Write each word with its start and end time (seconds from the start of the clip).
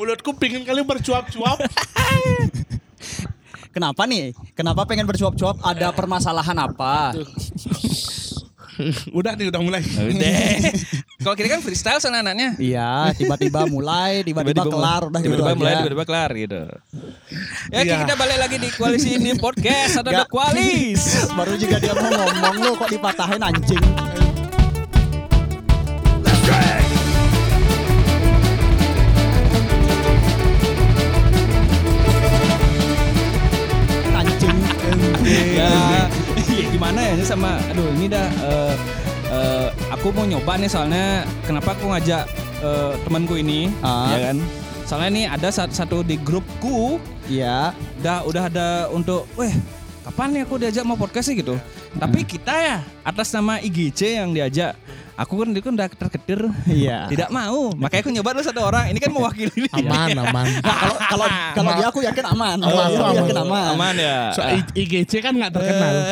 Mulutku 0.00 0.32
pingin 0.32 0.64
kali 0.64 0.80
bercuap-cuap. 0.80 1.60
Kenapa 3.76 4.08
nih? 4.08 4.32
Kenapa 4.56 4.88
pengen 4.88 5.04
bercuap-cuap? 5.04 5.60
Ada 5.60 5.92
permasalahan 5.92 6.56
apa? 6.56 7.12
udah 9.20 9.36
nih, 9.36 9.52
udah 9.52 9.60
mulai. 9.60 9.84
Udah. 9.84 10.72
Kalau 11.20 11.36
kita 11.36 11.52
kan 11.52 11.60
freestyle 11.60 12.00
soalnya 12.00 12.32
anaknya. 12.32 12.56
Iya, 12.56 13.12
tiba-tiba 13.12 13.68
mulai, 13.68 14.24
tiba-tiba 14.24 14.64
kelar, 14.64 15.12
udah 15.12 15.20
gitu 15.20 15.36
tiba-tiba 15.36 15.52
aja. 15.52 15.60
mulai 15.60 15.72
tiba-tiba 15.84 16.04
kelar 16.08 16.30
gitu. 16.32 16.62
Ya 17.68 17.80
Iya. 17.84 17.96
kita 18.08 18.14
balik 18.16 18.38
lagi 18.40 18.56
di 18.56 18.68
koalisi 18.72 19.20
ini 19.20 19.36
podcast 19.36 20.00
ada 20.00 20.08
Nggak. 20.08 20.24
The 20.24 20.32
Kualis. 20.32 21.28
Baru 21.36 21.60
juga 21.60 21.76
dia 21.76 21.92
mau 21.92 22.08
ngomong 22.08 22.56
lu 22.56 22.72
kok 22.72 22.88
dipatahin 22.88 23.42
anjing. 23.44 23.84
Anjing. 23.84 24.19
Gimana 36.80 36.96
ya 36.96 37.12
ini 37.12 37.24
sama 37.28 37.60
aduh 37.68 37.92
ini 37.92 38.08
dah 38.08 38.24
eh, 38.24 38.74
eh, 39.28 39.68
aku 39.92 40.16
mau 40.16 40.24
nyoba 40.24 40.56
nih 40.56 40.64
soalnya 40.64 41.28
kenapa 41.44 41.76
aku 41.76 41.92
ngajak 41.92 42.24
eh, 42.64 42.92
temanku 43.04 43.36
ini 43.36 43.68
Ah. 43.84 44.08
ya 44.08 44.32
kan 44.32 44.36
soalnya 44.88 45.10
nih 45.12 45.24
ada 45.28 45.48
satu, 45.52 45.76
satu 45.76 45.96
di 46.00 46.16
grupku 46.16 46.96
Iya. 47.28 47.76
udah 48.00 48.24
udah 48.24 48.42
ada 48.48 48.68
untuk 48.88 49.28
weh 49.36 49.52
kapan 50.00 50.28
nih 50.32 50.42
aku 50.42 50.54
diajak 50.56 50.82
mau 50.82 50.96
podcast 50.96 51.28
sih 51.28 51.36
gitu 51.36 51.54
tapi 51.94 52.24
kita 52.24 52.52
ya 52.52 52.76
atas 53.02 53.30
nama 53.30 53.60
IGC 53.60 54.16
yang 54.16 54.32
diajak 54.32 54.72
aku 55.12 55.36
kan 55.36 55.52
itu 55.52 55.60
kan 55.60 55.76
udah 55.76 55.86
terketir 55.86 56.40
Iya. 56.64 57.04
tidak 57.12 57.28
mau 57.28 57.68
makanya 57.76 58.00
aku 58.00 58.10
nyoba 58.10 58.28
dulu 58.32 58.42
satu 58.42 58.60
orang 58.64 58.88
ini 58.88 58.96
kan 58.96 59.12
mewakili 59.12 59.68
Aman, 59.76 60.16
aman. 60.16 60.46
Nah, 60.64 60.74
kalau 60.74 60.96
kalau 60.96 61.26
kalau 61.52 61.70
dia 61.76 61.86
aku 61.88 62.00
yakin 62.00 62.24
aman. 62.26 62.56
Kalau 62.56 62.84
dia 62.88 62.98
aku 63.04 63.16
yakin 63.20 63.38
aman. 63.44 63.66
aman 63.76 63.94
ya 64.00 64.18
So, 64.32 64.40
IGC 64.72 65.12
kan 65.20 65.36
nggak 65.36 65.52
terkenal. 65.52 65.94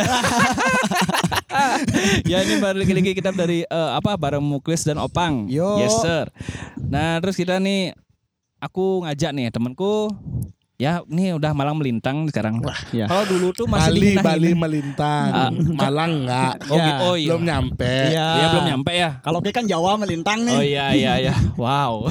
ya 2.30 2.44
ini 2.44 2.54
balik 2.60 2.92
lagi 2.92 3.12
kita 3.16 3.32
dari 3.32 3.64
eh, 3.64 3.90
apa 3.96 4.14
bareng 4.14 4.44
Muklis 4.44 4.84
dan 4.84 5.00
Opang. 5.00 5.48
Yo. 5.48 5.80
Yes 5.80 5.96
sir. 6.04 6.28
Nah 6.76 7.18
terus 7.24 7.34
kita 7.34 7.56
nih 7.58 7.96
aku 8.60 9.08
ngajak 9.08 9.32
nih 9.32 9.48
temanku. 9.48 10.12
Ya 10.78 11.02
ini 11.10 11.34
udah 11.34 11.50
Malang 11.58 11.74
melintang 11.74 12.30
sekarang. 12.30 12.62
Iya. 12.94 13.10
Kalau 13.10 13.26
dulu 13.26 13.50
tuh 13.50 13.66
masih 13.66 14.14
Bali, 14.14 14.14
Bali 14.22 14.50
melintang. 14.54 15.26
Ah. 15.34 15.50
Malang 15.50 16.22
nggak. 16.22 16.70
Oh, 16.70 16.78
Ya. 16.78 16.86
gitu. 16.86 17.02
oh 17.02 17.14
iya. 17.18 17.28
Belum 17.34 17.42
nyampe. 17.42 17.94
Iya. 18.14 18.26
Iya 18.30 18.46
belum 18.54 18.66
nyampe 18.70 18.92
ya. 18.94 19.10
Kalau 19.18 19.38
dia 19.42 19.50
kan 19.50 19.66
Jawa 19.66 19.98
melintang 19.98 20.46
nih. 20.46 20.54
Oh 20.54 20.62
iya 20.62 20.86
iya 20.94 21.12
iya. 21.18 21.34
Wow. 21.58 22.06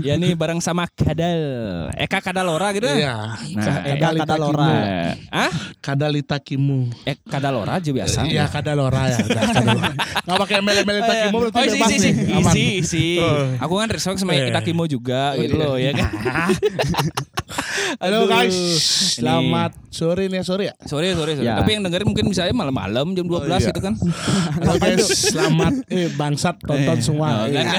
ya 0.00 0.16
nih 0.16 0.32
bareng 0.32 0.64
sama 0.64 0.88
Kadal. 0.88 1.92
Eka 1.92 2.24
Kadalora 2.24 2.72
gitu 2.72 2.88
ya. 2.88 2.96
Iya. 2.96 3.16
Nah, 3.52 3.76
Eka 3.84 3.92
Kadalita 4.08 4.24
Kadalora. 4.24 4.56
Kimu. 4.64 4.72
Eh, 4.72 5.12
ah? 5.28 5.52
Kadalita 5.84 6.36
Kimu. 6.40 6.80
Eh 7.04 7.16
Kadalora 7.20 7.72
aja 7.76 7.90
biasa. 7.92 8.18
Iya, 8.24 8.48
Kadalora 8.48 9.02
ya. 9.12 9.18
udah, 9.28 9.42
Kadalora. 9.44 9.92
Nggak 10.24 10.38
pakai 10.40 10.58
mele-mele 10.64 11.00
Takimu 11.04 11.36
berarti 11.36 11.56
Oh 11.60 11.64
bebas 11.68 11.90
nih. 12.00 12.12
Isi 12.48 12.64
isi. 12.80 13.06
Oh. 13.20 13.44
Aku 13.60 13.76
kan 13.76 13.92
respect 13.92 14.24
sama 14.24 14.32
Eh. 14.32 14.48
kita 14.48 14.64
Kimo 14.64 14.88
juga 14.88 15.36
gitu 15.36 15.52
iya. 15.52 15.68
loh 15.68 15.76
ya 15.76 15.92
kan. 15.92 16.08
Halo 17.98 18.18
Aduh. 18.20 18.28
guys, 18.28 18.52
Ini- 18.52 18.78
selamat 19.18 19.72
sore 19.88 20.28
nih 20.28 20.42
sore 20.42 20.64
ya. 20.66 20.74
Sorry 20.84 21.12
sorry 21.12 21.32
sorry. 21.34 21.46
Ya. 21.46 21.56
Tapi 21.56 21.74
yang 21.74 21.82
dengerin 21.82 22.06
mungkin 22.06 22.26
bisa 22.26 22.44
aja 22.44 22.52
malam-malam 22.52 23.12
jam 23.12 23.24
12 23.24 23.34
Oh, 23.40 23.44
iya. 23.48 23.58
gitu 23.64 23.80
kan. 23.80 23.94
Halo 24.60 24.74
guys, 24.76 25.04
selamat 25.26 25.72
eh 25.88 26.08
bangsat 26.12 26.56
tonton 26.60 26.94
Eh, 26.94 27.02
semua. 27.02 27.28
oh, 27.40 27.48
kan? 27.48 27.66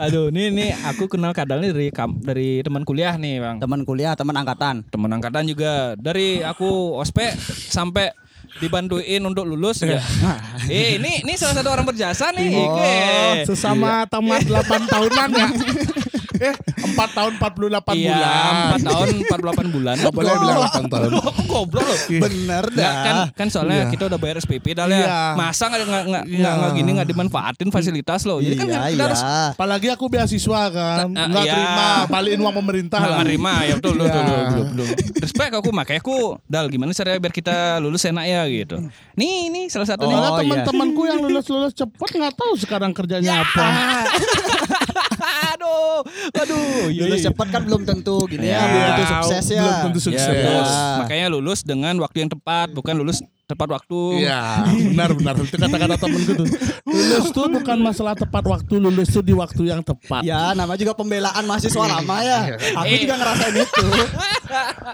Aduh, 0.00 0.28
ini 0.28 0.48
nih 0.50 0.70
aku 0.84 1.06
kenal 1.06 1.32
Kadal 1.32 1.60
nih 1.60 1.70
dari 1.70 1.88
kam- 1.90 2.18
dari 2.18 2.60
teman 2.60 2.82
kuliah 2.82 3.14
nih, 3.14 3.38
Bang. 3.38 3.56
Teman 3.58 3.82
kuliah, 3.82 4.14
teman 4.14 4.34
angkatan. 4.34 4.84
Teman 4.86 5.10
angkatan 5.10 5.44
juga 5.44 5.94
dari 5.94 6.40
aku 6.40 6.66
ospek 6.96 7.34
sampai 7.66 8.10
dibantuin 8.54 9.18
untuk 9.20 9.42
lulus 9.44 9.82
ya. 9.82 9.98
eh, 10.68 10.94
ini 10.94 11.26
ini 11.26 11.34
salah 11.34 11.58
satu 11.58 11.68
orang 11.68 11.84
berjasa 11.84 12.30
nih. 12.30 12.54
Oh, 12.54 12.72
Oke. 12.72 12.94
sesama 13.44 14.06
tamat 14.06 14.46
8 14.46 14.62
tahunan 14.86 15.30
ya. 15.32 15.48
Eh, 16.44 16.54
4 16.54 17.10
tahun 17.10 17.32
48 17.36 17.94
Iya, 17.94 18.12
bulan. 18.12 18.52
4 18.74 18.84
tahun 18.84 19.06
48 19.24 19.66
bulan. 19.70 19.94
Nggak 19.96 20.12
boleh 20.12 20.32
bilang 20.34 20.58
8 20.62 20.84
tahun. 20.86 21.10
Aku 21.24 21.42
goblok 21.44 21.84
loh. 21.84 21.98
Bener 22.20 22.64
Nggak, 22.66 22.92
kan 23.00 23.14
dah. 23.14 23.26
kan 23.32 23.46
soalnya 23.48 23.78
Iya. 23.80 23.90
kita 23.90 24.02
udah 24.06 24.18
bayar 24.18 24.36
SPP 24.38 24.66
dah 24.72 24.84
ya. 24.84 24.98
Iya. 24.98 25.18
Masa 25.34 25.64
nggak 25.66 25.80
nggak 25.82 26.04
nggak 26.04 26.24
Iya. 26.24 26.38
nggak 26.38 26.54
nggak 26.54 26.72
gini 26.74 26.90
nggak 26.92 27.08
dimanfaatin 27.08 27.68
fasilitas 27.70 28.20
loh. 28.22 28.38
Jadi 28.38 28.54
kan 28.54 28.66
Iya, 28.66 28.78
kita 28.84 28.92
iya. 28.92 29.04
harus 29.04 29.22
Apalagi 29.54 29.88
aku 29.88 30.04
beasiswa 30.06 30.62
kan, 30.68 31.06
Ah, 31.08 31.26
nggak 31.26 31.44
iya. 31.44 31.52
terima 31.52 31.86
balikin 32.06 32.40
uang 32.40 32.54
pemerintah 32.54 32.98
nggak 32.98 33.10
lah. 33.10 33.20
nerima 33.22 33.52
ya 33.62 33.74
betul 33.74 33.92
betul 33.94 34.04
Iya. 34.04 34.14
betul, 34.14 34.36
betul, 34.44 34.64
betul. 34.68 34.86
Respect 35.16 35.52
aku 35.54 35.68
makanya 35.70 36.00
aku 36.00 36.16
dal 36.44 36.66
gimana 36.68 36.90
caranya 36.90 37.18
biar 37.18 37.32
kita 37.32 37.56
lulus 37.78 38.04
enak 38.04 38.24
ya 38.24 38.42
gitu. 38.46 38.76
Nih 39.14 39.48
nih 39.48 39.64
salah 39.66 39.86
satu 39.86 40.04
nih. 40.04 40.12
Oh, 40.14 40.20
iya. 40.20 40.38
teman-temanku 40.42 41.02
yang 41.04 41.18
lulus-lulus 41.18 41.72
cepet 41.72 42.08
nggak 42.12 42.34
tahu 42.34 42.52
sekarang 42.56 42.90
kerjanya 42.92 43.40
apa. 43.40 43.64
aduh, 45.64 46.00
aduh. 46.36 46.86
iya, 46.94 47.00
Lulus 47.08 47.20
iya. 47.20 47.26
cepat 47.32 47.46
kan 47.50 47.62
belum 47.64 47.82
tentu 47.88 48.16
gini 48.28 48.46
ya, 48.48 48.58
Iya. 48.60 48.64
belum 48.68 48.84
tentu 48.84 49.04
sukses 49.08 49.44
ya. 49.48 49.60
Belum 49.62 49.76
tentu 49.88 49.98
Ya, 49.98 50.04
sukses. 50.06 50.34
Ya. 50.36 50.98
Makanya 51.02 51.26
lulus 51.32 51.60
dengan 51.64 51.94
waktu 52.00 52.16
yang 52.26 52.30
tepat, 52.30 52.68
bukan 52.72 52.94
lulus 52.96 53.18
tepat 53.54 53.68
waktu. 53.72 53.98
Iya, 54.20 54.40
benar 54.90 55.10
benar. 55.12 55.34
Itu 55.38 55.54
kata-kata 55.54 55.94
temenku 55.96 56.32
tuh. 56.34 56.46
Lulus 56.84 57.26
tuh 57.30 57.46
bukan 57.48 57.78
masalah 57.80 58.14
tepat 58.14 58.44
waktu, 58.44 58.74
lulus 58.76 59.08
tuh 59.08 59.20
di 59.20 59.32
waktu 59.32 59.62
yang 59.66 59.80
tepat. 59.80 60.22
Ya, 60.22 60.52
nama 60.52 60.74
juga 60.74 60.92
pembelaan 60.92 61.42
mahasiswa 61.44 61.84
lama 61.84 62.16
ya. 62.20 62.40
Aku 62.76 62.86
Eh. 62.88 63.00
juga 63.00 63.14
ngerasain 63.16 63.54
itu. 63.56 63.86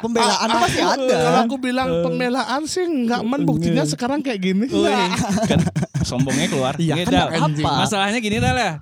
Pembelaan 0.00 0.46
Ah, 0.46 0.60
masih 0.62 0.82
aku- 0.82 1.02
ada. 1.02 1.16
Kalau 1.18 1.40
aku 1.44 1.56
bilang 1.58 1.88
pembelaan 2.02 2.62
sih 2.64 2.84
nggak 2.84 3.20
men 3.22 3.42
buktinya 3.42 3.82
sekarang 3.82 4.20
kayak 4.20 4.40
gini. 4.40 4.66
Kan 5.46 5.60
sombongnya 6.02 6.46
keluar. 6.46 6.74
Iya, 6.76 6.94
Iya, 6.96 7.04
kan 7.28 7.50
apa. 7.50 7.70
Masalahnya 7.78 8.18
gini 8.18 8.38
Dal 8.38 8.56
ya. 8.56 8.72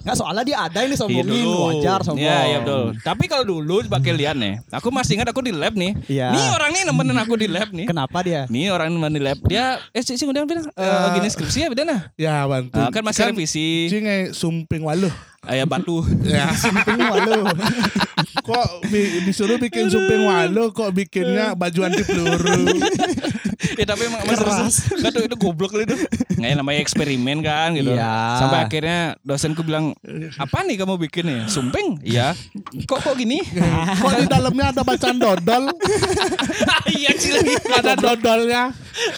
Nggak 0.00 0.16
soalnya 0.16 0.44
dia 0.46 0.58
ada 0.62 0.78
yang 0.78 0.86
Iya 0.86 0.94
disombongin, 0.94 1.26
dulu. 1.42 1.58
wajar 1.66 1.98
sombong. 2.00 2.22
Iya, 2.22 2.38
iya 2.46 2.58
betul. 2.62 2.84
Tapi 2.96 3.24
kalau 3.26 3.44
dulu 3.44 3.82
pakai 3.90 4.12
lihat 4.14 4.38
nih, 4.38 4.62
aku 4.70 4.88
masih 4.88 5.18
ingat 5.18 5.28
aku 5.28 5.42
di 5.42 5.50
lab 5.50 5.74
nih. 5.74 5.98
Iya. 6.06 6.30
Nih 6.30 6.46
orang 6.48 6.70
nih 6.70 6.82
nemenin 6.86 7.18
aku 7.18 7.34
di 7.34 7.48
lab 7.50 7.68
nih. 7.70 7.86
Kenapa 7.86 8.22
dia? 8.22 8.46
Nih 8.46 8.70
orang 8.70 8.94
di 9.08 9.20
lab. 9.20 9.38
Dia 9.44 9.78
eh 9.90 10.00
sih 10.00 10.14
sih 10.14 10.24
udah 10.24 10.42
bilang 10.42 10.66
eh, 10.68 11.06
gini 11.14 11.28
skripsi 11.28 11.58
ya 11.62 11.68
beda 11.68 11.82
nah. 11.82 12.00
Ya 12.14 12.42
bantu. 12.44 12.74
Ah, 12.74 12.88
kan 12.88 13.02
masih 13.02 13.28
revisi. 13.28 13.86
Cing 13.86 14.04
eh, 14.04 14.22
sumping 14.30 14.82
waluh. 14.82 15.12
Ayah 15.46 15.62
batu. 15.62 16.02
Ya. 16.22 16.50
Sumping 16.58 16.98
walu. 16.98 17.46
kok 18.42 18.68
bi- 18.86 19.22
disuruh 19.22 19.58
bikin 19.58 19.86
sumping 19.86 20.22
waluh 20.22 20.70
kok 20.70 20.90
bikinnya 20.90 21.54
baju 21.60 21.80
anti 21.86 22.02
peluru. 22.02 22.66
Ya 23.76 23.86
tapi 23.86 24.02
emang 24.08 24.20
emang 24.24 24.36
Keras. 24.36 24.74
Kan 24.88 25.10
tuh 25.12 25.22
itu 25.24 25.36
goblok 25.36 25.72
lah 25.76 25.84
itu. 25.84 25.96
Nggak 26.36 26.50
ya, 26.52 26.56
namanya 26.56 26.80
eksperimen 26.80 27.38
kan 27.44 27.68
gitu. 27.76 27.92
Iya. 27.92 28.14
Sampai 28.40 28.58
akhirnya 28.64 29.00
dosenku 29.24 29.62
bilang, 29.64 29.92
"Apa 30.36 30.64
nih 30.64 30.76
kamu 30.80 30.96
bikin 31.08 31.24
nih? 31.28 31.40
Sumping?" 31.48 32.00
Iya. 32.04 32.36
Kok 32.88 33.00
kok 33.00 33.14
gini? 33.16 33.40
kok 34.02 34.12
di 34.16 34.26
dalamnya 34.28 34.72
ada 34.72 34.82
bacaan 34.84 35.16
dodol? 35.20 35.64
Iya 36.86 37.10
sih 37.18 37.34
lagi. 37.34 37.54
ada 37.66 37.92
dodolnya. 37.98 38.70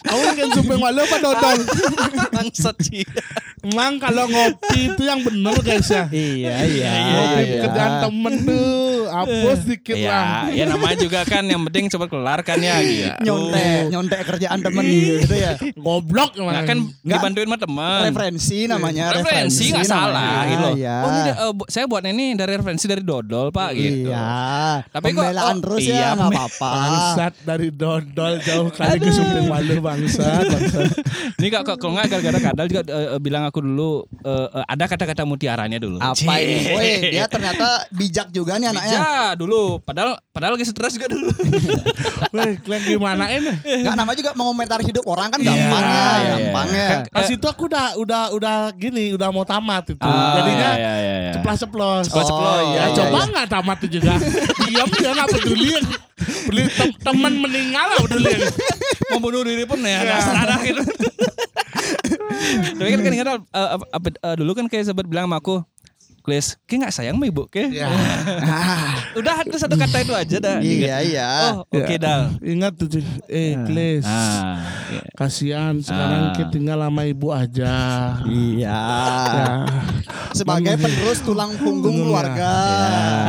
Kamu 0.03 0.21
bikin 0.35 0.49
sumping 0.57 0.81
waluh 0.81 1.05
apa 1.05 1.17
dodol? 1.21 1.59
Bangsat 2.35 2.77
sih. 2.83 3.05
Emang 3.63 4.01
kalau 4.01 4.25
ngopi 4.27 4.91
itu 4.91 5.03
yang 5.05 5.21
bener 5.23 5.55
guys 5.63 5.87
ya. 5.87 6.09
Iya, 6.11 6.55
iya. 6.65 6.91
Ngopi 7.13 7.43
iya. 7.45 7.53
pekerjaan 7.61 7.93
temen 8.09 8.35
tuh. 8.43 8.89
Hapus 9.09 9.61
dikit 9.65 9.97
lah. 10.05 10.49
Ya, 10.53 10.65
ya 10.65 10.65
namanya 10.69 10.97
juga 11.01 11.21
kan 11.25 11.45
yang 11.45 11.63
penting 11.69 11.89
cepat 11.89 12.09
kelar 12.13 12.41
kan 12.45 12.59
ya 12.61 12.77
gitu. 12.83 13.25
Nyontek, 13.25 13.83
nyontek 13.93 14.19
kerjaan 14.49 14.59
temen 14.65 14.85
gitu 15.21 15.35
ya. 15.35 15.53
Goblok 15.75 16.31
Nah 16.35 16.43
emang. 16.43 16.65
kan 16.65 16.79
Nggak. 16.81 17.19
dibantuin 17.21 17.47
sama 17.47 17.59
teman. 17.59 18.01
Referensi 18.05 18.59
namanya, 18.65 19.05
Referensi 19.13 19.65
nggak 19.69 19.85
salah 19.85 20.41
gitu 20.47 20.63
loh. 20.63 20.75
Iya. 20.75 20.97
Oh 20.99 21.11
ini 21.11 21.31
bu- 21.55 21.69
saya 21.69 21.85
buat 21.85 22.03
ini 22.03 22.33
dari 22.33 22.53
referensi 22.55 22.85
dari 22.85 23.03
Dodol 23.03 23.51
pak 23.51 23.71
gitu. 23.75 24.09
Iya. 24.09 24.29
Tapi 24.89 25.07
kok- 25.11 25.21
Pembelaan 25.21 25.45
oh, 25.51 25.61
terus 25.61 25.81
iya, 25.83 25.95
ya 25.95 26.09
nggak 26.15 26.31
apa-apa. 26.31 26.71
Bangsat 26.71 27.33
dari 27.43 27.69
dodol 27.71 28.33
jauh 28.41 28.69
kali 28.71 28.97
ke 28.99 29.11
sumping 29.11 29.47
waluh 29.47 29.79
bangsat. 29.79 30.45
Ini 31.37 31.47
kak 31.51 31.77
kalau 31.77 31.93
nggak 31.95 32.07
gara-gara 32.09 32.39
kadal 32.43 32.67
juga 32.67 32.83
eh, 32.87 33.19
bilang 33.19 33.45
aku 33.45 33.61
dulu 33.61 33.91
eh, 34.23 34.49
eh, 34.51 34.65
ada 34.67 34.85
kata-kata 34.87 35.23
mutiaranya 35.23 35.77
dulu. 35.77 35.99
Apa 35.99 36.33
ini? 36.39 36.57
Woi, 36.71 36.91
dia 37.11 37.27
ternyata 37.27 37.67
bijak 37.91 38.29
juga 38.31 38.57
nih 38.57 38.71
anaknya. 38.71 38.95
Ya 38.95 39.09
dulu, 39.35 39.79
padahal 39.81 40.17
padahal 40.31 40.55
lagi 40.55 40.65
stres 40.65 40.95
juga 40.95 41.09
dulu. 41.09 41.29
Weh, 42.35 42.55
kalian 42.59 42.83
gimana 42.87 43.25
ini? 43.31 43.53
Enggak 43.65 43.95
nama 43.95 44.13
juga 44.13 44.31
mengomentari 44.39 44.87
hidup 44.87 45.03
orang 45.05 45.29
kan 45.29 45.41
gampang 45.41 45.83
ya, 45.83 46.07
iya, 46.15 46.29
gampang 46.33 46.69
ya. 46.71 46.89
Pas 47.11 47.27
itu 47.27 47.43
aku 47.43 47.67
udah 47.67 47.99
udah 47.99 48.23
udah 48.31 48.57
gini, 48.73 49.11
udah 49.13 49.29
mau 49.29 49.43
tamat 49.43 49.91
itu. 49.91 49.99
Ah, 50.01 50.39
Jadinya 50.39 50.71
iya, 50.73 50.93
iya, 50.95 51.15
iya. 51.21 51.33
ceplas-ceplos. 51.35 52.07
Ceplos-ceplos, 52.07 52.47
Oh, 52.55 52.63
iya, 52.65 52.79
ya, 52.79 52.83
iya, 52.85 52.95
coba 52.95 53.19
iya. 53.19 53.31
nggak 53.35 53.47
tamat 53.51 53.77
itu 53.83 53.89
juga. 53.99 54.15
Diam 54.65 54.89
dia 54.89 55.11
nggak 55.11 55.29
peduli. 55.35 55.69
Peduli 56.47 56.63
tem- 56.71 56.97
teman 57.03 57.33
meninggal 57.35 57.87
lah 57.89 57.99
peduli. 58.01 58.33
Mau 59.09 59.19
bunuh 59.19 59.43
diri 59.43 59.67
pun 59.67 59.83
ya 59.83 59.99
nggak 59.99 60.21
sadar 60.23 60.59
gitu. 60.63 60.83
Tapi 62.79 62.89
kan 62.89 63.01
kan 63.01 63.13
ingat 63.13 63.27
eh, 63.29 63.39
apa- 63.75 63.89
apa- 63.91 64.21
eh, 64.23 64.35
dulu 64.39 64.51
kan 64.55 64.67
kayak 64.67 64.85
sempat 64.87 65.05
bilang 65.05 65.27
sama 65.27 65.39
aku 65.39 65.61
Klis, 66.29 66.61
kayak 66.69 66.79
nggak 66.85 66.93
sayang 66.93 67.17
sama 67.17 67.25
ibu 67.25 67.49
ke? 67.49 67.73
Ya. 67.73 67.89
Udah 69.19 69.41
itu 69.49 69.57
satu 69.57 69.81
kata 69.81 70.05
itu 70.05 70.13
aja 70.13 70.37
dah. 70.37 70.61
Iya 70.61 70.97
iya. 71.01 71.29
Oh, 71.57 71.65
oke 71.65 71.95
dal. 71.97 72.37
Ingat 72.45 72.77
tuh, 72.77 73.01
eh, 73.33 73.57
Kles. 73.65 74.05
Ah, 74.05 74.61
iya. 74.93 75.01
Kasihan 75.17 75.81
sekarang 75.81 76.29
Ah. 76.29 76.33
kita 76.37 76.53
tinggal 76.53 76.85
sama 76.85 77.09
ibu 77.09 77.33
aja. 77.33 77.73
Iya. 78.29 78.77
Ya. 79.33 79.47
Sebagai 80.37 80.77
penerus 80.77 81.25
tulang 81.25 81.57
punggung 81.57 81.97
keluarga. 82.05 82.53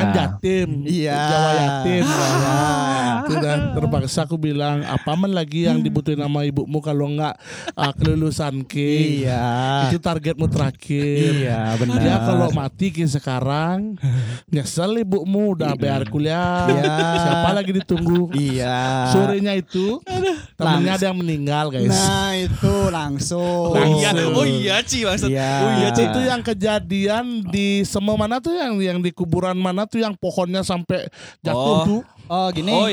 Kan 0.03 0.07
jatim. 0.11 0.83
Iya. 0.83 1.15
Jawa 1.23 1.51
yatim. 1.55 2.03
Itu 3.23 3.33
dan 3.39 3.59
terpaksa 3.79 4.27
aku 4.27 4.35
bilang 4.35 4.83
apa 4.83 5.15
man 5.15 5.31
lagi 5.31 5.71
yang 5.71 5.79
dibutuhin 5.79 6.19
sama 6.19 6.43
ibumu 6.43 6.83
kalau 6.83 7.07
enggak 7.07 7.39
ah, 7.79 7.95
kelulusan 7.95 8.67
ki. 8.67 9.23
Iya. 9.23 9.47
Itu 9.87 10.03
targetmu 10.03 10.51
terakhir. 10.51 11.47
Iya, 11.47 11.79
benar. 11.79 12.03
Ya 12.03 12.15
kalau 12.27 12.51
mati 12.51 12.88
ki 12.89 13.05
sekarang 13.05 13.95
nyesel 14.53 14.97
ibumu 14.97 15.53
udah 15.53 15.73
bayar 15.73 16.05
kuliah. 16.05 16.65
Iya. 16.65 16.95
Siapa 17.19 17.49
lagi 17.51 17.71
ditunggu? 17.73 18.29
Iya. 18.33 19.09
Sorenya 19.11 19.53
itu 19.53 20.01
temennya 20.53 20.93
ada 20.95 21.05
yang 21.09 21.17
meninggal 21.17 21.65
guys. 21.69 21.89
Nah 21.89 22.33
itu 22.35 22.73
langsung. 22.89 23.71
Oh 23.71 23.77
iya, 23.77 24.11
Langsung. 24.11 24.33
oh 24.33 24.45
iya 24.45 24.75
Ci 24.81 24.99
maksud. 25.03 25.29
Iya. 25.29 25.51
Oh 25.59 25.71
iya 25.77 25.89
Ci. 25.91 26.01
itu 26.03 26.19
yang 26.21 26.41
kejadian 26.41 27.25
di 27.45 27.67
semua 27.83 28.15
mana 28.15 28.37
tuh 28.37 28.53
yang 28.53 28.73
yang 28.79 28.99
di 28.99 29.09
kuburan 29.09 29.55
mana 29.55 29.83
tuh 29.83 29.99
yang 29.99 30.13
pohonnya 30.13 30.61
sampai 30.61 31.07
jatuh 31.39 31.57
Oh. 31.59 31.83
tuh. 31.85 32.01
Oh 32.27 32.47
gini. 32.49 32.71
Oh 32.71 32.87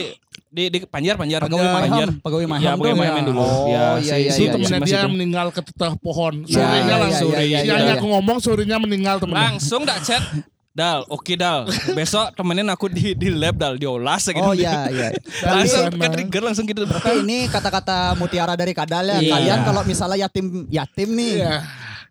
di 0.57 0.73
di 0.73 0.79
Panjar 0.83 1.15
Panjar 1.15 1.45
Pegawai 1.45 1.69
Panjar. 1.69 2.09
Maham, 2.09 2.25
pegawai 2.25 2.47
Maham 2.49 2.65
Ya, 2.65 2.73
pegawai 2.75 2.97
ya. 2.97 3.13
Maham 3.13 3.25
dulu. 3.29 3.41
Oh, 3.41 3.69
ya, 3.69 3.85
iya, 4.01 4.01
si- 4.01 4.17
iya, 4.17 4.31
si 4.33 4.41
itu 4.41 4.49
iya, 4.49 4.53
temennya 4.57 4.79
mas 4.81 4.89
dia 4.89 4.99
itu. 4.99 5.09
meninggal 5.13 5.47
ke 5.53 5.61
teteh 5.61 5.93
pohon. 6.01 6.35
Iya, 6.43 6.55
Sorenya 6.57 6.81
iya, 6.89 6.97
langsung. 6.97 7.31
iya, 7.31 7.43
iya, 7.43 7.59
Siangnya 7.61 7.85
iya. 7.87 8.01
aku 8.01 8.07
ngomong 8.09 8.39
sorenya 8.41 8.77
meninggal 8.79 9.21
temennya. 9.21 9.53
Langsung 9.53 9.85
dak 9.85 10.01
chat. 10.01 10.25
Dal, 10.73 11.05
oke 11.07 11.33
Dal. 11.35 11.65
Besok 11.93 12.33
temenin 12.33 12.69
aku 12.69 12.89
di 12.89 13.13
di 13.13 13.29
lab 13.31 13.57
Dal 13.57 13.77
diolah 13.77 14.17
gitu. 14.17 14.37
Oh 14.39 14.53
iya 14.53 14.89
iya. 14.89 15.09
langsung 15.51 15.89
ke 15.91 16.09
trigger 16.11 16.43
langsung 16.43 16.65
gitu. 16.65 16.85
Berarti 16.85 17.21
ini 17.21 17.49
kata-kata 17.49 18.13
mutiara 18.15 18.53
dari 18.53 18.73
Kadal 18.73 19.09
ya. 19.09 19.17
Iya. 19.19 19.33
Kalian 19.33 19.59
kalau 19.63 19.81
misalnya 19.83 20.25
yatim 20.25 20.69
yatim 20.69 21.09
nih 21.13 21.33
Iya. 21.43 21.65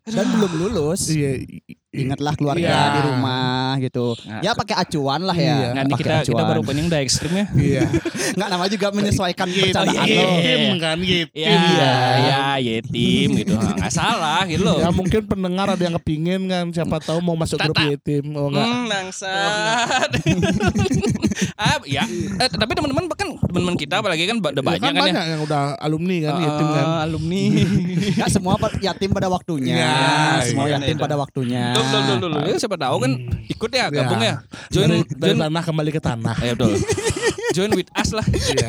Dan 0.06 0.26
belum 0.30 0.52
lulus, 0.56 1.10
Iya. 1.10 1.42
ingatlah 1.90 2.36
keluarga 2.36 2.62
Iya. 2.62 2.92
di 2.92 3.00
rumah 3.04 3.74
gitu. 3.80 4.14
Nah, 4.22 4.38
ya 4.38 4.52
pakai 4.52 4.76
acuan 4.76 5.20
lah 5.20 5.32
Iya. 5.32 5.50
ya. 5.50 5.68
Nah, 5.72 5.82
ini 5.82 5.90
Pakai 5.90 5.98
kita 5.98 6.14
kita 6.20 6.30
acuan. 6.30 6.44
baru 6.46 6.60
opening 6.60 6.86
udah 6.86 7.00
ekstrim 7.00 7.32
ya. 7.32 7.46
Iya. 7.50 7.82
Nggak 8.36 8.48
nama 8.48 8.64
juga 8.68 8.86
menyesuaikan 8.92 9.48
Gitu, 9.48 9.72
iya. 9.72 9.82
lo. 9.82 10.28
Yetim 10.36 10.74
kan 10.76 10.98
yetim. 11.00 11.58
Ya, 11.74 11.98
ya, 12.20 12.40
yetim 12.60 13.28
gitu. 13.34 13.56
Nggak 13.56 13.90
salah 13.90 14.44
gitu 14.44 14.62
loh. 14.62 14.78
Ya 14.78 14.90
mungkin 14.90 15.22
pendengar 15.24 15.66
ada 15.68 15.80
yang 15.80 15.96
kepingin 15.96 16.46
kan 16.46 16.64
siapa 16.70 17.00
tahu 17.00 17.18
mau 17.18 17.34
masuk 17.34 17.58
grup 17.58 17.74
Tata. 17.74 17.88
yetim 17.88 18.30
oh 18.30 18.46
enggak. 18.46 18.62
Hmm, 18.62 18.84
bangsat. 18.86 20.10
ah, 21.56 21.78
ya. 21.84 22.04
Eh, 22.40 22.48
tapi 22.48 22.72
teman-teman 22.72 23.04
kan 23.12 23.28
teman-teman 23.36 23.76
kita 23.76 24.00
apalagi 24.00 24.24
kan 24.28 24.36
udah 24.40 24.52
Ya, 24.56 24.62
banyak 24.62 24.80
kan 24.82 24.94
kan, 24.94 25.04
banyak 25.06 25.24
ya. 25.24 25.32
yang 25.36 25.42
udah 25.44 25.62
alumni 25.78 26.16
kan 26.24 26.34
yetim 26.40 26.66
kan. 26.68 26.86
Ah, 26.86 27.00
alumni. 27.04 27.42
Nggak 28.16 28.30
semua 28.32 28.52
yatim 28.80 29.10
pada 29.12 29.28
waktunya. 29.28 29.74
Ya, 29.76 29.96
semua 30.42 30.66
iya. 30.68 30.76
yatim 30.80 30.96
pada 30.96 31.14
waktunya. 31.16 31.76
Dul, 31.76 31.84
dul, 31.86 32.02
dul, 32.06 32.18
dul. 32.32 32.32
Ya, 32.48 32.56
siapa 32.58 32.76
tahu 32.80 32.96
kan 33.04 33.12
ikut 33.46 33.70
ya, 33.70 33.86
gabung 33.92 34.22
ya. 34.22 34.34
Join, 34.72 34.88
dari, 34.88 35.02
dari 35.06 35.32
join. 35.36 35.44
tanah 35.48 35.62
kembali 35.62 35.90
ke 35.92 36.00
tanah. 36.00 36.36
Eh, 36.42 36.52
betul. 36.56 36.74
Join 37.56 37.72
with 37.72 37.88
us 37.96 38.12
lah. 38.12 38.26
Iya. 38.28 38.68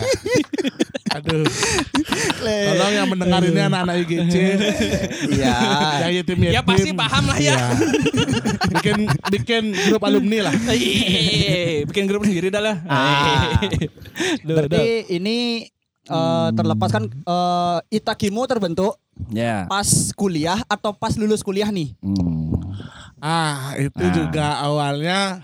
Aduh. 1.19 1.43
Tolong 2.39 2.93
yang 2.93 3.07
mendengar 3.09 3.43
ini 3.43 3.59
anak-anak 3.59 3.95
IGC. 4.05 4.35
Iya. 5.27 5.55
yang 6.07 6.11
yetim. 6.15 6.37
Ya 6.47 6.61
pasti 6.63 6.95
paham 6.95 7.27
lah 7.27 7.35
ya. 7.35 7.51
Iya. 7.51 7.67
bikin 8.67 8.97
bikin 9.27 9.63
grup 9.91 10.03
alumni 10.03 10.47
lah. 10.47 10.53
Iya, 10.71 11.83
bikin 11.83 12.07
grup 12.07 12.23
sendiri 12.23 12.47
dah 12.47 12.63
lah. 12.63 12.75
Ah. 12.87 13.59
Duh, 14.47 14.55
duh. 14.55 14.71
Berarti 14.71 14.87
ini 15.11 15.67
eh, 16.07 16.49
terlepas 16.55 16.89
kan 16.89 17.03
eh, 17.07 17.77
Itakimu 17.91 18.47
terbentuk 18.47 18.95
Ya. 19.27 19.65
pas 19.65 19.89
kuliah 20.13 20.61
atau 20.69 20.93
pas 20.93 21.11
lulus 21.17 21.41
kuliah 21.41 21.67
nih? 21.67 21.97
Ah, 23.17 23.73
itu 23.75 23.97
Ah. 23.97 24.13
juga 24.13 24.47
awalnya 24.61 25.41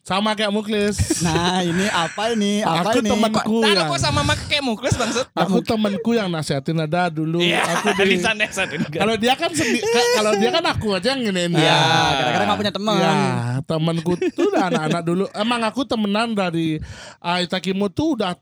sama 0.00 0.32
kayak 0.32 0.48
Muklis. 0.48 1.20
Nah 1.20 1.60
ini 1.60 1.86
apa 1.86 2.32
ini? 2.32 2.60
Apa 2.60 2.90
Aku 2.90 2.98
ini? 2.98 3.08
temanku 3.08 3.58
Nah, 3.60 3.70
yang 3.70 3.86
kok 3.86 4.00
sama 4.00 4.20
kayak 4.46 4.64
muklis 4.64 4.94
bangsat? 4.94 5.26
aku 5.30 5.58
temanku 5.60 6.10
yang 6.12 6.26
nasihatin 6.26 6.78
ada 6.78 7.08
dulu. 7.08 7.38
Iya, 7.38 7.62
Aku 7.76 7.92
di 7.98 8.16
di 8.16 8.18
sana 8.18 8.48
saat 8.48 8.72
ini. 8.72 8.84
kalau 8.88 9.14
dia 9.14 9.34
kan 9.34 9.50
sendi, 9.50 9.78
ka- 9.78 10.10
kalau 10.16 10.32
dia 10.34 10.50
kan 10.50 10.64
aku 10.64 10.86
aja 10.92 11.08
yang 11.12 11.22
Ya, 11.22 11.46
dia. 11.48 11.76
kadang-kadang 12.16 12.46
nggak 12.46 12.60
punya 12.60 12.72
teman. 12.72 12.96
Ya, 12.98 13.14
temanku 13.62 14.12
tuh 14.30 14.46
udah 14.48 14.62
anak-anak 14.68 15.02
dulu. 15.02 15.24
Emang 15.32 15.60
aku 15.62 15.82
temenan 15.84 16.32
dari 16.32 16.80
ah, 17.18 17.38
Itakimu 17.38 17.88
tuh 17.88 18.16
udah 18.16 18.32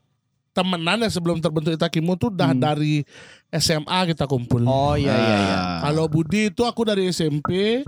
temenan 0.51 1.05
ya 1.05 1.09
sebelum 1.11 1.37
terbentuk 1.37 1.69
Itakimu 1.71 2.17
tuh 2.17 2.33
udah 2.33 2.49
dari 2.51 3.05
SMA 3.49 4.11
kita 4.11 4.27
kumpul. 4.27 4.59
Oh 4.61 4.91
iya 4.93 5.07
iya 5.09 5.35
iya. 5.39 5.57
Kalau 5.81 6.05
Budi 6.05 6.51
itu 6.51 6.61
aku 6.61 6.83
dari 6.83 7.07
SMP. 7.07 7.79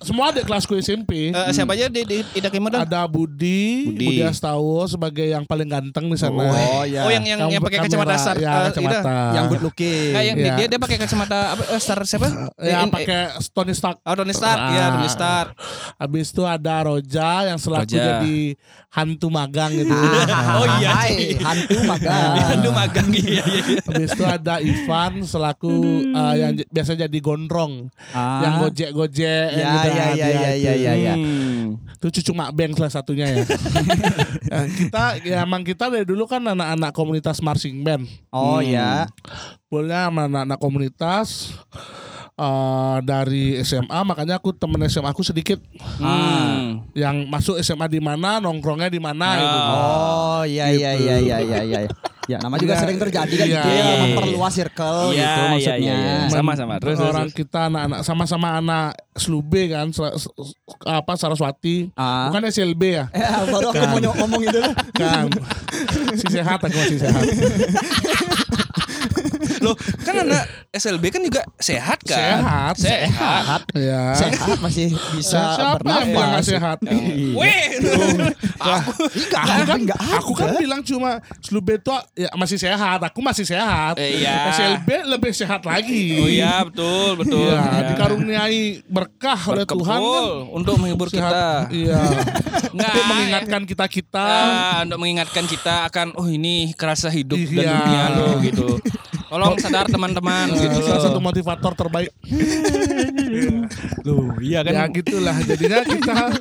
Semua 0.00 0.30
adik 0.30 0.46
kelasku 0.46 0.78
SMP. 0.78 1.34
Eh, 1.34 1.50
siapa 1.50 1.74
aja 1.74 1.90
di 1.90 2.06
di 2.06 2.22
Idakimu 2.32 2.70
dah? 2.70 2.86
Ada 2.86 3.02
Budi, 3.04 3.90
Budi. 3.90 4.06
Budi 4.06 4.22
Astawo 4.22 4.86
sebagai 4.86 5.26
yang 5.26 5.42
paling 5.42 5.66
ganteng 5.66 6.06
di 6.06 6.14
sana. 6.14 6.46
Oh 6.46 6.86
iya. 6.86 7.02
Oh 7.02 7.10
yang 7.10 7.26
yang 7.26 7.42
yang 7.48 7.58
pakai 7.58 7.82
kamera, 7.82 7.90
kacamata 7.90 8.14
star. 8.16 8.36
Ya, 8.38 8.52
kacamata. 8.70 8.94
itu. 8.94 9.10
yang 9.34 9.44
good 9.48 9.62
looking. 9.62 10.12
Nah, 10.14 10.22
yang 10.22 10.36
Iya. 10.36 10.54
dia 10.54 10.66
dia 10.70 10.78
pakai 10.78 10.96
kacamata 10.96 11.38
apa 11.52 11.62
eh, 11.66 11.80
star 11.80 11.98
siapa? 12.06 12.28
Ya, 12.62 12.78
pakai 12.86 13.18
Tony 13.50 13.74
Stark. 13.74 13.98
Oh, 14.00 14.14
Tony 14.14 14.30
Stark, 14.30 14.58
Ah. 14.62 14.70
ya 14.70 14.84
Tony 14.94 15.08
Stark. 15.08 15.48
Habis 15.98 16.30
itu 16.30 16.42
ada 16.44 16.74
Roja 16.86 17.30
yang 17.48 17.58
selaku 17.58 17.82
Roja. 17.90 17.98
jadi 18.20 18.54
hantu 18.94 19.26
magang 19.26 19.74
gitu. 19.74 19.90
Oh 20.54 20.66
iya, 20.78 20.90
Hai, 20.94 21.34
hantu 21.34 21.82
magang. 21.82 22.30
Aduh 22.54 22.70
magang 22.70 23.08
iya 23.10 23.42
iya. 23.42 23.42
iya. 23.42 23.76
Habis 23.82 24.10
itu 24.14 24.22
ada 24.22 24.54
Ivan 24.60 24.82
selaku 25.22 25.72
uh, 26.10 26.34
yang 26.34 26.52
j- 26.54 26.68
biasa 26.68 26.96
jadi 26.96 27.18
gondrong. 27.18 27.88
Ah. 28.10 28.40
Yang 28.42 28.54
gojek-gojek 28.60 29.48
Ya, 29.50 29.68
gitu, 29.72 29.88
ya, 29.88 29.94
ya, 29.94 30.06
ya, 30.14 30.28
itu. 30.54 30.64
ya, 30.64 30.72
ya, 30.74 30.92
ya. 30.94 31.14
Hmm. 31.14 31.64
Itu 31.96 32.06
cucu 32.20 32.32
Mak 32.32 32.50
Beng 32.52 32.72
salah 32.72 32.92
satunya 32.92 33.26
ya. 33.26 33.44
Ya, 34.44 34.58
kita 34.78 35.04
ya 35.22 35.36
emang 35.42 35.62
kita 35.62 35.88
dari 35.88 36.04
dulu 36.04 36.24
kan 36.24 36.44
anak-anak 36.44 36.92
komunitas 36.92 37.40
marching 37.40 37.80
band. 37.80 38.04
Oh 38.28 38.60
ya. 38.60 39.08
Kumpulnya 39.66 40.06
sama 40.06 40.30
anak-anak 40.30 40.58
komunitas 40.60 41.28
eh, 42.36 42.96
dari 43.00 43.44
SMA 43.60 44.00
makanya 44.02 44.36
aku 44.36 44.50
temen 44.50 44.82
SMA 44.84 45.06
aku 45.06 45.22
sedikit 45.22 45.62
Hmm. 45.96 46.82
yang 46.92 47.26
masuk 47.26 47.54
SMA 47.58 47.86
di 47.86 47.98
mana 47.98 48.38
nongkrongnya 48.38 48.88
di 48.88 48.98
mana 48.98 49.26
Ah. 49.26 49.34
gitu. 49.36 49.58
Oh 49.60 50.42
iya 50.44 50.66
iya 50.68 50.90
Gitu. 50.92 51.04
iya 51.04 51.16
iya 51.20 51.36
iya 51.40 51.80
iya. 51.80 51.80
Ya 52.24 52.40
nama 52.40 52.56
juga 52.56 52.72
Iya. 52.72 52.80
sering 52.80 52.96
terjadi 52.98 53.34
kan 53.36 53.44
Iya. 53.44 53.52
gitu 53.54 53.68
ya, 53.68 53.74
Iya, 53.74 53.84
iya, 53.84 53.96
memperluas 54.02 54.52
circle 54.52 54.98
Iya, 55.06 55.20
gitu 55.20 55.28
iya, 55.36 55.44
maksudnya. 55.46 55.76
iya, 55.76 55.94
iya. 55.94 56.32
Sama-sama. 56.32 56.72
Terus, 56.74 56.96
terus, 56.96 57.04
orang 57.06 57.26
terus. 57.26 57.36
kita 57.36 57.60
anak-anak 57.68 58.00
sama-sama 58.00 58.48
anak 58.56 58.86
Slube 59.14 59.62
kan 59.68 59.86
apa 60.88 61.12
Saraswati 61.14 61.92
Ah. 61.94 62.26
bukan 62.26 62.42
SLB 62.46 62.82
ya 62.88 63.04
Eh, 63.12 63.20
baru 63.52 63.68
aku 63.68 63.84
mau 63.84 63.98
ny- 64.00 64.16
ngomong 64.16 64.42
itu. 64.42 64.60
kan 64.92 65.28
si 66.14 66.26
sehat 66.32 66.58
aku 66.58 66.72
masih 66.74 66.98
sehat 66.98 67.22
Loh, 69.64 69.74
kan 69.98 70.14
anak 70.18 70.44
SLB 70.70 71.04
kan 71.08 71.20
juga 71.20 71.40
sehat 71.56 71.98
kan? 72.00 72.12
Sehat. 72.38 72.74
Sehat. 72.76 73.62
ya 73.72 74.12
Sehat 74.12 74.58
masih 74.58 74.92
bisa 75.10 75.40
siapa 75.54 75.80
yang 75.80 76.12
bilang 76.12 76.28
nggak 76.30 76.44
bernafas. 76.44 76.44
sehat 76.46 76.78
Weh. 77.32 77.66
aku, 78.54 78.90
aku 79.32 79.62
kan 79.64 79.78
Nggak 79.80 79.98
aku 80.14 80.32
kan 80.32 80.48
bilang 80.54 80.80
cuma 80.80 81.10
Slube 81.40 81.74
itu 81.74 81.90
ya, 82.14 82.28
masih 82.34 82.56
sehat 82.56 83.00
aku 83.00 83.18
masih 83.20 83.44
sehat 83.44 83.96
Eh, 83.96 84.20
iya. 84.20 84.50
SLB 84.50 84.88
lebih 85.08 85.32
sehat 85.32 85.62
lagi 85.62 86.06
Oh 86.16 86.28
iya, 86.28 86.60
betul, 86.62 87.16
betul. 87.16 87.40
Iya, 87.46 87.62
Iya. 87.64 87.80
dikaruniai 87.90 88.60
berkah 88.84 89.40
oleh 89.46 89.64
Tuhan 89.64 89.98
kan 89.98 90.24
untuk 90.52 90.74
menghibur 90.76 91.08
sehat. 91.08 91.30
kita. 91.30 91.48
Iya. 91.70 92.00
Nggak. 92.74 92.90
Untuk 92.90 93.04
mengingatkan 93.06 93.62
kita 93.64 93.86
kita. 93.86 94.26
Ah, 94.26 94.78
untuk 94.82 94.98
mengingatkan 94.98 95.44
kita 95.44 95.74
akan 95.86 96.06
oh 96.14 96.26
ini 96.26 96.74
kerasa 96.74 97.08
hidup 97.08 97.38
dan 97.38 97.54
Iya. 97.60 97.72
dunia 97.78 98.04
lo 98.12 98.26
gitu. 98.40 98.66
Tolong 99.34 99.58
sadar 99.58 99.90
teman-teman 99.90 100.46
gitu 100.62 100.78
salah 100.86 101.02
satu 101.10 101.18
motivator 101.18 101.74
terbaik. 101.74 102.14
Loh, 104.06 104.30
iya 104.38 104.62
Ya 104.62 104.86
gitulah. 104.86 105.34
Jadinya 105.42 105.82
kita 105.82 106.38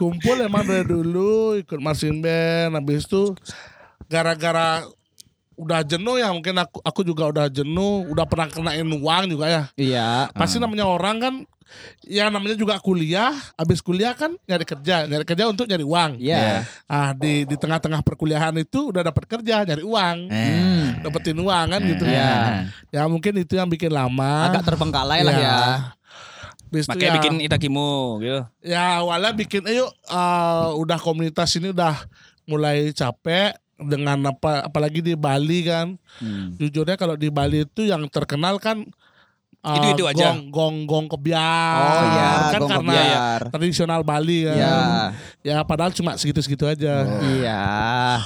kumpul 0.00 0.40
emang 0.40 0.64
dari 0.64 0.88
dulu 0.88 1.60
ikut 1.60 1.76
marching 1.76 2.24
band. 2.24 2.80
Habis 2.80 3.04
itu 3.04 3.36
gara-gara 4.08 4.80
udah 5.54 5.80
jenuh 5.82 6.18
ya 6.18 6.30
mungkin 6.30 6.54
aku 6.58 6.78
aku 6.82 7.00
juga 7.02 7.30
udah 7.30 7.46
jenuh, 7.48 8.10
udah 8.10 8.26
pernah 8.26 8.50
kenain 8.50 8.86
uang 8.86 9.24
juga 9.30 9.46
ya. 9.46 9.62
Iya. 9.74 10.08
Pasti 10.34 10.58
namanya 10.58 10.86
orang 10.86 11.16
kan 11.18 11.34
ya 12.04 12.28
namanya 12.30 12.54
juga 12.54 12.76
kuliah, 12.78 13.32
habis 13.56 13.80
kuliah 13.80 14.14
kan 14.14 14.36
nyari 14.46 14.62
kerja, 14.62 15.08
nyari 15.08 15.24
kerja 15.26 15.44
untuk 15.48 15.66
nyari 15.66 15.82
uang. 15.82 16.10
Iya. 16.20 16.62
Ah 16.86 17.10
di 17.14 17.46
di 17.46 17.56
tengah-tengah 17.56 18.04
perkuliahan 18.04 18.54
itu 18.58 18.90
udah 18.92 19.02
dapat 19.02 19.24
kerja, 19.26 19.64
nyari 19.64 19.82
uang. 19.82 20.16
Dapetin 21.02 21.38
uang 21.38 21.66
kan 21.70 21.80
gitu. 21.82 22.04
Iya. 22.06 22.68
Ya 22.92 23.02
mungkin 23.06 23.34
itu 23.38 23.54
yang 23.58 23.66
bikin 23.66 23.90
lama. 23.90 24.50
Agak 24.52 24.66
terbengkalai 24.68 25.22
lah 25.22 25.34
Ya. 25.34 25.42
ya. 25.42 25.58
Habis 26.74 26.90
itu 26.90 26.90
Makanya 26.90 27.06
ya, 27.06 27.16
bikin 27.22 27.34
Itakimu 27.38 27.90
gitu. 28.18 28.40
ya 28.66 28.98
awalnya 28.98 29.30
bikin 29.30 29.62
ayo 29.62 29.86
eh, 30.10 30.68
udah 30.74 30.98
komunitas 30.98 31.54
ini 31.54 31.70
udah 31.70 31.94
mulai 32.50 32.90
capek 32.90 33.54
dengan 33.78 34.30
apa 34.34 34.66
apalagi 34.66 35.02
di 35.02 35.14
Bali 35.18 35.66
kan. 35.66 35.98
Hmm. 36.22 36.54
Jujurnya 36.58 36.94
kalau 36.94 37.18
di 37.18 37.28
Bali 37.28 37.66
itu 37.66 37.86
yang 37.88 38.06
terkenal 38.10 38.58
kan 38.62 38.86
eh, 39.64 39.74
Itu-itu 39.74 40.04
aja. 40.04 40.24
Gong 40.30 40.40
gong 40.48 40.76
gong 40.84 41.06
kebiar. 41.08 41.74
Oh 41.74 42.04
iya, 42.06 42.30
kan 42.46 42.60
gong 42.60 42.70
karena 42.70 42.92
kebiar. 42.92 43.40
tradisional 43.48 44.00
Bali 44.00 44.38
kan. 44.44 44.54
Iya. 44.54 44.76
Ya 45.42 45.56
padahal 45.60 45.90
cuma 45.90 46.14
segitu-segitu 46.14 46.64
aja. 46.64 47.04
Iya. 47.18 47.62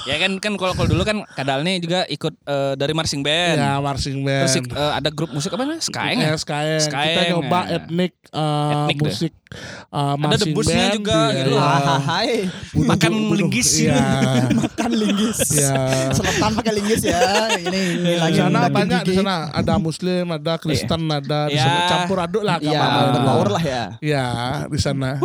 Ya 0.03 0.15
kan 0.17 0.31
kan 0.37 0.53
kalau 0.53 0.73
kalau 0.73 0.87
dulu 0.87 1.01
kan 1.01 1.17
kadalnya 1.33 1.75
juga 1.77 1.99
ikut 2.05 2.33
eh, 2.41 2.73
dari 2.75 2.91
marching 2.91 3.21
band. 3.21 3.57
Ya 3.57 3.71
marching 3.77 4.19
band. 4.21 4.43
Terus 4.45 4.55
eh, 4.69 4.91
ada 4.93 5.09
grup 5.09 5.31
musik 5.31 5.49
apa 5.49 5.63
namanya? 5.63 5.79
Skyeng 5.79 6.19
ya? 6.19 6.35
Skyeng. 6.35 6.83
Kita 6.85 7.21
nyoba 7.29 7.59
ya. 7.61 7.75
etnik, 7.77 8.13
eh, 8.25 8.71
Etnik 8.73 8.97
deh. 8.97 9.03
musik 9.05 9.31
eh, 9.31 9.55
Ada 9.95 10.15
marching 10.17 10.51
debusnya 10.51 10.75
band 10.77 10.93
juga 10.93 11.19
di- 11.25 11.37
gitu. 11.37 11.51
ya. 11.51 11.63
Ah, 11.63 11.99
hai. 12.01 12.29
Makan 12.73 13.11
linggis. 13.31 13.69
Iya. 13.79 14.03
Makan 14.51 14.91
linggis. 14.93 15.37
Iya. 15.49 15.75
Seletan 16.11 16.51
pakai 16.53 16.73
linggis 16.73 17.01
ya. 17.01 17.19
Ini 17.55 17.81
ini 17.95 18.09
Di 18.09 18.17
lagi 18.17 18.37
sana 18.37 18.59
banyak 18.67 19.01
di 19.01 19.13
sana 19.13 19.35
ada 19.51 19.73
Muslim, 19.75 20.25
ada 20.29 20.53
Kristen, 20.55 21.01
ada 21.05 21.28
di 21.29 21.55
Iya. 21.55 21.63
sana 21.63 21.81
campur 21.87 22.17
aduk 22.19 22.43
lah 22.43 22.57
Iya, 22.57 22.71
kamar. 22.73 23.05
berbaur 23.13 23.47
lah 23.53 23.63
ya. 23.63 23.83
Iya, 24.01 24.25
di 24.67 24.79
sana. 24.79 25.21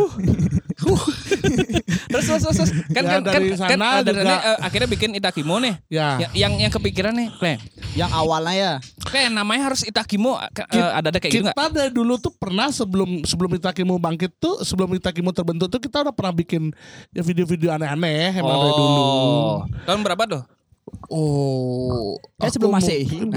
Terus 2.11 2.25
terus 2.31 2.43
terus, 2.47 2.57
terus. 2.63 2.71
kan 2.95 3.03
Ya, 3.05 3.11
kan 3.19 3.21
kan, 3.27 3.33
dari 3.35 3.49
kan, 3.55 3.59
sana 3.59 3.87
eh, 3.99 4.03
dari 4.07 4.19
sana, 4.23 4.37
eh, 4.39 4.59
akhirnya 4.63 4.89
bikin 4.89 5.11
Itakimu 5.15 5.55
nih. 5.61 5.75
Ya. 5.91 6.09
Yang 6.23 6.33
yang, 6.35 6.53
yang 6.67 6.73
kepikiran 6.73 7.13
nih, 7.15 7.29
Kle. 7.37 7.55
Yang 7.95 8.11
awalnya 8.11 8.55
ya. 8.55 8.73
Kayak 9.07 9.31
namanya 9.35 9.63
harus 9.71 9.83
Itakimu 9.83 10.35
eh, 10.39 10.51
eh, 10.75 10.91
ada 10.95 11.09
ada 11.11 11.19
kayak 11.19 11.33
gitu 11.33 11.47
kita 11.47 11.53
nggak? 11.55 11.71
dari 11.75 11.91
dulu 11.91 12.15
tuh 12.19 12.33
pernah 12.35 12.71
sebelum 12.71 13.23
sebelum 13.23 13.51
Itakimu 13.55 13.99
bangkit 13.99 14.33
tuh 14.39 14.63
sebelum 14.63 14.91
Itakimu 14.95 15.31
terbentuk 15.31 15.69
tuh 15.71 15.81
kita 15.83 16.03
udah 16.07 16.15
pernah 16.15 16.35
bikin 16.35 16.71
ya 17.11 17.23
video-video 17.23 17.71
aneh-aneh 17.75 18.39
emang 18.39 18.59
dari 18.59 18.73
dulu. 18.75 18.99
Oh. 18.99 19.57
Tahun 19.87 20.01
berapa 20.03 20.23
tuh? 20.27 20.43
Oh, 21.07 22.17
Kayak 22.37 22.49
aku 22.49 22.55
sebelum 22.57 22.73
Masehi. 22.75 23.07
2000. 23.07 23.33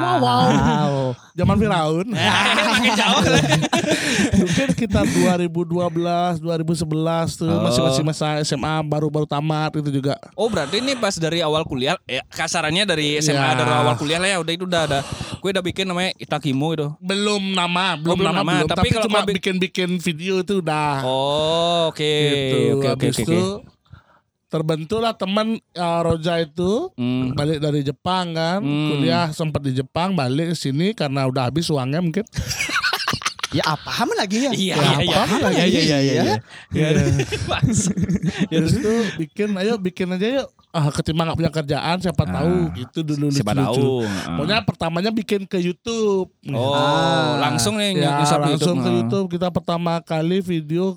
wow, 0.00 0.16
wow. 0.18 0.92
Zaman 1.32 1.56
Firaun. 1.56 2.06
Makin 2.72 2.92
jauh. 2.92 3.22
Mungkin 4.34 4.68
kita 4.74 5.00
2012, 5.04 6.40
2011 6.40 6.82
tuh 7.32 7.48
Oh. 7.48 7.60
masih 7.62 7.80
masih 7.82 8.02
masa 8.02 8.26
SMA 8.42 8.74
baru-baru 8.82 9.24
tamat 9.24 9.76
itu 9.76 9.90
juga. 9.92 10.16
Oh 10.34 10.48
berarti 10.48 10.80
ini 10.80 10.92
pas 10.94 11.14
dari 11.14 11.40
awal 11.40 11.62
kuliah, 11.62 11.96
ya 12.04 12.20
kasarannya 12.26 12.84
dari 12.84 13.16
SMA 13.18 13.38
Ya. 13.38 13.54
dari 13.54 13.70
awal 13.70 13.94
kuliah 13.94 14.18
lah 14.18 14.28
ya 14.28 14.38
udah 14.40 14.52
itu 14.52 14.64
udah 14.64 14.82
ada. 14.84 15.00
Gue 15.38 15.50
udah 15.50 15.64
bikin 15.64 15.84
namanya 15.84 16.12
Itakimu 16.16 16.68
itu. 16.74 16.86
Belum 16.98 17.42
nama, 17.50 17.94
belum, 17.94 18.14
belum 18.14 18.26
nama, 18.26 18.40
nama. 18.40 18.52
belum. 18.58 18.68
Tapi 18.68 18.78
Tapi, 18.78 18.88
kalau 18.90 19.04
cuma 19.06 19.20
bikin-bikin 19.24 19.90
video 19.96 20.40
itu 20.40 20.58
udah. 20.58 21.02
Oh 21.02 21.88
oke 21.88 22.02
gitu. 22.02 22.58
oke 22.78 22.88
oke 22.90 23.06
oke. 23.10 23.71
Terbentuklah 24.52 25.16
teman 25.16 25.56
uh, 25.72 26.00
Roja 26.02 26.36
itu 26.38 26.92
Hmm. 26.92 27.32
balik 27.32 27.56
dari 27.58 27.80
Jepang 27.80 28.30
kan, 28.30 28.60
Hmm. 28.60 28.88
kuliah 28.92 29.32
sempat 29.32 29.64
di 29.64 29.72
Jepang, 29.72 30.12
balik 30.12 30.52
ke 30.52 30.56
sini 30.58 30.92
karena 30.92 31.24
udah 31.24 31.48
habis 31.48 31.66
uangnya 31.66 31.98
mungkin. 31.98 32.22
Ya 33.52 33.68
apaan 33.68 34.08
lagi 34.16 34.48
ya? 34.48 34.50
Iya 34.50 34.74
Ya, 34.74 34.80
iya 34.80 34.96
iya. 35.04 35.18
apa 35.20 35.36
lagi? 35.44 35.56
Iya 35.60 35.66
iya 35.68 35.80
iya 36.00 36.12
iya. 36.24 36.34
Iya. 36.72 36.88
Bangsa. 37.44 37.92
Terus 38.48 38.72
itu 38.72 38.92
bikin, 39.20 39.52
ayo 39.60 39.76
bikin 39.76 40.08
aja 40.08 40.40
yuk. 40.40 40.48
Ah, 40.72 40.88
ketimbang 40.88 41.28
gak 41.28 41.36
punya 41.36 41.52
kerjaan, 41.52 42.00
siapa 42.00 42.24
tahu 42.24 42.72
gitu 42.72 43.04
dulu. 43.04 43.28
Siapa 43.28 43.52
lucu-lucu. 43.52 43.76
tahu. 43.76 44.08
Ah. 44.08 44.40
Pokoknya 44.40 44.58
pertamanya 44.64 45.10
bikin 45.12 45.44
ke 45.44 45.60
YouTube. 45.60 46.32
Oh, 46.48 46.72
Ah. 46.72 47.44
langsung 47.44 47.76
nih 47.76 48.00
ya 48.00 48.24
langsung 48.24 48.80
ke 48.80 48.88
Ah. 48.88 48.94
YouTube 48.96 49.26
kita 49.28 49.52
pertama 49.52 50.00
kali 50.00 50.40
video 50.40 50.96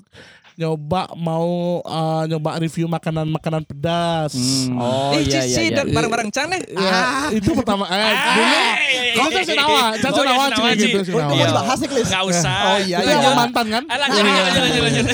nyoba 0.56 1.12
mau 1.20 1.84
uh, 1.84 2.24
nyoba 2.24 2.56
review 2.56 2.88
makanan-makanan 2.88 3.68
pedas. 3.68 4.32
Hmm. 4.32 4.80
Oh, 4.80 5.12
eh, 5.12 5.28
iya, 5.28 5.44
Cici 5.44 5.68
iya, 5.68 5.76
dan 5.76 5.92
iya. 5.92 5.94
barang-barang 6.00 6.28
Chan 6.32 6.48
nih. 6.48 6.62
Ya, 6.72 7.00
itu 7.36 7.50
pertama 7.52 7.84
eh 7.92 8.12
dulu 8.16 8.56
iya, 8.56 8.64
Kau 9.12 9.28
kan 9.28 9.44
Senawa, 9.44 9.82
Chan 10.00 10.12
Oh, 10.16 10.24
iya, 10.24 10.32
Senawa 10.32 10.70
Ci. 10.72 10.80
gitu 10.80 10.96
Oh, 10.96 11.04
Mau 11.04 11.20
Senawa. 11.20 11.36
iya. 11.36 11.46
dibahas 11.52 11.78
nih, 11.84 11.88
Klis? 11.92 12.08
Nggak 12.08 12.24
usah. 12.32 12.56
Oh, 12.64 12.78
iya, 12.80 12.96
Itu 13.04 13.12
iya. 13.12 13.30
mantan 13.36 13.66
kan? 13.68 13.82
Ah, 13.92 13.96
lanjut, 14.00 14.22
lanjut, 14.24 14.82
lanjut. 14.88 15.06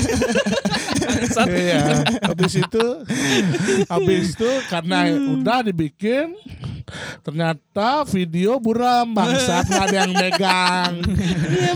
Iya, 1.53 2.05
habis 2.23 2.53
itu 2.59 2.87
habis 3.89 4.35
itu 4.35 4.51
karena 4.71 5.11
udah 5.11 5.59
dibikin 5.67 6.37
ternyata 7.25 8.05
video 8.05 8.61
buram 8.61 9.17
bangsat 9.17 9.65
nggak 9.65 9.85
ada 9.89 9.97
yang 9.97 10.13
megang. 10.13 10.93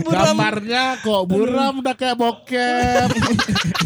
Gambarnya 0.04 0.85
kok 1.00 1.23
buram 1.30 1.80
udah 1.80 1.95
kayak 1.97 2.16
bokep. 2.21 3.09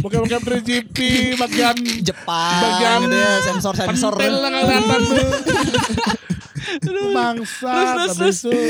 Bokep 0.03 0.21
bokep 0.27 0.43
3GP 0.43 0.99
bagian 1.39 1.77
Jepang 2.03 2.63
Bagian 2.65 2.99
gitu 3.07 3.17
ya, 3.17 3.33
sensor-sensor. 3.53 4.13
pentil 4.17 4.35
lah 4.41 4.49
nggak 4.51 4.65
kelihatan 4.65 5.01
tuh. 5.07 5.29
Bangsat 7.11 7.75
Terus, 7.75 7.99
terus, 7.99 8.17
habis 8.17 8.39
itu 8.47 8.61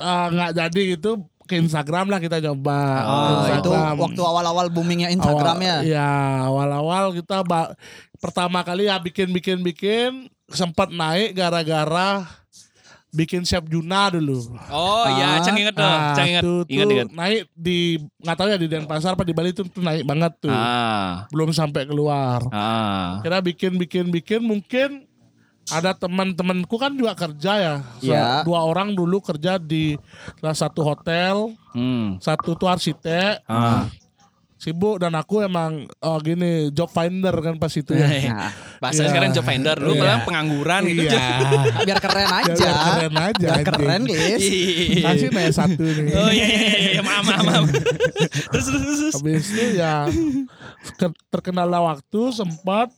ah, 0.00 0.26
nggak 0.32 0.50
jadi 0.56 0.80
gitu 0.96 1.10
ke 1.48 1.56
Instagram 1.56 2.06
lah 2.06 2.20
kita 2.20 2.38
coba 2.38 2.78
Oh, 3.00 3.48
itu 3.48 3.70
waktu 3.72 4.20
awal-awal 4.20 4.68
boomingnya 4.68 5.08
Instagram 5.08 5.56
ya. 5.58 5.76
Iya, 5.82 6.10
awal-awal 6.44 7.16
kita 7.16 7.40
ba- 7.42 7.72
pertama 8.18 8.60
kali 8.60 8.84
ya 8.84 9.00
bikin-bikin-bikin 9.00 10.28
sempat 10.48 10.88
naik 10.88 11.32
gara-gara 11.32 12.28
bikin 13.08 13.40
Chef 13.40 13.64
Juna 13.64 14.12
dulu. 14.12 14.52
Oh 14.68 15.06
iya, 15.10 15.36
Ah. 15.36 15.40
Cang 15.40 15.56
inget 15.56 15.72
tuh. 15.72 15.80
Ah, 15.82 16.12
Cang 16.12 16.28
inget. 16.28 16.42
tuh, 16.42 16.60
Inget 16.68 16.84
tuh 16.84 16.94
inget. 16.94 17.08
naik 17.10 17.40
di 17.50 17.78
nggak 18.18 18.36
tahu 18.36 18.48
ya 18.48 18.56
di 18.56 18.68
Denpasar 18.68 19.16
apa 19.16 19.24
di 19.24 19.32
Bali 19.32 19.50
tuh, 19.50 19.64
tuh 19.64 19.80
naik 19.80 20.04
banget 20.04 20.32
tuh. 20.38 20.52
Ah. 20.52 21.24
Belum 21.32 21.48
sampai 21.50 21.88
keluar. 21.88 22.44
Ah. 22.52 23.18
Kira 23.20 23.40
bikin-bikin-bikin 23.40 24.40
mungkin 24.40 25.08
ada 25.70 25.92
teman-temanku 25.92 26.74
kan 26.74 26.90
juga 26.90 27.12
kerja 27.14 27.52
ya. 27.54 27.74
Iya. 27.98 28.26
Dua 28.42 28.62
orang 28.62 28.92
dulu 28.92 29.18
kerja 29.18 29.56
di 29.56 29.94
salah 30.36 30.56
satu 30.56 30.80
hotel, 30.82 31.52
Hmm. 31.70 32.16
satu 32.18 32.52
tuh 32.52 32.66
arsitek, 32.66 33.44
Ah. 33.44 33.86
sibuk 34.54 34.98
dan 34.98 35.14
aku 35.14 35.38
emang 35.40 35.86
oh 35.98 36.18
gini 36.18 36.50
job 36.68 36.88
finder 36.88 37.30
kan 37.32 37.54
pas 37.56 37.70
itu 37.70 37.92
ya. 37.92 38.02
Nah, 38.28 38.50
Bahasa 38.80 39.00
Iya. 39.00 39.08
sekarang 39.08 39.30
job 39.30 39.44
finder 39.44 39.76
dulu 39.76 39.92
Iya. 39.92 40.00
malah 40.00 40.20
pengangguran 40.24 40.82
gitu. 40.84 41.02
Iya. 41.04 41.26
biar 41.86 41.98
keren 41.98 42.26
aja. 42.28 42.52
Biar 42.52 42.74
keren 42.76 43.14
aja, 43.14 43.38
Biar 43.38 43.54
anjing. 43.54 43.68
keren. 43.68 44.02
Iya. 44.04 44.36
Kasih 45.04 45.28
nih 45.30 45.46
satu 45.48 45.84
nih. 45.84 46.06
Oh 46.12 46.28
iya 46.28 46.46
iya 46.48 46.58
iya, 46.58 46.90
iya. 46.90 47.02
maaf 47.02 47.22
maaf 47.22 47.42
maaf. 47.44 47.64
terus 48.50 48.66
terus 48.66 48.82
terus. 48.98 49.14
Habis 49.14 49.46
itu 49.48 49.64
ya 49.76 49.94
ke- 50.96 51.18
terkenal 51.28 51.70
waktu 51.70 52.20
sempat 52.32 52.90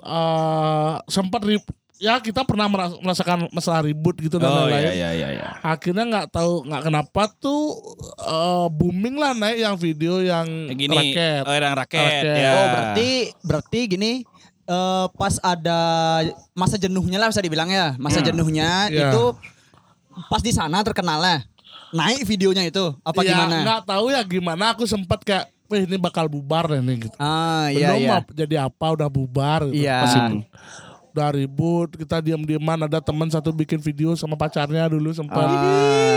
eh 0.00 0.94
sempat 1.06 1.42
rib- 1.44 1.74
ya 2.00 2.16
kita 2.16 2.42
pernah 2.42 2.64
meras- 2.64 2.96
merasakan 2.96 3.46
masalah 3.50 3.84
ribut 3.84 4.16
gitu 4.16 4.36
dan 4.36 4.48
Oh 4.48 4.64
lain-lain. 4.64 4.88
iya 4.88 4.92
iya 4.94 5.10
iya 5.12 5.28
iya. 5.34 5.48
Akhirnya 5.60 6.02
nggak 6.02 6.26
tahu 6.30 6.64
nggak 6.64 6.82
kenapa 6.82 7.22
tuh 7.36 7.76
eh, 8.18 8.66
booming 8.70 9.14
lah 9.14 9.32
naik 9.32 9.58
yang 9.60 9.76
video 9.76 10.18
yang 10.18 10.48
Gini, 10.70 10.96
raket. 11.12 11.44
oh 11.44 11.52
yang 11.52 11.76
raket, 11.76 12.00
Raket. 12.00 12.40
ya. 12.40 12.50
Oh, 12.50 12.66
berarti 12.66 13.10
berarti 13.42 13.80
gini 13.86 14.12
eh, 14.64 15.06
pas 15.12 15.36
ada 15.38 15.80
masa 16.52 16.74
jenuhnya 16.74 17.16
lah 17.16 17.28
bisa 17.28 17.38
dibilang 17.38 17.68
ya. 17.68 17.92
Masa 17.96 18.18
Hmm. 18.18 18.28
jenuhnya 18.28 18.88
Iya. 18.88 19.12
itu 19.12 19.22
pas 20.26 20.40
di 20.40 20.50
sana 20.50 20.80
terkenalnya. 20.80 21.44
Naik 21.90 22.22
videonya 22.22 22.64
itu 22.64 22.94
apa 23.00 23.20
ya, 23.20 23.34
gimana? 23.34 23.56
nggak 23.60 23.80
tahu 23.84 24.08
ya 24.08 24.22
gimana 24.22 24.70
aku 24.70 24.86
sempat 24.86 25.20
kayak, 25.20 25.50
wih 25.66 25.84
ini 25.84 25.98
bakal 25.98 26.24
bubar 26.26 26.70
nih 26.72 26.96
gitu. 27.02 27.16
Ah, 27.16 27.66
iya 27.68 27.92
belum 27.92 28.00
iya. 28.00 28.18
jadi 28.32 28.56
apa 28.64 28.86
udah 28.88 29.06
bubar 29.06 29.66
gitu 29.66 29.82
Iya. 29.82 29.98
pas 30.00 30.14
itu 30.14 30.38
udah 31.10 31.28
ribut 31.34 31.90
kita 31.98 32.22
diam-diaman 32.22 32.86
ada 32.86 33.02
teman 33.02 33.26
satu 33.26 33.50
bikin 33.50 33.82
video 33.82 34.14
sama 34.14 34.38
pacarnya 34.38 34.86
dulu 34.86 35.10
sempat 35.10 35.42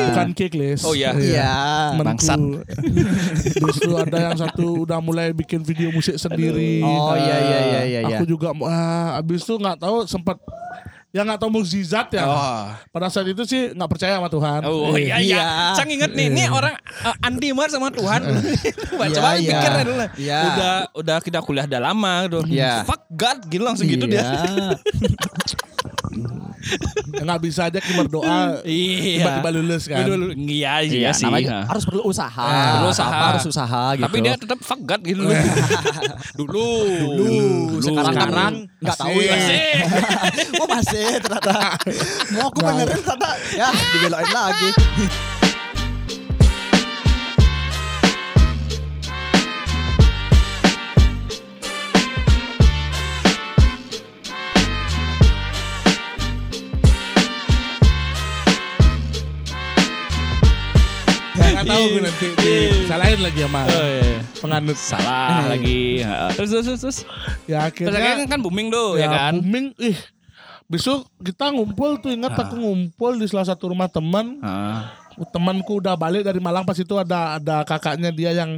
bukan 0.10 0.30
kick 0.32 0.54
list 0.54 0.86
Oh, 0.86 0.94
iya. 0.94 1.16
Iya. 1.16 1.54
temanku. 1.98 2.06
Bangsat. 2.14 2.40
Terus 3.58 3.78
tuh 3.80 3.96
ada 3.98 4.18
yang 4.30 4.38
satu 4.38 4.86
udah 4.86 5.00
mulai 5.02 5.34
bikin 5.34 5.66
video 5.66 5.90
musik 5.90 6.14
sendiri 6.16 6.86
Oh 6.86 7.16
iya 7.18 7.38
iya 7.40 7.60
iya 7.60 7.82
iya 7.84 8.00
iya. 8.06 8.18
aku 8.20 8.30
juga 8.30 8.54
ah, 8.64 9.18
abis 9.18 9.42
itu 9.42 9.58
nggak 9.58 9.82
tahu 9.82 10.06
sempat 10.06 10.38
ya 11.14 11.22
nggak 11.22 11.38
tahu 11.38 11.62
mukjizat 11.62 12.10
ya 12.10 12.26
Oh. 12.26 12.66
pada 12.90 13.06
saat 13.06 13.30
itu 13.30 13.46
sih 13.46 13.70
nggak 13.70 13.86
percaya 13.86 14.18
sama 14.18 14.34
Tuhan 14.34 14.66
Oh 14.66 14.98
iya 14.98 15.22
iya. 15.22 15.38
Iya. 15.38 15.46
Cang 15.78 15.86
inget 15.88 16.10
nih, 16.10 16.34
ini 16.34 16.50
orang 16.50 16.74
uh, 17.06 17.16
anti 17.22 17.54
banget 17.54 17.78
sama 17.78 17.94
Tuhan. 17.94 18.22
Coba 18.90 19.06
Iya, 19.06 19.14
coba 19.14 19.30
iya. 19.38 19.52
pikir 19.54 19.72
ya 19.72 19.84
dulu. 19.86 20.06
Iya. 20.18 20.40
Udah 20.50 20.74
udah 20.98 21.18
kita 21.22 21.40
kuliah 21.46 21.70
udah 21.70 21.82
lama 21.86 22.14
tuh. 22.26 22.44
Iya. 22.50 22.82
Fuck 22.82 23.06
God 23.14 23.38
gitu 23.46 23.62
langsung 23.62 23.86
gitu 23.86 24.10
Iya. 24.10 24.26
dia. 24.26 24.26
Nggak 27.24 27.40
bisa 27.40 27.62
aja 27.68 27.78
kita 27.78 27.94
berdoa 28.00 28.64
Iya. 28.64 29.20
tiba-tiba 29.20 29.50
lulus 29.52 29.84
kan 29.86 30.04
iya, 30.40 30.80
iya, 30.80 31.10
Iya, 31.10 31.12
sih. 31.12 31.26
namanya 31.26 31.50
Ha. 31.54 31.60
harus 31.70 31.84
perlu 31.84 32.04
usaha. 32.04 32.48
Perlu 32.78 32.90
usaha. 32.90 33.20
Harus 33.30 33.46
usaha 33.46 33.84
gitu. 33.94 34.04
Tapi 34.04 34.18
dia 34.20 34.34
tetap 34.36 34.60
God 34.60 35.02
gitu 35.02 35.20
dulu. 35.24 35.34
dulu. 36.34 36.70
dulu, 37.16 37.44
sekarang 37.80 38.14
kan 38.14 38.24
Sekarang 38.24 38.54
nggak 38.80 38.98
tahu 38.98 39.12
masih. 39.12 39.24
ya. 39.24 39.36
Masih. 39.36 39.62
oh 40.62 40.68
masih 40.68 41.06
ternyata. 41.20 41.54
Mau 42.32 42.48
aku 42.48 42.60
benerin 42.60 43.00
ternyata 43.00 43.30
ya 43.52 43.68
dibelokin 43.72 44.34
lagi. 44.34 44.70
Gue 61.64 62.02
nanti 62.04 62.28
disalahin 62.36 63.20
lagi 63.24 63.40
sama 63.44 63.62
Oh, 63.64 63.86
iya. 63.88 64.20
penganut. 64.40 64.78
Salah 64.78 65.42
lagi. 65.52 66.04
Terus 66.36 66.50
terus 66.52 66.80
terus. 66.80 66.98
Ya 67.48 67.68
Terus 67.72 67.90
akhirnya 67.90 68.20
akhirnya 68.20 68.28
kan 68.28 68.40
booming 68.44 68.68
tuh 68.70 69.00
ya, 69.00 69.08
kan. 69.08 69.34
booming. 69.40 69.66
Ih, 69.80 69.98
besok 70.68 71.08
kita 71.20 71.52
ngumpul 71.52 72.00
tuh 72.00 72.12
ingat 72.12 72.36
aku 72.36 72.56
ngumpul 72.56 73.16
di 73.16 73.26
salah 73.26 73.48
satu 73.48 73.72
rumah 73.72 73.88
teman. 73.88 74.40
Temanku 75.30 75.78
udah 75.78 75.94
balik 75.94 76.26
dari 76.26 76.42
Malang 76.42 76.66
pas 76.66 76.74
itu 76.74 76.98
ada 76.98 77.38
ada 77.38 77.62
kakaknya 77.62 78.10
dia 78.10 78.34
yang 78.34 78.58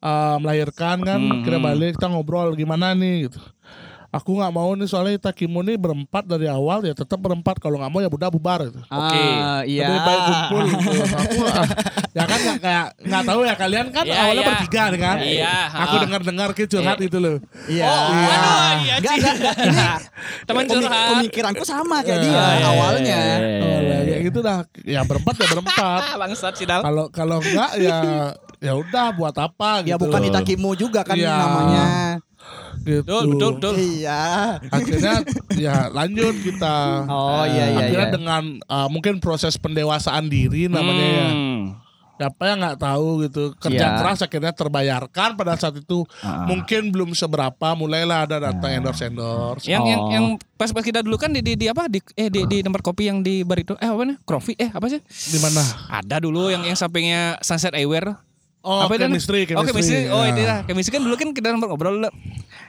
eh, 0.00 0.36
melahirkan 0.38 1.02
kan. 1.02 1.18
Hmm, 1.18 1.42
Kira 1.42 1.58
hmm. 1.58 1.66
balik 1.66 1.90
kita 1.98 2.06
ngobrol 2.06 2.54
gimana 2.54 2.94
nih 2.94 3.26
gitu. 3.26 3.42
Aku 4.16 4.32
nggak 4.32 4.48
mau 4.50 4.72
nih 4.72 4.86
soalnya 4.86 5.14
Itakimu 5.14 5.60
nih 5.60 5.76
berempat 5.76 6.24
dari 6.24 6.48
awal 6.48 6.80
ya 6.80 6.92
tetap 6.92 7.18
berempat 7.18 7.58
kalau 7.58 7.76
nggak 7.76 7.90
mau 7.90 8.00
ya 8.00 8.08
udah 8.08 8.30
bubar 8.30 8.64
gitu. 8.64 8.80
Oke. 8.82 9.20
Ah, 9.20 9.60
iya. 9.62 9.86
Lebih 9.86 10.00
baik 10.02 10.20
kumpul 10.24 10.62
gitu. 10.66 10.90
Aku, 11.12 11.36
ah, 11.44 11.66
ya 12.10 12.24
kan 12.24 12.38
nggak 12.40 12.58
kayak 12.58 12.86
nggak 12.98 13.22
tahu 13.22 13.40
ya 13.42 13.54
kalian 13.54 13.86
kan 13.90 14.04
Iya, 14.04 14.16
awalnya 14.16 14.40
iya. 14.40 14.48
bertiga 14.50 14.82
kan. 14.96 15.16
Iya, 15.20 15.54
Aku 15.68 15.94
ha. 15.94 16.02
dengar-dengar 16.02 16.48
ke 16.50 16.64
curhat 16.64 16.98
itu 16.98 17.18
loh. 17.18 17.36
Iya. 17.66 17.84
Oh, 17.84 18.00
aduh, 18.08 18.72
iya 18.80 18.94
enggak, 18.96 19.14
enggak. 19.14 19.54
Ini 19.58 19.78
Teman 20.48 20.64
curhat. 20.64 21.08
Pemikiranku 21.12 21.62
sama 21.62 21.96
kayak 22.00 22.18
dia 22.22 22.32
Ah, 22.32 22.52
iya, 22.54 22.66
awalnya. 22.66 23.18
iya, 23.20 23.36
iya, 23.36 23.60
Oh, 23.60 23.78
iya. 23.78 23.98
ya 24.06 24.18
gitu 24.22 24.38
dah. 24.40 24.58
Ya 24.80 25.00
berempat 25.04 25.34
ya 25.36 25.46
berempat. 25.50 26.00
Ah, 26.00 26.16
bangsat 26.22 26.54
sih 26.56 26.64
Dal. 26.64 26.80
Kalau 26.80 27.04
kalau 27.10 27.38
enggak 27.38 27.70
ya 27.76 27.98
ya 28.56 28.72
udah 28.72 29.12
buat 29.12 29.36
apa 29.36 29.84
gitu. 29.84 29.92
Ya 29.92 29.96
bukan. 29.96 30.24
Itakimu 30.24 30.72
juga 30.74 31.04
kan 31.04 31.12
Iya. 31.12 31.36
namanya. 31.36 31.84
Gitu. 32.86 33.02
Betul, 33.02 33.22
betul, 33.34 33.50
betul. 33.58 33.74
Iya. 33.76 34.22
Akhirnya 34.70 35.14
ya 35.58 35.76
lanjut 35.90 36.34
kita. 36.38 36.76
Oh 37.10 37.42
iya 37.42 37.64
iya 37.68 37.78
Akhirnya 37.82 38.08
iya. 38.08 38.14
dengan 38.14 38.42
uh, 38.64 38.86
mungkin 38.86 39.18
proses 39.18 39.58
pendewasaan 39.58 40.30
diri 40.30 40.70
namanya 40.70 41.06
ya. 41.10 41.28
Hmm. 41.28 41.62
Siapa 42.16 42.48
yang 42.48 42.64
nggak 42.64 42.80
tahu 42.80 43.28
gitu 43.28 43.52
kerja 43.60 43.92
Iya. 43.92 43.96
keras 44.00 44.24
akhirnya 44.24 44.48
terbayarkan 44.48 45.36
pada 45.36 45.52
saat 45.52 45.76
itu 45.76 46.00
Ah. 46.24 46.48
mungkin 46.48 46.88
belum 46.88 47.12
seberapa 47.12 47.76
mulailah 47.76 48.24
ada 48.24 48.40
datang 48.40 48.72
endorse 48.72 49.04
endorse 49.04 49.68
Yang 49.68 49.82
yang 49.84 50.00
Oh. 50.00 50.08
yang 50.08 50.24
pas 50.56 50.72
pas 50.72 50.80
kita 50.80 51.04
dulu 51.04 51.20
kan 51.20 51.28
di 51.28 51.44
di, 51.44 51.60
di 51.60 51.68
apa 51.68 51.92
di 51.92 52.00
eh 52.16 52.32
di, 52.32 52.48
di 52.48 52.64
tempat 52.64 52.80
kopi 52.80 53.12
yang 53.12 53.20
di 53.20 53.44
bar 53.44 53.60
itu 53.60 53.76
eh 53.76 53.90
apa 53.92 54.00
nih 54.00 54.16
Coffee 54.24 54.56
eh 54.56 54.72
apa 54.72 54.88
sih 54.88 55.04
di 55.04 55.38
mana 55.44 55.60
ada 55.92 56.16
dulu 56.16 56.48
yang 56.48 56.64
yang 56.64 56.72
sampingnya 56.72 57.36
Sunset 57.44 57.76
Eyewear 57.76 58.16
oh 58.64 58.80
apa 58.80 58.96
itu? 58.96 59.04
chemistry 59.04 59.44
oh 59.52 59.60
chemistry 59.60 60.08
oh 60.08 60.24
ya. 60.24 60.32
itu 60.32 60.40
lah 60.40 60.58
chemistry 60.64 60.96
kan 60.96 61.04
dulu 61.04 61.20
kan 61.20 61.36
kita 61.36 61.52
sempat 61.52 61.68
ngobrol 61.68 62.00
dulu 62.00 62.08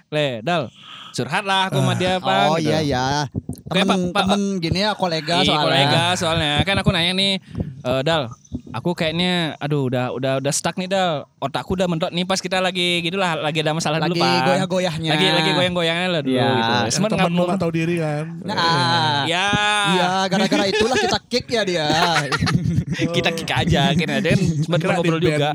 le 0.10 0.40
dal 0.40 0.72
curhat 1.12 1.44
lah 1.44 1.68
aku 1.68 1.80
sama 1.80 1.94
dia 1.94 2.16
apa 2.16 2.36
Oh 2.48 2.58
iya 2.58 2.80
iya. 2.80 3.06
Kayak 3.68 3.84
Temen, 3.84 4.00
Pak- 4.08 4.14
Pak- 4.14 4.28
temen 4.30 4.42
gini 4.58 4.80
ya 4.80 4.92
kolega 4.94 5.36
Iya, 5.36 5.46
soalnya. 5.46 5.64
kolega 5.66 6.04
soalnya 6.14 6.52
kan 6.62 6.76
aku 6.78 6.90
nanya 6.90 7.12
nih 7.12 7.34
eh, 7.82 8.02
Dal 8.02 8.32
aku 8.70 8.94
kayaknya 8.94 9.34
aduh 9.58 9.84
udah 9.84 10.06
udah 10.10 10.34
udah 10.38 10.52
stuck 10.52 10.76
nih 10.76 10.86
Dal 10.86 11.26
otakku 11.38 11.74
udah 11.74 11.86
mentok 11.86 12.12
nih 12.12 12.24
pas 12.24 12.38
kita 12.38 12.60
lagi 12.60 13.02
gitu 13.02 13.16
lah 13.16 13.36
lagi 13.36 13.60
ada 13.60 13.74
masalah 13.74 13.98
Lagi 13.98 14.14
dulu 14.14 14.22
Pak 14.22 14.46
goyah-goyahnya. 14.46 15.10
lagi 15.10 15.26
lagi 15.28 15.52
goyang-goyangnya 15.52 16.08
lah 16.08 16.22
dulu 16.22 16.32
Iya. 16.34 16.48
gitu. 16.48 16.74
Sempet 16.94 17.10
temen 17.12 17.32
lu 17.34 17.44
nggak 17.44 17.60
tahu 17.60 17.72
diri 17.74 17.96
kan 17.98 18.26
Nah. 18.46 19.24
ya 19.26 19.48
Iya, 19.90 20.10
gara-gara 20.28 20.64
itulah 20.66 20.96
kita 20.96 21.20
kick 21.26 21.46
ya 21.50 21.62
dia. 21.64 21.88
kita 23.14 23.30
kick 23.32 23.52
aja 23.52 23.92
kan 23.92 24.10
ada 24.12 24.28
kan 24.28 24.42
sempat 24.58 24.80
ngobrol 24.82 25.20
juga 25.20 25.54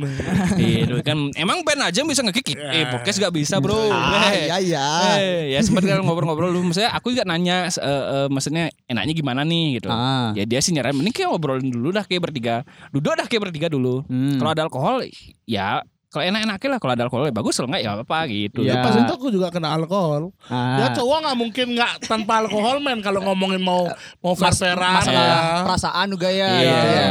itu 0.54 0.94
kan 1.00 1.18
emang 1.34 1.58
band 1.62 1.82
aja 1.84 2.00
bisa 2.02 2.22
nge-kick 2.22 2.54
eh 2.54 2.86
podcast 2.86 3.18
gak 3.18 3.34
bisa 3.34 3.58
bro 3.58 3.90
Ah, 3.90 4.30
Eh. 4.42 4.46
iya 4.46 4.56
iya. 4.58 4.86
Eh, 5.14 5.42
ya 5.50 5.60
sempat 5.60 5.82
kan 5.82 6.00
ngobrol-ngobrol 6.00 6.50
dulu 6.50 6.68
maksudnya 6.68 6.90
aku 6.90 7.10
juga 7.10 7.22
nanya 7.22 7.66
eh, 7.66 7.78
eh, 7.78 8.26
maksudnya 8.26 8.68
enaknya 8.84 9.12
gimana 9.12 9.42
nih 9.42 9.78
gitu 9.78 9.88
Ah. 9.88 10.30
ya 10.32 10.42
dia 10.42 10.58
sih 10.58 10.70
nyaranin 10.70 10.96
mending 10.96 11.12
kayak 11.12 11.28
ngobrolin 11.28 11.66
dulu 11.66 11.90
dah 11.90 12.02
kayak 12.02 12.22
bertiga 12.22 12.62
duduk 12.88 13.14
dah 13.14 13.24
kayak 13.24 13.42
bertiga 13.44 13.68
dulu 13.68 14.02
Hmm. 14.04 14.36
kalau 14.36 14.50
ada 14.50 14.62
alkohol 14.62 14.96
ya 15.44 15.80
kalau 16.08 16.28
enak-enaknya 16.28 16.68
lah 16.68 16.78
kalau 16.78 16.92
ada 16.92 17.02
alkohol 17.02 17.24
ya 17.24 17.32
bagus 17.32 17.54
kalau 17.54 17.68
enggak 17.68 17.82
ya 17.82 17.90
apa 17.96 18.18
gitu 18.26 18.60
Iya. 18.60 18.70
Ya, 18.70 18.82
pas 18.82 18.92
itu 18.94 19.08
aku 19.10 19.28
juga 19.28 19.48
kena 19.48 19.72
alkohol. 19.72 20.36
Ah. 20.44 20.76
Ya 20.76 20.86
cowok 20.92 21.24
nggak 21.24 21.36
mungkin 21.38 21.66
nggak 21.72 21.92
tanpa 22.04 22.32
alkohol 22.38 22.76
men 22.78 23.00
kalau 23.00 23.24
ngomongin 23.24 23.56
mau 23.58 23.88
mau 24.20 24.36
Mas- 24.36 24.60
masalah 24.60 25.00
ya. 25.00 25.64
perasaan 25.64 26.06
juga 26.08 26.28
ya. 26.28 26.48
Iya, 26.52 26.68
gitu 26.68 26.88
ya. 26.90 27.06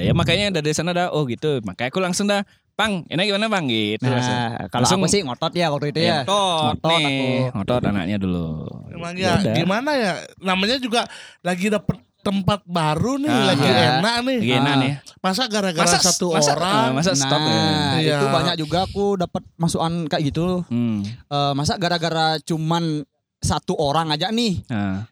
ya 0.00 0.12
makanya 0.14 0.56
dari 0.56 0.72
sana 0.72 0.90
dah 0.90 1.12
oh 1.12 1.28
gitu 1.28 1.60
makanya 1.60 1.88
aku 1.88 2.00
langsung 2.00 2.24
dah 2.24 2.40
Bang, 2.80 2.92
enak 3.06 3.24
gimana 3.26 3.46
bang 3.46 3.64
gitu 3.68 4.04
langsung. 4.04 4.32
Nah, 4.32 4.50
kalau 4.66 4.82
Langsung- 4.88 5.00
aku 5.00 5.12
sih 5.12 5.20
ngotot 5.20 5.52
ya 5.52 5.66
waktu 5.68 5.86
itu 5.92 6.00
ya. 6.00 6.24
Ngotot, 6.24 6.80
Ngotot 6.80 6.88
nih, 6.96 7.04
aku. 7.04 7.28
ngotot 7.54 7.82
anaknya 7.84 8.16
dulu. 8.16 8.46
Emang 8.88 9.12
Ya 9.14 9.36
ya 9.36 9.52
gimana 9.52 9.90
ya? 9.92 10.12
Namanya 10.38 10.76
juga 10.76 11.04
lagi 11.40 11.68
dapet 11.68 11.94
tempat 12.20 12.60
baru 12.64 13.16
nih, 13.16 13.28
Ah. 13.28 13.44
lagi 13.48 13.64
Iya. 13.64 13.84
enak 13.96 14.16
nih. 14.22 14.38
Lagi 14.38 14.52
enak 14.54 14.72
Ah. 14.72 14.80
nih. 14.80 14.92
Masa 15.18 15.42
gara-gara 15.46 15.84
Masa 15.84 15.98
satu 16.02 16.26
masa, 16.30 16.52
orang 16.52 16.84
eh, 16.84 16.92
masa 16.94 17.12
stop 17.14 17.40
ya. 17.40 17.48
Nah, 17.48 17.92
Iya. 17.96 18.16
itu 18.16 18.26
banyak 18.28 18.54
juga 18.56 18.78
aku 18.82 19.04
dapat 19.16 19.42
masukan 19.54 19.92
kayak 20.06 20.22
gitu. 20.28 20.64
Hmm. 20.68 21.00
Eh, 21.04 21.52
masa 21.52 21.76
gara-gara 21.76 22.36
cuman 22.40 23.04
satu 23.38 23.72
orang 23.74 24.08
aja 24.10 24.28
nih, 24.28 24.60
Nah, 24.68 25.08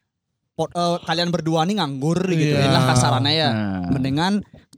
pot- 0.52 0.68
eh, 0.70 0.96
kalian 1.02 1.28
berdua 1.28 1.64
nih 1.64 1.76
nganggur 1.76 2.20
gitu. 2.28 2.56
Iya. 2.56 2.64
Inilah 2.66 2.84
kasarannya 2.86 3.32
ya. 3.34 3.50
Nah. 3.50 3.88
Mendingan 3.88 4.32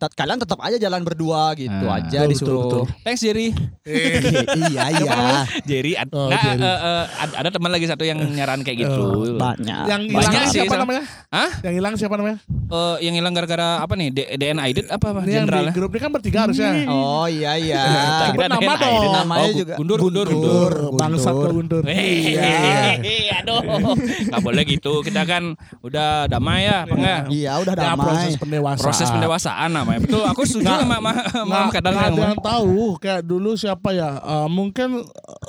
kalian 0.09 0.39
tetap 0.39 0.57
aja 0.59 0.77
jalan 0.77 1.03
berdua 1.03 1.53
gitu 1.53 1.85
Ah. 1.85 1.99
aja 1.99 2.19
Betul, 2.23 2.31
disuruh. 2.31 2.63
betul, 2.65 2.83
Thanks 3.03 3.21
Jerry. 3.21 3.53
Eh, 3.83 4.17
iya 4.67 4.85
iya. 4.91 5.17
Jerry 5.63 5.93
ad- 5.95 6.09
Oh, 6.11 6.27
nah, 6.27 6.39
Jerry. 6.39 6.63
eh, 6.63 6.79
eh, 6.81 7.05
ad- 7.19 7.37
ada 7.37 7.49
teman 7.51 7.69
lagi 7.69 7.85
satu 7.85 8.03
yang 8.03 8.17
nyaran 8.17 8.61
kayak 8.61 8.79
gitu. 8.81 9.35
Banyak. 9.35 9.85
yang 9.87 10.03
Banyak 10.07 10.31
hilang 10.31 10.47
sih, 10.47 10.59
siapa 10.59 10.73
sama. 10.73 10.83
namanya? 10.87 11.03
Hah? 11.29 11.51
Yang 11.61 11.75
hilang 11.75 11.95
siapa 11.97 12.15
namanya? 12.15 12.39
Eh, 12.71 12.97
yang 13.03 13.15
hilang 13.15 13.33
gara-gara 13.33 13.69
apa 13.79 13.93
nih? 13.93 14.09
D- 14.09 14.31
DNA 14.33 14.65
Idit 14.69 14.87
apa 14.89 15.07
apa? 15.11 15.21
Ini 15.23 15.33
yang 15.35 15.47
di 15.47 15.75
grup 15.75 15.91
ini 15.91 16.01
kan 16.01 16.11
bertiga 16.11 16.39
harusnya. 16.45 16.71
Oh 16.87 17.27
iya 17.27 17.53
iya. 17.57 17.83
Nama 18.41 18.73
dong. 18.75 19.03
Namanya 19.13 19.43
Oh, 19.43 19.53
juga 19.53 19.75
Gundur, 19.75 19.99
Gundur, 20.01 20.27
Gundur. 20.27 20.71
Gundur. 20.71 20.97
Bangsat 20.97 21.33
kau 21.33 21.51
Guntur. 21.51 21.83
Hehehe, 21.83 23.29
aduh, 23.41 23.61
nggak 23.99 24.41
boleh 24.41 24.63
gitu. 24.65 25.01
Kita 25.01 25.25
kan 25.25 25.55
udah 25.81 26.27
damai 26.27 26.65
ya, 26.65 26.85
enggak? 26.85 27.21
Iya 27.29 27.53
udah 27.59 27.75
damai. 27.75 28.07
proses 28.07 28.35
pendewasaan. 28.37 28.85
Proses 28.85 29.09
pendewasaan 29.09 29.71
namanya. 29.71 29.90
Betul, 29.99 30.23
aku 30.23 30.43
setuju 30.47 30.71
sama 30.71 30.97
nggak 31.03 31.83
yang 31.83 31.99
ada 31.99 32.21
yang 32.31 32.39
tahu. 32.39 33.01
Kayak 33.03 33.23
dulu 33.27 33.59
siapa 33.59 33.91
ya? 33.91 34.23
Eh, 34.23 34.49
mungkin 34.49 35.03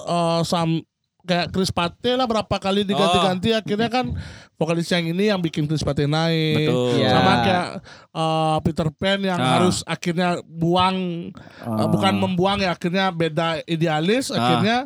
eh, 0.07 0.41
sam 0.41 0.81
kayak 1.21 1.53
Chris 1.53 1.69
Pate 1.69 2.17
lah 2.17 2.25
berapa 2.25 2.55
kali 2.57 2.81
diganti-ganti. 2.81 3.53
Akhirnya 3.53 3.93
kan 3.93 4.09
vokalis 4.57 4.89
yang 4.89 5.05
ini 5.05 5.29
yang 5.29 5.37
bikin 5.37 5.69
Chris 5.69 5.85
Pate 5.85 6.09
naik. 6.09 6.65
Betul. 6.65 6.97
Iya. 6.97 7.09
sama 7.13 7.33
kayak 7.45 7.67
eh, 8.11 8.57
Peter 8.65 8.87
Pan 8.89 9.19
yang 9.21 9.37
Ah. 9.37 9.49
harus 9.61 9.85
akhirnya 9.85 10.41
buang. 10.41 11.29
Eh, 11.61 11.87
bukan 11.93 12.13
membuang 12.17 12.57
ya 12.57 12.73
akhirnya 12.73 13.13
beda 13.13 13.61
idealis. 13.69 14.33
Ah. 14.33 14.37
akhirnya 14.39 14.77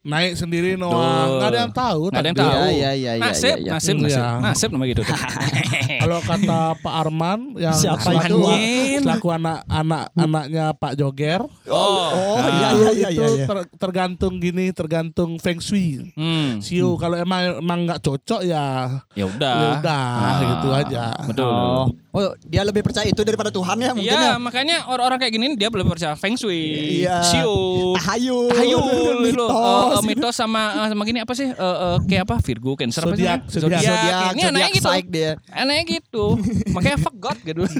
naik 0.00 0.34
sendiri 0.34 0.74
Noah 0.74 1.26
nggak 1.36 1.48
ada 1.48 1.58
yang 1.60 1.74
tahu 1.74 2.02
Nggak 2.08 2.20
ada 2.20 2.28
yang 2.28 2.38
tahu. 2.38 2.48
Iya, 2.48 2.64
iya, 2.64 2.90
iya, 2.92 3.12
iya, 3.12 3.20
nasib, 3.20 3.56
iya. 3.58 3.70
nasib, 3.72 3.96
nasib, 3.98 4.14
Iya. 4.14 4.26
nasib 4.40 4.68
nama 4.70 4.84
gitu 4.86 5.02
tuh. 5.02 5.18
kalau 6.00 6.18
kata 6.20 6.60
Pak 6.78 6.94
Arman 6.96 7.38
yang 7.56 7.74
Siapa 7.74 8.00
selaku, 8.00 8.38
itu? 8.54 9.02
selaku 9.02 9.28
anak 9.28 9.58
anak 9.66 10.02
anaknya 10.14 10.64
Pak 10.72 10.92
Joger 10.94 11.42
Oh, 11.66 12.08
Oh 12.08 12.38
nah. 12.38 12.48
iya 12.48 12.68
itu, 12.70 12.82
iya 12.94 13.08
iya 13.10 13.10
itu 13.10 13.24
iya. 13.34 13.44
ter- 13.44 13.68
tergantung 13.76 14.38
gini 14.38 14.70
tergantung 14.70 15.36
feng 15.36 15.58
shui 15.58 16.14
Hmm, 16.14 16.58
Siu 16.58 16.94
kalau 16.94 17.14
emang 17.14 17.58
emang 17.58 17.78
nggak 17.84 18.00
cocok 18.00 18.40
ya 18.42 18.64
ya 19.12 19.24
udah. 19.26 19.54
ya 19.54 19.68
udah 19.76 20.04
Ah, 20.08 20.34
gitu 20.40 20.68
aja 20.70 21.04
Betul. 21.24 21.44
Oh. 21.44 21.84
oh, 22.14 22.32
dia 22.40 22.62
lebih 22.62 22.80
percaya 22.80 23.04
itu 23.04 23.20
daripada 23.20 23.50
Tuhan 23.50 23.76
ya 23.76 23.90
mungkin 23.92 24.08
Iya, 24.08 24.30
ya. 24.30 24.36
makanya 24.38 24.76
orang-orang 24.86 25.18
kayak 25.18 25.32
gini 25.34 25.46
dia 25.54 25.68
belum 25.68 25.86
percaya 25.86 26.14
feng 26.14 26.34
shui, 26.34 27.02
Iya. 27.02 27.20
siu, 27.22 27.92
Tahayul. 27.94 28.48
Hayul, 28.50 29.16
gitu. 29.28 29.46
Mitos. 29.90 30.04
Mitos 30.04 30.34
sama 30.34 30.62
eh, 30.76 30.88
sama 30.88 31.02
gini 31.02 31.18
apa 31.18 31.32
sih? 31.32 31.48
Eh, 31.48 31.56
eh, 31.56 31.96
kayak 32.04 32.22
apa? 32.24 32.36
Virgo, 32.40 32.72
Cancer 32.74 33.02
apa 33.02 33.12
sih? 33.12 33.24
Zodiak, 33.24 33.40
zodiak. 33.48 33.80
Zodiak, 33.80 34.30
Ini 34.30 34.42
anaknya 34.42 34.44
zodiak 34.44 34.70
gitu. 34.72 34.88
psych 34.88 35.08
dia. 35.08 35.30
Anaknya 35.48 35.84
gitu. 35.88 36.24
Makanya 36.70 36.98
fuck 36.98 37.16
God 37.16 37.38
gitu. 37.40 37.62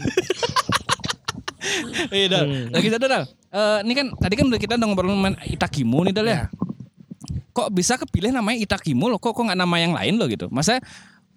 Iya, 2.08 2.26
Dal. 2.30 2.44
Lagi 2.70 2.86
ada 2.88 3.06
Dal. 3.06 3.24
Eh, 3.26 3.78
ini 3.82 3.92
kan 3.92 4.06
tadi 4.14 4.34
kan 4.34 4.46
udah 4.46 4.56
kita 4.56 4.74
udah 4.74 4.86
ngobrol 4.86 5.10
sama 5.10 5.30
Itakimu 5.42 5.98
nih 6.08 6.14
Dal 6.14 6.26
ya. 6.26 6.32
Ya. 6.32 6.42
Kok 7.50 7.74
bisa 7.74 7.98
kepilih 7.98 8.30
namanya 8.30 8.56
Itakimu 8.58 9.10
loh? 9.10 9.18
Kok 9.18 9.34
kok 9.34 9.42
nggak 9.42 9.58
nama 9.58 9.76
yang 9.76 9.92
lain 9.92 10.14
loh 10.16 10.30
gitu? 10.30 10.46
Masa 10.48 10.78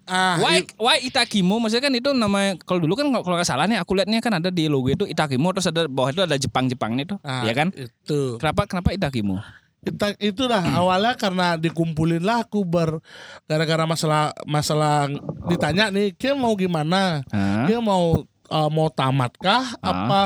ah 0.03 0.37
Why, 0.37 0.61
i- 0.61 0.69
why 0.77 0.97
Itakimu? 0.99 1.57
Maksudnya 1.57 1.83
kan 1.83 1.93
itu 1.93 2.09
nama 2.11 2.53
kalau 2.59 2.79
dulu 2.79 2.93
kan 2.93 3.09
kalau 3.11 3.35
nggak 3.35 3.49
salah 3.49 3.65
nih 3.65 3.81
aku 3.81 3.97
lihatnya 3.97 4.19
kan 4.19 4.33
ada 4.35 4.49
di 4.49 4.65
logo 4.65 4.87
itu 4.87 5.03
Itakimu 5.03 5.51
terus 5.51 5.67
ada 5.67 5.85
bawah 5.85 6.09
itu 6.09 6.21
ada 6.21 6.35
Jepang-Jepangnya 6.35 7.03
itu, 7.03 7.15
ah, 7.21 7.41
ya 7.43 7.53
kan? 7.53 7.69
itu 7.71 8.37
Kenapa 8.37 8.65
kenapa 8.65 8.93
Itakimu? 8.93 9.41
Kita, 9.81 10.13
itulah 10.21 10.61
awalnya 10.77 11.17
karena 11.17 11.57
dikumpulin 11.57 12.21
lah 12.21 12.45
aku 12.45 12.61
ber 12.61 13.01
gara-gara 13.49 13.81
masalah 13.83 14.29
masalah 14.45 15.09
ditanya 15.49 15.89
nih 15.89 16.13
Kim 16.13 16.37
mau 16.37 16.53
gimana 16.53 17.25
Hah? 17.33 17.65
dia 17.65 17.81
mau 17.81 18.13
eh, 18.45 18.69
mau 18.69 18.93
tamat 18.93 19.33
kah 19.35 19.73
Ah. 19.81 20.05
apa 20.05 20.21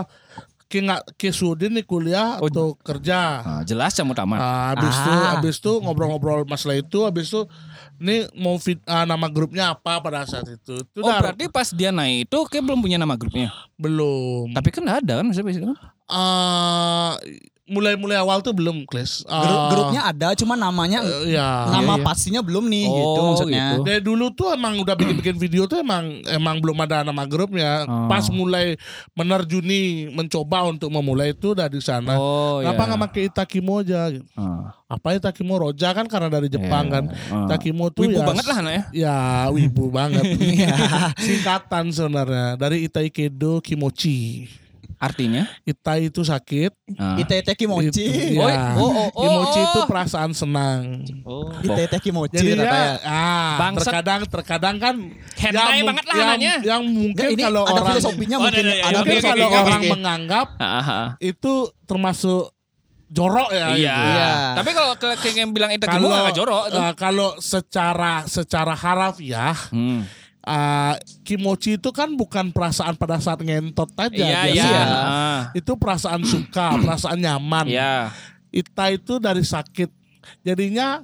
Ki 0.67 0.83
nggak 0.83 1.15
Ki 1.15 1.31
Sudin 1.31 1.71
nih 1.71 1.87
kuliah 1.87 2.35
Oh. 2.35 2.51
atau 2.51 2.75
kerja. 2.75 3.39
Nah, 3.39 3.61
jelas 3.63 3.93
kamu 3.93 4.11
tamat. 4.11 4.35
Nah, 4.35 4.63
habis 4.73 4.91
itu 4.91 5.11
Ah. 5.13 5.23
habis 5.31 5.55
itu 5.55 5.71
ngobrol-ngobrol 5.77 6.43
masalah 6.43 6.75
itu 6.75 6.99
habis 7.05 7.31
itu 7.31 7.47
ini 7.95 8.27
mau 8.35 8.57
fit, 8.57 8.81
ah, 8.83 9.05
nama 9.05 9.29
grupnya 9.29 9.71
apa 9.71 10.03
pada 10.03 10.27
saat 10.27 10.51
itu. 10.51 10.73
Itu 10.75 10.99
Oh 10.99 11.07
udah 11.07 11.21
berarti 11.21 11.47
pas 11.47 11.71
dia 11.71 11.95
naik 11.95 12.27
itu 12.27 12.37
kayak 12.51 12.65
belum 12.65 12.83
punya 12.83 12.99
nama 12.99 13.15
grupnya. 13.15 13.55
belum. 13.77 14.51
Tapi 14.51 14.67
kan 14.67 14.83
ada 14.89 15.13
kan 15.15 15.31
biasanya 15.31 15.63
kan? 15.63 15.77
Ah, 17.65 17.73
mulai-mulai 17.73 18.13
awal 18.15 18.39
tuh 18.39 18.53
belum, 18.53 18.85
Kles. 18.85 19.25
Ah, 19.25 19.41
Grup, 19.41 19.61
grupnya 19.73 20.05
ada, 20.05 20.37
cuma 20.37 20.53
namanya 20.53 21.01
eh, 21.01 21.33
ya. 21.33 21.65
nama 21.67 21.97
iya, 21.97 21.97
iya. 21.97 22.05
pastinya 22.05 22.41
belum 22.45 22.69
nih 22.69 22.85
gitu 22.85 23.09
Oh, 23.17 23.25
maksudnya. 23.33 23.65
gitu. 23.73 23.81
Dari 23.81 24.01
dulu 24.01 24.25
tuh 24.31 24.53
emang 24.53 24.77
udah 24.77 24.93
bikin-bikin 24.93 25.33
video 25.35 25.65
tuh 25.65 25.81
emang 25.81 26.21
emang 26.29 26.61
belum 26.61 26.77
ada 26.79 27.01
nama 27.01 27.25
grupnya. 27.25 27.89
Oh. 27.89 28.05
Pas 28.05 28.29
mulai 28.29 28.77
menerjuni 29.17 30.13
mencoba 30.13 30.69
untuk 30.69 30.93
memulai 30.93 31.33
itu 31.33 31.51
dari 31.51 31.81
sana. 31.81 32.13
Oh 32.15 32.61
Kenapa 32.61 32.77
iya. 32.77 32.87
nggak 32.87 33.01
pakai 33.09 33.21
Itakimo 33.33 33.81
aja? 33.81 34.13
gitu? 34.13 34.25
Ah. 34.37 34.77
Apa 34.85 35.17
Itakimo 35.17 35.57
Roja 35.57 35.89
kan 35.91 36.05
karena 36.05 36.29
dari 36.29 36.45
Jepang 36.45 36.85
Iya. 36.85 36.93
kan. 36.93 37.03
Ah. 37.33 37.49
Itakimo 37.49 37.89
tuh 37.89 38.05
Wibu 38.05 38.21
ya, 38.21 38.25
banget 38.29 38.45
lah 38.45 38.57
anaknya. 38.61 38.83
Ya 38.93 39.17
wibu 39.49 39.89
banget. 39.89 40.21
Singkatan 41.25 41.89
sebenarnya 41.89 42.55
dari 42.55 42.85
Itai 42.85 43.09
Kedo 43.09 43.57
Kimochi. 43.57 44.45
Artinya? 44.95 45.43
Itai 45.61 46.07
itu 46.07 46.21
sakit. 46.21 46.71
Ah. 46.95 47.19
Kimochi. 47.53 48.05
Itu, 48.31 48.37
Oh, 48.37 48.47
ya. 48.47 48.73
oh, 48.73 48.87
oh, 48.87 49.07
oh, 49.09 49.21
Kimochi 49.21 49.59
itu 49.61 49.79
oh. 49.79 49.85
perasaan 49.85 50.31
senang. 50.31 51.03
Oh. 51.21 51.51
Itete 51.57 51.99
kimochi 51.99 52.37
Jadi 52.37 52.55
ya. 52.55 52.63
ya, 52.63 52.83
ah, 53.01 53.53
Bangsat. 53.57 53.83
terkadang 53.85 54.21
terkadang 54.25 54.75
kan 54.77 54.95
Hentai 55.35 55.79
mung- 55.79 55.87
banget 55.91 56.05
lah 56.05 56.15
yang, 56.15 56.29
anaknya. 56.29 56.53
yang 56.63 56.81
mungkin 56.83 57.11
Enggak, 57.21 57.33
ini 57.33 57.43
kalau 57.43 57.61
ada 57.61 57.71
orang 57.73 57.85
filosofinya 57.91 58.35
Oh, 58.35 58.43
mungkin 58.43 58.61
ada, 58.61 58.71
ada, 58.71 58.83
ada 58.83 58.97
mungkin 58.97 59.15
oke, 59.15 59.25
kalau 59.25 59.47
orang 59.51 59.81
oke. 59.81 59.89
menganggap 59.89 60.47
Ah, 60.55 60.65
ah, 60.65 60.87
ah. 60.87 61.07
itu 61.19 61.53
termasuk 61.85 62.43
jorok 63.07 63.49
ya. 63.49 63.67
Iya. 63.69 63.95
gitu. 63.95 64.09
Iya. 64.09 64.29
Tapi 64.55 64.69
kalau 64.71 64.91
ke- 64.95 65.17
kayak 65.17 65.35
yang 65.37 65.51
bilang 65.51 65.71
itu 65.71 65.83
Kalau 65.83 66.07
nggak 66.07 66.35
jorok 66.35 66.63
itu. 66.67 66.77
eh, 66.77 66.93
kalau 66.95 67.29
secara 67.37 68.13
secara 68.25 68.73
harafiah 68.73 69.55
Hmm. 69.69 70.03
Eh, 70.45 70.93
kimochi 71.21 71.75
itu 71.75 71.89
kan 71.89 72.13
bukan 72.13 72.49
perasaan 72.49 72.93
pada 72.93 73.17
saat 73.17 73.41
ngentot 73.41 73.89
aja 73.95 74.13
Iya, 74.13 74.29
iya. 74.29 74.45
biasanya. 74.45 74.85
Ah. 74.93 75.41
Itu 75.51 75.73
perasaan 75.75 76.21
suka, 76.21 76.73
perasaan 76.85 77.17
nyaman. 77.17 77.65
Iya. 77.65 78.13
Ita 78.49 78.93
itu 78.93 79.17
dari 79.17 79.41
sakit. 79.41 79.89
Jadinya 80.41 81.03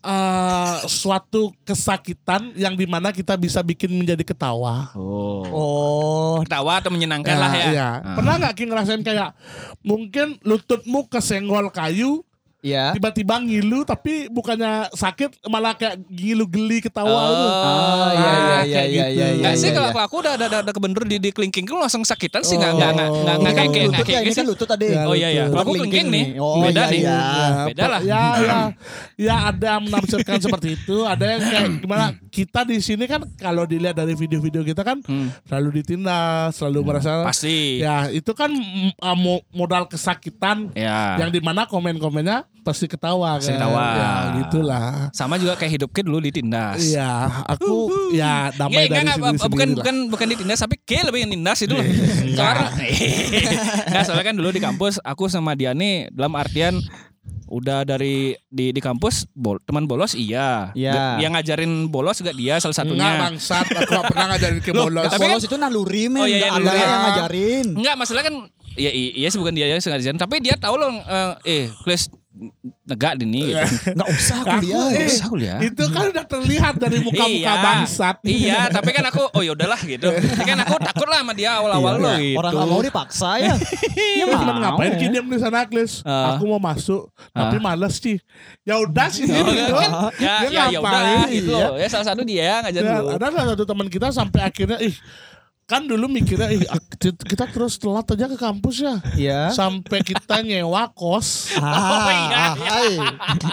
eh, 0.00 0.76
suatu 0.84 1.52
kesakitan 1.64 2.52
yang 2.54 2.76
di 2.76 2.84
mana 2.84 3.08
kita 3.08 3.34
bisa 3.34 3.60
bikin 3.60 3.88
menjadi 3.90 4.20
ketawa. 4.20 4.92
Oh. 4.92 5.42
Oh, 5.48 6.34
Ketawa 6.44 6.84
atau 6.84 6.92
menyenangkan 6.92 7.34
lah 7.34 7.52
ya. 7.52 7.66
iya. 7.72 7.88
Ah. 7.98 8.14
Pernah 8.14 8.34
nggak 8.36 8.54
Ki 8.54 8.64
ngerasain 8.64 9.00
kayak 9.00 9.32
mungkin 9.80 10.36
lututmu 10.44 11.08
kesenggol 11.08 11.72
kayu, 11.72 12.20
ya. 12.64 12.90
tiba-tiba 12.90 13.36
ngilu 13.38 13.84
tapi 13.84 14.26
bukannya 14.26 14.88
sakit 14.90 15.44
malah 15.44 15.76
kayak 15.76 16.00
ngilu 16.08 16.48
geli 16.48 16.80
ketawa 16.80 17.12
Oh, 17.14 17.28
itu. 17.28 17.46
Ah, 17.46 18.10
iya, 18.10 18.32
iya, 18.64 18.64
iya, 18.64 18.82
iya, 18.82 19.06
iya, 19.06 19.26
Enggak 19.36 19.52
iya, 19.52 19.60
sih 19.60 19.68
iya. 19.68 19.76
kalau 19.76 19.88
kalau 19.90 20.04
aku 20.04 20.16
udah 20.18 20.32
ada 20.34 20.46
ada, 20.58 20.72
kebentur 20.72 21.04
di 21.04 21.16
di 21.18 21.28
kelingking 21.28 21.64
lu 21.66 21.76
langsung 21.76 22.00
sakitan 22.02 22.40
sih 22.40 22.56
enggak 22.56 22.72
Oh. 22.72 22.78
enggak 22.78 22.94
enggak 22.96 23.36
enggak 23.36 23.52
kayak 23.54 23.70
kayak 23.70 23.86
lutut 23.86 24.04
kayak 24.04 24.14
ya, 24.14 24.18
ini 24.18 24.26
gitu 24.26 24.40
kan 24.40 24.46
lutut 24.48 24.68
tadi. 24.70 24.86
Oh 24.96 25.14
iya 25.14 25.28
iya. 25.28 25.44
aku 25.46 25.70
Kelingking 25.74 26.06
nih. 26.08 26.24
Oh, 26.36 26.62
beda 26.62 26.80
iya, 26.80 26.88
nih. 26.88 27.00
iya. 27.00 27.18
Beda 27.66 27.84
lah. 27.86 28.00
Ya, 28.00 28.22
ya, 28.38 28.58
ya 29.20 29.34
ada 29.48 29.66
yang 29.74 29.82
menafsirkan 29.84 30.38
seperti 30.44 30.68
itu. 30.74 30.96
Ada 31.04 31.24
yang 31.28 31.40
kayak 31.42 31.68
gimana? 31.78 32.06
Kita 32.26 32.60
di 32.62 32.78
sini 32.78 33.04
kan 33.04 33.28
kalau 33.34 33.64
dilihat 33.64 33.92
dari 33.92 34.14
video-video 34.14 34.62
kita 34.62 34.80
kan 34.80 34.98
Hmm. 35.04 35.28
selalu 35.44 35.68
ditindas, 35.76 36.56
selalu 36.56 36.80
merasa 36.82 37.20
Pasti. 37.22 37.78
ya 37.78 38.08
itu 38.08 38.32
kan 38.32 38.48
mm, 38.48 38.96
uh, 38.96 39.12
mo- 39.12 39.44
modal 39.50 39.84
kesakitan 39.84 40.70
Ya. 40.72 41.18
yang 41.18 41.28
di 41.28 41.38
mana 41.38 41.66
komen-komennya 41.66 42.46
pasti 42.64 42.86
ketawa 42.86 43.36
Pasti 43.36 43.52
kan. 43.52 43.60
ketawa. 43.60 43.84
Ya 43.92 44.10
gitulah. 44.38 44.86
Sama 45.10 45.36
juga 45.36 45.54
kayak 45.54 45.72
hidupnya 45.76 46.02
dulu 46.02 46.18
ditindas. 46.18 46.80
Iya, 46.80 47.12
aku 47.46 47.72
ya 48.10 48.48
damai 48.50 48.88
Nggak, 48.88 48.90
dari 48.90 49.04
nggak, 49.04 49.14
sendiri 49.14 49.38
bukan 49.44 49.52
sendiri 49.60 49.76
bukan 49.76 49.94
bukan 50.08 50.26
ditindas 50.26 50.58
tapi 50.58 50.74
kayak 50.80 51.04
lebih 51.06 51.20
yang 51.22 51.30
nindas 51.30 51.60
itu 51.60 51.72
loh. 51.72 51.84
Karena 52.32 52.66
nggak 53.90 54.02
soalnya 54.02 54.24
kan 54.24 54.34
dulu 54.34 54.48
di 54.48 54.58
kampus 54.58 54.98
aku 54.98 55.28
sama 55.28 55.52
dia 55.52 55.70
nih 55.70 56.08
dalam 56.10 56.32
artian 56.32 56.80
udah 57.44 57.84
dari 57.84 58.34
di 58.48 58.72
di 58.72 58.80
kampus 58.80 59.28
bol, 59.30 59.60
teman 59.60 59.84
bolos 59.84 60.12
iya. 60.12 60.72
Iya. 60.72 61.20
Yang 61.20 61.32
ngajarin 61.36 61.72
bolos 61.86 62.18
juga 62.18 62.32
dia 62.32 62.56
salah 62.56 62.72
Enggak 62.74 62.88
satunya. 62.90 63.10
bangsat, 63.20 63.66
aku 63.70 63.90
gak 63.92 64.06
pernah 64.08 64.26
ngajarin 64.32 64.58
ke 64.58 64.72
bolos. 64.72 65.04
tapi 65.06 65.20
kan- 65.20 65.30
Bolos 65.30 65.44
itu 65.44 65.56
naluri 65.56 66.04
men, 66.08 66.20
Oh, 66.20 66.26
iya, 66.26 66.36
iya, 66.36 66.48
ada 66.48 66.58
naluri. 66.58 66.80
yang 66.80 67.02
ngajarin. 67.04 67.66
Enggak, 67.76 67.94
masalah 67.94 68.22
kan 68.22 68.34
ya 68.74 68.90
iya 68.90 69.28
sih 69.28 69.38
bukan 69.38 69.54
dia 69.54 69.68
yang 69.68 69.78
ngajarin 69.78 70.18
tapi 70.18 70.42
dia 70.42 70.58
tahu 70.58 70.74
loh 70.74 70.90
eh, 70.98 71.32
eh 71.46 71.64
Kles 72.34 72.50
negak 72.84 73.14
ini 73.16 73.54
gitu. 73.54 73.62
Enggak 73.94 74.08
usah 74.10 74.36
Aku, 74.36 74.50
kuliah. 74.58 74.74
eh, 74.74 74.90
Nggak 74.90 75.06
usah 75.08 75.26
kuliah. 75.30 75.58
Itu 75.62 75.84
kan 75.88 76.04
udah 76.10 76.24
terlihat 76.26 76.74
dari 76.76 76.98
muka-muka 76.98 77.52
bangsat. 77.56 78.16
Iya, 78.22 78.68
tapi 78.68 78.90
kan 78.90 79.04
aku 79.06 79.22
oh 79.30 79.40
ya 79.40 79.54
udahlah 79.54 79.78
gitu. 79.80 80.10
Tapi 80.10 80.42
kan 80.42 80.58
aku 80.60 80.74
takut 80.82 81.06
lah 81.06 81.22
sama 81.22 81.32
dia 81.32 81.50
awal-awal 81.54 81.94
loh 81.96 82.16
gitu. 82.18 82.36
Orang 82.36 82.52
nggak 82.52 82.68
mau 82.68 82.82
dipaksa 82.82 83.30
ya. 83.38 83.54
ya 84.18 84.24
mau. 84.26 84.50
ngapain 84.56 84.92
Ki 84.96 85.06
diam 85.08 85.26
di 85.26 85.38
sana 85.38 85.62
Klis? 85.64 86.02
Ah. 86.02 86.34
Aku 86.34 86.50
mau 86.50 86.58
masuk, 86.58 87.06
tapi 87.30 87.56
males 87.56 87.94
sih. 87.96 88.18
Ya 88.66 88.82
udah 88.82 89.06
sih. 89.08 89.30
Oh, 89.30 89.46
gitu. 89.46 89.72
kan, 89.72 89.90
ya, 90.18 90.34
ya, 90.42 90.42
ya 90.42 90.48
udah 90.50 90.66
ngapain? 90.74 91.18
gitu 91.30 91.50
Iya. 91.54 91.66
loh. 91.70 91.74
Ya 91.78 91.86
salah 91.86 92.06
satu 92.06 92.22
dia 92.22 92.50
ngajarin 92.60 92.84
Ya, 92.84 92.98
dulu. 92.98 93.08
ada 93.14 93.26
salah 93.30 93.48
satu 93.54 93.64
teman 93.64 93.86
kita 93.86 94.06
sampai 94.10 94.40
akhirnya 94.42 94.78
ih 94.82 94.94
kan 95.64 95.80
dulu 95.80 96.04
mikirnya 96.06 96.52
ih 96.52 96.60
kita 97.00 97.48
terus 97.48 97.80
telat 97.80 98.04
aja 98.04 98.28
ke 98.28 98.36
kampus 98.36 98.76
ya. 98.78 98.94
Iya. 99.14 99.40
Sampai 99.48 100.00
kita 100.00 100.40
nyewa 100.40 100.92
kos. 100.92 101.56
Ah, 101.56 101.72
Oh, 102.04 102.10
iya, 102.10 102.44
hai. 102.52 102.92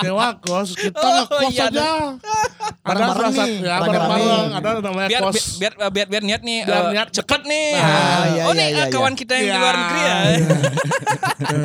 nyewa 0.02 0.36
kos, 0.38 0.76
kita 0.76 0.98
Oh, 0.98 1.12
ngekos 1.24 1.52
iya, 1.52 1.72
aja. 1.72 1.90
Ada 2.84 3.04
nih, 3.32 3.64
ya 3.64 3.76
bareng-bareng. 3.80 3.80
bareng-bareng, 3.80 4.48
ada 4.52 4.70
namanya 4.82 5.08
Biar, 5.08 5.22
kos. 5.24 5.56
biar 5.56 5.74
biar 5.74 5.90
biar 5.90 6.08
biar 6.10 6.24
niat 6.24 6.42
nih 6.42 6.60
Biar 6.64 6.84
eh, 6.84 6.92
niat 6.92 7.10
cepet 7.12 7.42
nih. 7.48 7.68
Ah, 7.74 7.88
Ah, 7.88 8.24
iya, 8.28 8.44
oh 8.44 8.52
iya, 8.52 8.60
nih 8.60 8.68
iya, 8.70 8.84
eh, 8.84 8.88
kawan 8.92 9.14
kita 9.16 9.32
yang 9.34 9.48
di 9.48 9.58
luar 9.58 9.76
negeri 9.78 10.02
ya. 10.02 10.16
Eh, 10.20 10.40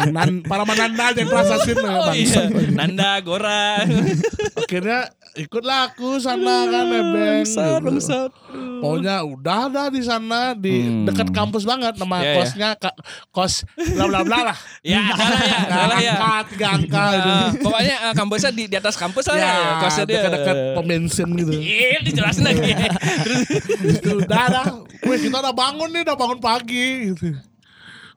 Nan, 0.15 0.31
para 0.43 0.63
mananda 0.63 1.11
yang 1.11 1.29
rasasin 1.29 1.77
ya, 1.77 1.91
Oh 1.91 2.13
iya. 2.13 2.43
Nanda, 2.71 3.11
Gora. 3.21 3.83
Akhirnya 4.63 5.11
ikutlah 5.35 5.91
aku 5.91 6.17
sana 6.17 6.65
kan 6.65 6.85
nebeng. 6.87 7.43
Bangsat, 7.43 7.67
gitu. 7.67 7.83
bangsat. 7.83 8.31
Pokoknya 8.77 9.17
udah 9.23 9.59
ada 9.69 9.83
di 9.89 10.01
sana 10.01 10.36
di 10.55 10.75
Hmm. 10.79 11.05
dekat 11.05 11.29
kampus 11.31 11.63
banget 11.63 11.95
nama 11.95 12.17
Iya, 12.17 12.25
iya. 12.25 12.35
kosnya 12.37 12.69
ka- 12.75 12.99
kos 13.29 13.55
bla 13.77 14.05
bla 14.07 14.21
bla 14.23 14.39
lah. 14.47 14.59
Ya, 14.87 15.03
ada 15.03 15.27
lah 15.27 15.43
ya, 15.43 15.57
ada 15.61 15.85
lah 15.85 15.99
ya. 15.99 16.15
angka 16.15 16.35
tiga 16.49 16.67
angka 16.73 17.03
itu. 17.11 17.31
Ah, 17.31 17.49
pokoknya 17.59 17.97
eh, 18.01 18.15
kampusnya 18.15 18.51
di, 18.51 18.65
di 18.65 18.77
atas 18.77 18.95
kampus 18.95 19.25
lah 19.27 19.37
ya, 19.37 19.47
Ya, 19.47 19.57
kosnya 19.79 20.05
dia. 20.05 20.15
dekat-dekat 20.17 20.57
pom 20.73 20.85
bensin 20.85 21.29
gitu. 21.35 21.53
Iya, 21.77 21.99
dijelasin 22.03 22.43
lagi. 22.45 22.73
Terus 23.19 23.41
Gitu, 23.79 24.11
udah 24.21 24.41
ada. 24.45 24.61
Wih, 25.03 25.19
kita 25.21 25.37
udah 25.39 25.53
bangun 25.53 25.89
nih, 25.89 26.03
udah 26.03 26.17
bangun 26.17 26.39
pagi 26.39 26.87
gitu. 27.09 27.35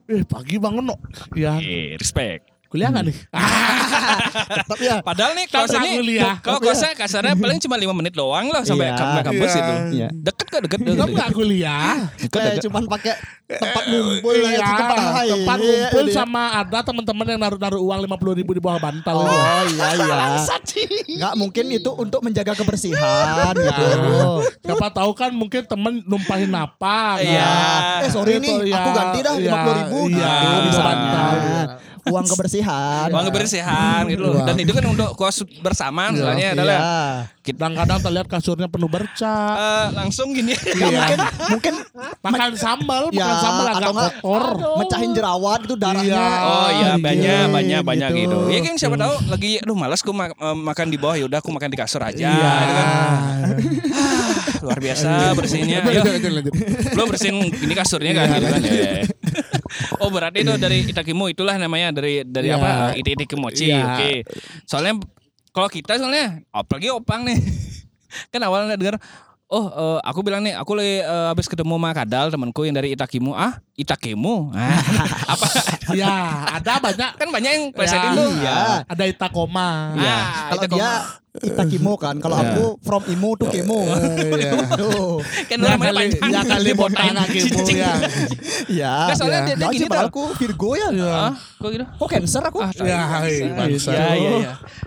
Eh, 0.06 0.22
pagi 0.24 0.56
bangun 0.56 0.84
no. 0.84 0.96
Ya, 1.32 1.54
eh, 1.56 1.94
respect. 1.94 2.50
Kuliah 2.70 2.88
nggak 2.88 3.04
nih? 3.04 3.16
Tetap 4.62 4.78
ya. 4.78 4.94
Padahal 5.02 5.32
nih 5.34 5.46
Tetap 5.46 5.66
kos 5.66 5.74
ini 5.76 5.90
kuliah. 5.98 6.34
kalau 6.38 6.58
kosnya 6.60 6.94
kasarnya 6.94 7.34
paling 7.34 7.58
cuma 7.58 7.74
5 7.74 7.90
menit 7.92 8.14
doang 8.14 8.46
lah 8.46 8.62
sampai 8.62 8.86
Iya. 8.86 8.96
sampai 8.96 9.22
kampus 9.24 9.50
Iya. 9.50 9.58
itu. 9.60 9.72
Iya. 9.90 10.08
Deket 10.12 10.46
kok 10.48 10.60
deket. 10.62 10.78
Kamu 10.80 10.94
deket. 10.96 11.10
nggak 11.10 11.28
kuliah? 11.32 11.94
Kayak 12.24 12.54
cuman 12.62 12.82
pakai 12.86 13.14
tempat 13.50 13.82
ngumpul 13.84 14.34
lah 14.36 14.46
Iya, 14.48 14.58
itu 14.60 14.72
tempat 14.72 14.96
lain. 14.96 15.10
tempat 15.34 15.58
Iya, 15.58 15.66
ngumpul 15.66 16.04
iya. 16.04 16.14
sama 16.14 16.42
ada 16.56 16.78
teman-teman 16.80 17.26
yang 17.26 17.40
naruh-naruh 17.40 17.80
uang 17.80 18.00
lima 18.00 18.16
puluh 18.16 18.34
ribu 18.34 18.50
di 18.52 18.62
bawah 18.62 18.78
bantal. 18.78 19.16
Oh 19.18 19.62
iya 19.66 19.88
iya. 19.92 20.16
Enggak 21.10 21.34
mungkin 21.34 21.64
itu 21.68 21.90
untuk 21.92 22.20
menjaga 22.22 22.54
kebersihan 22.54 23.50
gitu. 23.52 23.84
Siapa 24.62 24.86
tahu 24.90 25.10
kan 25.12 25.30
mungkin 25.32 25.62
temen 25.64 26.02
numpahin 26.04 26.50
apa. 26.52 27.18
kan. 27.18 27.26
Iya. 27.26 27.50
Eh 28.00 28.10
sorry 28.10 28.38
nih, 28.38 28.54
Gitu, 28.62 28.70
aku 28.72 28.88
ya, 28.88 28.94
ganti 28.94 29.18
dah 29.20 29.34
iya, 29.34 29.52
50 29.52 29.78
ribu. 29.80 29.98
Iya, 30.08 30.30
Gitu, 30.30 30.46
di 30.46 30.60
misalnya. 30.64 30.86
bantal. 30.86 31.34
Uang 32.08 32.26
kebersihan. 32.26 33.08
Uang 33.12 33.26
kebersihan 33.28 34.02
gitu 34.08 34.22
loh. 34.24 34.40
Iya. 34.40 34.46
Dan 34.48 34.56
itu 34.62 34.72
kan 34.72 34.84
untuk 34.88 35.12
kos 35.18 35.44
bersama 35.60 36.08
misalnya 36.08 36.56
adalah 36.56 36.78
Iya. 37.40 37.56
Kadang-kadang 37.56 37.98
terlihat 38.00 38.26
kasurnya 38.26 38.68
penuh 38.68 38.84
bercak. 38.86 39.54
eh, 39.56 39.86
langsung 39.92 40.30
gini. 40.30 40.52
Ya, 40.52 40.86
mungkin 40.92 41.18
mungkin 41.50 41.74
Makan 42.20 42.52
sambal, 42.54 43.08
ya 43.10 43.24
makan 43.24 43.36
sambal 43.38 43.66
atau 43.66 43.80
agak 43.90 44.12
kotor. 44.20 44.44
mecahin 44.76 45.10
jerawat 45.10 45.60
itu 45.62 45.74
darahnya. 45.74 46.20
Iya. 46.20 46.28
Oh 46.42 46.68
iya 46.68 46.84
Iya, 46.90 46.94
banyak 46.98 47.44
banyak 47.48 47.80
banyak 47.80 48.08
gitu. 48.14 48.38
gitu. 48.38 48.38
Ya 48.46 48.60
kan 48.62 48.74
siapa 48.76 48.94
tahu 48.94 49.14
lagi 49.26 49.50
aduh 49.56 49.72
malas 49.72 50.00
aku 50.00 50.12
ma- 50.12 50.28
eh, 50.30 50.56
makan 50.58 50.86
di 50.86 50.98
bawah 50.98 51.16
ya 51.16 51.24
udah 51.24 51.38
aku 51.38 51.48
makan 51.48 51.68
di 51.68 51.78
kasur 51.78 52.02
aja 52.02 52.28
Iya. 52.28 52.52
gitu 52.60 52.72
kan. 52.76 52.90
Luar 54.64 54.78
biasa 54.78 55.08
bersihnya. 55.32 55.78
Lo 56.92 57.02
bersihin 57.06 57.40
ini 57.48 57.72
kasurnya 57.72 58.12
kan 58.14 58.26
gitu 58.30 58.46
kan. 58.46 58.60
Ya. 58.62 58.92
Oh 59.96 60.08
berarti 60.08 60.42
itu 60.42 60.52
dari 60.56 60.84
Itakimu 60.84 61.28
itulah 61.28 61.56
namanya 61.56 61.94
dari 61.94 62.20
dari 62.20 62.52
Iya. 62.52 62.60
apa? 62.60 62.70
Iti 62.92 63.10
Iti 63.10 63.24
Kimochi. 63.24 63.72
Iya. 63.72 63.96
Oke. 63.96 64.12
Soalnya 64.64 65.00
kalau 65.50 65.68
kita 65.68 65.98
soalnya 65.98 66.42
apalagi 66.50 66.90
opang 66.90 67.26
nih. 67.26 67.38
kan 68.34 68.42
awalnya 68.42 68.74
dengar 68.74 68.98
oh 69.50 69.66
eh, 69.70 69.98
aku 70.06 70.22
bilang 70.22 70.42
nih 70.42 70.54
aku 70.54 70.78
lagi 70.78 71.02
eh, 71.02 71.26
habis 71.30 71.46
ketemu 71.46 71.74
sama 71.78 71.90
Kadal 71.94 72.26
temanku 72.30 72.62
yang 72.66 72.74
dari 72.74 72.94
Itakimu 72.94 73.34
ah 73.34 73.58
Itakemu 73.74 74.50
ah, 74.58 74.78
apa 75.30 75.46
ya, 75.98 76.10
ada 76.58 76.78
banyak. 76.78 77.10
kan 77.18 77.28
banyak 77.30 77.50
yang 77.50 77.64
plesetin 77.74 78.10
Ya, 78.10 78.18
tuh 78.18 78.30
iya. 78.38 78.58
Ada 78.86 79.04
Itakoma. 79.10 79.94
Iya. 79.98 80.14
Ah, 80.14 80.22
kalau 80.50 80.62
Itakoma. 80.62 80.78
dia 80.78 80.90
Itakimo 81.32 81.94
kan, 81.94 82.18
kalau 82.18 82.34
aku 82.34 82.74
from 82.82 83.06
Imo 83.06 83.32
to 83.34 83.46
Kemo. 83.46 83.86
Iya. 83.86 84.66
Tuh. 84.74 85.22
kan 85.46 85.56
Ya 85.56 85.78
namanya 85.78 85.94
panjang 85.94 86.26
ya 86.26 86.42
kali 86.44 86.70
botak 86.74 87.06
anak 87.06 87.26
ibu 87.30 87.62
ya. 87.70 87.92
Ya. 88.66 88.94
Soalnya 89.14 89.40
ya. 89.40 89.46
dia- 89.46 89.56
dia 89.56 89.68
gini, 89.70 89.86
Dal. 89.86 90.10
aku 90.10 90.34
Virgo 90.34 90.74
ya. 90.74 90.90
ah 90.90 91.32
kok 91.56 91.70
gitu 91.70 91.84
Kok 91.86 92.08
cancer 92.08 92.42
aku? 92.42 92.58
ah 92.58 92.70
Ya, 92.74 92.82
iya 93.22 93.46
iya 93.70 94.02
iya 94.10 94.32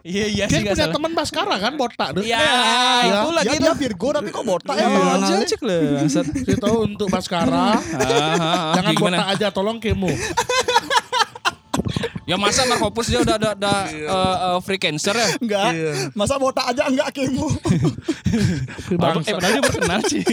iya 0.03 0.25
iya 0.27 0.45
Dia 0.45 0.60
punya 0.67 0.88
teman 0.89 1.12
Baskara 1.13 1.56
kan 1.58 1.73
botak 1.73 2.10
tuh. 2.12 2.23
ya 2.23 2.36
Ya. 2.36 3.15
itu 3.15 3.29
lagi 3.32 3.47
Ya, 3.47 3.53
tuh 3.53 3.63
dia 3.63 3.73
Virgo 3.79 4.08
tapi 4.12 4.29
kok 4.29 4.43
botak 4.43 4.75
ya. 4.75 4.88
Jancik 5.23 5.62
lah. 5.63 6.03
Saya 6.06 6.27
tahu 6.58 6.77
untuk 6.86 7.08
Baskara 7.08 7.56
Ah, 7.56 7.79
ah, 7.95 8.36
ah, 8.36 8.71
jangan 8.75 8.91
botak 8.97 9.27
aja 9.32 9.47
tolong 9.49 9.79
kemo. 9.79 10.12
Ya 12.23 12.39
masa 12.39 12.63
Markopus 12.63 13.12
dia 13.12 13.19
udah 13.19 13.36
udah, 13.36 13.51
udah 13.57 13.79
eh, 13.91 14.36
eh, 14.55 14.57
free 14.63 14.79
cancer 14.79 15.12
ya? 15.12 15.29
Enggak. 15.43 15.69
Iya. 15.75 15.91
Masa 16.15 16.39
botak 16.39 16.71
aja 16.71 16.88
enggak 16.88 17.12
Kemo? 17.12 17.47
Si 18.33 18.97
Eh 18.97 19.33
padahal 19.38 19.53
dia 19.53 19.63
berkenal 19.63 19.99
sih. 20.09 20.23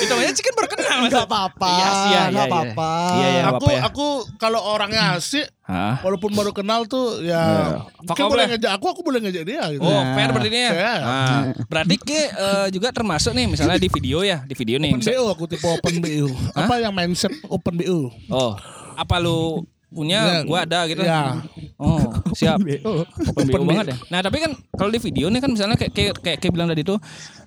Itu 0.00 0.12
aja 0.16 0.32
sih 0.32 0.44
kan 0.44 0.54
berkenal. 0.56 0.98
Enggak 1.04 1.28
apa-apa. 1.28 1.68
Iya 1.68 1.88
sih, 1.90 2.08
ya, 2.08 2.22
Enggak 2.30 2.30
iya, 2.30 2.30
iya. 2.30 2.44
apa-apa. 2.46 2.90
Iya, 3.12 3.26
iya. 3.28 3.42
aku 3.44 3.66
apa 3.66 3.70
ya? 3.76 3.80
aku 3.84 4.06
kalau 4.40 4.60
orangnya 4.64 5.02
asik 5.20 5.46
Hah? 5.66 5.98
walaupun 6.06 6.30
baru 6.30 6.54
kenal 6.54 6.86
tuh 6.86 7.26
ya 7.26 7.74
mungkin 7.98 8.22
off 8.22 8.30
boleh 8.30 8.46
lah. 8.46 8.54
ngejak 8.54 8.72
aku 8.78 8.86
aku 8.86 9.00
boleh 9.02 9.18
ngejak 9.18 9.44
dia 9.44 9.66
gitu. 9.74 9.82
Oh, 9.82 10.02
fair 10.14 10.30
berarti 10.30 10.48
ini 10.48 10.60
ya. 10.62 10.72
Fair. 10.72 11.00
Nah, 11.02 11.42
berarti 11.66 11.94
ke 11.98 12.20
eh, 12.30 12.66
juga 12.70 12.88
termasuk 12.94 13.34
nih 13.34 13.46
misalnya 13.50 13.76
di 13.76 13.90
video 13.90 14.22
ya, 14.22 14.46
di 14.46 14.54
video 14.54 14.78
nih. 14.78 14.94
Open 14.94 15.02
BO 15.02 15.24
aku 15.34 15.44
tipe 15.50 15.66
open 15.66 15.94
BO. 15.98 16.28
Apa 16.54 16.78
yang 16.80 16.94
mindset 16.94 17.34
open 17.50 17.74
BO? 17.82 18.14
Oh, 18.30 18.54
apa 18.94 19.18
lu 19.18 19.66
punya, 19.86 20.18
Ya, 20.18 20.38
gua 20.42 20.58
ada 20.62 20.80
gitu. 20.86 21.00
ya. 21.00 21.40
Oh, 21.76 22.00
siap. 22.38 22.58
Open 22.58 23.46
BO 23.46 23.64
banget 23.64 23.86
ya. 23.90 23.96
Nah, 24.08 24.20
tapi 24.20 24.38
kan 24.38 24.50
kalau 24.72 24.88
di 24.88 24.98
video 24.98 25.28
nih 25.28 25.38
kan 25.38 25.48
misalnya 25.48 25.74
kayak 25.74 25.92
kayak 25.92 26.12
kayak, 26.18 26.38
kayak 26.38 26.52
bilang 26.52 26.66
tadi 26.66 26.82
tuh 26.82 26.98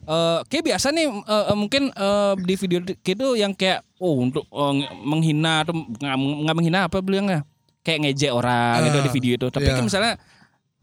eh 0.02 0.39
kayak 0.45 0.63
biasa 0.65 0.89
nih 0.89 1.06
eh, 1.06 1.54
mungkin 1.54 1.84
eh, 1.89 2.34
di 2.39 2.56
video 2.56 2.80
itu 2.82 3.28
yang 3.36 3.52
kayak 3.52 3.84
oh 3.97 4.17
untuk 4.19 4.47
nge- 4.49 4.93
menghina 4.99 5.62
atau 5.62 5.73
nggak 5.75 6.15
nggak 6.15 6.56
menghina 6.56 6.80
apa 6.86 6.97
bilangnya 6.99 7.43
kayak 7.80 7.99
ngejek 8.04 8.32
orang 8.32 8.86
gitu 8.86 8.97
Ah, 8.97 9.04
di 9.04 9.12
video 9.12 9.34
itu. 9.36 9.47
Tapi 9.49 9.65
iya. 9.65 9.75
kan 9.75 9.84
misalnya 9.84 10.13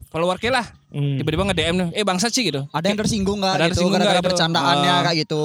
follower 0.07 0.37
lah 0.49 0.65
Hmm. 0.87 1.19
tiba-tiba 1.19 1.43
nge-DM 1.43 1.75
nih, 1.75 1.87
eh 1.93 2.05
bangsat 2.07 2.31
sih 2.31 2.47
gitu. 2.47 2.63
Ada 2.71 2.87
yang 2.87 2.95
tersinggung 2.95 3.43
yang 3.43 3.59
gitu 3.59 3.75
tersinggung 3.75 3.91
gara-gara 3.91 4.13
nggak 4.13 4.23
itu? 4.23 4.29
bercandaannya 4.31 4.87
Ah. 4.89 5.01
kayak 5.03 5.17
gitu. 5.27 5.43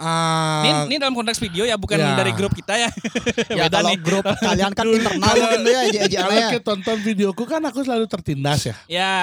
Ah, 0.00 0.64
Ini, 0.64 0.70
ini 0.88 0.96
dalam 0.96 1.12
konteks 1.12 1.36
video 1.38 1.62
ya, 1.62 1.76
bukan 1.76 1.96
Ya. 1.96 2.16
dari 2.16 2.32
grup 2.32 2.50
kita 2.50 2.72
ya. 2.74 2.88
Ya 3.52 3.68
Beda 3.68 3.78
kalau 3.78 3.92
nih. 3.92 4.00
grup 4.00 4.24
kalian 4.24 4.72
kan 4.72 4.86
internal 4.88 5.20
mungkin 5.20 5.60
ya 5.62 5.80
ejek-ejekannya 5.84 6.16
kalau 6.16 6.40
ya. 6.40 6.48
kita 6.50 6.64
tonton 6.64 6.98
videoku 7.00 7.44
kan 7.44 7.60
aku 7.60 7.84
selalu 7.84 8.06
tertindas 8.06 8.60
ya. 8.64 8.74
Ya. 8.88 9.16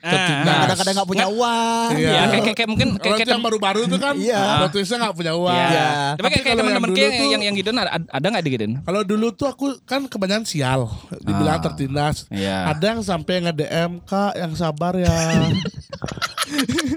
Tertindas. 0.00 0.48
Ah. 0.48 0.60
Kadang-kadang 0.64 0.94
nggak 0.96 1.08
punya 1.08 1.26
uang. 1.28 1.88
Iya. 1.92 2.08
Ya, 2.10 2.22
kayak, 2.24 2.42
kayak, 2.42 2.56
kayak 2.56 2.70
mungkin 2.72 2.88
kayak, 2.96 3.16
kayak 3.20 3.28
yang 3.30 3.44
baru-baru 3.44 3.80
tuh 3.84 3.98
kan, 4.00 4.14
Iya. 4.16 4.40
plot 4.58 4.70
twistnya 4.72 4.96
nggak 4.98 5.14
punya 5.14 5.32
uang. 5.36 5.52
Ya. 5.52 5.68
Iya. 5.68 5.88
Tapi 6.10 6.20
Tapi 6.20 6.36
kayak, 6.40 6.56
teman-teman 6.56 6.72
yang 6.80 6.80
kayak 6.80 6.88
dulu 6.88 6.96
yang, 6.96 7.12
tuh- 7.20 7.30
yang 7.30 7.42
yang 7.44 7.54
gitu 7.54 7.68
ada 7.70 7.92
ada 8.00 8.26
nggak 8.26 8.44
digituin? 8.44 8.72
Kalau 8.80 9.00
dulu 9.02 9.26
tuh 9.30 9.46
aku 9.46 9.64
kan 9.82 10.00
kebanyakan 10.04 10.44
sial, 10.44 10.80
dibilang 11.20 11.56
Ah. 11.56 11.62
tertindas. 11.62 12.16
Iya. 12.28 12.72
Ada 12.72 12.84
yang 12.88 13.00
sampai 13.02 13.34
nge-DM 13.44 13.90
kak 14.02 14.32
yang 14.34 14.52
sabar 14.54 14.96
ya. 14.96 15.12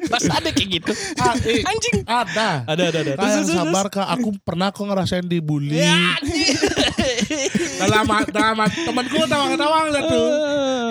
Pas 0.08 0.24
ada 0.24 0.50
kayak 0.50 0.70
gitu. 0.72 0.92
Ah, 1.16 1.36
eh, 1.40 1.62
Anjing. 1.62 1.98
Ada. 2.04 2.50
Ada 2.66 2.84
ada 2.88 3.00
ada. 3.04 3.12
Kak 3.16 3.30
yang 3.30 3.46
sabar 3.46 3.86
kak, 3.88 4.08
aku 4.08 4.30
pernah 4.40 4.70
kok 4.70 4.82
ngerasain 4.82 5.26
dibully. 5.26 5.78
Ya, 5.78 6.18
dalam 7.82 8.04
dalam 8.30 8.58
hati, 8.60 8.80
temanku 8.84 9.18
tawa-tawa 9.26 9.78
ngeliat 9.86 10.06
tuh. 10.06 10.28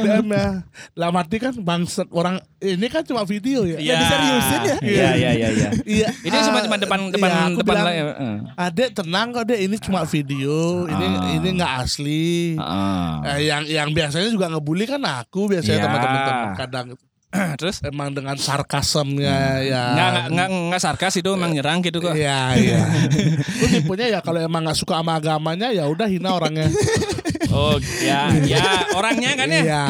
DM 0.03 0.29
ya. 0.29 0.49
Dalam 0.93 1.15
hati 1.15 1.37
kan 1.39 1.55
bangset 1.57 2.09
orang 2.11 2.37
ini 2.59 2.87
kan 2.87 3.03
cuma 3.03 3.23
video 3.23 3.63
ya. 3.63 3.79
Iya. 3.79 3.95
diseriusin 3.99 4.61
ya? 4.63 4.77
Iya 4.83 5.09
iya 5.15 5.31
iya 5.33 5.49
iya. 5.51 5.69
Iya. 5.83 6.09
Ini 6.23 6.37
cuma 6.43 6.59
cuma 6.61 6.77
depan 6.77 6.99
depan 7.09 7.29
Iya, 7.29 7.43
aku 7.49 7.61
depan 7.63 7.75
bilang, 7.75 7.87
lah 7.87 7.95
ya. 7.95 8.05
Eh. 8.13 8.37
Adek 8.59 8.89
tenang 8.93 9.27
kok 9.31 9.45
dek 9.47 9.61
ini 9.61 9.77
cuma 9.79 10.01
video. 10.05 10.57
Ini 10.87 11.05
Ah. 11.07 11.31
ini 11.33 11.49
nggak 11.55 11.73
asli. 11.81 12.57
Ah. 12.59 13.23
Eh, 13.35 13.47
yang 13.47 13.63
yang 13.65 13.89
biasanya 13.91 14.29
juga 14.29 14.47
ngebully 14.49 14.85
kan 14.85 15.03
aku 15.03 15.47
biasanya 15.49 15.79
Iya. 15.79 15.85
teman-teman 15.87 16.21
teman 16.23 16.51
kadang 16.57 16.87
Terus 17.61 17.81
emang 17.81 18.12
dengan 18.12 18.37
sarkasemnya 18.37 19.64
ya. 19.64 19.85
nggak 19.97 20.11
nggak 20.37 20.49
nggak 20.68 20.81
sarkas 20.83 21.16
itu 21.16 21.33
emang 21.33 21.57
nyerang 21.57 21.81
gitu 21.81 22.05
kok. 22.05 22.12
Iya 22.12 22.61
iya. 22.61 22.81
Gue 23.59 23.68
tipenya 23.73 24.18
ya 24.18 24.21
kalau 24.21 24.40
emang 24.45 24.68
nggak 24.68 24.77
suka 24.77 25.01
sama 25.01 25.16
agamanya 25.16 25.73
ya 25.73 25.88
udah 25.88 26.09
hina 26.09 26.37
orangnya. 26.37 26.68
Oh 27.51 27.75
ya 27.99 28.31
ya 28.42 28.64
orangnya 28.92 29.33
kan 29.35 29.47
ya. 29.47 29.62
Iya. 29.62 29.83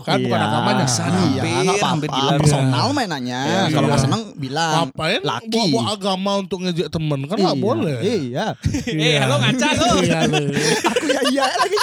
Kan 0.00 0.18
bukan 0.22 0.38
Iya. 0.38 0.46
agamanya. 0.46 0.86
Iya. 0.86 1.42
Iya, 1.42 1.42
Hampir, 1.42 1.64
nggak 1.66 1.82
hampir 1.82 2.08
apa-apa. 2.08 2.26
gila. 2.26 2.40
Personal 2.40 2.86
mainannya. 2.90 3.40
Iya, 3.40 3.60
Kalau 3.68 3.86
iya. 3.86 3.90
nggak 3.90 4.02
seneng 4.02 4.22
bilang. 4.34 4.72
Ngapain 4.88 5.20
Laki. 5.22 5.62
bawa 5.68 5.82
agama 5.90 6.32
untuk 6.38 6.58
ngejek 6.60 6.88
temen 6.88 7.20
kan 7.24 7.36
nggak 7.36 7.56
Iya. 7.56 7.62
boleh. 7.62 7.96
Iya. 8.00 8.46
Eh 8.86 9.16
halo 9.16 9.34
ngaca 9.38 9.68
lo. 9.72 9.86
Iya 10.00 10.18
lu. 10.26 10.42
Aku 10.86 11.04
ya 11.06 11.20
iya 11.26 11.44
lagi. 11.50 11.76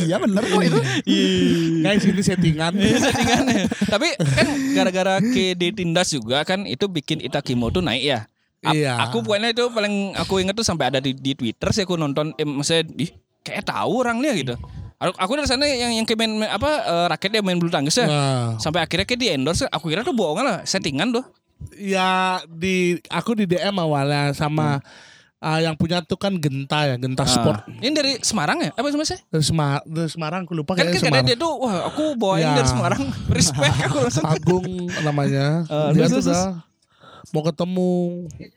Iya 0.00 0.16
bener 0.18 0.42
kok 0.42 0.62
itu. 0.62 0.78
Guys 1.80 2.04
ini 2.04 2.22
settingan. 2.22 2.72
settingannya. 2.76 3.62
Tapi 3.86 4.08
kan 4.16 4.46
gara-gara 4.72 5.14
ke 5.20 5.54
ditindas 5.54 6.10
juga 6.10 6.42
kan 6.42 6.64
itu 6.64 6.86
bikin 6.86 7.20
Itakimo 7.20 7.68
tuh 7.68 7.80
naik 7.80 8.02
ya. 8.02 8.20
A- 8.60 8.70
Iya. 8.70 8.92
Aku 9.02 9.20
pokoknya 9.20 9.50
itu 9.50 9.68
paling 9.68 10.12
aku 10.14 10.36
inget 10.38 10.52
tuh 10.52 10.62
sampai 10.62 10.88
ada 10.88 11.00
di, 11.00 11.12
di 11.12 11.32
Twitter 11.32 11.72
sih 11.72 11.80
aku 11.80 11.96
nonton 11.96 12.36
eh, 12.36 12.44
maksudnya 12.44 12.84
ih, 12.94 13.08
kayak 13.40 13.64
tahu 13.64 14.00
orangnya 14.00 14.32
gitu. 14.32 14.54
Aku, 15.00 15.16
aku 15.16 15.32
dari 15.34 15.48
sana 15.48 15.64
yang 15.64 15.96
yang 15.96 16.04
main, 16.04 16.32
main 16.36 16.50
apa 16.52 16.70
eh, 16.84 17.06
raket 17.08 17.30
dia 17.32 17.40
main 17.40 17.56
bulu 17.56 17.72
tangkis 17.72 17.96
ya. 17.96 18.06
Nah, 18.06 18.60
Sampai 18.60 18.84
akhirnya 18.84 19.04
kayak 19.04 19.16
di 19.16 19.28
endorse 19.30 19.64
aku 19.64 19.88
kira 19.88 20.04
tuh 20.04 20.12
bohongan 20.12 20.44
lah 20.44 20.58
settingan 20.62 21.08
tuh. 21.10 21.24
ya 21.76 22.40
di 22.48 22.96
aku 23.06 23.36
di 23.36 23.44
DM 23.44 23.76
awalnya 23.76 24.32
sama 24.32 24.80
ah, 25.38 25.56
yang 25.56 25.72
punya 25.72 26.00
tuh 26.00 26.16
kan 26.16 26.36
Genta 26.36 26.84
ya, 26.84 26.96
Genta 26.96 27.24
Sport. 27.24 27.64
Ah. 27.64 27.80
Ini 27.80 27.92
dari 27.92 28.12
Semarang 28.20 28.60
ya? 28.60 28.70
Apa 28.72 28.88
namanya 28.88 29.08
sih? 29.08 29.20
Dari, 29.28 29.44
Semar 29.44 29.80
dari 29.84 30.08
Semarang 30.08 30.44
aku 30.44 30.52
lupa 30.52 30.72
Kan 30.72 30.88
kayaknya 30.88 31.00
kan 31.00 31.04
Semarang. 31.04 31.28
dia 31.28 31.36
tuh 31.36 31.52
wah 31.56 31.76
aku 31.84 32.04
bawain 32.16 32.44
Ya. 32.44 32.56
dari 32.56 32.68
Semarang. 32.68 33.02
Respect 33.36 33.76
aku 33.80 33.96
langsung. 34.04 34.24
Agung 34.24 34.66
namanya. 35.00 35.64
Ah, 35.68 35.92
dia 35.92 36.08
terus, 36.08 36.24
tuh 36.24 36.32
udah 36.32 36.44
mau 37.30 37.42
ketemu 37.44 37.90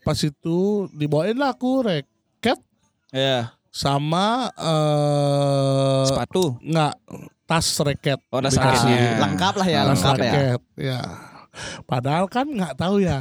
pas 0.00 0.18
itu 0.18 0.58
dibawain 0.90 1.36
lah 1.36 1.52
aku 1.52 1.84
reket 1.84 2.56
Iya. 3.12 3.52
Sama 3.74 4.54
eh 4.54 6.06
Sepatu. 6.06 6.54
nggak 6.62 6.94
tas 7.44 7.66
reket. 7.82 8.22
Oh, 8.30 8.38
tas 8.38 8.54
raketnya. 8.54 9.18
Lengkap 9.18 9.54
lah 9.58 9.66
ya, 9.66 9.80
Tas 9.82 9.98
lengkap 9.98 10.14
ya. 10.14 10.22
raket, 10.22 10.60
ya. 10.78 11.00
Padahal 11.84 12.24
kan 12.30 12.46
nggak 12.46 12.74
tahu 12.78 13.02
ya. 13.02 13.18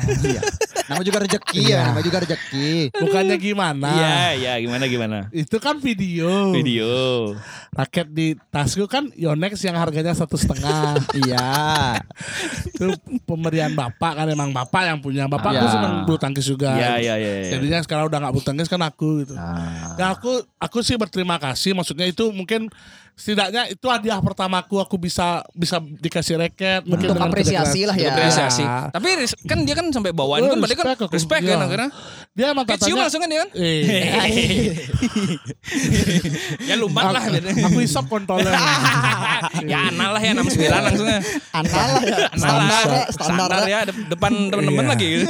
Nama 0.84 1.02
juga 1.02 1.18
rezeki 1.24 1.62
ya, 1.64 1.70
Iya. 1.70 1.82
nama 1.90 2.02
juga 2.02 2.18
rezeki. 2.22 2.72
Bukannya 2.92 3.38
gimana. 3.40 3.90
Iya, 3.90 4.16
iya 4.36 4.54
gimana 4.60 4.84
gimana. 4.86 5.18
Itu 5.32 5.58
kan 5.58 5.80
video. 5.80 6.52
Video. 6.52 6.92
Raket 7.72 8.08
di 8.12 8.36
tasku 8.52 8.86
kan 8.86 9.08
Yonex 9.16 9.58
yang 9.64 9.80
harganya 9.80 10.12
satu 10.12 10.36
setengah. 10.36 11.00
Iya. 11.24 11.46
itu 12.68 12.88
pemberian 13.24 13.72
bapak 13.72 14.24
kan 14.24 14.28
emang 14.28 14.52
bapak 14.52 14.92
yang 14.92 15.00
punya. 15.00 15.26
Bapak 15.26 15.56
aku 15.56 15.66
Iya. 15.66 15.72
senang 15.72 15.94
bulu 16.04 16.18
tangkis 16.18 16.46
juga. 16.46 16.76
Iya, 16.76 17.00
iya, 17.00 17.14
iya. 17.16 17.32
iya. 17.48 17.50
Jadinya 17.56 17.80
sekarang 17.82 18.12
udah 18.12 18.18
nggak 18.20 18.34
bulu 18.34 18.44
tangkis 18.44 18.68
kan 18.68 18.82
aku 18.82 19.24
gitu. 19.24 19.34
Ah. 19.36 19.96
Ya 19.96 20.12
aku 20.12 20.32
aku 20.60 20.84
sih 20.84 21.00
berterima 21.00 21.40
kasih. 21.40 21.72
Maksudnya 21.72 22.06
itu 22.06 22.28
mungkin 22.30 22.68
setidaknya 23.14 23.70
itu 23.70 23.86
hadiah 23.86 24.18
pertamaku 24.18 24.82
aku 24.82 24.98
bisa 24.98 25.46
bisa 25.54 25.78
dikasih 25.80 26.42
raket. 26.42 26.82
Mungkin 26.84 27.14
apresiasi 27.14 27.86
lah 27.86 27.94
ya. 27.94 28.10
apresiasi. 28.10 28.66
Ya. 28.66 28.90
Tapi 28.90 29.08
kan 29.46 29.58
dia 29.64 29.76
kan 29.78 29.86
sampai 29.94 30.12
bawaan 30.12 30.44
kan 30.44 30.58
berarti 30.58 30.73
kan 30.76 30.86
respect 30.86 31.00
aku. 31.00 31.14
respect 31.14 31.42
kan 31.42 31.50
Iya. 31.52 31.64
akhirnya. 31.64 31.90
Dia 32.34 32.46
emang 32.50 32.66
katanya. 32.66 32.98
langsung 33.00 33.22
kan 33.22 33.30
dia 33.30 33.40
kan? 33.40 33.50
Ya 36.64 36.76
lumbat 36.76 37.06
lah. 37.10 37.22
aku, 37.24 37.80
isap 37.80 38.06
kontolnya. 38.08 38.52
ya 39.72 39.88
anal 39.88 40.10
lah 40.14 40.22
ya 40.22 40.32
69 40.34 40.50
langsungnya. 40.72 41.20
Anal 41.52 41.88
lah 41.92 42.02
ya. 42.02 42.18
Anal 42.28 42.40
Standar 42.40 42.58
lah. 42.58 42.70
ya, 42.70 43.04
standar 43.10 43.48
Standar 43.48 43.62
ya. 43.64 43.70
ya 43.70 43.80
de- 43.86 44.08
depan 44.10 44.32
temen-temen 44.50 44.84
Iya. 44.84 44.92
lagi 44.92 45.08
gitu. 45.14 45.26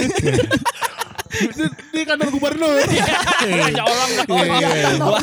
Di, 1.33 1.65
di 1.89 2.01
kantor 2.05 2.29
gubernur. 2.29 2.77
Ya 3.73 3.83
Allah 3.83 4.07
dong. 4.23 4.37
Iya. 4.37 4.69
Wah, 5.01 5.21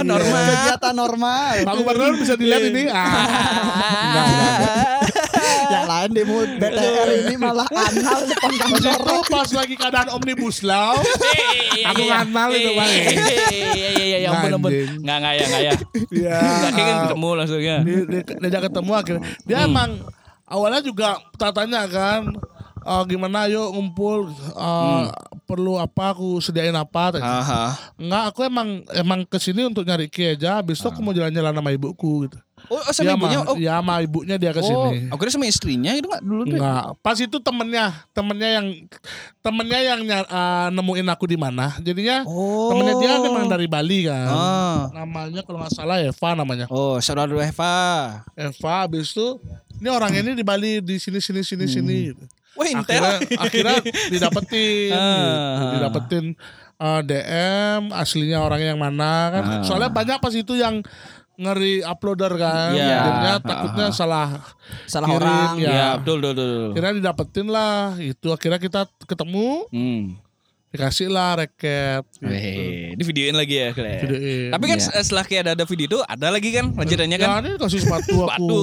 normal. 0.00 0.42
Kegiatan 0.46 0.94
normal. 0.94 1.54
Pak 1.66 1.74
gubernur 1.76 2.12
bisa 2.16 2.34
dilihat 2.38 2.62
ini. 2.70 2.86
Ah. 2.86 3.02
Enggak, 3.02 4.24
enggak, 4.24 4.50
enggak. 4.54 4.76
Yang 5.68 5.84
lain 5.84 6.10
di 6.10 6.22
BTR 6.58 7.08
ini 7.24 7.34
malah 7.36 7.66
anal 7.68 8.20
depan 8.24 8.50
Pas 8.50 8.60
kantor. 8.80 8.96
itu 8.96 9.16
pas 9.28 9.48
lagi 9.52 9.74
keadaan 9.76 10.08
omnibus 10.12 10.58
law. 10.62 10.96
Aku 11.92 12.02
nganal 12.02 12.48
itu, 12.52 12.70
Bang. 12.72 12.88
Iya 12.88 13.68
iya 13.68 13.88
iya 14.00 14.16
iya 14.18 14.28
ampun 14.32 14.52
ampun. 14.56 14.70
Anjing. 14.72 15.04
Enggak 15.04 15.16
enggak 15.20 15.32
ya 15.34 15.44
enggak 15.44 15.62
ya. 15.62 15.72
Ya. 16.08 16.38
Enggak 16.40 16.72
kayak 16.72 16.94
ketemu 17.04 17.28
langsungnya. 17.36 17.76
Di, 17.84 17.94
di, 18.06 18.18
diajak 18.40 18.62
ketemu 18.70 18.92
akhirnya. 18.94 19.22
Dia 19.44 19.58
emang 19.66 19.90
awalnya 20.46 20.80
juga 20.80 21.08
tatanya 21.36 21.82
kan. 21.84 22.22
Eh, 22.88 23.02
gimana 23.06 23.44
yuk 23.46 23.68
ngumpul 23.70 24.32
eh, 24.32 25.04
perlu 25.44 25.76
apa 25.76 26.16
aku 26.16 26.40
sediain 26.40 26.72
apa. 26.72 27.14
tadi. 27.14 27.24
Aha. 27.24 27.76
Enggak, 27.96 28.22
aku 28.32 28.40
emang 28.44 28.68
emang 28.92 29.20
ke 29.24 29.36
sini 29.36 29.64
untuk 29.64 29.84
nyari 29.84 30.08
Ki 30.08 30.32
aja. 30.32 30.60
Habis 30.60 30.80
itu 30.80 30.88
aku 30.88 31.00
mau 31.00 31.12
jalan-jalan 31.12 31.52
sama 31.52 31.70
ibuku 31.70 32.28
gitu. 32.28 32.38
Oh, 32.66 32.74
oh, 32.74 32.90
sama 32.90 33.06
Dia 33.06 33.14
ibunya. 33.14 33.38
Oh, 33.46 33.54
ya 33.56 33.72
sama 33.78 33.94
ibunya 34.02 34.34
dia 34.34 34.50
oh, 34.50 34.54
ke 34.58 34.62
sini. 34.66 35.06
aku 35.08 35.18
kira 35.22 35.30
sama 35.30 35.46
istrinya 35.46 35.94
itu 35.94 36.10
enggak 36.10 36.24
dulu 36.26 36.42
tuh. 36.42 36.58
Enggak, 36.58 36.84
pas 37.00 37.14
itu 37.14 37.36
temennya, 37.38 37.86
temennya 38.10 38.48
yang 38.58 38.66
temennya 39.38 39.78
yang 39.78 40.00
ny- 40.02 40.26
uh, 40.28 40.68
nemuin 40.74 41.06
aku 41.06 41.24
di 41.30 41.38
mana. 41.38 41.78
Jadinya 41.78 42.26
Oh. 42.26 42.74
temennya 42.74 42.94
dia 42.98 43.12
memang 43.22 43.46
dari 43.46 43.70
Bali 43.70 44.10
kan. 44.10 44.26
Ah. 44.26 44.80
Namanya 44.90 45.46
kalau 45.46 45.62
nggak 45.62 45.70
salah 45.72 46.02
Eva 46.02 46.30
namanya. 46.34 46.66
Oh, 46.68 46.98
saudara 46.98 47.30
Eva. 47.30 47.74
Eva 48.34 48.72
habis 48.84 49.14
itu 49.14 49.38
ini 49.78 49.88
orang 49.88 50.10
ini 50.12 50.34
di 50.34 50.42
Bali 50.42 50.82
di 50.82 50.98
sini 50.98 51.22
sini 51.22 51.46
sini 51.46 51.64
sini. 51.70 51.96
gitu. 52.12 52.24
Wah, 52.56 52.66
intel. 52.66 53.02
Akhirnya 53.02 53.36
akhirnya 53.36 53.74
didapetin, 54.08 54.90
gitu. 54.90 55.64
didapetin 55.76 56.24
uh, 56.78 57.00
DM 57.02 57.82
aslinya 57.92 58.38
orangnya 58.40 58.74
yang 58.74 58.82
mana 58.82 59.12
kan. 59.30 59.42
Ah. 59.44 59.62
Soalnya 59.62 59.90
banyak 59.90 60.18
pas 60.18 60.34
itu 60.34 60.54
yang 60.54 60.80
ngeri 61.38 61.86
uploader 61.86 62.34
kan. 62.34 62.74
Iya. 62.74 62.98
Jadinya 62.98 63.32
Ah, 63.34 63.40
takutnya 63.40 63.86
ah. 63.88 63.94
salah 63.94 64.28
Salah 64.90 65.06
kirim, 65.06 65.22
orang. 65.22 65.52
ya. 65.62 65.70
Ya, 65.70 65.88
betul, 66.02 66.18
betul, 66.18 66.34
betul. 66.34 66.66
Akhirnya 66.74 66.94
didapetin 66.98 67.46
lah. 67.46 67.94
Itu 67.96 68.28
akhirnya 68.34 68.58
kita 68.58 68.80
ketemu, 69.06 69.48
Hmm. 69.70 70.04
Dikasih 70.68 71.08
lah 71.08 71.38
reket. 71.38 72.04
Gitu. 72.12 72.28
Weh, 72.28 72.92
di 72.92 73.02
videoin 73.02 73.32
lagi 73.32 73.54
ya, 73.56 73.68
Kle. 73.72 74.04
Videoin. 74.04 74.48
Tapi 74.52 74.64
kan 74.66 74.78
Iya. 74.78 75.00
setelah 75.00 75.24
kayak 75.24 75.40
ada, 75.42 75.52
ada 75.56 75.64
video 75.64 75.86
itu 75.86 75.98
ada 76.02 76.26
lagi 76.28 76.48
kan 76.52 76.66
lanjutannya 76.70 77.16
kan? 77.16 77.28
Ya 77.28 77.38
ini 77.40 77.50
kasih 77.56 77.80
sepatu 77.80 78.14
aku. 78.28 78.28
Sepatu. 78.28 78.60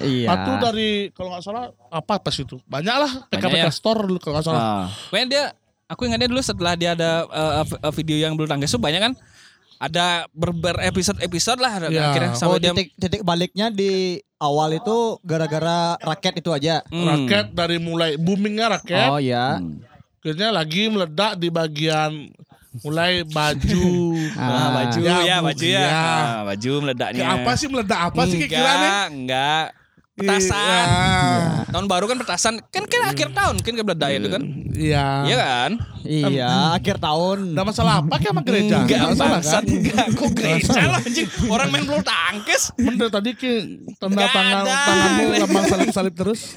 Iya. 0.00 0.26
Sepatu 0.28 0.50
dari 0.62 0.90
kalau 1.10 1.28
nggak 1.32 1.42
salah 1.42 1.64
apa 1.88 2.14
pas 2.18 2.36
itu? 2.36 2.56
Banyak 2.64 2.96
lah 2.96 3.12
PK 3.28 3.44
ya? 3.50 3.72
Store 3.72 4.04
dulu 4.04 4.18
kalau 4.18 4.36
nggak 4.36 4.46
salah. 4.46 4.60
Ah. 4.60 4.84
Pokoknya 5.08 5.26
dia 5.26 5.44
aku 5.86 6.00
ingatnya 6.04 6.28
dulu 6.28 6.40
setelah 6.40 6.74
dia 6.74 6.92
ada 6.92 7.24
uh, 7.24 7.62
uh, 7.62 7.92
video 7.94 8.16
yang 8.18 8.34
bulu 8.34 8.44
tangkis 8.44 8.68
itu 8.68 8.80
banyak 8.82 9.00
kan 9.00 9.12
ada 9.76 10.24
ber, 10.32 10.56
episode 10.82 11.20
episode 11.20 11.60
lah 11.60 11.88
Ya. 11.88 12.10
akhirnya 12.10 12.32
Oh, 12.32 12.38
sampai 12.38 12.58
dia 12.58 12.72
titik, 12.72 12.88
titik 12.96 13.20
baliknya 13.22 13.68
di 13.68 14.16
awal 14.36 14.72
itu 14.72 15.20
gara-gara 15.20 15.96
raket 15.96 16.40
itu 16.40 16.48
aja. 16.50 16.80
Hmm. 16.88 17.04
Raket 17.06 17.52
dari 17.52 17.76
mulai 17.76 18.16
boomingnya 18.16 18.72
raket, 18.72 19.08
Oh 19.08 19.20
ya. 19.20 19.60
Akhirnya 20.26 20.50
lagi 20.50 20.90
meledak 20.90 21.38
di 21.38 21.48
bagian 21.48 22.34
mulai 22.82 23.22
baju. 23.22 23.94
Ah, 24.36 24.68
baju 24.74 24.98
Ya, 25.00 25.16
ya, 25.22 25.36
bu- 25.38 25.46
baju 25.48 25.64
ya. 25.64 25.80
ya. 25.80 25.94
Ah, 25.94 26.42
baju 26.44 26.70
meledaknya. 26.82 27.24
Apa 27.30 27.50
sih 27.54 27.70
meledak 27.70 28.00
apa 28.10 28.20
sih 28.26 28.42
kira-kiranya? 28.42 28.90
enggak. 29.06 29.66
Petasan. 30.16 30.56
Iya. 30.56 31.68
Tahun 31.68 31.86
baru 31.92 32.08
kan 32.08 32.16
petasan. 32.16 32.54
Kan 32.72 32.88
kan 32.88 33.00
akhir 33.12 33.36
tahun 33.36 33.60
kan 33.60 33.72
meledak 33.76 34.10
itu 34.16 34.28
kan. 34.32 34.42
Iya. 34.72 35.06
Iya 35.28 35.36
kan? 35.36 35.70
Iya, 36.06 36.48
akhir 36.80 36.96
tahun. 37.04 37.52
Ada 37.52 37.62
masalah 37.68 37.94
apa 38.00 38.16
kayak 38.16 38.32
sama 38.32 38.42
gereja? 38.48 38.76
Enggak 38.80 38.96
Nggak 38.96 39.12
masalah 39.12 39.40
kan? 39.44 39.62
enggak. 39.68 40.06
Kok 40.16 40.30
gereja 40.32 40.80
lah 40.88 41.00
anjing. 41.04 41.28
Orang 41.52 41.68
main 41.68 41.84
bulu 41.84 42.00
tangkis. 42.00 42.62
Bener 42.80 43.08
tadi 43.12 43.30
ki 43.36 43.52
tanda 44.00 44.24
tangan 44.32 44.64
ada. 44.64 44.76
tanganmu 44.88 45.24
lambang 45.36 45.64
salib 45.68 45.88
salib 45.92 46.14
terus. 46.16 46.56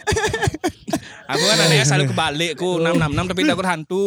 Aku 1.28 1.44
kan 1.44 1.58
adanya 1.60 1.84
selalu 1.84 2.16
kebalik 2.16 2.52
ku 2.56 2.80
666 2.80 3.32
tapi 3.36 3.42
takut 3.44 3.68
hantu. 3.68 4.04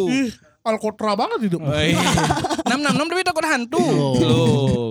Alkotra 0.62 1.12
banget 1.12 1.38
hidup. 1.50 1.60
Woi. 1.60 1.92
666 1.92 3.12
tapi 3.12 3.22
takut 3.26 3.44
hantu. 3.44 3.84
Oh. 3.84 4.14
Loh. 4.16 4.88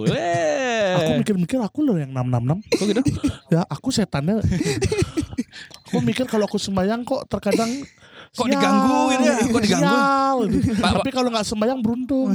Aku 1.02 1.12
mikir-mikir 1.18 1.58
aku 1.58 1.80
loh 1.82 1.96
yang 1.96 2.12
666. 2.12 2.62
Kok 2.72 2.86
gitu? 2.88 3.02
Ya 3.50 3.62
aku 3.66 3.90
setannya. 3.90 4.40
aku 5.84 5.98
mikir 6.00 6.26
kalau 6.26 6.46
aku 6.46 6.56
sembayang 6.56 7.02
kok 7.02 7.28
terkadang 7.28 7.72
Kok 8.32 8.48
sial, 8.48 8.54
diganggu 8.56 9.00
gitu 9.12 9.24
ya? 9.26 9.36
Kok 9.44 9.60
diganggu? 9.60 9.92
sial, 9.92 10.38
Tapi 10.80 11.10
kalau 11.10 11.30
nggak 11.30 11.44
sembayang 11.44 11.80
beruntung. 11.80 12.32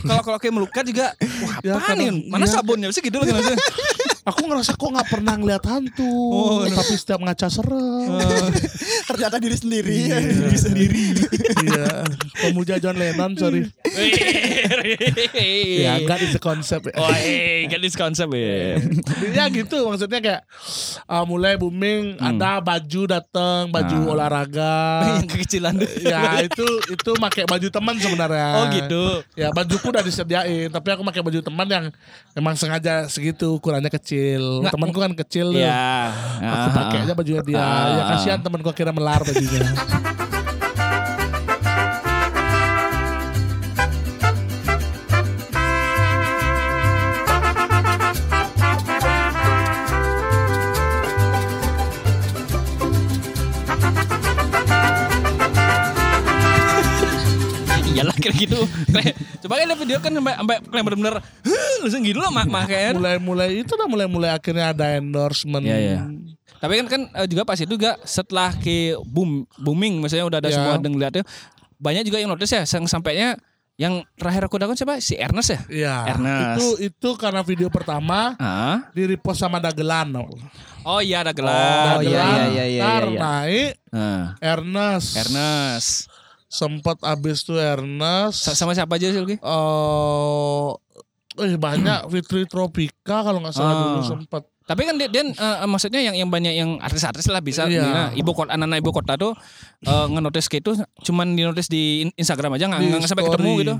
Kalau 0.00 0.22
kalau 0.24 0.38
kayak 0.38 0.54
melukat 0.54 0.80
juga 0.82 1.12
wah 1.44 1.60
Ya, 1.60 1.76
apa 1.76 1.92
karena- 1.92 2.08
nih? 2.08 2.24
Mana 2.26 2.44
iya. 2.44 2.52
sabunnya 2.54 2.88
sih 2.88 3.04
gitu 3.04 3.20
loh 3.20 3.28
aku 4.28 4.40
ngerasa 4.44 4.72
kok 4.72 4.88
nggak 4.88 5.08
pernah 5.08 5.34
ngeliat 5.34 5.64
hantu. 5.64 6.12
Oh, 6.30 6.62
tapi 6.64 6.94
setiap 6.94 7.18
ngaca 7.18 7.48
serem. 7.48 8.20
Ternyata 9.08 9.36
diri 9.38 9.56
sendiri. 9.56 9.96
Diri 10.38 10.58
sendiri. 10.58 11.04
Iya. 11.60 12.04
Pemuja 12.38 12.76
John 12.78 12.96
Lennon, 12.96 13.34
sorry. 13.34 13.66
Ya, 15.78 15.98
enggak 15.98 16.18
itu 16.22 16.38
konsep. 16.38 16.80
ya. 16.84 16.94
Oh, 16.96 17.10
eh, 17.10 17.66
kan 17.66 17.80
this 17.80 17.94
konsep 17.94 18.28
ya. 18.30 18.78
ya 19.36 19.44
gitu 19.48 19.78
maksudnya 19.84 20.18
kayak 20.18 20.42
uh, 21.04 21.24
mulai 21.24 21.54
booming 21.54 22.16
ada 22.18 22.58
baju 22.58 23.02
datang 23.06 23.68
baju 23.68 23.86
Hmm. 23.88 24.04
Ah. 24.04 24.12
olahraga 24.12 24.76
Yang 25.16 25.26
kekecilan 25.32 25.74
ya 25.98 26.44
itu 26.44 26.66
itu 26.88 27.10
pakai 27.16 27.44
baju 27.44 27.68
teman 27.68 27.96
sebenarnya 27.96 28.48
Oh 28.54 28.64
gitu. 28.68 29.04
ya 29.32 29.48
bajuku 29.48 29.86
udah 29.88 30.02
disediain 30.02 30.68
tapi 30.68 30.92
aku 30.92 31.02
pakai 31.02 31.22
baju 31.22 31.40
teman 31.40 31.66
yang 31.66 31.84
memang 32.34 32.54
sengaja 32.54 33.08
segitu 33.08 33.56
ukurannya 33.56 33.88
kecil 33.90 34.17
Nggak- 34.60 34.72
temanku 34.72 34.98
kan 34.98 35.12
kecil. 35.14 35.46
Ya. 35.54 36.12
aku 36.40 36.68
pakai 36.72 36.98
aja 37.02 37.12
bajunya 37.12 37.42
dia 37.42 37.56
ya 37.56 37.62
Ah. 37.62 38.06
kasihan 38.12 38.38
temanku 38.38 38.68
akhirnya 38.68 38.92
melar 38.92 39.20
bajunya 39.20 39.60
gitu. 58.38 58.58
Coba 59.42 59.54
kan 59.58 59.74
video 59.76 59.98
kan 59.98 60.12
sampai 60.12 60.34
sampai 60.34 60.56
kayak 60.62 60.84
bener-bener 60.86 61.14
"Huh," 61.18 61.74
langsung 61.82 62.02
gitu 62.02 62.18
loh 62.18 62.30
mak 62.30 62.46
makanya. 62.46 62.94
mulai-mulai 62.94 63.62
itu 63.62 63.70
udah 63.70 63.86
mulai-mulai 63.86 64.30
akhirnya 64.30 64.70
ada 64.70 64.96
endorsement 64.96 65.62
Iya, 65.62 65.76
iya. 65.76 66.00
Tapi 66.58 66.74
kan 66.74 66.86
kan 66.88 67.00
eh, 67.14 67.26
juga 67.26 67.42
pas 67.42 67.54
itu 67.54 67.70
juga 67.70 67.94
setelah 68.02 68.50
ke 68.52 68.98
boom 69.04 69.46
booming 69.56 69.98
maksudnya 69.98 70.26
udah 70.26 70.38
ada 70.38 70.50
Ya. 70.50 70.56
semua 70.56 70.74
yang 70.74 70.86
ngeliatnya 70.88 71.22
banyak 71.78 72.02
juga 72.02 72.18
yang 72.18 72.30
notice 72.30 72.50
ya 72.50 72.62
yang 72.66 72.86
sampainya 72.86 73.38
yang 73.78 74.02
terakhir 74.18 74.50
aku 74.50 74.58
dapat 74.58 74.74
siapa 74.74 74.98
si 74.98 75.14
Ernest 75.14 75.54
ya? 75.54 75.60
Iya, 75.70 75.94
Ernest. 76.10 76.42
itu 76.58 76.66
itu 76.90 77.08
karena 77.14 77.46
video 77.46 77.70
pertama 77.70 78.34
Ah. 78.36 78.90
di 78.90 79.06
repost 79.06 79.38
sama 79.38 79.62
Dagelan. 79.62 80.10
Oh 80.82 80.98
iya 80.98 81.22
ada 81.22 81.30
gelar. 81.30 81.94
Oh, 81.94 82.02
iya, 82.02 82.18
Dagelan, 82.18 82.26
iya, 82.50 82.64
iya, 82.66 82.84
iya. 83.06 83.14
naik 83.14 83.72
Ah. 83.94 84.34
Ernest. 84.42 85.14
Ernest. 85.14 86.10
Sempat 86.48 86.96
abis 87.02 87.42
tuh 87.42 87.56
Ernest. 87.56 88.42
Sa- 88.42 88.56
Sama 88.56 88.72
siapa 88.72 88.96
aja 88.96 89.08
sih 89.08 89.20
Lagi? 89.20 89.36
eh 89.36 90.68
eh 91.38 91.54
banyak 91.54 92.00
Fitri 92.12 92.44
Tropika 92.44 93.22
kalau 93.22 93.38
nggak 93.38 93.52
salah 93.52 93.70
Ah. 93.70 93.80
dulu 93.86 94.02
sempat. 94.02 94.42
Tapi 94.64 94.84
kan 94.84 94.96
dia, 94.96 95.08
dia 95.08 95.24
eh, 95.24 95.64
maksudnya 95.64 96.00
yang 96.02 96.12
yang 96.14 96.28
banyak 96.28 96.52
yang 96.52 96.76
artis-artis 96.78 97.24
lah 97.26 97.40
bisa 97.40 97.64
Iya. 97.64 97.84
Nah, 97.84 98.08
ibu 98.12 98.32
kota 98.32 98.52
anak-anak 98.52 98.78
ibu 98.80 98.90
kota 98.90 99.12
tuh 99.14 99.32
eh, 99.82 100.06
ngenotis 100.08 100.44
kayak 100.46 100.60
itu 100.62 100.72
cuman 101.04 101.32
dinotis 101.32 101.68
di 101.68 102.04
in- 102.04 102.16
Instagram 102.16 102.56
aja 102.56 102.64
nggak 102.66 103.00
sampai 103.02 103.24
ketemu 103.24 103.50
gitu. 103.58 103.74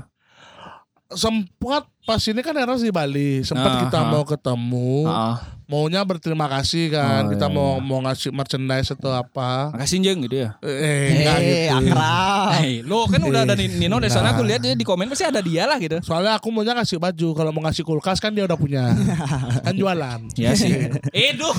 Sempat 1.09 1.89
pas 2.05 2.21
ini 2.23 2.37
kan 2.39 2.53
Ernest 2.53 2.85
di 2.85 2.93
Bali, 2.93 3.41
sempat 3.41 3.65
Ah, 3.67 3.79
kita 3.81 3.97
ah. 3.97 4.05
mau 4.07 4.21
ketemu, 4.21 5.05
Heeh. 5.05 5.35
maunya 5.65 6.01
berterima 6.01 6.45
kasih 6.47 6.89
kan, 6.91 7.25
Oh, 7.25 7.29
kita 7.29 7.45
iya, 7.45 7.55
mau 7.55 7.69
mau 7.77 7.97
ngasih 7.99 8.29
merchandise 8.29 8.89
atau 8.91 9.09
apa. 9.11 9.73
Makasih 9.73 9.97
Jeng 9.99 10.21
gitu 10.23 10.37
ya. 10.39 10.53
Eh, 10.59 11.09
enggak 11.11 11.35
Eh, 11.35 11.45
gitu. 11.65 11.73
akrab. 11.89 12.49
Eh, 12.59 12.77
lo 12.81 13.05
kan 13.05 13.21
udah 13.23 13.41
ada 13.41 13.53
Ni- 13.53 13.73
Nino 13.75 13.97
dari 13.97 14.09
sana 14.09 14.31
aku 14.31 14.41
Nah. 14.41 14.53
lihat 14.53 14.61
dia 14.63 14.73
di 14.73 14.81
komen 14.81 15.05
pasti 15.05 15.25
ada 15.25 15.41
dia 15.41 15.65
lah 15.65 15.77
gitu. 15.77 15.97
Soalnya 15.99 16.33
aku 16.33 16.49
maunya 16.49 16.73
ngasih 16.73 16.97
baju, 16.97 17.27
kalau 17.33 17.49
mau 17.51 17.61
ngasih 17.63 17.81
kulkas 17.81 18.17
kan 18.17 18.29
dia 18.29 18.45
udah 18.45 18.55
punya. 18.55 18.93
kan 19.65 19.73
jualan. 19.73 20.19
Ya 20.37 20.53
sih. 20.53 20.93
Edo. 21.25 21.49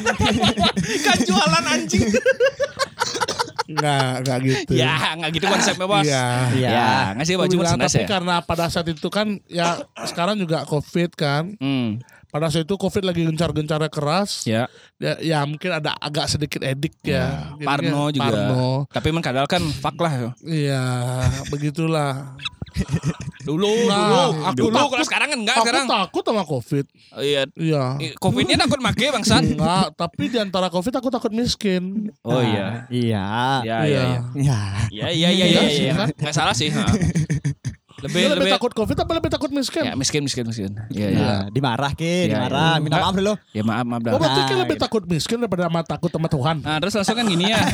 kan 1.04 1.18
jualan 1.20 1.64
anjing. 1.66 2.08
Enggak, 3.72 4.12
enggak 4.20 4.38
gitu. 4.42 4.72
ya, 4.74 4.94
nggak 5.14 5.30
gitu 5.32 5.46
konsepnya, 5.46 5.86
Bos. 5.86 6.04
Iya. 6.04 6.24
Iya. 6.52 6.68
Ya, 6.68 6.90
ngasih 7.16 7.34
baju 7.36 7.48
Aku 7.48 7.60
bilang, 7.60 7.78
tapi 7.78 7.98
ya. 7.98 8.06
karena 8.06 8.34
pada 8.40 8.64
saat 8.66 8.86
itu 8.86 9.08
kan 9.08 9.26
ya 9.46 9.68
sekarang 10.04 10.36
juga 10.36 10.62
covid 10.64 11.10
kan 11.12 11.56
Hmm. 11.56 11.98
pada 12.28 12.48
saat 12.48 12.64
itu 12.64 12.74
covid 12.74 13.02
lagi 13.02 13.22
gencar-gencarnya 13.22 13.88
keras 13.88 14.44
Ya, 14.44 14.64
ya, 14.96 15.20
ya 15.20 15.38
mungkin 15.42 15.68
ada 15.70 15.92
agak 15.94 16.28
sedikit 16.28 16.60
edik 16.60 16.96
ya 17.02 17.52
Jadinya 17.52 17.66
Parno 17.66 18.02
juga. 18.08 18.24
Parno 18.24 18.66
Tapi 18.88 19.06
emang 19.08 19.20
kadang 19.20 19.44
kan 19.44 19.60
fuck 19.74 19.96
lah. 19.96 20.32
iya 20.42 20.84
begitulah 21.48 22.32
Dulu, 23.42 23.68
Nah, 23.84 23.98
dulu, 23.98 24.22
aku 24.44 24.56
dulu 24.56 24.70
takut- 24.72 24.90
kalau 24.92 25.04
sekarang 25.04 25.28
kan 25.28 25.38
enggak 25.38 25.56
aku 25.56 25.64
sekarang. 25.64 25.86
takut 25.88 26.22
sama 26.22 26.42
covid 26.44 26.84
Oh, 27.10 27.20
Iya. 27.20 27.42
iya 27.54 27.84
Covidnya 28.16 28.56
takut 28.56 28.78
make 28.78 29.02
bangsat. 29.04 29.42
enggak 29.44 29.86
tapi 29.94 30.24
di 30.26 30.38
antara 30.38 30.68
covid 30.68 30.94
aku 30.94 31.08
takut 31.08 31.30
miskin 31.30 32.14
Oh 32.20 32.38
iya. 32.38 32.86
Iya. 32.88 33.26
Iya, 33.60 33.76
iya, 33.82 34.02
iya. 34.04 34.20
Iya. 34.32 34.60
Iya, 34.88 35.06
iya, 35.10 35.28
iya, 35.28 35.44
Iya 35.44 35.46
iya, 35.48 35.62
sih, 35.68 35.84
iya. 35.84 35.94
kan? 35.96 36.08
Nggak 36.12 36.32
salah 36.32 36.54
sih. 36.54 36.70
Lebih, 38.02 38.18
lebih 38.24 38.34
lebih. 38.40 38.52
takut 38.52 38.72
covid 38.72 38.96
apa 38.96 39.12
lebih 39.12 39.30
takut 39.30 39.46
miskin 39.48 39.82
Ya, 39.84 39.94
miskin, 39.94 40.22
miskin, 40.22 40.42
miskin. 40.44 40.74
Iya, 40.88 41.06
iya. 41.08 41.22
Ya, 41.22 41.34
dimarah 41.48 41.92
ke, 41.92 42.26
Iya, 42.26 42.34
dimarah. 42.34 42.74
iya. 42.74 42.82
Minta 42.82 42.98
maaf 43.00 43.14
dulu. 43.14 43.32
Ya 43.52 43.62
maaf, 43.62 43.84
maaf 43.84 44.00
dah. 44.00 44.10
Oh 44.10 44.18
berarti 44.18 44.40
Nah, 44.44 44.58
lebih 44.60 44.74
gitu. 44.74 44.84
takut 44.84 45.02
miskin 45.04 45.36
daripada 45.36 45.66
sama 45.66 45.80
takut 45.82 46.10
sama 46.10 46.26
Tuhan 46.26 46.56
Nah, 46.60 46.78
terus 46.78 46.94
langsung 46.94 47.14
kan 47.14 47.26
gini 47.26 47.46
ya. 47.48 47.62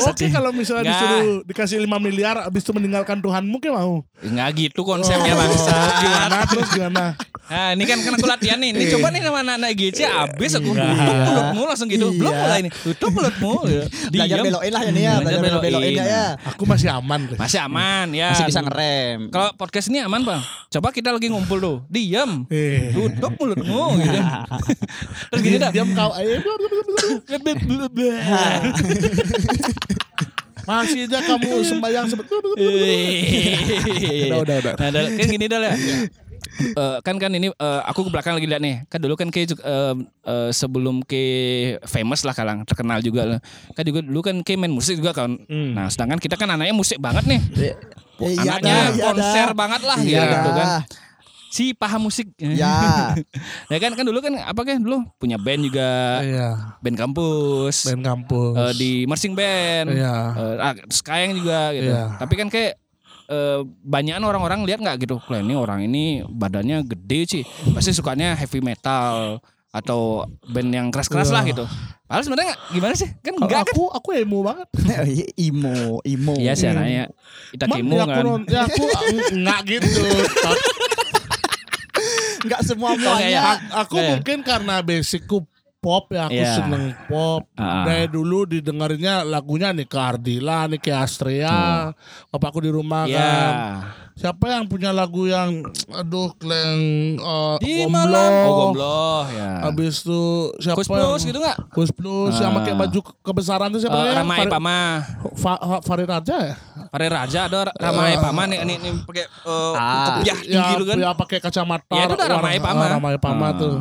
Oke 0.00 0.26
kalau 0.28 0.50
misalnya 0.50 0.84
Nggak. 0.86 0.96
disuruh 0.96 1.32
dikasih 1.44 1.78
5 1.84 1.98
miliar 1.98 2.36
abis 2.42 2.62
itu 2.62 2.72
meninggalkan 2.72 3.18
Tuhanmu 3.18 3.56
kayak 3.58 3.76
mau. 3.76 4.00
Enggak 4.22 4.48
gitu 4.56 4.80
konsepnya 4.82 5.34
Oh, 5.34 5.40
bangsa. 5.40 5.74
Gimana 6.00 6.36
terus 6.48 6.68
gimana? 6.70 7.04
Nah, 7.52 7.76
ini 7.76 7.84
kan 7.84 8.00
kan 8.00 8.16
aku 8.16 8.24
latihan 8.24 8.56
nih. 8.56 8.72
Ini 8.72 8.84
coba 8.90 9.12
nih 9.12 9.20
sama 9.20 9.44
anak-anak 9.44 9.70
GC 9.76 9.98
abis 10.08 10.52
aku 10.56 10.72
Iya. 10.72 10.88
tutup 10.88 11.12
mulutmu 11.20 11.62
langsung 11.68 11.84
gitu. 11.86 12.06
Belum 12.10 12.32
Iya. 12.32 12.40
mulai 12.40 12.60
nih. 12.64 12.72
Tutup 12.72 13.10
mulutmu. 13.12 13.52
Belajar 14.12 14.36
Diam. 14.40 14.46
belokin 14.48 14.72
lah 14.72 14.82
ya 14.82 14.90
nih 14.90 15.02
ya. 15.02 15.12
Belajar 15.20 15.20
Belajar 15.20 15.60
belokin 15.60 15.72
belokin. 15.84 15.92
ya 15.92 16.04
ya. 16.08 16.24
Aku 16.48 16.62
masih 16.64 16.88
aman. 16.88 17.20
Masih 17.36 17.58
aman 17.60 18.06
ya. 18.10 18.28
Masih 18.32 18.48
bisa 18.48 18.60
ngerem. 18.64 19.18
Kalau 19.28 19.52
podcast 19.52 19.86
ini 19.92 20.00
aman 20.00 20.24
bang. 20.24 20.40
Coba 20.72 20.88
kita 20.90 21.12
lagi 21.12 21.28
ngumpul 21.28 21.60
tuh. 21.60 21.76
Diam. 21.86 22.48
Eh. 22.48 22.88
Tutup 22.90 23.36
mulutmu 23.36 24.00
gitu. 24.00 24.16
Terus 25.28 25.40
gini 25.44 25.56
dah. 25.60 25.68
Diam 25.68 25.92
kau. 25.92 26.08
Masih 30.62 31.10
aja 31.10 31.18
kamu 31.20 31.58
sembahyang 31.66 32.06
sebet. 32.06 32.22
udah 32.22 32.46
udah, 34.38 34.56
udah. 34.62 34.72
Nah, 34.78 34.88
dah, 34.88 35.02
kan 35.10 35.26
gini 35.26 35.46
dah 35.50 35.58
ya. 35.58 35.74
Eh, 36.54 36.96
kan 37.00 37.16
kan 37.16 37.30
ini 37.30 37.48
eh, 37.48 37.80
aku 37.82 38.04
ke 38.04 38.10
belakang 38.10 38.34
lagi 38.34 38.44
lihat 38.44 38.60
nih 38.60 38.84
kan 38.86 38.98
dulu 38.98 39.14
kan 39.14 39.28
ke 39.28 39.42
eh, 39.42 39.94
eh, 40.22 40.50
sebelum 40.50 41.00
ke 41.00 41.22
famous 41.82 42.22
lah 42.22 42.32
kalang 42.32 42.62
terkenal 42.62 43.00
juga 43.00 43.24
lah 43.26 43.38
kan 43.72 43.82
juga 43.82 44.00
dulu 44.00 44.20
kan 44.20 44.36
ke 44.38 44.54
main 44.54 44.68
musik 44.68 44.96
juga 44.96 45.16
kan 45.16 45.32
Hmm. 45.42 45.72
nah 45.72 45.88
sedangkan 45.88 46.16
kita 46.16 46.34
kan 46.34 46.48
anaknya 46.50 46.72
musik 46.72 46.96
banget 46.96 47.24
nih 47.26 47.40
iya 47.56 47.74
anaknya 48.52 48.76
iya 48.90 49.02
konser 49.02 49.46
dah. 49.46 49.56
banget 49.56 49.80
lah 49.82 49.98
Iya 49.98 50.22
gitu 50.28 50.50
kan 50.52 50.68
si 51.48 51.64
paham 51.72 52.00
musik 52.02 52.32
Ya. 52.34 53.12
ya 53.72 53.76
kan 53.76 53.92
kan 53.92 54.04
dulu 54.04 54.20
kan 54.20 54.32
apa 54.36 54.60
kan 54.62 54.76
dulu 54.76 55.04
punya 55.16 55.36
band 55.36 55.62
juga 55.62 56.20
Iya. 56.20 56.48
band 56.78 56.96
kampus 56.96 57.76
Band 57.86 58.00
kampus. 58.02 58.56
eh, 58.58 58.72
di 58.74 58.90
marching 59.04 59.32
band 59.32 59.88
Iya. 59.90 60.14
Eh, 60.32 60.54
ah, 60.58 60.72
Skyeng 60.86 61.32
juga 61.34 61.72
gitu. 61.72 61.88
Iya. 61.88 62.16
Tapi 62.16 62.34
kan 62.34 62.48
kayak 62.48 62.80
eh, 63.32 63.60
banyakan 63.82 64.22
orang-orang 64.22 64.60
lihat 64.62 64.78
nggak 64.78 65.00
gitu. 65.00 65.16
Kalau 65.18 65.40
ini 65.40 65.54
orang 65.54 65.80
ini 65.82 66.04
badannya 66.22 66.84
gede 66.84 67.20
sih. 67.24 67.42
Pasti 67.72 67.90
sukanya 67.90 68.36
heavy 68.36 68.60
metal 68.60 69.40
atau 69.72 70.28
band 70.44 70.68
yang 70.68 70.86
keras-keras 70.92 71.26
Iya. 71.26 71.34
lah 71.34 71.42
gitu. 71.48 71.64
Padahal 72.04 72.24
sebenarnya 72.28 72.54
gimana 72.68 72.92
sih? 72.92 73.08
Kan 73.24 73.40
enggak 73.40 73.64
kan? 73.64 73.72
aku 73.72 73.88
aku 73.88 74.08
emo 74.12 74.44
banget. 74.44 74.68
imo, 75.48 75.96
imo. 76.04 76.36
Iya 76.36 76.52
sih 76.52 76.68
anaknya. 76.68 77.08
Kita 77.50 77.64
Mak, 77.64 77.76
kemo 77.80 77.96
ya 77.96 78.04
aku 78.04 78.12
kan. 78.12 78.40
ya 78.44 78.60
aku 78.62 78.84
enggak 79.32 79.60
gitu. 79.66 80.04
Enggak 82.42 82.60
semua 82.66 82.90
Oh, 82.92 82.98
muanya. 82.98 83.28
iya. 83.28 83.42
Aku 83.80 83.96
Iya. 83.96 84.08
mungkin 84.12 84.38
karena 84.42 84.82
basicku 84.82 85.46
pop 85.82 86.06
ya 86.08 86.30
aku 86.30 86.38
Iya. 86.38 86.54
seneng 86.56 86.94
pop. 87.04 87.42
Ah. 87.52 87.82
Dari 87.82 88.06
dulu 88.06 88.46
didengarnya 88.46 89.20
lagunya 89.22 89.68
nih 89.68 89.84
ke 89.84 89.98
Ardila, 89.98 90.64
nih 90.64 90.78
ke 90.78 90.94
Astrea. 90.94 91.90
Bapakku 92.30 92.62
di 92.62 92.70
rumah 92.70 93.02
Iya. 93.04 93.18
kan. 93.18 93.52
Siapa 94.12 94.44
yang 94.46 94.68
punya 94.68 94.92
lagu 94.92 95.24
yang 95.24 95.64
aduh 95.90 96.30
kleng 96.36 96.78
uh, 97.18 97.56
Di 97.58 97.82
Gombloh. 97.82 97.90
malam. 97.90 98.30
Oh, 98.44 98.54
gombloh 98.70 99.24
ya. 99.26 99.50
Habis 99.64 99.94
itu 100.00 100.22
siapa 100.60 100.78
Kus 100.78 100.86
yang 100.86 101.00
plus 101.02 101.22
gitu 101.24 101.38
nggak? 101.40 101.58
Kus 101.68 101.90
plus 101.90 102.34
yang 102.36 102.52
Ah. 102.52 102.56
pakai 102.60 102.72
baju 102.76 102.98
ke- 103.02 103.16
kebesaran 103.20 103.68
itu 103.68 103.80
siapa 103.80 103.96
Eh, 103.96 104.00
namanya? 104.04 104.20
Rama 104.20 104.34
Farid- 104.36 104.52
Epama. 104.52 104.76
Fa- 105.34 105.60
Fa- 105.60 105.82
Farid 105.82 106.06
Raja 106.06 106.36
ya? 106.38 106.54
Pare 106.86 107.06
Raja 107.08 107.40
ada 107.48 107.58
Rama 107.72 108.02
Epama 108.06 108.42
nih 108.46 108.58
nih, 108.62 108.76
nih 108.78 108.92
pakai 109.02 109.24
eh, 109.24 109.72
Ah. 109.74 110.06
kopiah 110.14 110.38
tinggi 110.38 110.70
gitu 110.70 110.84
kan. 110.84 110.96
ya 110.96 111.10
pakai 111.12 111.38
kacamata. 111.40 111.90
Ya, 111.90 112.04
itu 112.04 112.14
udah 112.14 112.28
Rama 112.28 112.38
warna- 112.44 112.54
Epama. 112.54 112.84
Rama 112.86 113.08
Epama 113.10 113.44
Ah. 113.44 113.52
tuh. 113.56 113.74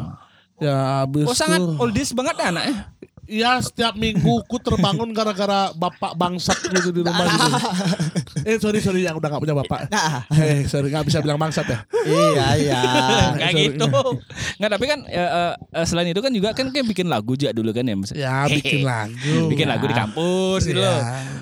Ya 0.62 1.01
habis 1.01 1.26
Oh 1.26 1.34
sangat 1.34 1.57
tuh. 1.57 1.74
oldies 1.76 2.14
banget 2.14 2.36
ya 2.38 2.47
anaknya. 2.53 2.76
Iya 3.26 3.51
setiap 3.59 3.95
minggu 3.95 4.43
ku 4.45 4.59
terbangun 4.59 5.09
gara-gara 5.09 5.72
bapak 5.72 6.14
bangsat 6.14 6.62
gitu 6.68 6.91
di 6.91 7.01
rumah 7.01 7.26
gitu. 7.32 7.49
Eh 8.41 8.57
sorry 8.57 8.79
sorry 8.79 9.03
yang 9.03 9.15
udah 9.15 9.29
gak 9.29 9.41
punya 9.41 9.55
bapak. 9.55 9.91
Nah, 9.91 10.23
Eh 10.32 10.63
sorry 10.65 10.88
gak 10.89 11.03
bisa 11.03 11.19
bilang 11.19 11.38
bangsat 11.38 11.67
ya. 11.67 11.79
iya 12.07 12.47
iya. 12.57 12.82
Kayak 13.39 13.51
sorry. 13.51 13.63
gitu. 13.75 13.86
Nggak 14.57 14.71
tapi 14.71 14.86
kan 14.88 14.99
ya, 15.05 15.25
eh, 15.25 15.53
eh, 15.77 15.86
selain 15.86 16.09
itu 16.09 16.21
kan 16.21 16.32
juga 16.32 16.49
kan 16.51 16.67
kayak 16.69 16.86
bikin 16.88 17.07
lagu 17.07 17.34
juga 17.36 17.51
dulu 17.51 17.69
kan 17.71 17.84
ya. 17.84 17.95
Mas. 17.95 18.11
Ya 18.13 18.45
bikin 18.45 18.82
lagu. 18.84 19.51
bikin 19.51 19.67
lagu 19.67 19.86
di 19.86 19.95
kampus 19.95 20.61
gitu 20.65 20.79
loh. 20.79 20.99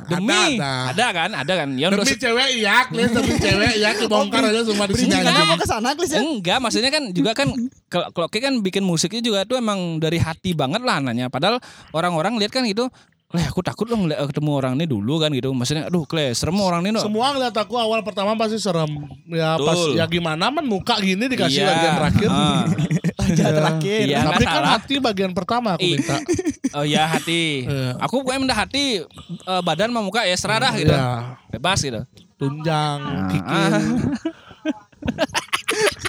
Demi 0.09 0.57
Ada, 0.57 0.91
ada, 0.91 1.05
kan, 1.13 1.29
ada 1.31 1.53
kan. 1.53 1.69
Ya 1.77 1.87
untuk 1.89 2.03
Demi 2.03 2.15
cewek 2.17 2.49
iya, 2.57 2.75
Klis 2.89 3.09
demi 3.13 3.33
cewek 3.37 3.73
iya 3.77 3.89
kebongkar 3.93 4.41
aja 4.49 4.65
semua 4.65 4.85
di 4.89 4.95
sini 4.97 5.13
aja. 5.13 5.31
mau 5.45 5.55
ke 5.55 5.67
sana, 5.69 5.93
Klis 5.93 6.11
ya? 6.11 6.19
Enggak, 6.19 6.57
maksudnya 6.57 6.89
kan 6.89 7.03
juga 7.13 7.31
kan 7.37 7.47
kalau 7.87 8.09
kalau 8.11 8.27
kayak 8.27 8.49
kan 8.49 8.55
bikin 8.59 8.81
musiknya 8.81 9.21
juga 9.21 9.39
tuh 9.45 9.61
emang 9.61 10.01
dari 10.01 10.17
hati 10.17 10.57
banget 10.57 10.81
lah 10.81 10.97
nanya. 10.99 11.29
Padahal 11.29 11.61
orang-orang 11.93 12.41
lihat 12.41 12.49
kan 12.49 12.65
gitu, 12.65 12.89
Leh 13.29 13.45
aku 13.45 13.61
takut 13.61 13.85
dong 13.85 14.09
ngeliat- 14.09 14.25
ketemu 14.25 14.49
orang 14.51 14.73
ini 14.73 14.89
dulu 14.89 15.21
kan 15.21 15.29
gitu. 15.29 15.53
Maksudnya 15.53 15.85
aduh 15.85 16.01
Kle, 16.01 16.33
serem 16.33 16.57
orang 16.57 16.81
ini 16.81 16.97
dong. 16.97 17.05
Semua 17.05 17.29
ngeliat 17.29 17.53
aku 17.53 17.77
awal 17.77 18.01
pertama 18.01 18.33
pasti 18.33 18.57
serem. 18.57 18.89
Ya 19.29 19.53
pas 19.53 19.77
Betul. 19.77 20.01
ya 20.01 20.05
gimana 20.09 20.49
men 20.49 20.65
muka 20.65 20.97
gini 20.97 21.29
dikasih 21.29 21.61
Iya. 21.61 21.69
bagian 21.69 21.93
terakhir. 21.95 22.27
Ah. 22.27 22.65
Aja 23.21 23.45
terakhir. 23.53 23.99
Iya. 24.09 24.19
Tapi 24.25 24.43
kan 24.43 24.53
salah. 24.57 24.71
hati 24.73 24.95
bagian 24.97 25.31
pertama 25.31 25.77
aku 25.77 25.85
minta. 25.85 26.17
Oh 26.69 26.85
ya 26.85 27.05
hati. 27.05 27.65
Iya. 27.65 27.97
Aku 28.01 28.21
pokoknya 28.21 28.39
minta 28.41 28.57
hati 28.57 29.05
eh, 29.25 29.61
badan 29.61 29.89
sama 29.89 30.01
muka 30.01 30.25
ya 30.25 30.33
serah 30.33 30.57
dah 30.59 30.73
gitu. 30.73 30.89
Iya. 30.89 31.37
Bebas 31.49 31.79
gitu. 31.81 32.01
Tunjang, 32.33 32.97
Ah. 32.97 33.29
kikil. 33.29 33.73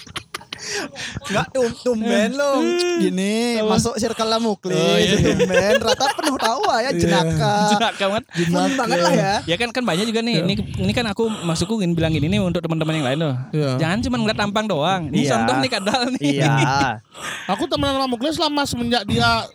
Enggak 1.27 1.47
tum 1.51 1.71
tumben 1.83 2.29
lo. 2.33 2.61
Gini, 2.97 3.59
masuk 3.63 3.95
circle 3.97 4.29
lah 4.29 4.39
muklis. 4.39 4.75
Oh, 4.75 4.97
iya. 4.97 5.15
Tumben 5.19 5.75
rata 5.79 6.05
penuh 6.15 6.37
tawa 6.37 6.75
ya 6.83 6.91
jenaka. 6.93 7.55
Jenak 7.75 7.93
banget. 7.97 8.23
Fun 8.49 8.71
banget 8.77 8.99
lah 8.99 9.13
ya. 9.13 9.33
Ya 9.45 9.55
kan 9.55 9.69
kan 9.71 9.83
banyak 9.83 10.05
juga 10.07 10.21
nih. 10.23 10.43
Ini 10.43 10.53
ini 10.81 10.91
kan 10.91 11.05
aku 11.07 11.27
masukku 11.43 11.79
ingin 11.79 11.93
bilang 11.93 12.11
gini 12.11 12.27
nih 12.27 12.39
untuk 12.39 12.63
teman-teman 12.63 12.99
yang 12.99 13.07
lain 13.07 13.19
loh. 13.19 13.35
Iya. 13.51 13.71
Jangan 13.79 13.97
cuma 14.03 14.15
ngeliat 14.21 14.39
tampang 14.39 14.65
doang. 14.67 15.01
Ini 15.11 15.27
Iya. 15.27 15.31
contoh 15.37 15.55
nih 15.59 15.69
kadal 15.71 16.01
nih. 16.17 16.31
Iya. 16.39 16.55
Aku 17.53 17.67
temenan 17.67 17.99
sama 17.99 18.07
Muklis 18.07 18.37
lama 18.39 18.63
semenjak 18.63 19.03
dia 19.07 19.45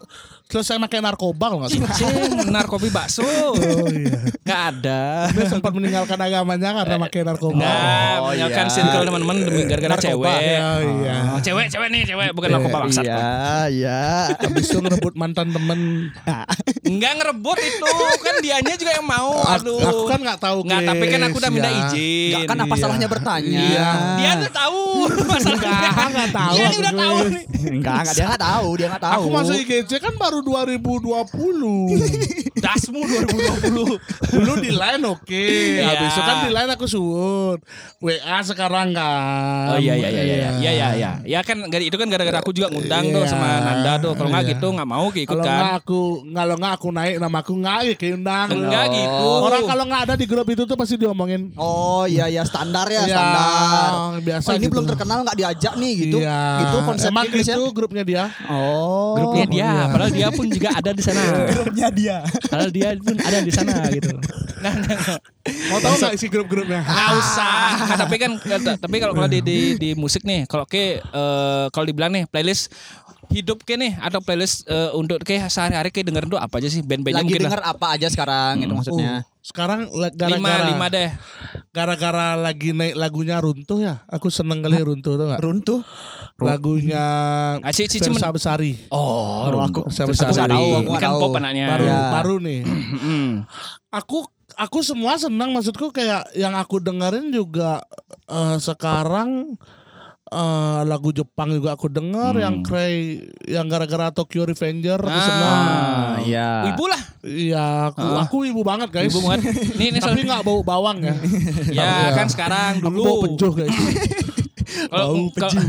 selesai 0.47 0.79
pakai 0.79 1.01
narkoba 1.01 1.45
kalau 1.49 1.59
nggak 1.61 1.73
salah. 1.73 1.91
Cing, 1.93 2.31
narkobi 2.49 2.89
bakso. 2.89 3.27
Oh 3.67 3.91
iya. 3.91 4.19
Gak 4.41 4.61
ada. 4.73 5.27
Dia 5.29 5.47
sempat 5.49 5.71
meninggalkan 5.71 6.15
agamanya 6.17 6.71
karena 6.73 6.97
pakai 7.01 7.21
narkoba. 7.23 7.59
Nah, 7.59 7.75
Oh, 8.17 8.31
meninggalkan 8.31 8.65
iya. 8.65 8.73
circle 8.73 9.03
teman-teman 9.05 9.37
demi 9.41 9.63
gara-gara 9.65 9.97
cewek. 10.01 10.39
ya, 10.39 10.71
iya. 10.81 11.17
Oh, 11.35 11.41
cewek, 11.41 11.67
cewek 11.67 11.89
nih, 11.91 12.03
cewek 12.05 12.29
bukan 12.31 12.49
narkoba 12.53 12.77
bangsat. 12.81 13.05
Iya, 13.05 13.27
iya. 13.69 14.01
Habis 14.33 14.67
itu 14.67 14.79
ngerebut 14.79 15.15
mantan 15.15 15.51
temen. 15.51 15.81
Enggak 16.85 17.13
ngerebut 17.19 17.59
itu, 17.59 17.91
kan 18.17 18.35
dianya 18.39 18.75
juga 18.77 18.93
yang 18.93 19.07
mau. 19.07 19.43
Aduh. 19.45 19.83
aku 19.83 20.03
kan 20.07 20.21
nggak 20.21 20.39
tahu. 20.39 20.59
Nggak, 20.63 20.81
tapi 20.85 21.05
kan 21.09 21.21
aku 21.25 21.37
udah 21.37 21.51
minta 21.51 21.69
ya. 21.69 21.79
izin. 21.85 22.31
Enggak 22.31 22.43
kan 22.47 22.59
apa 22.61 22.71
Iya. 22.71 22.81
salahnya 22.81 23.09
bertanya? 23.11 23.61
Iya. 23.61 23.89
Dia 24.17 24.31
tuh 24.39 24.53
tahu 24.53 24.81
masalahnya. 25.27 25.67
Enggak, 25.67 26.09
nggak 26.09 26.31
tahu 26.33 26.55
Dia 26.57 26.69
udah 26.73 26.95
tahu 26.95 27.17
nih. 27.27 27.45
Enggak, 27.67 27.95
enggak 27.99 28.15
dia 28.15 28.25
enggak 28.25 28.43
tahu, 28.43 28.69
dia 28.73 28.87
enggak 28.87 29.05
tahu. 29.05 29.19
Aku 29.19 29.29
masuk 29.29 29.55
IGC 29.59 29.91
kan 29.99 30.15
baru 30.15 30.36
2020. 30.41 31.25
Dasmu 32.65 33.01
2020. 33.05 34.33
Dulu 34.33 34.53
di 34.59 34.71
line 34.73 35.03
oke. 35.05 35.45
Iya. 35.77 35.93
Habis 35.93 36.13
itu 36.13 36.23
kan 36.23 36.37
di 36.43 36.51
line 36.51 36.71
aku 36.73 36.87
suut. 36.87 37.59
WA 38.01 38.39
sekarang 38.41 38.91
kan. 38.91 39.77
Oh 39.77 39.79
iya 39.79 39.95
iya 39.95 40.09
iya 40.09 40.23
iya 40.23 40.37
iya 40.57 40.71
iya 40.73 40.89
iya. 40.97 41.11
Ya 41.25 41.41
kan 41.41 41.57
itu 41.69 41.95
kan 41.95 42.09
gara-gara 42.09 42.41
aku 42.41 42.51
juga 42.51 42.73
ngundang 42.73 43.09
tuh 43.11 43.23
Iya. 43.23 43.31
sama 43.31 43.49
Nanda 43.61 43.93
tuh. 43.99 44.13
Kalau 44.15 44.29
nggak 44.31 44.45
Iya. 44.45 44.53
gitu 44.57 44.67
nggak 44.73 44.89
mau 44.89 45.07
ikut 45.09 45.27
Kalau 45.27 45.43
nggak 45.43 45.61
kan. 45.61 45.79
aku 45.79 46.01
kalau 46.27 46.55
nggak 46.57 46.73
aku 46.75 46.89
naik 46.91 47.15
nama 47.19 47.37
aku 47.41 47.53
nggak 47.57 47.79
ya 47.83 47.95
keundang. 47.95 48.47
Enggak 48.51 48.85
Oh. 48.87 48.93
gitu. 48.93 49.29
Orang 49.47 49.63
kalau 49.65 49.85
nggak 49.85 50.03
ada 50.09 50.15
di 50.17 50.27
grup 50.27 50.49
itu 50.49 50.63
tuh 50.65 50.77
pasti 50.77 50.95
diomongin. 50.97 51.53
Oh 51.57 52.05
iya 52.05 52.27
iya 52.27 52.43
standar 52.43 52.89
ya, 52.89 53.05
Iya, 53.05 53.17
standar. 53.17 53.91
biasa 54.19 54.49
oh, 54.49 54.55
ini 54.57 54.65
gitu. 54.65 54.73
belum 54.73 54.85
terkenal 54.87 55.19
nggak 55.23 55.37
diajak 55.37 55.75
nih 55.77 55.93
gitu. 55.99 56.19
Iya. 56.25 56.41
Gitu 56.65 56.77
konsepnya 56.83 57.13
Emang 57.13 57.27
itu 57.33 57.63
grupnya 57.73 58.03
dia. 58.03 58.25
Oh. 58.49 59.15
Grupnya 59.17 59.47
dia, 59.49 59.61
iya. 59.61 59.73
padahal 59.89 60.11
dia 60.11 60.26
pun 60.33 60.47
juga 60.51 60.69
ada 60.75 60.91
di 60.91 61.03
sana. 61.03 61.23
Grupnya 61.55 61.89
dia. 61.93 62.17
Padahal 62.49 62.71
dia 62.73 62.89
pun 62.99 63.17
ada 63.21 63.39
di 63.43 63.53
sana 63.53 63.75
gitu. 63.93 64.11
Nah, 64.63 64.73
nah, 64.73 64.97
nah. 64.97 65.19
Mau 65.71 65.79
tahu 65.79 65.95
nggak 66.01 66.15
isi 66.17 66.27
grup-grupnya? 66.27 66.81
Nggak 66.83 67.11
usah. 67.21 67.55
Nggak, 67.87 67.99
tapi 68.03 68.17
kan 68.19 68.31
tapi 68.81 68.97
kalau 68.99 69.15
kalau 69.15 69.29
di, 69.31 69.39
di 69.45 69.59
di 69.79 69.91
musik 69.95 70.27
nih, 70.27 70.49
kalau 70.49 70.67
ke 70.67 70.99
eh, 70.99 71.67
kalau 71.71 71.87
dibilang 71.87 72.11
nih 72.11 72.25
playlist 72.27 72.73
hidup 73.29 73.61
ke 73.61 73.75
nih 73.75 73.97
atau 73.97 74.19
playlist 74.19 74.65
eh, 74.65 74.91
untuk 74.93 75.21
ke 75.21 75.37
sehari-hari 75.43 75.89
ke 75.89 76.01
dengerin 76.01 76.29
tuh 76.29 76.37
apa 76.37 76.57
aja 76.57 76.67
sih 76.67 76.81
band-bandnya 76.81 77.21
Lagi 77.21 77.37
denger 77.37 77.59
lah. 77.59 77.73
apa 77.73 77.87
aja 77.93 78.07
sekarang 78.07 78.61
itu 78.61 78.71
maksudnya. 78.71 79.13
Uh, 79.21 79.35
sekarang 79.41 79.81
la- 79.91 80.11
lima 80.11 80.19
gara-gara 80.43 80.67
lima 80.67 80.87
deh. 80.89 81.11
gara-gara 81.71 82.27
lagi 82.35 82.71
naik 82.71 82.95
lagunya 82.95 83.37
runtuh 83.37 83.79
ya. 83.79 84.03
Aku 84.09 84.27
seneng 84.27 84.59
kali 84.59 84.79
runtuh 84.79 85.15
tuh 85.15 85.27
nggak? 85.27 85.39
Runtuh. 85.39 85.81
Lagunya 86.37 87.05
Ah, 87.59 87.71
si- 87.71 87.87
si- 87.87 87.99
cuman- 87.99 88.17
Versa 88.17 88.29
Besari. 88.31 88.77
Oh, 88.89 89.49
aku 89.57 89.87
Versa 89.87 90.03
aku 90.03 90.11
Besari. 90.13 90.33
nggak 90.35 90.51
tahu. 90.51 90.69
Aku 90.77 90.93
kan 90.97 91.11
pop 91.17 91.33
anaknya. 91.35 91.67
Baru 91.69 91.85
Ya. 91.85 92.01
baru 92.13 92.35
nih. 92.39 92.61
Mm. 93.07 93.33
Aku 93.91 94.27
aku 94.57 94.79
semua 94.81 95.17
senang 95.17 95.51
maksudku 95.51 95.89
kayak 95.91 96.33
yang 96.33 96.53
aku 96.53 96.79
dengerin 96.79 97.31
juga 97.31 97.81
eh, 98.27 98.57
sekarang 98.59 99.57
eh, 100.29 100.81
lagu 100.83 101.11
Jepang 101.11 101.51
juga 101.51 101.73
aku 101.73 101.87
dengar 101.87 102.35
yang 102.35 102.61
Cray 102.61 103.19
yang 103.45 103.67
gara-gara 103.67 104.11
Tokyo 104.11 104.43
Revenger 104.43 104.99
aku 104.99 105.11
Ah. 105.13 105.23
senang. 105.23 105.61
Ah, 105.61 106.15
iya. 106.21 106.49
Ibu 106.71 106.85
lah. 106.85 107.03
Iya, 107.23 107.67
aku 107.91 108.07
aku 108.21 108.37
ibu 108.45 108.63
banget 108.63 108.89
guys. 108.89 109.09
Ibu 109.09 109.19
banget. 109.21 109.51
Nih, 109.79 109.89
nih 109.91 110.01
Tapi 110.01 110.23
nggak 110.23 110.43
bau 110.43 110.61
bawang 110.61 110.99
ya. 111.01 111.15
Ya 111.71 112.11
Iya. 112.11 112.15
kan 112.15 112.27
sekarang 112.27 112.79
Aku 112.79 112.89
dulu. 112.89 113.03
bau 113.03 113.17
pejuh 113.25 113.53
guys. 113.53 113.71
Kalau 114.67 115.31
kalau- 115.33 115.63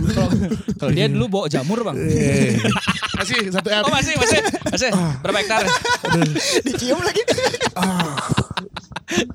kalau- 0.75 0.91
dia 0.91 1.07
dulu 1.07 1.25
bawa 1.31 1.45
jamur 1.47 1.79
bang. 1.81 1.95
Eh. 1.95 2.57
Masih 3.17 3.49
satu. 3.49 3.69
Oh 3.71 3.89
masih 3.89 4.13
masih 4.13 4.37
masih 4.67 4.89
berapa 5.21 5.37
hektar? 5.39 5.65
Dicium 6.61 7.01
lagi. 7.01 7.23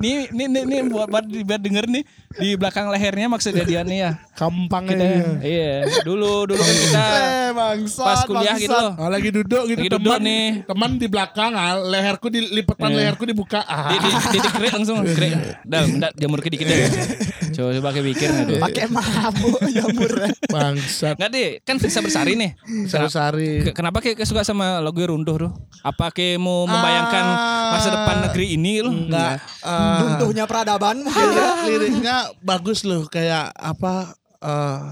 Nih 0.03 0.17
nih 0.29 0.47
nih, 0.49 0.63
nih 0.67 0.81
buat 0.91 1.07
buat 1.07 1.25
buat 1.25 1.61
denger 1.61 1.85
nih 1.87 2.03
di 2.35 2.49
belakang 2.55 2.91
lehernya 2.91 3.27
maksudnya 3.29 3.63
dia 3.63 3.81
nih 3.83 3.99
ya. 4.01 4.11
Kampangnya. 4.33 4.97
Kita, 4.99 5.33
iya 5.41 5.73
dulu 6.03 6.45
dulu 6.45 6.59
kan 6.59 6.75
kita 6.75 7.05
Eh, 7.23 7.51
bangsat. 7.53 8.03
pas 8.03 8.21
kuliah 8.25 8.57
gitu 8.57 8.73
loh. 8.73 8.93
Ah, 8.97 9.09
lagi 9.09 9.29
duduk 9.29 9.63
gitu 9.65 9.79
Lagi 9.79 9.91
duduk 9.93 10.03
teman 10.09 10.21
nih. 10.23 10.47
teman 10.65 10.91
di 10.97 11.07
belakang 11.07 11.53
ah, 11.53 11.79
leherku 11.79 12.27
di 12.27 12.41
lipetan 12.43 12.91
Eh. 12.91 12.97
leherku 12.99 13.23
dibuka 13.23 13.61
ah. 13.63 13.89
Di, 13.89 13.97
di, 13.99 14.11
di, 14.11 14.39
di 14.39 14.49
krik 14.51 14.73
langsung 14.73 14.99
krik. 15.05 15.33
Dah, 15.71 15.83
jamur 16.13 16.43
dikit 16.43 16.65
ya. 16.65 16.77
Coba 17.53 17.71
coba 17.71 17.89
kayak 17.91 18.07
pikir 18.09 18.29
nggak 18.29 18.47
tuh? 18.47 18.61
Pakai 18.61 18.85
mabuk 18.89 19.61
jamur. 19.69 20.13
bangsat 20.47 21.15
Nggak 21.15 21.31
deh, 21.31 21.49
kan 21.61 21.77
Firsa 21.77 22.01
Bersari 22.01 22.33
nih. 22.35 22.51
sari 22.87 23.51
Ke- 23.63 23.73
Kenapa 23.73 23.99
kayak 23.99 24.23
suka 24.23 24.43
sama 24.43 24.79
lagu 24.79 24.99
Runtuh 24.99 25.37
tuh? 25.39 25.53
Apa 25.81 26.09
kayak 26.09 26.37
mau 26.37 26.65
membayangkan 26.65 27.25
masa 27.71 27.89
depan 27.91 28.17
negeri 28.25 28.47
ini 28.53 28.79
loh? 28.79 28.91
enggak 28.91 29.39
ah, 29.61 29.99
Runtuhnya 30.03 30.45
peradaban. 30.45 31.01
lirik- 31.03 31.61
liriknya 31.65 32.17
bagus 32.39 32.83
loh 32.83 33.05
kayak 33.05 33.51
apa 33.53 34.13
eh 34.39 34.83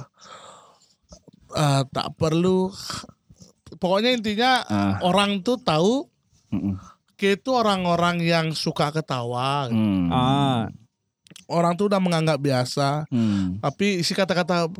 eh, 1.53 1.83
tak 1.87 2.15
perlu 2.15 2.71
pokoknya 3.73 4.11
intinya 4.13 4.53
Ah. 4.63 4.95
orang 5.01 5.41
tuh 5.41 5.59
tahu 5.59 6.07
Mm-mm. 6.49 6.75
kita 7.13 7.37
itu 7.37 7.51
orang-orang 7.51 8.17
yang 8.19 8.47
suka 8.53 8.91
ketawa 8.91 9.67
Hmm. 9.67 10.09
Ah. 10.09 10.63
Orang 11.51 11.75
tuh 11.75 11.87
udah 11.87 11.99
menganggap 11.99 12.39
biasa 12.39 13.05
Hmm. 13.07 13.59
tapi 13.59 14.01
isi 14.01 14.13
kata-kata 14.13 14.71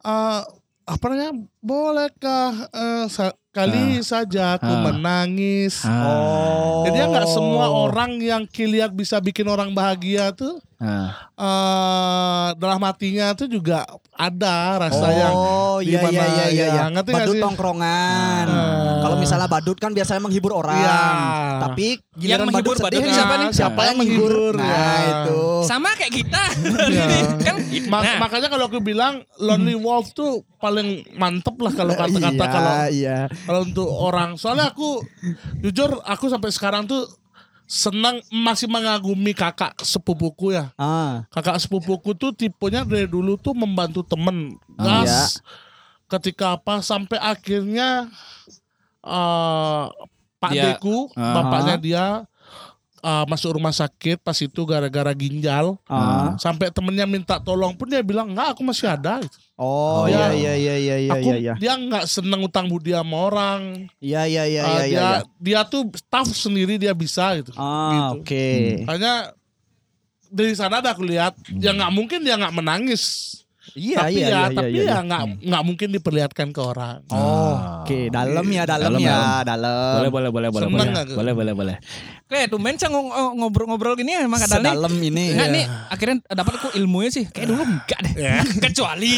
eh 0.00 0.42
apa 0.86 1.04
namanya 1.04 1.34
bolehkah 1.60 2.50
eh, 2.70 3.04
sa- 3.08 3.34
kali 3.50 3.98
saja 4.00 4.54
aku 4.54 4.68
Ah. 4.68 4.82
menangis 4.86 5.80
Oh. 5.82 6.84
jadi 6.84 7.08
nggak 7.08 7.26
semua 7.26 7.66
orang 7.68 8.20
yang 8.20 8.44
kiliak 8.44 8.92
bisa 8.92 9.18
bikin 9.18 9.44
orang 9.44 9.72
bahagia 9.72 10.30
tuh 10.30 10.60
Ah. 10.76 11.32
eh 11.32 12.48
dalam 12.54 12.80
hatinya 12.80 13.32
tuh 13.32 13.48
juga 13.48 13.88
ada 14.12 14.76
rasa 14.76 15.08
yang 15.08 15.32
Oh 15.32 15.80
iya 15.80 16.00
di 16.00 16.04
mana 16.04 16.12
iya 16.12 16.24
iya 16.24 16.46
iya. 16.48 16.64
ya, 16.64 16.66
iya. 16.68 16.84
ngerti 16.88 17.12
Badut 17.12 17.34
sih? 17.36 17.42
tongkrongan. 17.42 18.44
Ah. 18.48 19.00
Kalau 19.00 19.16
misalnya 19.16 19.48
badut 19.48 19.76
kan 19.76 19.92
biasanya 19.92 20.20
menghibur 20.20 20.52
orang. 20.52 20.76
Iya. 20.76 21.00
Tapi 21.64 21.86
Yang 22.16 22.40
menghibur 22.48 22.76
badut 22.76 23.00
nih, 23.00 23.12
siapa 23.12 23.34
nih? 23.36 23.48
Siapa 23.52 23.80
yang 23.84 23.96
menghibur? 23.96 24.52
Nah, 24.56 24.68
ya. 24.68 25.00
itu. 25.24 25.40
Sama 25.64 25.88
kayak 25.96 26.12
kita. 26.12 26.42
Iya. 26.92 27.06
kan 27.46 27.56
Ma- 27.86 28.02
nah, 28.02 28.16
makanya 28.18 28.48
kalau 28.48 28.66
aku 28.66 28.80
bilang 28.80 29.20
Lonely 29.36 29.76
Wolf 29.76 30.10
tuh 30.10 30.44
paling 30.58 31.04
mantep 31.14 31.54
lah 31.60 31.72
kalau 31.72 31.92
kata-kata 32.00 32.32
Iya, 32.32 32.48
kalau 32.48 32.72
iya. 32.88 33.18
kalau 33.44 33.60
untuk 33.62 33.88
orang 33.88 34.34
soalnya 34.34 34.72
aku 34.72 35.04
jujur 35.60 36.00
aku 36.02 36.26
sampai 36.26 36.50
sekarang 36.50 36.88
tuh 36.88 37.04
senang 37.66 38.22
masih 38.30 38.66
mengagumi 38.66 39.34
kakak 39.34 39.74
sepupuku 39.82 40.54
ya. 40.54 40.70
Ah. 40.74 41.26
kakak 41.28 41.58
sepupuku 41.58 42.14
tuh 42.14 42.30
tipenya 42.30 42.86
dari 42.86 43.04
dulu 43.04 43.34
tuh 43.36 43.52
membantu 43.52 44.00
temen. 44.02 44.54
Ah, 44.78 45.02
gas. 45.02 45.42
Ketika 46.06 46.54
apa 46.54 46.78
sampai 46.80 47.18
akhirnya 47.18 48.06
eh 49.02 49.84
Pak 50.36 50.52
Dia- 50.52 50.62
Deku 50.78 51.10
Ah. 51.14 51.34
bapaknya 51.34 51.76
dia 51.76 52.04
eh, 53.06 53.24
masuk 53.24 53.54
rumah 53.54 53.70
sakit 53.70 54.18
pas 54.18 54.34
itu 54.34 54.60
gara-gara 54.62 55.12
ginjal 55.12 55.78
Ah. 55.86 56.34
sampai 56.36 56.68
temennya 56.68 57.06
minta 57.06 57.38
tolong 57.38 57.70
pun 57.72 57.86
dia 57.86 58.02
bilang 58.02 58.26
nggak 58.28 58.52
aku 58.52 58.62
masih 58.62 58.90
ada 58.90 59.22
gitu. 59.22 59.38
Oh, 59.54 60.02
Oh, 60.02 60.04
iya 60.04 60.34
iya. 60.34 60.52
iya 60.52 60.74
iya 60.76 60.96
iya 61.00 61.12
aku 61.14 61.28
iya 61.30 61.36
iya. 61.38 61.54
dia 61.54 61.72
nggak 61.72 62.04
seneng 62.04 62.42
utang 62.42 62.66
budi 62.66 62.90
sama 62.90 63.16
orang 63.22 63.86
Iya 63.98 64.26
iya 64.26 64.42
iya 64.44 64.60
Eh, 64.60 64.66
iya 64.66 64.82
dia 64.82 64.90
iya. 64.90 65.06
iya. 65.14 65.22
dia 65.38 65.60
tuh 65.64 65.86
staff 65.94 66.26
sendiri 66.28 66.76
dia 66.76 66.90
bisa 66.92 67.30
gitu 67.36 67.54
Ah, 67.54 68.10
gitu. 68.12 68.20
oke. 68.20 68.48
hanya 68.84 69.30
dari 70.26 70.52
sana 70.52 70.82
ada 70.82 70.90
aku 70.90 71.00
lihat 71.00 71.32
ya 71.54 71.70
nggak 71.70 71.88
mungkin 71.88 72.20
dia 72.20 72.34
nggak 72.34 72.52
menangis 72.52 73.02
Iya 73.74 73.98
tapi 73.98 74.14
iya 74.14 74.22
ya 74.22 74.28
iya 74.28 74.42
tapi 74.48 74.70
iya. 74.70 74.78
ya 74.78 74.84
iya. 74.86 74.96
nggak 75.02 75.22
nggak 75.42 75.62
mungkin 75.64 75.88
diperlihatkan 75.90 76.48
ke 76.50 76.60
orang 76.60 77.02
Oh, 77.10 77.82
oke, 77.82 77.98
dalam 78.08 78.46
ya, 78.46 78.62
dalam, 78.62 78.94
Dalam, 78.94 79.00
ya, 79.02 79.42
dalam. 79.42 79.94
boleh 79.98 80.10
boleh 80.10 80.30
boleh 80.30 80.48
boleh 80.50 80.66
Seneng 80.66 80.78
boleh 80.86 81.02
aku. 81.02 81.14
boleh 81.14 81.32
boleh 81.32 81.52
boleh. 81.54 81.76
Kayak 82.26 82.46
tuh 82.50 82.58
men 82.58 82.74
ngobrol-ngobrol 83.36 83.94
gini 83.94 84.18
emang 84.18 84.38
kadang 84.38 84.60
nih. 84.60 84.72
Sedalam 84.74 84.94
ini. 84.98 85.24
Enggak 85.34 85.48
nih 85.50 85.64
akhirnya 85.88 86.16
dapat 86.28 86.52
aku 86.56 86.68
ilmunya 86.74 87.10
sih 87.12 87.24
kayak 87.26 87.46
dulu 87.48 87.62
enggak 87.62 87.98
deh 88.02 88.12
kecuali 88.66 89.14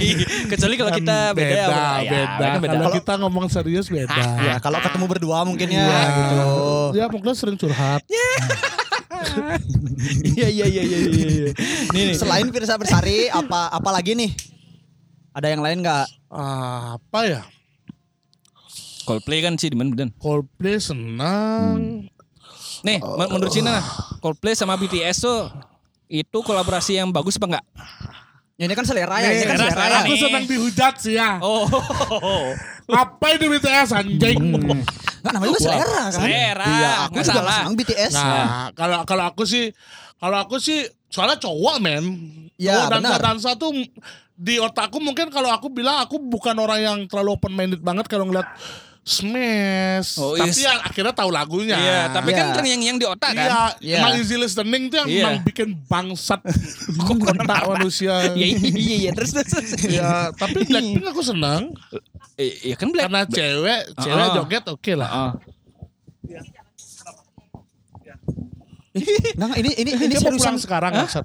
kecuali 0.52 0.74
kalau 0.74 0.92
kita 0.92 1.16
Kan 1.26 1.36
beda 1.36 1.52
beda, 1.52 1.66
ya, 1.66 2.10
beda. 2.10 2.46
kan 2.46 2.58
beda. 2.60 2.74
Kalau 2.76 2.92
kita 2.94 3.12
ngomong 3.20 3.46
serius 3.48 3.86
beda. 3.88 4.24
Ya, 4.46 4.60
kalau 4.60 4.78
ketemu 4.78 5.04
berdua 5.08 5.42
mungkin 5.42 5.68
ya 5.68 5.82
Iya. 5.82 6.00
gitu. 6.12 6.48
Ya 6.94 7.04
mungkin 7.08 7.32
sering 7.32 7.56
curhat. 7.56 8.00
Iya 10.36 10.48
iya 10.48 10.66
iya 10.66 10.82
iya 10.82 10.98
iya. 11.00 11.50
nih 11.90 12.02
nih 12.12 12.14
Selain 12.14 12.46
Firsa 12.48 12.76
Bersari, 12.76 13.26
apa 13.26 13.68
apa 13.68 13.90
lagi 13.90 14.12
nih? 14.12 14.30
Ada 15.32 15.50
yang 15.50 15.60
lain 15.60 15.80
nggak? 15.80 16.06
Ah, 16.28 16.96
apa 16.96 17.20
ya? 17.24 17.42
Coldplay 19.04 19.40
kan 19.40 19.54
sih 19.54 19.70
demen 19.70 19.92
bener. 19.92 20.10
Coldplay 20.16 20.76
senang. 20.76 22.10
Nih 22.82 22.98
men- 23.00 23.30
menurut 23.30 23.50
Cina 23.50 23.80
Coldplay 24.18 24.52
sama 24.52 24.76
BTS 24.76 25.22
tuh 25.22 25.48
itu 26.06 26.38
kolaborasi 26.38 26.96
yang 26.96 27.10
bagus 27.10 27.34
apa 27.36 27.46
enggak? 27.48 27.64
Ya, 28.56 28.64
ini 28.64 28.72
kan 28.72 28.88
selera 28.88 29.20
ya, 29.20 29.30
ini 29.30 29.44
kan 29.44 29.56
selera, 29.56 29.68
selera. 29.68 29.76
selera 29.76 29.96
aku 30.00 30.14
senang 30.16 30.44
dihujat 30.48 30.94
sih 30.96 31.14
ya. 31.14 31.36
Oh, 31.44 31.68
Apa 32.88 33.36
itu 33.36 33.50
BTS 33.50 33.92
anjing? 33.92 34.38
Nggak, 35.26 35.34
namanya 35.34 35.50
juga 35.50 35.62
selera 35.66 35.84
kan? 35.98 36.12
selera, 36.14 36.66
Iya, 36.70 36.90
aku 37.10 37.14
juga 37.18 37.32
salah. 37.34 37.56
senang 37.58 37.74
BTS. 37.74 38.12
Nah, 38.14 38.64
kalau 38.72 38.98
kalau 39.02 39.24
aku 39.26 39.42
sih 39.42 39.64
kalau 40.16 40.36
aku 40.38 40.56
sih 40.56 40.78
soalnya 41.10 41.36
cowok 41.42 41.76
men. 41.82 42.04
Ya, 42.56 42.86
cowok 42.86 42.90
dansa 42.94 43.10
benar. 43.10 43.20
dansa 43.20 43.50
tuh 43.58 43.70
di 44.36 44.54
otakku 44.56 45.00
mungkin 45.00 45.32
kalau 45.32 45.48
aku 45.48 45.66
bilang 45.68 45.98
aku 45.98 46.20
bukan 46.20 46.54
orang 46.56 46.80
yang 46.80 46.98
terlalu 47.08 47.34
open 47.34 47.52
minded 47.52 47.80
banget 47.80 48.04
kalau 48.06 48.28
ngeliat 48.28 48.46
Smash. 49.06 50.18
Oh, 50.18 50.34
tapi 50.34 50.50
yes. 50.50 50.66
yang 50.66 50.82
akhirnya 50.82 51.14
tahu 51.14 51.30
lagunya. 51.30 51.78
Iya, 51.78 52.00
tapi 52.10 52.34
Iya. 52.34 52.38
kan 52.42 52.46
terngiang-ngiang 52.58 52.98
di 52.98 53.06
otak 53.06 53.30
Iya, 53.30 53.38
kan? 53.38 53.54
Iya. 53.78 53.96
emang 54.02 54.12
easy 54.18 54.34
listening 54.34 54.90
tuh 54.90 54.96
yang 54.98 55.08
Iya. 55.08 55.22
emang 55.22 55.36
bikin 55.46 55.68
bangsat 55.86 56.42
otak 57.06 57.62
manusia. 57.70 58.14
Iya 58.34 58.46
iya 58.66 58.96
iya 59.00 59.10
terus 59.14 59.30
terus. 59.30 59.46
terus. 59.46 59.78
Ya, 59.86 60.34
tapi 60.34 60.66
Blackpink 60.66 61.06
aku 61.06 61.22
senang 61.22 61.70
Eh, 62.34 62.50
Iya 62.66 62.74
kan 62.74 62.90
Black. 62.90 63.06
karena 63.06 63.22
cewek, 63.24 63.80
cewek 63.96 64.20
Ah. 64.20 64.34
joget 64.34 64.64
oke 64.66 64.92
lah. 64.92 65.08
Ah. 65.08 65.32
Nggak, 68.96 69.46
nggak, 69.46 69.58
ini 69.60 69.70
ini 69.76 69.90
ini 69.92 70.04
Dia 70.08 70.18
mau 70.18 70.32
seriusan. 70.32 70.40
pulang 70.40 70.58
sekarang 70.58 70.92
maksud. 70.96 71.24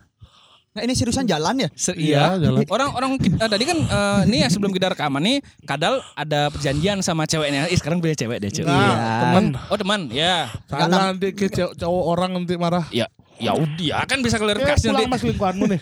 Nggak, 0.71 0.83
ini 0.83 0.93
seriusan 0.93 1.25
jalan 1.25 1.55
ya? 1.57 1.69
Se- 1.73 1.91
Iya, 1.93 2.31
iya. 2.31 2.47
jalan. 2.47 2.63
Orang-orang 2.65 3.19
kita 3.19 3.43
tadi 3.45 3.63
kan 3.63 3.75
eh, 3.75 4.21
nih 4.25 4.39
ya 4.41 4.49
sebelum 4.49 4.71
kita 4.71 4.87
rekaman 4.89 5.19
nih 5.19 5.37
Kadal 5.61 5.99
ada 6.13 6.47
perjanjian 6.47 6.99
sama 6.99 7.25
ceweknya. 7.25 7.67
Ih 7.67 7.75
sekarang 7.75 7.99
punya 7.99 8.15
cewek 8.15 8.39
deh 8.39 8.47
cewek. 8.49 8.65
Nah, 8.65 8.79
Iya. 8.79 8.95
teman. 9.21 9.43
Oh 9.67 9.75
teman, 9.75 10.01
ya. 10.09 10.47
Salah 10.65 11.11
nanti 11.11 11.31
ke 11.31 11.47
cowok, 11.47 11.75
cowok 11.75 12.03
orang 12.07 12.29
nanti 12.33 12.55
marah. 12.55 12.87
Ya, 12.89 13.11
ya 13.35 13.51
udah 13.51 13.67
ya 13.77 13.99
kan 14.05 14.19
bisa 14.19 14.35
Eh, 14.35 14.41
klarifikasi 14.41 14.85
pulang 14.85 14.95
nanti. 14.97 15.11
mas 15.11 15.21
lingkunganmu 15.21 15.65
nih. 15.67 15.81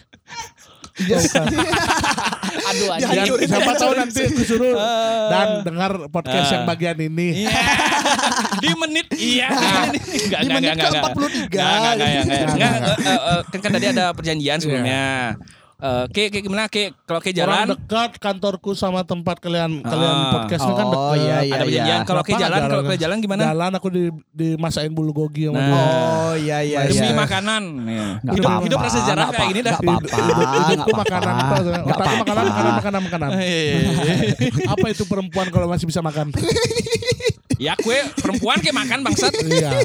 Aduh 2.62 2.88
Biar 2.94 3.10
hancurin. 3.16 3.48
siapa 3.48 3.72
tahu 3.74 3.92
nanti 3.94 4.22
disuruh 4.30 4.76
dan 5.28 5.48
dengar 5.62 5.92
podcast 6.08 6.46
Ah. 6.46 6.54
yang 6.54 6.64
bagian 6.66 6.98
ini. 7.00 7.28
Iya. 7.40 7.52
Di 8.64 8.70
menit 8.76 9.08
iya. 9.14 9.48
Enggak 9.50 9.86
Di 9.90 10.00
enggak 10.22 10.40
menit 10.50 10.70
enggak 10.70 10.90
enggak. 10.90 11.04
ke-43. 11.06 11.56
Enggak 11.56 11.70
enggak 11.70 11.92
enggak 11.92 12.10
enggak. 12.10 12.26
Enggak, 12.30 12.50
Enggak, 12.50 12.72
enggak. 12.74 12.98
eh, 13.00 13.20
eh, 13.30 13.40
kan 13.46 13.60
kan 13.60 13.72
tadi 13.72 13.86
ada 13.90 14.06
perjanjian 14.12 14.58
sebelumnya. 14.58 15.04
Eh, 15.36 15.59
Ke 16.12 16.28
kayak 16.28 16.44
gimana 16.44 16.68
ke 16.68 16.92
kalau 17.04 17.18
ke 17.18 17.32
Orang 17.32 17.40
jalan 17.40 17.66
dekat 17.72 18.12
kantorku 18.18 18.72
sama 18.74 19.02
tempat 19.02 19.40
kalian 19.40 19.80
kalian 19.80 20.12
Ah. 20.12 20.32
podcast 20.36 20.62
ini 20.62 20.74
kan 20.74 20.86
Oh, 20.86 20.92
dekat. 20.92 21.16
iya, 21.18 21.36
iya. 21.40 21.54
ada 21.56 21.64
perjanjian. 21.64 22.00
Kalau 22.04 22.20
ke 22.20 22.28
Kenapa 22.28 22.42
jalan 22.42 22.60
kalau 22.62 22.84
ke 22.84 22.94
jalan 22.98 23.18
gimana? 23.18 23.42
Jalan 23.46 23.72
aku 23.74 23.88
di 23.88 24.04
dimasakin 24.30 24.92
bulu 24.92 25.12
gogi 25.14 25.48
sama 25.48 25.56
Nah. 25.56 25.72
Oh 25.72 26.34
iya 26.36 26.58
iya 26.60 26.84
Demi 26.84 27.00
iya. 27.02 27.16
makanan. 27.16 27.64
Iya. 27.82 28.08
Nggak 28.20 28.34
Hidup 28.34 28.44
apa-apa, 28.46 28.66
hidup 28.68 28.78
prasejarah 28.78 29.28
kayak 29.30 29.48
gini 29.48 29.62
dah. 29.62 29.72
apa- 29.72 29.84
nggak 29.86 30.02
apa-apa, 30.04 30.68
Hidupku 30.68 30.92
apa-apa. 30.92 31.00
makanan 31.00 31.34
apa? 31.34 31.56
Otakku 31.56 32.16
makanan, 32.18 32.44
makanan, 32.44 32.74
makanan, 32.76 33.02
makanan. 33.02 33.30
Iya, 33.32 33.40
iya, 33.40 33.74
iya. 33.80 34.16
Apa 34.76 34.86
itu 34.90 35.04
perempuan 35.06 35.48
kalau 35.48 35.66
masih 35.66 35.86
bisa 35.86 36.02
makan? 36.02 36.36
Ya 37.60 37.76
kue 37.76 38.00
perempuan 38.16 38.60
kayak 38.60 38.72
makan 38.74 39.00
bangsat. 39.02 39.32
Iya. 39.42 39.80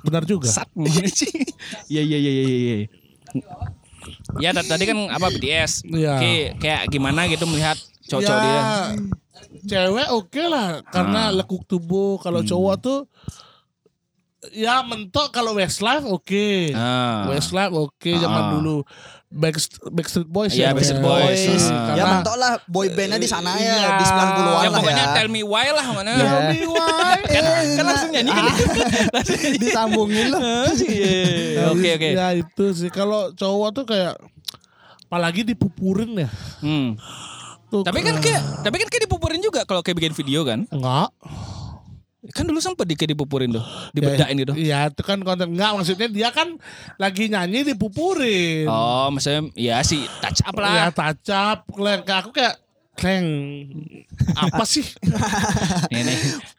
Benar 0.00 0.24
juga. 0.24 0.48
Sat? 0.48 0.68
Iya 1.92 2.00
iya 2.00 2.18
iya 2.18 2.30
iya 2.32 2.56
iya. 2.56 2.76
Ya 4.38 4.50
tadi 4.52 4.84
kan 4.84 4.98
apa 5.08 5.26
BTS. 5.28 5.84
Iya. 5.84 6.18
Oke, 6.18 6.32
kayak 6.58 6.82
gimana 6.88 7.26
gitu 7.26 7.44
melihat 7.46 7.78
cowok-cowok 8.06 8.38
ya, 8.38 8.44
dia. 8.44 8.62
Cewek 9.64 10.08
oke 10.10 10.42
lah 10.44 10.82
karena 10.86 11.28
Ah. 11.28 11.34
lekuk 11.34 11.64
tubuh. 11.64 12.18
Kalau 12.18 12.42
Hmm. 12.42 12.48
cowok 12.48 12.74
tuh 12.78 12.98
ya 14.50 14.82
mentok 14.82 15.30
kalau 15.30 15.54
Westlife 15.54 16.02
oke. 16.02 16.70
Ah. 16.70 17.24
Westlife 17.26 17.72
oke 17.72 18.10
zaman 18.12 18.42
Ah. 18.42 18.50
dulu. 18.52 18.84
Backst- 19.30 19.82
Backstreet 19.84 20.26
Boys 20.26 20.54
Iya, 20.54 20.70
ya. 20.70 20.70
Backstreet 20.72 21.02
Boys. 21.02 21.42
Boys. 21.42 21.64
Ya 21.64 21.74
Ah. 21.74 21.82
Karena- 21.90 22.12
mentok 22.14 22.36
lah 22.36 22.52
boy 22.64 22.86
bandnya 22.88 23.16
di 23.16 23.26
sana 23.26 23.50
ya 23.56 23.66
Iya. 23.74 23.90
di 23.92 24.04
90-an 24.04 24.62
Ya 24.62 24.70
lah 24.70 24.78
pokoknya 24.78 25.04
ya. 25.04 25.12
tell 25.12 25.28
me 25.28 25.42
why 25.42 25.66
lah 25.68 25.86
mana. 25.90 26.10
Iya. 26.12 26.22
Tell 26.22 26.42
me 26.46 26.60
why. 26.68 27.18
kan, 27.34 27.44
kan 27.74 27.84
langsung 27.84 28.10
nyanyi 28.10 28.30
kan. 28.30 28.44
Disambungin 29.58 30.26
lah. 30.30 30.40
Iya. 30.70 31.62
Oke 31.68 31.88
oke. 31.92 32.08
Ya 32.12 32.26
itu 32.32 32.64
sih 32.72 32.90
kalau 32.90 33.32
cowok 33.32 33.68
tuh 33.72 33.84
kayak 33.84 34.14
apalagi 35.04 35.42
dipupurin 35.42 36.14
ya. 36.16 36.30
Hmm. 36.58 36.94
Tuh, 37.66 37.82
Tapi 37.82 38.02
kan 38.02 38.18
kayak 38.18 38.62
tapi 38.62 38.76
kan 38.76 38.86
kayak 38.86 39.02
dipupurin 39.04 39.42
juga 39.42 39.66
kalau 39.66 39.82
kayak 39.82 39.98
bikin 39.98 40.14
video 40.14 40.46
kan. 40.46 40.62
enggak. 40.68 41.10
Kan 42.32 42.48
dulu 42.48 42.56
sempet 42.56 42.86
di 42.86 42.96
dipupurin 42.96 43.52
tuh, 43.52 43.60
dibedain 43.92 44.32
gitu. 44.32 44.56
Iya, 44.56 44.88
itu 44.88 45.02
kan 45.02 45.20
konten 45.20 45.52
enggak 45.52 45.76
maksudnya 45.76 46.08
dia 46.08 46.28
kan 46.30 46.56
lagi 46.96 47.28
nyanyi 47.28 47.68
dipupurin. 47.68 48.64
Oh, 48.64 49.12
maksudnya 49.12 49.52
ya 49.52 49.76
sih 49.80 50.00
touch 50.18 50.40
up 50.40 50.56
Ya 50.56 50.62
lah. 50.62 50.88
tacap, 50.88 51.68
kleng. 51.68 52.00
Kayak 52.00 52.20
aku 52.24 52.30
kayak 52.32 52.54
kleng. 52.94 53.26
Apa 54.32 54.64
sih? 54.72 54.88
Ini 55.90 56.14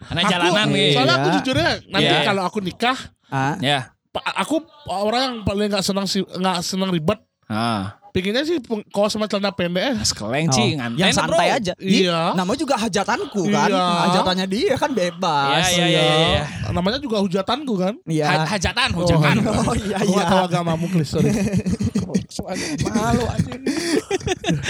anak 0.07 0.22
Aku- 0.22 0.32
jalanan 0.32 0.68
nih. 0.70 0.93
Soalnya 0.93 1.16
aku 1.18 1.28
Iya. 1.28 1.36
jujur 1.39 1.55
ya, 1.57 1.72
nanti 1.88 2.13
Iya. 2.13 2.22
kalau 2.22 2.43
aku 2.43 2.59
nikah, 2.61 2.97
Ah, 3.26 3.57
Ya. 3.57 3.89
pa- 4.11 4.38
aku 4.38 4.61
orang 4.86 5.22
yang 5.22 5.38
paling 5.41 5.68
nggak 5.68 5.82
senang 5.82 6.05
sih 6.05 6.22
nggak 6.22 6.61
senang 6.61 6.93
ribet. 6.93 7.18
Ah, 7.45 7.97
Pinginnya 8.16 8.47
sih 8.47 8.63
kaos 8.95 9.11
sama 9.11 9.28
celana 9.28 9.51
pendek. 9.51 9.84
eh. 9.91 9.95
sekeleng 10.07 10.47
oh. 10.47 10.55
sih 10.55 10.80
nganten 10.80 10.95
yang 10.95 11.11
bro. 11.11 11.20
santai 11.36 11.47
aja. 11.51 11.74
Ih, 11.84 12.07
Iya. 12.07 12.32
Namanya 12.32 12.59
juga 12.63 12.76
hajatanku 12.80 13.41
kan. 13.51 13.68
Iya. 13.68 13.86
Hajatannya 14.07 14.45
dia 14.47 14.76
kan 14.80 14.91
bebas. 14.95 15.68
Iya, 15.68 15.84
iya, 15.84 15.86
iya, 15.99 16.16
iya. 16.32 16.43
Namanya 16.72 16.95
juga 17.03 17.20
hujatanku 17.20 17.76
kan. 17.76 17.99
Iya. 18.07 18.24
Ha- 18.32 18.47
hajatan, 18.55 18.89
hujakan. 18.95 19.36
Oh 19.43 19.76
iya 19.76 19.99
Aku 19.99 20.07
iya. 20.07 20.16
nggak 20.16 20.28
tahu 20.32 20.41
agamamu, 20.47 20.88
Klis, 20.88 21.11
sorry. 21.11 21.28
Malu 22.88 23.24
aja. 23.28 23.51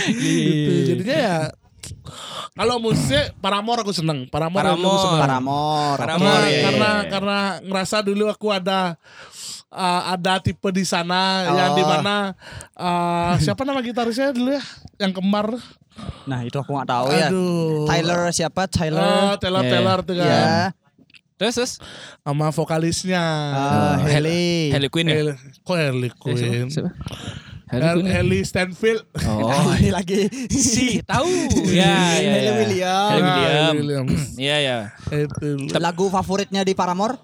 gitu. 0.10 0.72
Jadinya 0.90 1.18
ya 1.18 1.38
kalau 2.56 2.80
musik 2.80 3.36
Paramore 3.44 3.84
aku 3.84 3.92
seneng. 3.92 4.26
Paramore, 4.32 4.64
aku 4.74 4.80
Paramore. 4.80 5.02
seneng. 5.04 5.22
Paramore. 5.22 5.98
Paramore, 6.00 6.24
Karena, 6.26 6.48
iya, 6.48 6.50
iya, 6.50 6.64
karena 6.64 6.90
iya. 6.90 7.10
karena 7.12 7.38
ngerasa 7.68 7.98
dulu 8.02 8.24
aku 8.32 8.48
ada 8.50 8.80
uh, 9.70 10.02
ada 10.12 10.38
tipe 10.38 10.70
di 10.70 10.84
sana 10.84 11.46
yang 11.48 11.72
Oh. 11.72 11.76
di 11.76 11.84
mana 11.84 12.16
uh, 12.74 13.34
siapa 13.38 13.62
nama 13.62 13.80
gitarisnya 13.80 14.30
dulu 14.30 14.52
ya 14.52 14.64
yang 14.98 15.12
kembar 15.12 15.56
Nah 16.28 16.44
itu 16.44 16.56
aku 16.56 16.76
nggak 16.76 16.90
tahu 16.90 17.08
ya. 17.10 17.32
aduh 17.32 17.88
Tyler 17.88 18.22
siapa? 18.30 18.62
Uh, 18.62 18.70
Tyler. 18.70 19.40
Taylor 19.40 19.64
Iya. 19.64 19.72
Taylor 19.72 20.00
tuh 20.02 20.14
kan 20.14 20.28
Ya. 20.28 20.48
Terus 21.36 21.54
terus 21.54 21.74
sama 22.20 22.48
vokalisnya 22.50 23.20
Ah, 23.52 23.96
Haley. 24.02 24.72
Harley 24.72 24.88
Quinn 24.88 25.08
ya? 25.08 25.16
Hel- 25.16 25.40
kok 25.62 25.72
Harley 25.74 26.12
Quinn 26.14 26.36
Siapa? 26.68 26.92
Quinn. 26.92 28.08
ya? 28.08 28.14
Haley 28.14 28.40
Stanfield 28.44 29.04
Oh, 29.24 29.72
ini 29.80 29.90
lagi. 29.90 30.28
si 30.48 31.00
tahu. 31.02 31.28
Ya, 31.72 31.92
ya, 32.16 32.32
Haley 32.32 32.44
ya. 32.44 32.54
Williams. 32.56 33.10
Haley 33.10 33.24
Ah, 33.24 33.36
Williams. 33.36 33.76
Williams. 33.78 34.22
Iya, 34.36 34.58
ya. 34.60 34.78
itu 35.14 35.76
Lagu 35.76 36.08
favoritnya 36.08 36.62
di 36.62 36.72
Paramore? 36.72 37.20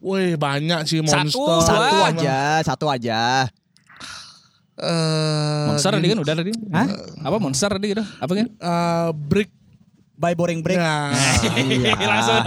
Wih 0.00 0.32
banyak 0.34 0.80
sih 0.88 1.04
Satu, 1.04 1.44
monster 1.44 1.76
Satu 1.76 1.96
Wah. 2.00 2.08
aja, 2.08 2.38
satu 2.64 2.86
aja. 2.88 3.20
Eh, 4.80 5.64
Monster 5.68 5.92
tadi 5.92 6.08
kan 6.08 6.18
udah 6.24 6.34
tadi. 6.34 6.52
Hah? 6.72 6.88
Apa 7.20 7.36
monster 7.36 7.68
tadi 7.68 7.86
gitu? 7.92 8.00
Apa 8.16 8.32
kan? 8.32 8.48
eh, 8.48 9.08
break 9.12 9.50
By 10.20 10.36
Boring 10.36 10.60
Break. 10.60 10.76
Nah, 10.76 11.16
Iya. 11.56 11.96
Langsung. 12.12 12.40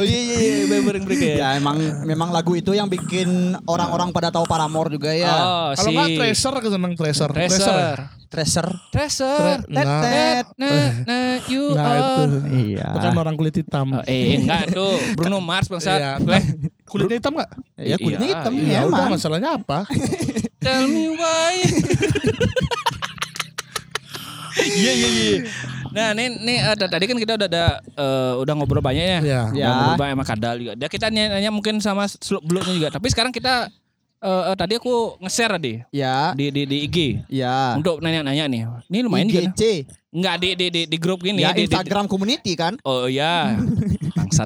Oh 0.00 0.04
iya 0.04 0.20
iya 0.20 0.36
iya, 0.40 0.64
Bebering 0.64 1.04
break 1.04 1.20
ya. 1.20 1.34
Ya 1.36 1.48
emang 1.60 1.76
memang 2.08 2.32
lagu 2.32 2.56
itu 2.56 2.72
yang 2.72 2.88
bikin 2.88 3.52
orang-orang 3.68 4.16
pada 4.16 4.32
tahu 4.32 4.48
Paramore 4.48 4.88
juga 4.88 5.12
ya. 5.12 5.28
Oh, 5.28 5.68
kalau 5.76 5.92
si 5.92 5.96
nggak 5.96 6.08
Tracer 6.16 6.52
aku 6.56 6.68
seneng 6.72 6.92
Tracer? 6.96 7.28
Tracer. 7.28 7.96
Tracer. 8.32 8.66
Tracer. 8.88 9.60
Enggak. 9.68 10.00
Tet. 10.08 10.46
Nah, 10.56 10.88
nah, 11.04 11.36
you 11.52 11.76
Nah 11.76 11.84
itu 11.92 12.12
are. 12.16 12.32
Iya. 12.48 12.86
Bukan 12.96 13.12
orang 13.12 13.34
kulit 13.36 13.60
hitam 13.60 13.92
Oh, 13.92 14.00
eh 14.08 14.40
enggak 14.40 14.72
tuh 14.72 14.96
Bruno 15.12 15.44
Mars 15.44 15.68
bangsat. 15.68 16.00
Iya. 16.00 16.12
Kulitnya 16.92 17.16
hitam 17.16 17.32
nggak? 17.32 17.50
Ya 17.80 17.96
kulitnya 17.96 18.26
Iya, 18.28 18.36
hitam 18.36 18.52
Ya 18.52 18.68
ya 18.68 18.80
udah 18.84 19.00
emang. 19.00 19.10
masalahnya 19.16 19.50
apa? 19.56 19.78
tell 20.64 20.84
me 20.84 21.08
why. 21.10 21.56
Iya 24.52 24.92
iya 24.92 25.08
iya. 25.08 25.36
Nah, 25.92 26.12
ini 26.12 26.24
ini 26.38 26.54
ada 26.56 26.84
tadi 26.84 27.04
kan 27.04 27.16
kita 27.16 27.36
udah 27.36 27.48
ada 27.48 27.64
eh, 27.82 28.32
udah 28.36 28.52
ngobrol 28.52 28.84
banyak 28.84 29.00
ya. 29.02 29.20
Iya. 29.20 29.42
Udah 29.48 29.56
Ya. 29.56 29.68
ngobrol 29.70 29.96
banyak 29.98 30.14
sama 30.14 30.24
Kadal 30.28 30.54
juga. 30.60 30.72
Dia 30.76 30.88
kita 30.88 31.06
nanya, 31.08 31.26
nanya 31.36 31.50
mungkin 31.50 31.80
sama 31.80 32.04
Sluk 32.06 32.44
Bluknya 32.44 32.72
juga. 32.72 32.88
Tapi 32.92 33.08
sekarang 33.08 33.32
kita 33.32 33.72
eh, 34.22 34.42
eh, 34.48 34.56
tadi 34.56 34.72
aku 34.76 34.94
nge-share 35.18 35.52
tadi 35.52 35.74
Ya. 35.90 36.30
di 36.32 36.48
di 36.48 36.62
di 36.64 36.76
IG 36.82 36.96
Ya. 37.28 37.74
untuk 37.74 37.98
nanya-nanya 37.98 38.46
nih. 38.46 38.62
Ini 38.86 38.98
lumayan 39.02 39.26
juga. 39.26 39.42
IGC. 39.48 39.62
Enggak 40.12 40.34
di 40.38 40.48
di 40.52 40.66
di, 40.68 40.82
di 40.86 40.96
grup 40.96 41.20
gini 41.20 41.40
Ya 41.40 41.50
di, 41.50 41.64
di- 41.64 41.66
Instagram 41.66 42.04
community 42.04 42.52
kan. 42.52 42.76
Oh 42.82 43.08
iya, 43.08 43.56
bangsat. 44.16 44.44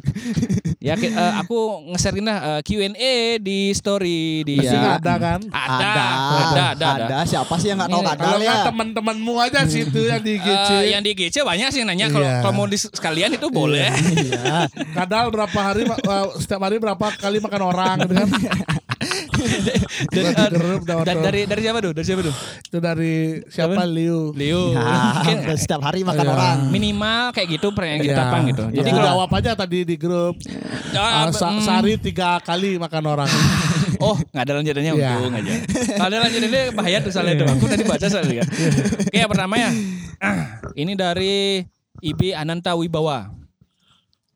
Ya 0.78 0.94
eh, 0.94 1.10
aku 1.36 1.58
nge-share 1.90 2.22
lah 2.22 2.38
eh, 2.38 2.60
Q&A 2.62 3.12
di 3.36 3.74
story 3.74 4.46
di 4.46 4.62
Iya. 4.62 4.70
nggak 4.72 4.96
ada 5.02 5.14
kan? 5.18 5.40
Ada, 5.44 5.90
ada, 5.90 6.64
ada, 6.70 6.86
ada. 6.96 7.16
Siapa 7.26 7.58
sih 7.58 7.68
yang 7.68 7.82
nggak 7.82 7.90
tahu 7.90 7.98
Ini, 7.98 8.08
kadal 8.08 8.26
Kalau 8.30 8.38
ya? 8.40 8.54
teman-temanmu 8.62 9.34
aja 9.36 9.60
sih 9.66 9.82
itu 9.82 10.00
yang 10.00 10.22
di 10.22 10.34
Eh, 10.34 10.40
GC. 10.40 10.70
yang 10.88 11.02
di 11.02 11.10
GC 11.12 11.42
banyak 11.42 11.68
sih 11.68 11.82
yang 11.82 11.90
nanya 11.90 12.06
kalau 12.08 12.22
Iya. 12.24 12.38
kalau 12.40 12.54
mau 12.54 12.66
di 12.66 12.78
sekalian 12.78 13.34
itu 13.34 13.50
boleh. 13.50 13.90
Iya. 13.90 14.70
Kadal 14.94 15.34
berapa 15.34 15.58
hari 15.58 15.82
uh, 15.82 16.30
setiap 16.38 16.62
hari 16.62 16.78
berapa 16.78 17.06
kali 17.12 17.42
makan 17.42 17.62
orang 17.64 17.94
gitu 18.00 18.14
kan? 18.14 18.28
Dan 20.86 20.96
waktu. 20.96 21.18
dari 21.18 21.40
dari 21.44 21.60
siapa 21.60 21.78
tuh? 21.78 21.92
Dari 21.92 22.06
siapa 22.06 22.22
tuh? 22.22 22.34
itu 22.58 22.78
dari 22.78 23.14
siapa 23.46 23.84
Liu? 23.84 24.32
Leo. 24.32 24.72
Ya, 24.76 25.22
Mungkin 25.22 25.38
setiap 25.56 25.82
hari 25.82 26.02
makan 26.02 26.22
Iya. 26.22 26.32
orang. 26.32 26.56
minimal 26.68 27.22
kayak 27.30 27.48
gitu 27.50 27.66
pertanyaan 27.70 28.02
kita 28.02 28.14
Iya. 28.14 28.26
apa 28.26 28.36
gitu. 28.44 28.64
Jadi 28.72 28.88
kalau 28.90 29.06
jawab 29.06 29.30
aja 29.32 29.50
tadi 29.52 29.78
di 29.82 29.96
grup. 29.96 30.34
Uh, 30.92 31.28
sa- 31.30 31.52
mm, 31.52 31.60
sehari 31.60 31.92
tiga 31.96 32.38
kali 32.40 32.76
makan 32.76 33.04
orang. 33.06 33.30
Oh, 33.96 34.12
nggak 34.12 34.44
ada 34.44 34.52
lanjutannya 34.60 34.92
Iya. 34.92 35.08
untung 35.16 35.32
aja. 35.32 35.52
Kalau 35.96 36.06
ada 36.06 36.18
lanjutannya 36.20 36.62
bahaya 36.70 36.98
tuh 37.00 37.08
soalnya 37.08 37.34
itu. 37.34 37.44
Aku 37.48 37.64
tadi 37.64 37.80
baca 37.82 38.06
soalnya. 38.06 38.44
Oke, 38.44 39.16
yang 39.16 39.30
pertama 39.30 39.54
ya. 39.56 39.70
Ah, 40.20 40.60
ini 40.76 40.92
dari 40.92 41.64
IB 42.04 42.36
Ananta 42.36 42.76
Wibawa. 42.76 43.32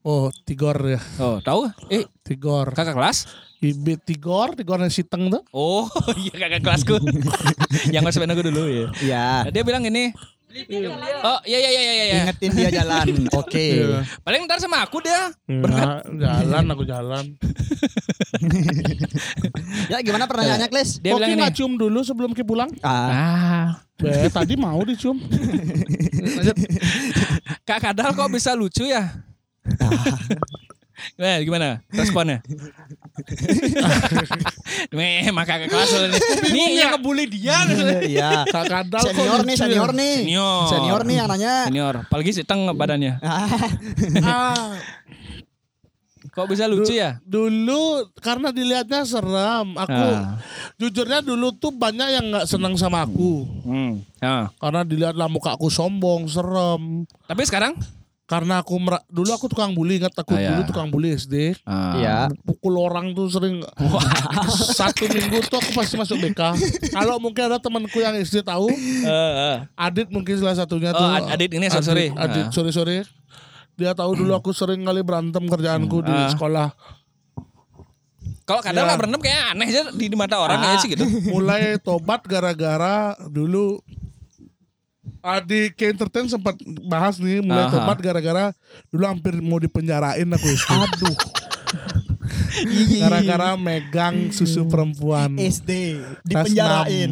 Oh, 0.00 0.32
Tigor 0.48 0.80
ya. 0.88 1.00
Oh, 1.20 1.44
tahu? 1.44 1.68
Eh, 1.92 2.08
Tigor. 2.24 2.72
kakak 2.72 2.96
kelas? 2.96 3.28
Ibe 3.60 4.00
Tigor, 4.00 4.56
Tigor 4.56 4.80
yang 4.80 4.88
Siteng 4.88 5.28
tuh. 5.28 5.44
Oh, 5.52 5.84
iya 6.24 6.32
kakak 6.32 6.64
kelasku. 6.64 6.96
yang 7.92 8.00
nggak 8.00 8.16
aku 8.16 8.42
dulu 8.48 8.64
ya. 8.72 8.86
Ya. 9.04 9.28
Dia 9.52 9.60
bilang 9.60 9.84
ini. 9.84 10.16
Oh, 11.22 11.38
iya 11.46 11.62
iya 11.62 11.70
iya 11.70 11.82
iya 11.84 11.92
iya. 11.94 12.14
Ingetin 12.24 12.50
dia 12.56 12.70
jalan. 12.72 13.06
Oke. 13.40 13.84
Iya. 13.84 14.02
Paling 14.24 14.48
ntar 14.48 14.64
sama 14.64 14.80
aku 14.80 15.04
dia. 15.04 15.28
Nah, 15.46 16.00
jalan 16.08 16.64
aku 16.72 16.88
jalan. 16.88 17.36
Ya 19.92 20.00
gimana 20.00 20.24
pertanyaannya, 20.24 20.66
Kles? 20.72 20.98
Dia 20.98 21.14
Kok 21.14 21.20
bilang 21.22 21.52
cium 21.52 21.76
dulu 21.76 22.00
sebelum 22.00 22.32
Ki 22.32 22.42
pulang? 22.42 22.72
Ah, 22.80 23.12
Ah, 23.12 23.68
Eh, 24.00 24.32
tadi 24.32 24.56
mau 24.56 24.80
dicium. 24.82 25.20
Kak 27.68 27.84
Kadal 27.84 28.16
kok 28.16 28.32
bisa 28.32 28.56
lucu 28.56 28.88
ya? 28.88 29.20
Gimana, 31.16 31.36
gimana 31.44 31.68
responnya? 31.92 32.40
Memang 34.90 35.44
kakak 35.44 35.68
kelas 35.68 35.90
lo 35.92 36.06
nih. 36.08 36.20
Nih 36.48 36.66
yang 36.78 36.90
ngebully 36.96 37.24
dia. 37.26 37.58
Iya. 38.00 38.30
Kadal 38.70 39.02
kok 39.02 39.12
Senior 39.12 39.40
nih, 39.42 39.54
ya? 39.54 39.60
senior 39.60 39.90
nih. 39.92 40.14
Senior. 40.24 40.66
Senior 40.68 41.00
nih 41.04 41.16
yang 41.16 41.28
nanya. 41.28 41.54
Senior. 41.66 41.94
Apalagi 42.04 42.30
si 42.32 42.42
Teng 42.42 42.64
badannya. 42.70 43.18
Ah, 43.20 43.48
Ah, 44.24 44.70
Kok 46.30 46.46
bisa 46.46 46.70
lucu 46.70 46.94
ya? 46.94 47.18
dulu 47.20 48.06
karena 48.20 48.54
dilihatnya 48.54 49.02
serem. 49.02 49.74
Aku 49.74 49.90
Ah. 49.90 50.38
jujurnya 50.76 51.20
dulu 51.20 51.50
tuh 51.50 51.74
banyak 51.74 52.08
yang 52.12 52.24
nggak 52.30 52.46
senang 52.46 52.78
sama 52.78 53.02
aku. 53.02 53.42
Hmm. 53.66 54.04
Ah. 54.18 54.46
Karena 54.54 54.86
dilihatlah 54.86 55.26
muka 55.26 55.52
aku 55.52 55.66
sombong, 55.66 56.30
serem. 56.30 57.02
Tapi 57.26 57.42
sekarang? 57.42 57.74
Karena 58.30 58.62
aku 58.62 58.78
mera- 58.78 59.02
dulu 59.04 59.26
aku 59.28 59.50
tukang 59.50 59.74
bully, 59.74 59.98
ingat 59.98 60.14
aku 60.14 60.32
Ah, 60.32 60.38
ya. 60.38 60.50
dulu 60.54 60.62
tukang 60.64 60.86
bully 60.86 61.10
SD. 61.10 61.58
Ah. 61.66 61.98
Iya. 61.98 62.16
Pukul 62.40 62.78
orang 62.78 63.10
tuh 63.10 63.26
sering 63.26 63.58
satu 64.78 65.04
minggu 65.04 65.42
tuh 65.44 65.58
aku 65.58 65.74
pasti 65.74 65.98
masuk 65.98 66.14
BK. 66.16 66.54
Kalau 66.88 67.18
mungkin 67.18 67.42
ada 67.44 67.58
temanku 67.58 67.98
yang 67.98 68.14
SD 68.14 68.40
tahu, 68.40 68.70
Eh, 69.02 69.10
eh. 69.50 69.56
Adit 69.74 70.08
mungkin 70.08 70.38
salah 70.38 70.54
satunya 70.54 70.94
Oh, 70.94 70.96
tuh. 70.96 71.10
Ad- 71.10 71.34
Adit 71.34 71.50
ini 71.50 71.66
sorry-sorry. 71.66 72.14
Adit, 72.14 72.46
Ah. 72.46 72.50
sorry 72.50 72.70
sorry. 72.70 73.02
Dia 73.74 73.92
tahu 73.92 74.14
dulu 74.14 74.30
aku 74.32 74.52
sering 74.52 74.80
kali 74.80 75.02
berantem 75.02 75.42
kerjaanku 75.42 75.98
di 76.00 76.14
Ah. 76.14 76.30
sekolah. 76.30 76.68
Kalau 78.42 78.60
kadang 78.60 78.82
Ya. 78.82 78.88
lah 78.88 78.96
berantem 78.96 79.20
kayak 79.20 79.42
aneh 79.54 79.66
aja 79.68 79.82
di, 79.90 80.06
di 80.06 80.14
mata 80.14 80.34
orang 80.36 80.58
ya 80.60 80.74
sih 80.76 80.86
gitu. 80.88 81.06
mulai 81.28 81.78
tobat 81.78 82.22
gara-gara 82.24 83.14
dulu 83.24 83.78
Ah, 85.20 85.40
di 85.44 85.68
K 85.76 85.92
Entertain 85.92 86.26
sempat 86.28 86.56
bahas 86.88 87.20
nih 87.20 87.44
mulai 87.44 87.68
Aha. 87.68 87.72
tobat 87.72 87.98
gara-gara 88.00 88.44
dulu 88.88 89.04
hampir 89.04 89.36
mau 89.44 89.60
dipenjarain 89.60 90.24
aku 90.24 90.46
SD. 90.48 90.72
Aduh. 90.72 91.16
gara-gara 93.04 93.48
megang 93.56 94.32
susu 94.32 94.66
perempuan. 94.66 95.36
SD 95.36 96.00
dipenjarain. 96.24 97.10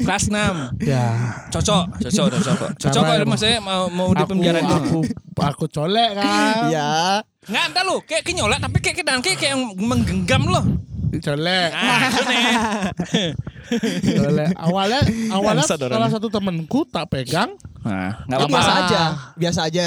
Kelas 0.00 0.24
6. 0.32 0.80
Ya. 0.82 1.06
Cocok, 1.52 1.84
cocok, 2.00 2.26
cocok. 2.38 2.54
kok. 2.56 2.70
Cocok 2.80 3.02
kalau 3.02 3.26
maksudnya 3.28 3.58
mau, 3.60 3.86
mau 3.92 4.08
di 4.12 4.24
Aku, 4.24 4.32
aku 4.64 4.98
aku 5.40 5.64
colek 5.68 6.10
kan. 6.16 6.72
Iya. 6.72 6.90
Nggak 7.50 7.64
entah 7.68 7.84
lu, 7.84 7.96
kayak 8.08 8.22
kayak 8.24 8.36
nyolek 8.40 8.58
tapi 8.60 8.76
kayak 8.80 8.96
kayak, 9.04 9.36
kayak 9.36 9.52
yang 9.52 9.62
menggenggam 9.76 10.42
loh. 10.48 10.64
Colek. 11.20 11.70
Ah, 11.70 12.10
colek. 14.18 14.48
Awalnya 14.56 15.00
awalnya 15.30 15.64
salah 15.66 16.10
satu 16.10 16.28
temenku 16.28 16.84
tak 16.84 17.08
pegang. 17.08 17.54
Nah, 17.84 18.24
nggak 18.24 18.38
apa-apa. 18.38 18.52
biasa 18.54 18.72
aja, 18.80 19.02
biasa 19.36 19.60
aja. 19.68 19.86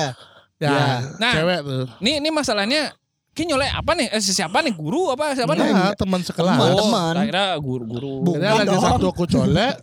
Ya, 0.57 0.69
Ya. 0.69 0.86
Nah. 1.17 1.34
cewek 1.34 1.59
tuh. 1.61 1.86
Nih, 2.01 2.17
ini 2.17 2.30
masalahnya 2.30 2.89
kayak 3.32 3.47
nyolek 3.47 3.69
apa 3.69 3.91
nih? 3.93 4.07
Eh, 4.09 4.21
siapa 4.21 4.57
nih? 4.61 4.73
Guru 4.73 5.13
apa 5.13 5.38
siapa 5.38 5.53
nih? 5.53 5.69
Ya, 5.69 5.93
teman 5.93 6.21
sekelas. 6.21 6.57
Teman. 6.57 6.73
Oh, 6.73 6.78
teman. 6.82 7.13
kira 7.25 7.45
guru-guru. 7.57 8.13
Bukan 8.25 8.41
lagi 8.41 8.65
dong. 8.67 8.82
satu 8.82 9.05
aku 9.09 9.30
colek, 9.30 9.78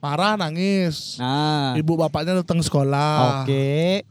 parah 0.00 0.40
nangis. 0.40 1.20
Nah. 1.20 1.76
Ibu 1.76 1.92
bapaknya 1.94 2.40
datang 2.40 2.64
sekolah. 2.64 3.44
Oke. 3.44 4.08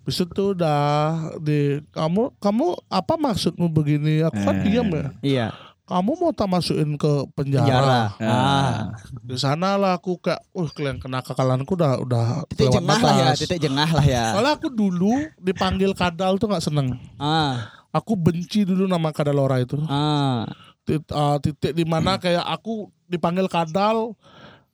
Habis 0.00 0.16
itu 0.18 0.56
udah 0.56 0.80
di 1.38 1.84
kamu 1.92 2.32
kamu 2.40 2.66
apa 2.88 3.14
maksudmu 3.14 3.68
begini? 3.68 4.24
Aku 4.24 4.40
kan 4.40 4.56
Eh. 4.56 4.64
diam 4.64 4.88
ya. 4.88 5.04
Iya. 5.20 5.46
Kamu 5.90 6.12
mau 6.22 6.30
tak 6.30 6.46
masukin 6.46 6.94
ke 6.94 7.12
penjara? 7.34 7.66
Penjara. 7.66 8.02
Ah. 8.22 8.94
Di 9.26 9.34
sana 9.34 9.74
lah 9.74 9.98
aku 9.98 10.22
kayak, 10.22 10.38
uh 10.54 10.70
kalian 10.70 11.02
kena 11.02 11.18
kekalanku 11.18 11.74
udah 11.74 11.98
udah 11.98 12.26
Titik 12.46 12.70
lewat 12.70 12.78
jengah 12.78 13.00
lah 13.02 13.10
ya, 13.10 13.26
batas. 13.26 13.38
titik 13.42 13.58
jengah 13.58 13.90
lah 13.90 14.06
ya. 14.06 14.24
Soalnya 14.30 14.54
aku 14.54 14.68
dulu 14.70 15.12
dipanggil 15.34 15.90
kadal 15.98 16.38
tuh 16.38 16.46
nggak 16.46 16.62
seneng. 16.62 16.94
Ah. 17.18 17.74
Aku 17.90 18.14
benci 18.14 18.62
dulu 18.62 18.86
nama 18.86 19.10
kadalora 19.10 19.58
itu. 19.58 19.82
Ah. 19.90 20.46
Tit- 20.86 21.10
uh, 21.10 21.42
titik 21.42 21.74
di 21.74 21.82
mana 21.82 22.22
kayak 22.22 22.46
aku 22.46 22.86
dipanggil 23.10 23.50
kadal 23.50 24.14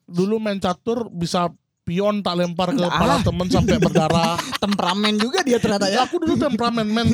dulu 0.04 0.36
main 0.36 0.60
catur 0.60 1.08
bisa 1.08 1.48
pion 1.80 2.18
tak 2.20 2.36
lempar 2.36 2.74
ke 2.74 2.82
kepala 2.82 3.24
temen 3.24 3.48
sampai 3.48 3.80
berdarah. 3.80 4.36
Temperamen 4.62 5.16
juga 5.16 5.40
dia 5.40 5.56
ternyata 5.56 5.88
Ya 5.88 6.04
ya. 6.04 6.04
aku 6.04 6.20
dulu 6.20 6.36
temperamen 6.36 6.84
men 6.84 7.08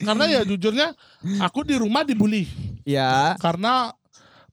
karena 0.00 0.24
ya 0.30 0.40
jujurnya 0.48 0.96
aku 1.44 1.60
di 1.60 1.76
rumah 1.76 2.08
dibully 2.08 2.46
Ya. 2.84 3.32
karena 3.36 3.92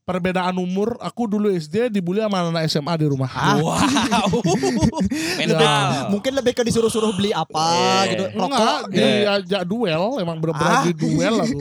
perbedaan 0.01 0.55
umur 0.55 0.97
aku 0.97 1.23
dulu 1.23 1.47
SD 1.47 1.87
dibully 1.89 2.19
sama 2.19 2.43
anak 2.43 2.67
SMA 2.67 2.93
di 2.95 3.05
rumah. 3.05 3.29
Ah. 3.29 3.55
Wow. 3.55 4.41
Mental. 5.39 6.09
Mungkin 6.09 6.31
lebih 6.33 6.51
ke 6.51 6.63
disuruh-suruh 6.63 7.13
beli 7.13 7.31
apa 7.31 7.55
Yeah. 7.71 8.01
gitu. 8.09 8.23
Enggak, 8.35 8.79
Rokok. 8.81 8.91
diajak 8.91 9.63
duel, 9.63 10.03
emang 10.17 10.37
bener-bener 10.37 10.73
Ah. 10.73 10.83
di 10.83 10.93
duel 10.93 11.35
aku. 11.37 11.59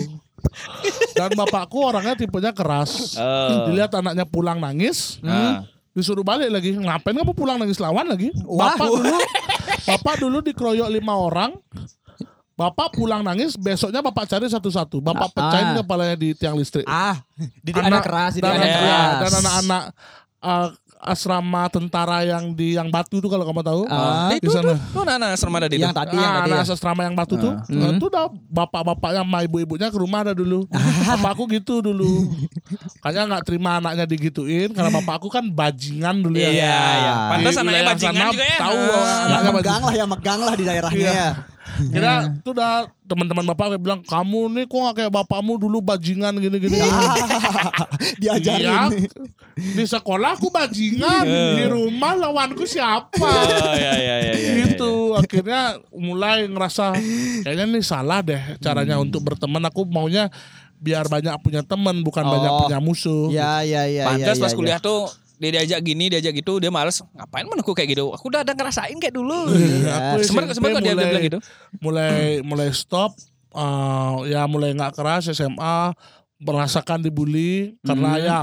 Dan 1.13 1.31
bapakku 1.37 1.79
orangnya 1.85 2.17
tipenya 2.17 2.51
keras. 2.51 3.15
Oh. 3.15 3.69
Dilihat 3.69 3.93
anaknya 3.93 4.25
pulang 4.25 4.57
nangis, 4.57 5.21
Ah. 5.21 5.63
disuruh 5.93 6.25
balik 6.25 6.49
lagi. 6.49 6.75
Ngapain 6.75 7.13
kamu 7.13 7.37
pulang 7.37 7.61
nangis 7.61 7.77
lawan 7.77 8.09
lagi? 8.09 8.33
Wah. 8.43 8.73
Bapak 8.73 8.89
dulu, 8.89 9.17
bapak 9.85 10.15
dulu 10.19 10.39
dikeroyok 10.43 10.89
lima 10.89 11.15
orang. 11.15 11.51
Bapak 12.61 12.93
pulang 12.93 13.25
nangis, 13.25 13.57
besoknya 13.57 14.05
bapak 14.05 14.29
cari 14.29 14.45
satu-satu. 14.47 15.01
Bapak 15.01 15.29
Ah. 15.29 15.35
pecahin 15.35 15.69
kepalanya 15.81 16.13
di 16.15 16.37
tiang 16.37 16.53
listrik. 16.55 16.85
Ah, 16.85 17.17
didik 17.59 17.81
anak 17.81 18.05
keras, 18.05 18.37
dan, 18.37 18.53
anak 18.53 18.69
ya, 18.69 18.77
keras. 18.77 19.17
dan 19.19 19.33
anak-anak 19.41 19.83
uh, 20.41 20.69
asrama 21.01 21.65
tentara 21.67 22.21
yang 22.23 22.53
di 22.53 22.77
yang 22.77 22.93
batu 22.93 23.17
tuh 23.17 23.33
kalau 23.33 23.49
kamu 23.49 23.65
tahu. 23.65 23.83
Ah. 23.89 24.29
di 24.31 24.37
Itu 24.39 24.53
sana. 24.53 24.77
tuh, 24.77 24.79
tuh 24.93 25.01
anak-anak 25.01 25.29
serem 25.33 25.55
ada 25.57 25.65
di 25.65 25.77
Yang 25.81 25.89
itu. 25.89 25.97
tadi 25.97 26.13
yang 26.15 26.21
Ah, 26.27 26.37
tadi 26.37 26.51
anak 26.53 26.61
ya. 26.61 26.75
asrama 26.77 27.01
yang 27.01 27.17
batu 27.17 27.35
tuh, 27.39 27.53
nah, 27.67 27.89
itu 27.89 28.07
udah 28.07 28.25
bapak-bapaknya 28.47 29.21
sama 29.25 29.39
ibu-ibunya 29.41 29.89
ke 29.89 29.97
rumah 29.97 30.21
ada 30.21 30.37
dulu. 30.37 30.69
Bapakku 31.01 31.49
gitu 31.49 31.81
dulu. 31.81 32.29
Kayaknya 33.01 33.23
nggak 33.27 33.43
terima 33.43 33.81
anaknya 33.81 34.05
digituin 34.05 34.69
karena 34.71 34.93
bapakku 34.93 35.33
kan 35.33 35.49
bajingan 35.49 36.21
dulu 36.21 36.37
ya. 36.37 36.53
Iya, 36.53 36.77
iya. 36.77 37.13
Di 37.17 37.29
Pantas 37.33 37.55
anaknya 37.57 37.85
bajingan 37.89 38.21
sana 38.21 38.29
juga 38.31 38.45
ya. 38.45 38.59
Tahu 38.59 38.77
Ah. 38.77 38.85
bahwa 38.85 39.41
Yang 39.41 39.55
megang 39.57 39.81
lah, 39.81 39.95
yang 39.97 40.09
megang 40.13 40.41
lah 40.43 40.53
di 40.53 40.65
daerahnya 40.67 41.01
Iya. 41.09 41.29
Ya. 41.83 41.91
Kira 41.91 42.13
itu 42.37 42.51
udah 42.51 42.73
teman-teman 43.05 43.45
bapak 43.49 43.75
bilang 43.77 44.01
kamu 44.01 44.41
nih 44.53 44.65
kok 44.65 44.79
gak 44.81 44.95
kayak 44.97 45.13
bapakmu 45.13 45.57
dulu 45.57 45.81
bajingan 45.81 46.37
gini-gini. 46.37 46.79
Diajarin. 48.23 48.61
Iya, 48.61 48.85
di 49.57 49.85
sekolah 49.85 50.35
aku 50.35 50.49
bajingan, 50.49 51.25
di 51.27 51.65
rumah 51.67 52.17
lawanku 52.17 52.65
siapa? 52.65 53.13
Oh, 53.21 53.75
iya, 53.75 53.93
iya, 53.95 54.15
iya, 54.23 54.33
iya, 54.33 54.51
gitu 54.67 55.13
akhirnya 55.13 55.63
mulai 55.91 56.47
ngerasa 56.47 56.97
kayaknya 57.43 57.65
nih 57.69 57.85
salah 57.85 58.21
deh 58.21 58.41
caranya 58.59 58.97
Hmm. 58.97 59.05
untuk 59.05 59.21
berteman 59.23 59.61
aku 59.63 59.85
maunya 59.85 60.33
biar 60.77 61.05
banyak 61.07 61.37
punya 61.41 61.61
teman 61.61 62.01
bukan 62.01 62.25
Oh. 62.25 62.31
banyak 62.33 62.53
punya 62.65 62.79
musuh 62.81 63.29
Ya, 63.29 63.61
ya, 63.61 63.85
ya. 63.85 64.09
Pantas 64.09 64.37
ya, 64.37 64.43
pas 64.43 64.53
ya, 64.53 64.57
kuliah 64.57 64.81
tuh 64.81 65.13
dia 65.41 65.51
diajak 65.51 65.81
gini, 65.81 66.07
diajak 66.07 66.33
gitu, 66.35 66.61
dia 66.61 66.69
males. 66.69 67.01
Ngapain 67.11 67.43
menurutku 67.43 67.73
kayak 67.73 67.91
gitu? 67.91 68.13
Aku 68.13 68.29
udah 68.29 68.45
ada 68.45 68.53
ngerasain 68.53 68.93
kayak 68.95 69.13
dulu. 69.13 69.49
Sempet 70.21 70.53
kok 70.53 70.61
dia, 70.79 70.93
dia 70.93 71.01
bilang 71.01 71.25
gitu. 71.25 71.39
mulai 71.81 72.39
mulai 72.41 72.69
stop 72.71 73.17
eh, 73.51 74.15
ya 74.29 74.45
mulai 74.45 74.71
nggak 74.71 74.93
keras 74.93 75.27
SMA 75.29 75.97
merasakan 76.39 77.01
dibully 77.01 77.77
karena 77.81 78.11
ya 78.17 78.39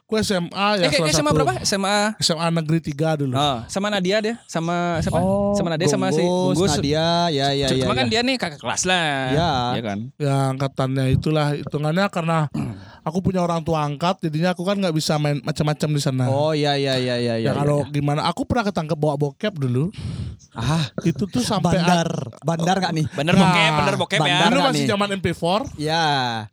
aku 0.00 0.20
SMA 0.20 0.46
ya 0.76 0.84
Hmm. 0.84 0.84
Eh, 0.84 0.90
kayak 0.92 1.00
salah 1.00 1.10
SMA 1.10 1.22
satu- 1.24 1.34
berapa? 1.34 1.52
SMA 1.62 1.96
SMA 2.20 2.46
negeri 2.52 2.78
3 2.84 3.16
dulu 3.16 3.32
Oh, 3.32 3.58
sama 3.66 3.88
Nadia 3.88 4.20
dia, 4.20 4.34
sama 4.44 5.00
siapa? 5.00 5.16
Oh, 5.16 5.50
sama 5.52 5.72
Nadia 5.72 5.88
sama 5.88 6.12
si 6.12 6.20
Bungkus. 6.20 6.76
Nadia, 6.76 7.32
ya, 7.32 7.50
ya, 7.50 7.66
ya. 7.66 7.80
Cuma 7.80 7.96
kan 7.96 8.06
ya. 8.06 8.10
dia 8.10 8.20
nih 8.22 8.36
kakak 8.36 8.60
kelas 8.60 8.84
lah. 8.84 9.06
Ya. 9.32 9.50
Iya 9.72 9.82
kan. 9.82 9.98
ya 10.14 10.34
angkatannya 10.52 11.04
itulah 11.10 11.56
hitungannya 11.56 12.04
karena 12.08 12.38
aku 13.04 13.20
punya 13.20 13.38
orang 13.38 13.60
tua 13.60 13.80
angkat 13.80 14.18
jadinya 14.18 14.50
aku 14.50 14.64
kan 14.64 14.74
nggak 14.74 14.92
bisa 14.92 15.14
main 15.16 15.38
macam-macam 15.40 15.88
di 15.90 16.00
sana 16.00 16.24
Oh, 16.26 16.50
ya, 16.50 16.74
ya, 16.74 16.96
ya, 16.96 17.14
ya, 17.14 17.34
ya, 17.34 17.34
ya. 17.38 17.52
kalau 17.52 17.84
gimana 17.86 18.24
aku 18.24 18.42
pernah 18.42 18.64
ketangkep 18.64 18.96
bawa 18.96 19.14
bokep 19.14 19.54
dulu 19.54 19.92
Ah, 20.54 20.86
itu 21.02 21.26
tuh 21.26 21.42
sampai 21.42 21.82
bandar. 21.82 22.06
Bandar 22.40 22.76
gak 22.78 22.94
nih? 22.94 23.10
Bener 23.10 23.34
Nah, 23.34 23.42
bokep, 23.42 23.70
bener 23.74 23.94
bokep 23.98 24.18
ya. 24.18 24.22
bandar. 24.22 24.46
dulu 24.46 24.58
nggak 24.60 24.70
masih 24.70 24.86
zaman 24.86 25.08
MP4 25.12 25.44
Ya. 25.76 26.04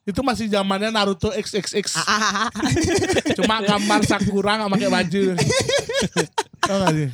itu 0.04 0.22
masih 0.22 0.46
zamannya 0.50 0.90
Naruto 0.90 1.30
XXX 1.30 1.86
Ah, 2.02 2.50
cuma 3.38 3.62
gambar 3.62 4.02
sakura 4.04 4.58
nggak 4.58 4.72
pakai 4.72 4.90
baju 4.90 5.24
Tau 6.62 6.78
gak 6.80 6.94
sih? 6.94 7.10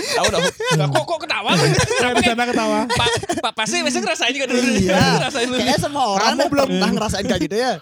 Tahu 0.00 0.26
dong. 0.28 0.42
Lah, 0.72 0.86
kok 0.88 1.04
kok 1.04 1.18
ketawa? 1.20 1.50
Saya 1.92 2.12
di 2.12 2.22
sana 2.22 2.44
ketawa. 2.44 2.78
Pak 2.86 3.08
Pak 3.40 3.52
pasti 3.54 3.76
pasti 3.80 3.98
ngerasain 3.98 4.32
juga 4.32 4.46
dulu. 4.46 4.60
Iya. 4.62 4.98
ngerasain 5.18 5.46
dulu. 5.46 5.56
Kayaknya 5.56 5.78
semua 5.78 6.04
orang 6.10 6.28
Kamu 6.30 6.44
belum- 6.48 6.68
pernah 6.70 6.90
ngerasain 6.92 7.24
kayak 7.24 7.42
gitu 7.42 7.56
ya. 7.56 7.72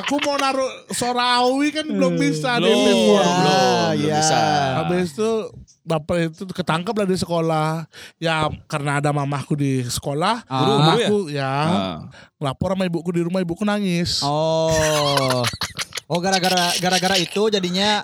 Aku 0.00 0.14
mau 0.20 0.36
naruh 0.36 0.70
Sorawi 0.90 1.68
kan 1.70 1.86
belum 1.86 2.12
bisa 2.14 2.56
di 2.56 2.64
Belum, 2.64 2.78
MP4. 2.80 2.92
Iya, 2.92 3.24
belum 3.24 3.94
iya. 3.98 4.16
bisa. 4.16 4.40
Habis 4.78 5.08
itu 5.10 5.30
bapak 5.80 6.16
itu 6.28 6.42
ketangkep 6.46 6.94
lah 6.94 7.06
di 7.06 7.16
sekolah. 7.16 7.68
Ya 8.16 8.34
karena 8.66 8.98
ada 8.98 9.10
mamahku 9.10 9.54
di 9.54 9.82
sekolah, 9.82 10.44
Ah. 10.44 10.54
Guru, 10.56 10.70
guru 10.70 10.78
mamahku 10.78 11.18
ya, 11.30 11.48
Ah. 11.48 11.96
lapor 12.38 12.72
sama 12.72 12.84
ibuku 12.84 13.10
di 13.10 13.22
rumah, 13.22 13.38
ibuku 13.38 13.62
nangis. 13.62 14.20
Oh. 14.22 15.42
Oh 16.10 16.18
gara-gara 16.18 16.74
gara-gara 16.76 17.16
itu 17.16 17.42
jadinya 17.48 18.02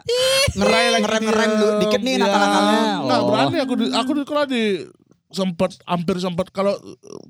ngerem 0.54 0.86
lagi 0.88 1.02
ngerem 1.02 1.20
dia. 1.20 1.28
ngerem 1.28 1.50
dikit 1.82 2.00
nih 2.00 2.14
Ya, 2.14 2.20
nakal-nakalnya. 2.22 2.80
Nggak 3.02 3.18
Oh. 3.18 3.26
berani 3.26 3.56
aku 3.58 3.72
di, 3.74 3.84
aku 3.90 4.10
di 4.12 4.22
sekolah 4.22 4.44
di 4.46 4.62
sempat 5.28 5.70
hampir 5.82 6.16
sempat 6.16 6.46
kalau 6.48 6.78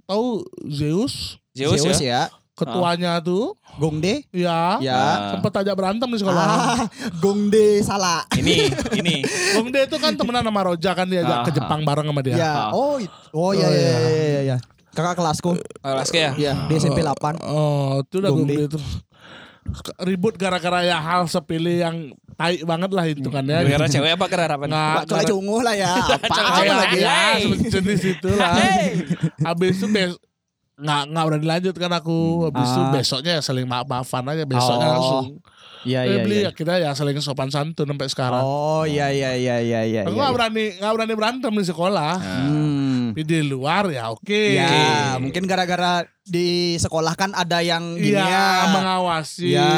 tahu 0.04 0.44
Zeus 0.66 1.40
Zeus, 1.50 1.80
Zeus 1.80 1.96
ya. 1.96 2.28
ya. 2.28 2.34
ketuanya 2.54 3.20
tuh 3.20 3.52
Gongde. 3.76 4.24
ya, 4.30 4.76
Ya. 4.78 5.00
sempat 5.30 5.52
aja 5.58 5.72
berantem 5.72 6.08
di 6.08 6.16
sekolah. 6.16 6.40
Ah, 6.40 6.84
Gongde 7.18 7.80
salah. 7.80 8.24
Ini, 8.32 8.72
ini. 8.94 9.20
Bang 9.54 9.68
De 9.68 9.84
itu 9.84 9.96
kan 9.96 10.12
temenan 10.12 10.40
sama 10.40 10.60
Roja 10.62 10.92
kan 10.92 11.04
ke 11.04 11.20
Ah. 11.20 11.44
Jepang 11.46 11.84
bareng 11.84 12.04
sama 12.06 12.20
dia. 12.20 12.32
Ya. 12.34 12.52
Oh, 12.70 12.96
it- 12.96 13.12
oh 13.30 13.52
ya 13.52 13.60
Oh, 13.60 13.68
ya 13.68 13.68
iya. 13.70 13.92
ya 13.92 14.08
ya 14.08 14.42
ya. 14.46 14.56
Kakak 14.88 15.14
kelasku. 15.14 15.52
Alaska 15.82 16.16
ya. 16.16 16.32
Ya, 16.34 16.52
di 16.64 16.72
SMP 16.74 17.00
8. 17.00 17.36
Oh, 17.42 18.00
itu 18.00 18.16
udah 18.18 18.30
Bang 18.30 18.40
Bang 18.40 18.48
De. 18.48 18.54
De 18.54 18.64
itu. 18.66 18.78
Ribut 19.98 20.34
gara-gara 20.34 20.80
ya 20.80 20.96
hal 20.96 21.26
sepele 21.26 21.78
yang 21.78 21.96
tai 22.32 22.60
banget 22.60 22.90
lah 22.90 23.04
itu 23.04 23.26
kan 23.26 23.42
ya. 23.42 23.60
Gara-gara 23.60 23.86
cewek 23.88 24.12
apa 24.12 24.26
gara 24.26 24.44
apa? 24.50 24.64
Nggak, 24.64 24.92
Mbak 24.92 25.04
Cola 25.04 25.16
gara- 25.16 25.28
cungu 25.28 25.58
lah 25.60 25.74
ya. 25.74 25.92
Apa 25.96 26.26
kayak 26.28 26.74
lagi? 26.74 26.98
ya 26.98 27.20
jenis 27.70 28.02
itu 28.06 28.30
lah. 28.30 28.54
Habis 29.42 29.74
itu 29.74 29.86
bes 29.88 30.12
nggak 30.76 31.02
nggak 31.08 31.24
berani 31.24 31.46
lanjut 31.46 31.74
kan 31.74 31.90
aku. 31.90 32.18
Habis 32.46 32.68
itu 32.68 32.82
Ah. 32.82 32.90
besoknya 32.90 33.32
ya 33.32 33.42
saling 33.42 33.64
maaf 33.64 33.86
maafan 33.86 34.24
aja 34.26 34.44
besoknya 34.44 34.86
Oh. 34.86 34.92
langsung. 34.92 35.26
Iya 35.82 36.02
Eh, 36.02 36.08
iya 36.08 36.18
beli 36.20 36.38
iya. 36.38 36.50
akhirnya 36.50 36.76
ya 36.80 36.90
saling 36.92 37.14
sopan 37.20 37.46
santun 37.46 37.86
sampai 37.86 38.08
sekarang. 38.08 38.42
Oh 38.42 38.82
iya 38.84 39.06
iya 39.08 39.32
iya 39.34 39.56
iya 39.58 39.80
iya. 39.82 40.00
aku 40.02 40.12
iya. 40.12 40.18
nggak 40.18 40.32
berani 40.34 40.64
nggak 40.76 40.92
berani 40.92 41.14
berantem 41.14 41.52
di 41.52 41.64
sekolah. 41.64 42.12
Hmm. 42.18 42.85
Tapi 43.12 43.22
di 43.22 43.38
luar 43.42 43.86
ya 43.88 44.08
oke. 44.08 44.42
Ya, 44.54 44.70
mungkin 45.16 45.44
gara-gara 45.44 46.02
di 46.22 46.74
sekolah 46.76 47.14
kan 47.14 47.30
ada 47.32 47.60
yang 47.60 47.94
gini 47.94 48.14
Iya, 48.14 48.26
ya. 48.26 48.46
mengawasi. 48.72 49.46
Ya. 49.52 49.70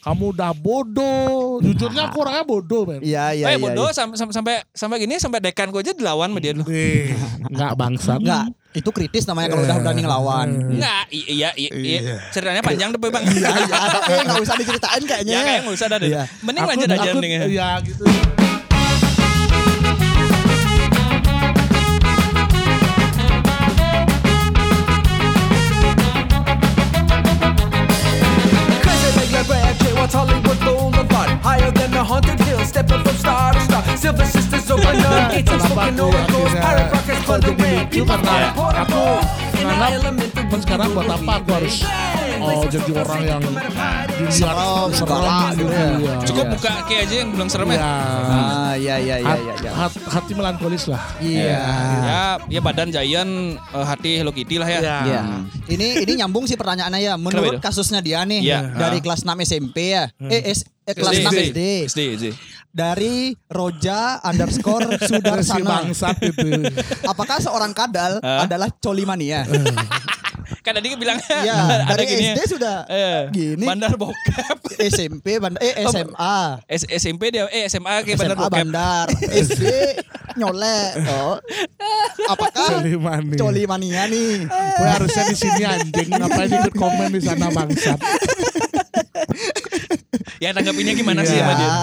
Kamu 0.00 0.32
udah 0.32 0.52
bodoh. 0.52 1.60
Jujurnya 1.60 2.08
aku 2.08 2.24
orangnya 2.24 2.42
bodoh, 2.42 2.82
men. 2.84 3.00
Iya, 3.00 3.32
iya, 3.32 3.44
eh 3.46 3.54
iya. 3.54 3.58
bodoh 3.58 3.88
sampai 3.90 4.16
sampai 4.16 4.54
sampai 4.70 4.96
gini 4.98 5.16
sampai 5.16 5.40
dekan 5.40 5.68
gue 5.68 5.80
aja 5.80 5.92
dilawan 5.92 6.28
sama 6.28 6.40
dia 6.40 6.52
dulu. 6.52 6.64
Eh, 6.66 7.12
enggak 7.46 7.72
bangsat. 7.74 8.16
Enggak, 8.16 8.48
itu 8.72 8.90
kritis 8.90 9.24
namanya 9.24 9.52
kalau 9.52 9.62
udah 9.62 9.76
berani 9.78 10.00
ngelawan. 10.00 10.48
Enggak, 10.72 11.04
iya, 11.10 11.52
iya, 11.52 11.70
iya. 11.70 12.16
Ceritanya 12.32 12.60
panjang 12.60 12.88
tuh 12.90 13.00
bang. 13.02 13.24
Iya, 13.24 13.48
iya, 13.60 13.76
tapi 13.92 14.20
nggak 14.24 14.40
usah 14.40 14.56
diceritain 14.56 15.02
kayaknya. 15.04 15.32
Ya 15.32 15.40
kayak 15.44 15.60
nggak 15.68 15.76
usah 15.76 15.86
dah 15.88 15.98
deh. 16.00 16.08
Iya. 16.08 16.22
Mending 16.40 16.64
lanjut 16.64 16.88
aja 16.88 17.00
aku- 17.04 17.16
mending 17.16 17.32
ya. 17.32 17.42
Iya, 17.44 17.68
gitu. 17.84 18.04
Hollywood 30.12 30.58
Boulevard. 30.60 31.30
Higher 31.42 31.70
than 31.70 31.90
the 31.90 32.02
haunted 32.02 32.40
hill 32.40 32.60
Stepping 32.64 33.02
from 33.02 33.16
star 33.16 33.52
to 33.52 33.60
star 33.60 33.69
Silver 34.00 34.24
sisters 34.24 34.64
open 34.66 34.96
up 34.96 35.28
no 35.92 36.08
windows 36.08 36.52
akhirnya 36.56 36.56
Pirate 36.56 36.88
rockets 36.88 37.22
for 37.22 37.36
the 37.36 37.52
jadi 37.52 37.52
win 37.52 37.74
lucu 37.84 38.00
karena 38.02 38.34
aku 38.74 39.02
menganggap 39.60 39.90
menganggap 40.16 40.46
kan 40.50 40.60
sekarang 40.64 40.88
buat 40.90 41.08
apa 41.10 41.32
aku 41.36 41.50
harus 41.52 41.76
oh, 42.40 42.64
jadi 42.64 42.90
orang 42.96 43.20
yang 43.22 43.42
Serem, 44.30 44.88
galak 45.00 45.56
gitu 45.56 45.72
ya. 45.72 45.88
Iya. 45.96 46.14
Cukup 46.22 46.44
buka 46.52 46.72
kayak 46.84 47.02
aja 47.04 47.14
yang 47.18 47.28
bilang 47.30 47.48
serem 47.48 47.68
ya. 47.68 47.76
Iya. 47.76 47.88
Ah, 48.30 48.72
iya, 48.76 48.94
iya, 48.96 49.16
iya, 49.16 49.26
Hat- 49.26 49.40
iya. 49.40 49.54
iya. 49.58 49.70
hat- 49.72 50.02
hati 50.06 50.32
melankolis 50.32 50.84
lah. 50.86 51.02
Iya. 51.18 51.56
Ya, 52.04 52.22
ya 52.48 52.60
badan 52.60 52.88
Giant, 52.90 53.32
eh, 53.56 53.84
hati 53.84 54.10
Hello 54.16 54.30
Kitty 54.30 54.56
lah 54.56 54.68
ya. 54.68 54.80
Iya. 54.80 54.98
Iya. 55.02 55.20
Ini 55.68 55.86
ini 56.04 56.12
nyambung 56.16 56.44
sih 56.44 56.54
pertanyaannya 56.54 57.00
ya. 57.02 57.14
Menurut 57.16 57.58
kasusnya 57.58 58.00
dia 58.00 58.22
nih 58.22 58.40
Iya. 58.44 58.76
dari 58.76 59.00
kelas 59.00 59.24
6 59.24 59.40
SMP 59.40 59.76
ya. 59.90 60.04
Eh, 60.20 60.52
S- 60.52 60.68
eh, 60.84 60.94
kelas 60.94 61.14
SD, 61.16 61.24
6 61.24 61.32
SD. 61.48 61.60
SD. 61.88 62.24
Dari 62.70 63.34
Roja 63.46 64.22
underscore 64.22 64.94
Si 65.00 65.10
Sudarsana. 65.10 65.82
bangsat 65.82 66.16
itu. 66.22 66.70
Apakah 67.02 67.38
seorang 67.38 67.70
kadal 67.70 68.18
Hah? 68.18 68.46
adalah 68.46 68.70
coli 68.72 69.02
mania? 69.02 69.42
Kan 70.60 70.76
tadi 70.76 70.92
bilangnya 70.92 71.40
Iya, 71.40 71.56
ada 71.82 71.94
dari 71.94 72.04
gini. 72.06 72.30
SD 72.30 72.40
sudah 72.50 72.84
Eh, 72.86 73.20
gini. 73.30 73.64
Bandar 73.64 73.94
bokep. 73.94 74.58
SMP 74.82 75.38
bandar 75.38 75.58
eh 75.58 75.82
SMA. 75.84 76.38
S- 76.68 76.88
SMP 76.92 77.30
dia 77.30 77.48
eh 77.48 77.66
SMA 77.66 78.02
kayak 78.02 78.18
bandar 78.18 78.30
SMA 78.30 78.40
bokep. 78.40 78.54
bandar. 78.54 79.06
SD 79.24 79.62
nyolek. 80.36 80.90
Oh. 81.08 81.36
Apakah 82.28 82.66
Coli 82.76 82.94
mania. 82.94 83.36
coli 83.36 83.62
mania 83.64 84.02
nih? 84.06 84.46
Gue 84.46 84.88
harusnya 84.88 85.24
di 85.26 85.36
sini 85.36 85.62
anjing, 85.64 86.08
ngapain 86.12 86.50
ikut 86.52 86.74
komen 86.76 87.08
di 87.10 87.20
sana 87.20 87.46
bangsat. 87.48 87.98
Ya 90.40 90.56
tanggapinnya 90.56 90.96
gimana 90.96 91.20
sih 91.28 91.36
sama 91.36 91.52
dia? 91.52 91.68
Iya. 91.68 91.78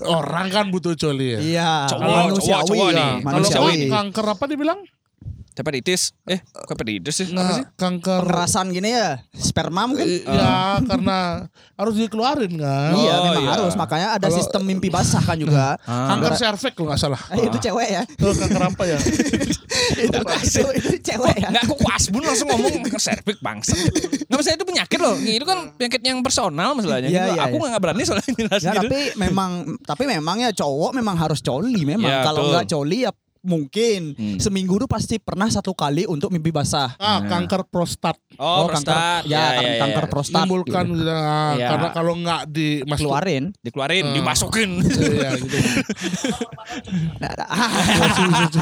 Orang 0.18 0.48
kan 0.48 0.72
butuh 0.72 0.96
coli 0.96 1.36
ya. 1.36 1.40
Iya, 1.44 1.72
Cowok, 1.92 2.40
cowok, 2.40 2.60
cowok 2.64 2.88
nih. 2.96 3.12
Kalau 3.20 3.48
kan 3.52 3.76
kanker 3.92 4.26
apa 4.32 4.44
dibilang? 4.48 4.80
Hepatitis. 5.58 6.14
Eh, 6.22 6.38
kok 6.40 6.70
hepatitis 6.70 7.14
sih? 7.16 7.26
Apa 7.28 7.36
Nah, 7.36 7.50
sih? 7.52 7.64
kanker 7.74 8.20
Pengerasan 8.22 8.70
gini 8.70 8.90
ya, 8.90 9.18
sperma 9.32 9.84
mungkin. 9.84 10.06
I- 10.06 10.22
ya 10.22 10.78
karena 10.80 11.18
harus 11.74 11.94
dikeluarin 11.94 12.54
kan. 12.54 12.94
Iya, 12.94 13.12
Oh, 13.12 13.24
memang 13.26 13.42
iya. 13.42 13.50
harus. 13.52 13.74
Makanya 13.74 14.08
ada 14.14 14.26
Kalau- 14.26 14.38
sistem 14.38 14.62
mimpi 14.62 14.86
basah 14.86 15.18
kan 15.18 15.34
juga. 15.34 15.74
Kanker 16.10 16.34
serviks 16.34 16.72
kalau 16.72 16.88
nggak 16.88 17.00
salah. 17.00 17.20
Eh, 17.32 17.42
itu 17.44 17.58
cewek 17.60 17.88
ya. 17.90 18.02
Tuh 18.06 18.30
kanker 18.32 18.62
apa 18.64 18.82
ya? 18.86 18.98
itu, 19.98 20.18
itu, 20.18 20.62
itu 20.78 20.96
cewek 21.04 21.36
ya. 21.36 21.48
Enggak, 21.50 21.64
kok 21.66 21.78
kuasbun 21.78 22.22
langsung 22.22 22.46
ngomong 22.48 22.72
ke 22.84 22.98
servik 22.98 23.38
bangsa. 23.40 23.74
Enggak 23.74 24.38
bisa 24.38 24.50
itu 24.54 24.64
penyakit 24.64 24.98
loh. 24.98 25.14
Itu 25.18 25.42
kan 25.42 25.58
penyakit 25.74 26.00
yang 26.00 26.18
personal 26.22 26.70
masalahnya. 26.72 27.08
Iya, 27.08 27.22
iya, 27.34 27.42
aku 27.44 27.58
iya. 27.58 27.68
nggak 27.74 27.82
berani 27.82 28.02
soalnya 28.06 28.26
Ya, 28.28 28.34
gitu. 28.70 28.86
tapi 28.86 29.00
memang 29.16 29.50
tapi 29.82 30.04
memang 30.06 30.36
ya 30.38 30.50
cowok 30.52 30.94
memang 30.94 31.18
harus 31.18 31.40
coli 31.40 31.82
memang. 31.82 32.06
Ya, 32.06 32.22
Kalau 32.22 32.46
betul. 32.46 32.52
nggak 32.54 32.66
coli 32.68 32.98
ya 33.02 33.10
mungkin 33.40 34.12
Hmm. 34.12 34.38
seminggu 34.38 34.76
tuh 34.76 34.86
pasti 34.86 35.16
pernah 35.16 35.46
satu 35.46 35.72
kali 35.72 36.04
untuk 36.04 36.28
mimpi 36.28 36.48
basah. 36.48 36.94
Ah, 36.96 37.20
kanker 37.20 37.64
prostat. 37.64 38.16
Oh, 38.34 38.66
kanker, 38.66 38.88
prostat. 38.88 39.22
ya, 39.24 39.30
Ya, 39.30 39.44
kan- 39.48 39.62
ya, 39.62 39.68
ya. 39.68 39.80
kanker 39.80 40.04
prostat. 40.08 40.40
Menimbulkan 40.40 40.84
gitu. 40.88 41.06
ah, 41.06 41.52
Iya. 41.52 41.68
karena 41.68 41.88
kalau 41.90 42.12
nggak 42.14 42.40
di 42.48 42.68
keluarin. 42.84 43.44
Dikeluarin, 43.58 44.04
Hmm. 44.04 44.14
dimasukin. 44.14 44.70
Iya 45.18 45.30
gitu. 45.36 45.56
Nah, 47.18 47.32
nah, 47.32 47.48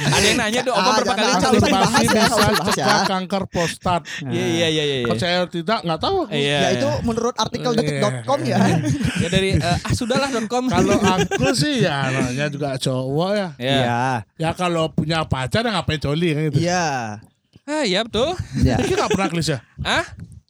Ada 0.09 0.25
yang 0.25 0.39
nanya 0.39 0.61
tuh, 0.63 0.73
Oma 0.73 0.83
Ah, 0.83 0.95
berapa 0.97 1.15
kali 1.15 1.27
Masturbasi 1.29 2.05
ya, 2.07 2.25
bisa 2.27 2.45
ya. 2.47 2.65
cegah 2.77 3.01
kanker 3.07 3.43
prostat. 3.47 4.01
Iya, 4.23 4.45
iya, 4.47 4.67
iya, 4.69 4.85
iya. 4.97 5.07
Percaya 5.07 5.37
atau 5.39 5.51
tidak 5.53 5.79
nggak 5.83 6.01
tahu. 6.01 6.19
Iya. 6.29 6.59
ya 6.59 6.69
itu 6.73 6.89
menurut 7.03 7.35
artikel 7.37 7.71
Iya. 7.71 7.79
detik.com 7.79 8.39
ya. 8.43 8.59
Ya 9.23 9.29
dari 9.29 9.49
eh, 9.55 9.65
ah 9.65 9.93
sudahlah.com. 9.93 10.69
Kalau 10.69 10.99
aku 10.99 11.47
sih 11.53 11.81
ya 11.81 12.11
namanya 12.11 12.47
juga 12.49 12.77
cowok 12.77 13.31
ya. 13.33 13.49
ya. 13.59 14.11
Ya 14.37 14.51
kalau 14.53 14.76
punya 14.93 15.25
pacar 15.25 15.65
ya 15.65 15.71
ngapain 15.81 16.01
coli 16.01 16.29
kan 16.37 16.43
gitu. 16.53 16.59
Iya. 16.65 16.87
Ah, 17.67 17.83
iya 17.83 18.07
betul. 18.07 18.37
Iya. 18.63 18.79
Oke 18.79 18.93
nggak 18.95 19.11
pernah 19.11 19.29
klis 19.33 19.49
ya? 19.51 19.59
Ah, 19.83 20.07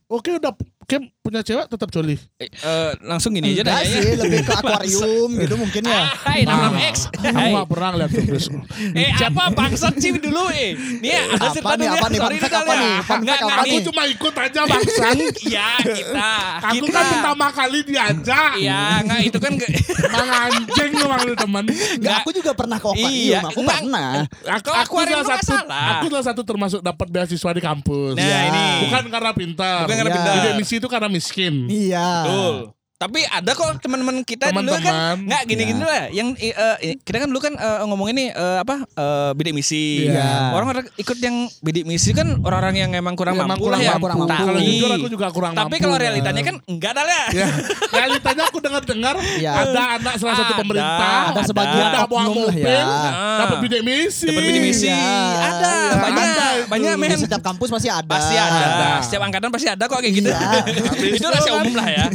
Oke 0.07 0.39
udah 0.39 0.53
Oke 0.87 1.03
punya 1.27 1.41
cewek 1.43 1.67
tetap 1.67 1.89
coli. 1.91 2.15
eh, 2.37 2.47
eh, 2.47 2.91
langsung 3.03 3.31
gini 3.31 3.51
aja 3.53 3.63
Enggak 3.63 3.83
sih, 3.85 4.15
lebih 4.15 4.41
ke 4.41 4.53
akuarium 4.53 5.31
gitu 5.43 5.55
mungkin 5.57 5.83
ya. 5.85 6.03
Hai, 6.17 6.41
nama 6.43 6.71
X. 6.87 7.11
Aku 7.11 7.27
Hai. 7.27 7.51
nggak 7.51 7.67
pernah 7.67 7.91
lihat 7.97 8.11
Klis. 8.13 8.47
Eh 8.97 9.11
apa 9.13 9.43
bangsat 9.51 9.95
sih 9.97 10.15
dulu 10.15 10.47
eh. 10.49 10.73
Nih 10.99 11.13
ada 11.13 11.35
Apa 11.43 11.47
cerita 11.51 11.75
nih, 11.75 11.83
dulu 11.83 11.93
apa 11.93 11.99
ya. 11.99 12.09
nih, 12.09 12.21
Sorry 12.21 12.37
fact 12.37 12.53
kali 12.53 12.63
apa 12.63 12.71
ya. 12.71 12.79
nih? 12.79 12.95
Fun 13.01 13.19
Nggak, 13.19 13.37
fact 13.37 13.47
apa 13.47 13.55
Aku 13.57 13.67
nih? 13.69 13.85
cuma 13.85 14.03
ikut 14.07 14.35
aja 14.37 14.61
bangsat. 14.65 15.15
Iya 15.47 15.69
kita. 15.83 16.31
Aku 16.63 16.77
kita. 16.81 16.93
kan 16.93 17.05
pertama 17.09 17.47
kali 17.51 17.79
diajak. 17.83 18.53
Iya 18.57 18.81
nggak 19.03 19.21
itu 19.25 19.39
kan 19.39 19.51
nggak- 19.53 19.75
Mang 20.07 20.31
anjing 20.31 20.93
emang 20.97 21.21
lu 21.23 21.35
temen. 21.35 21.65
Enggak, 21.67 22.17
aku 22.19 22.31
juga 22.33 22.53
pernah 22.53 22.77
ke 22.77 22.87
akuarium. 22.87 23.11
Iya, 23.11 23.39
aku 23.43 23.61
enggak. 23.61 23.79
pernah. 23.81 24.11
Aku, 24.55 24.69
akuarium 24.73 25.15
salah 25.15 25.19
lu 25.19 25.27
nggak 25.27 25.43
satu, 25.43 25.57
salah. 25.59 25.87
aku 25.93 26.05
salah 26.09 26.27
satu 26.27 26.43
termasuk 26.43 26.81
dapat 26.81 27.07
beasiswa 27.09 27.51
di 27.51 27.63
kampus. 27.63 28.15
Nah, 28.15 28.23
Ya. 28.23 28.39
ini. 28.47 28.65
Bukan 28.87 29.05
karena 29.09 29.31
pintar. 29.33 29.83
Bukan 29.83 29.97
karena 29.97 30.09
Iya. 30.09 30.17
pintar. 30.17 30.33
Tidak 30.37 30.55
misi 30.57 30.75
itu 30.77 30.87
karena 30.87 31.09
miskin. 31.17 31.67
Iya. 31.73 32.25
Betul. 32.29 32.76
Tapi 32.97 33.21
ada 33.23 33.53
kok 33.53 33.77
teman-teman 33.77 34.25
kita 34.25 34.49
dulu 34.49 34.73
kan 34.73 35.21
nggak 35.21 35.43
gini-gini 35.45 35.85
lah. 35.85 36.09
Yang 36.09 36.29
eh, 36.41 36.57
eh, 36.81 36.97
kita 36.97 37.21
kan 37.21 37.29
dulu 37.29 37.41
kan 37.43 37.53
eh, 37.53 37.85
ngomongin 37.85 38.17
nih 38.17 38.29
eh, 38.31 38.59
apa 38.59 38.89
eh, 38.89 39.31
bidik 39.37 39.53
misi. 39.53 40.09
Iya. 40.09 40.57
Orang-orang 40.57 40.89
ikut 40.97 41.19
yang 41.21 41.45
bidik 41.61 41.85
misi 41.85 42.11
kan 42.11 42.41
orang-orang 42.41 42.81
yang 42.81 42.91
emang 42.97 43.13
kurang 43.13 43.37
Ya, 43.37 43.45
mampu 43.45 43.69
emang 43.69 43.73
lah 43.77 43.81
ya. 43.83 44.01
kurang 44.01 44.19
mampu. 44.19 44.33
Kalau 44.33 44.57
Tapi, 44.57 44.69
jujur 44.73 44.91
aku 44.91 45.09
juga 45.13 45.27
kurang 45.29 45.53
tapi 45.53 45.69
mampu. 45.69 45.77
kalau 45.79 45.93
kan. 45.93 46.05
realitanya 46.09 46.41
kan 46.41 46.57
enggak 46.65 46.91
ada 46.91 47.03
lah. 47.05 47.25
Ya, 47.31 47.47
realitanya 48.01 48.43
aku 48.49 48.59
dengar-dengar 48.59 49.15
Iya. 49.37 49.51
ada 49.53 49.83
anak 50.01 50.15
salah 50.17 50.35
satu 50.35 50.49
Ada. 50.49 50.61
pemerintah, 50.65 51.21
Ada 51.29 51.41
sebagian 51.45 51.85
udah 51.87 52.01
bawa 52.03 52.23
mobil, 52.25 52.49
ya. 52.57 52.81
Ah. 52.81 53.39
dapat 53.45 53.57
bidik 53.61 53.83
misi. 53.85 54.25
Dapat 54.25 54.41
bidik 54.43 54.63
misi. 54.65 54.89
Iya. 54.89 54.97
Ada, 55.45 55.69
Iya, 55.69 55.97
banyak, 56.01 56.25
ada 56.25 56.47
banyak 56.67 56.93
men. 56.97 57.09
Di 57.13 57.17
setiap 57.21 57.43
kampus 57.45 57.69
pasti 57.69 57.89
ada. 57.93 58.09
Pasti 58.09 58.35
ada. 58.35 58.57
Ada. 58.65 58.89
Setiap 59.05 59.21
angkatan 59.23 59.53
pasti 59.53 59.69
ada 59.69 59.85
kok 59.85 60.01
kayak 60.01 60.15
gitu. 60.17 60.33
Iya. 60.33 60.49
itu 61.21 61.27
rahasia 61.29 61.53
kan- 61.53 61.61
umum 61.61 61.75
lah 61.77 61.89
ya. 61.93 62.07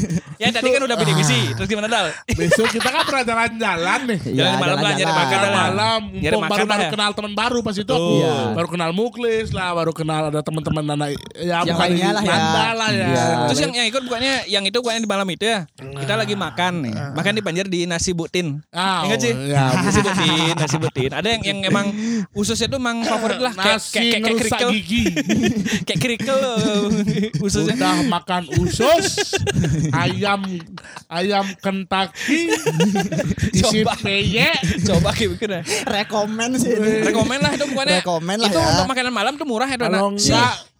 Yang 0.42 0.52
tadi 0.58 0.70
kan 0.72 0.84
udah 0.84 0.98
bidik 0.98 1.16
misi. 1.16 1.40
Terus 1.52 1.68
gimana 1.68 1.88
Dal? 1.88 2.08
Besok 2.28 2.68
kita 2.70 2.88
kan 2.88 3.04
pernah 3.04 3.24
jalan-jalan 3.24 4.00
nih. 4.06 4.20
Iya, 4.24 4.36
Jalan 4.42 4.56
malam 4.58 4.78
lah 4.78 4.92
nyari 4.92 5.02
jalan-jalan. 5.04 5.22
makan 5.22 5.52
malam, 5.54 6.02
Nyari 6.14 6.36
makan 6.38 6.66
baru 6.66 6.82
ya. 6.82 6.90
kenal 6.90 7.12
teman 7.12 7.34
baru 7.34 7.60
pas 7.60 7.76
itu 7.76 7.92
aku. 7.92 8.14
Iya. 8.18 8.36
Baru 8.54 8.68
kenal 8.68 8.90
Muklis 8.92 9.48
lah, 9.52 9.70
baru 9.72 9.92
kenal 9.92 10.22
ada 10.28 10.42
teman-teman 10.42 10.84
anak 10.90 11.10
ya 11.34 11.62
Yang 11.62 11.66
bukan 11.72 11.90
lah 11.92 12.24
ya. 12.24 12.32
Nanda 12.32 12.66
lah 12.74 12.90
ya. 12.90 13.06
Iya. 13.06 13.26
Terus 13.48 13.60
yang 13.60 13.74
yang 13.74 13.88
ikut 13.88 14.02
bukannya 14.04 14.34
yang 14.48 14.64
itu 14.64 14.78
bukannya 14.78 15.02
di 15.02 15.10
malam 15.10 15.28
itu 15.28 15.46
ya. 15.46 15.60
Kita 15.76 16.14
lagi 16.16 16.34
makan 16.34 16.74
nih. 16.82 16.94
Makan 17.14 17.32
di 17.32 17.42
Banjar 17.42 17.66
di 17.66 17.80
nasi 17.84 18.12
butin. 18.12 18.60
Ah, 18.72 19.04
Ingat 19.06 19.20
sih? 19.20 19.34
nasi 19.86 20.00
butin, 20.02 20.54
nasi 20.56 20.78
butin. 20.78 21.10
Ada 21.12 21.28
yang 21.30 21.42
yang 21.44 21.60
emang 21.66 21.86
ususnya 22.32 22.68
tuh 22.68 22.78
emang 22.78 23.04
favorit 23.04 23.38
lah 23.38 23.52
kayak 23.52 23.78
Nasi 23.78 23.96
kayak 23.98 24.20
kayak 24.24 24.72
gigi. 24.72 25.04
kayak 25.88 26.00
kerikil 26.00 26.36
loh. 26.36 26.58
ususnya. 27.40 27.76
Udah 27.76 27.98
makan 28.06 28.44
usus, 28.60 29.34
ayam 30.04 30.42
ayam 31.07 31.45
Kentucky, 31.57 32.51
isi 33.51 33.82
Coba. 33.84 33.93
peye, 33.99 34.49
Coba 34.82 35.12
ya. 35.14 35.62
Rekomen 35.86 36.49
sih 36.57 36.72
ini. 36.74 37.05
Rekomen 37.05 37.39
lah 37.39 37.51
itu 37.53 37.66
bukannya. 37.68 37.99
Rekomen 38.01 38.38
lah 38.39 38.49
itu 38.49 38.59
ya. 38.59 38.68
untuk 38.72 38.86
makanan 38.88 39.14
malam 39.14 39.34
tuh 39.36 39.47
murah 39.47 39.68
ya 39.68 39.78
kalau 39.78 40.16
Si- 40.16 40.32
enggak 40.32 40.72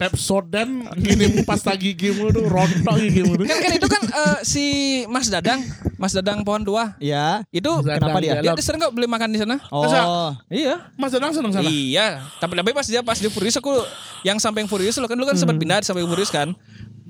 Pepsodent 0.00 0.88
kirim 0.96 1.44
pasta 1.44 1.76
gigimu 1.76 2.32
tuh 2.32 2.48
rontok 2.48 2.96
gigimu 2.96 3.36
tuh. 3.36 3.44
kan 3.44 3.60
kan 3.60 3.72
itu 3.76 3.88
kan 3.92 4.02
eh, 4.08 4.38
si 4.40 4.64
Mas 5.04 5.28
Dadang, 5.28 5.60
Mas 6.00 6.16
Dadang 6.16 6.40
pohon 6.48 6.64
tua. 6.64 6.96
Ya. 6.96 7.44
Itu 7.52 7.84
Kenapa 7.84 8.16
dia? 8.24 8.40
dia 8.40 8.56
sering 8.56 8.80
kok 8.80 8.96
beli 8.96 9.04
makan 9.04 9.36
di 9.36 9.38
sana. 9.40 9.60
Oh. 9.68 10.32
Iya. 10.48 10.80
Mas 10.96 11.12
Danang 11.12 11.36
seneng 11.36 11.52
sana. 11.52 11.68
Iya, 11.68 12.24
tapi 12.40 12.56
tapi 12.56 12.72
pas 12.72 12.88
dia 12.88 13.04
pas 13.04 13.20
di 13.20 13.28
Furious 13.28 13.60
aku 13.60 13.72
yang 14.24 14.40
samping 14.40 14.64
Furious 14.64 14.96
lo 14.96 15.04
kan 15.04 15.20
lu 15.20 15.28
kan 15.28 15.36
sempat 15.36 15.60
pindah 15.60 15.84
di 15.84 15.86
samping 15.88 16.08
Furious 16.08 16.32
kan. 16.32 16.56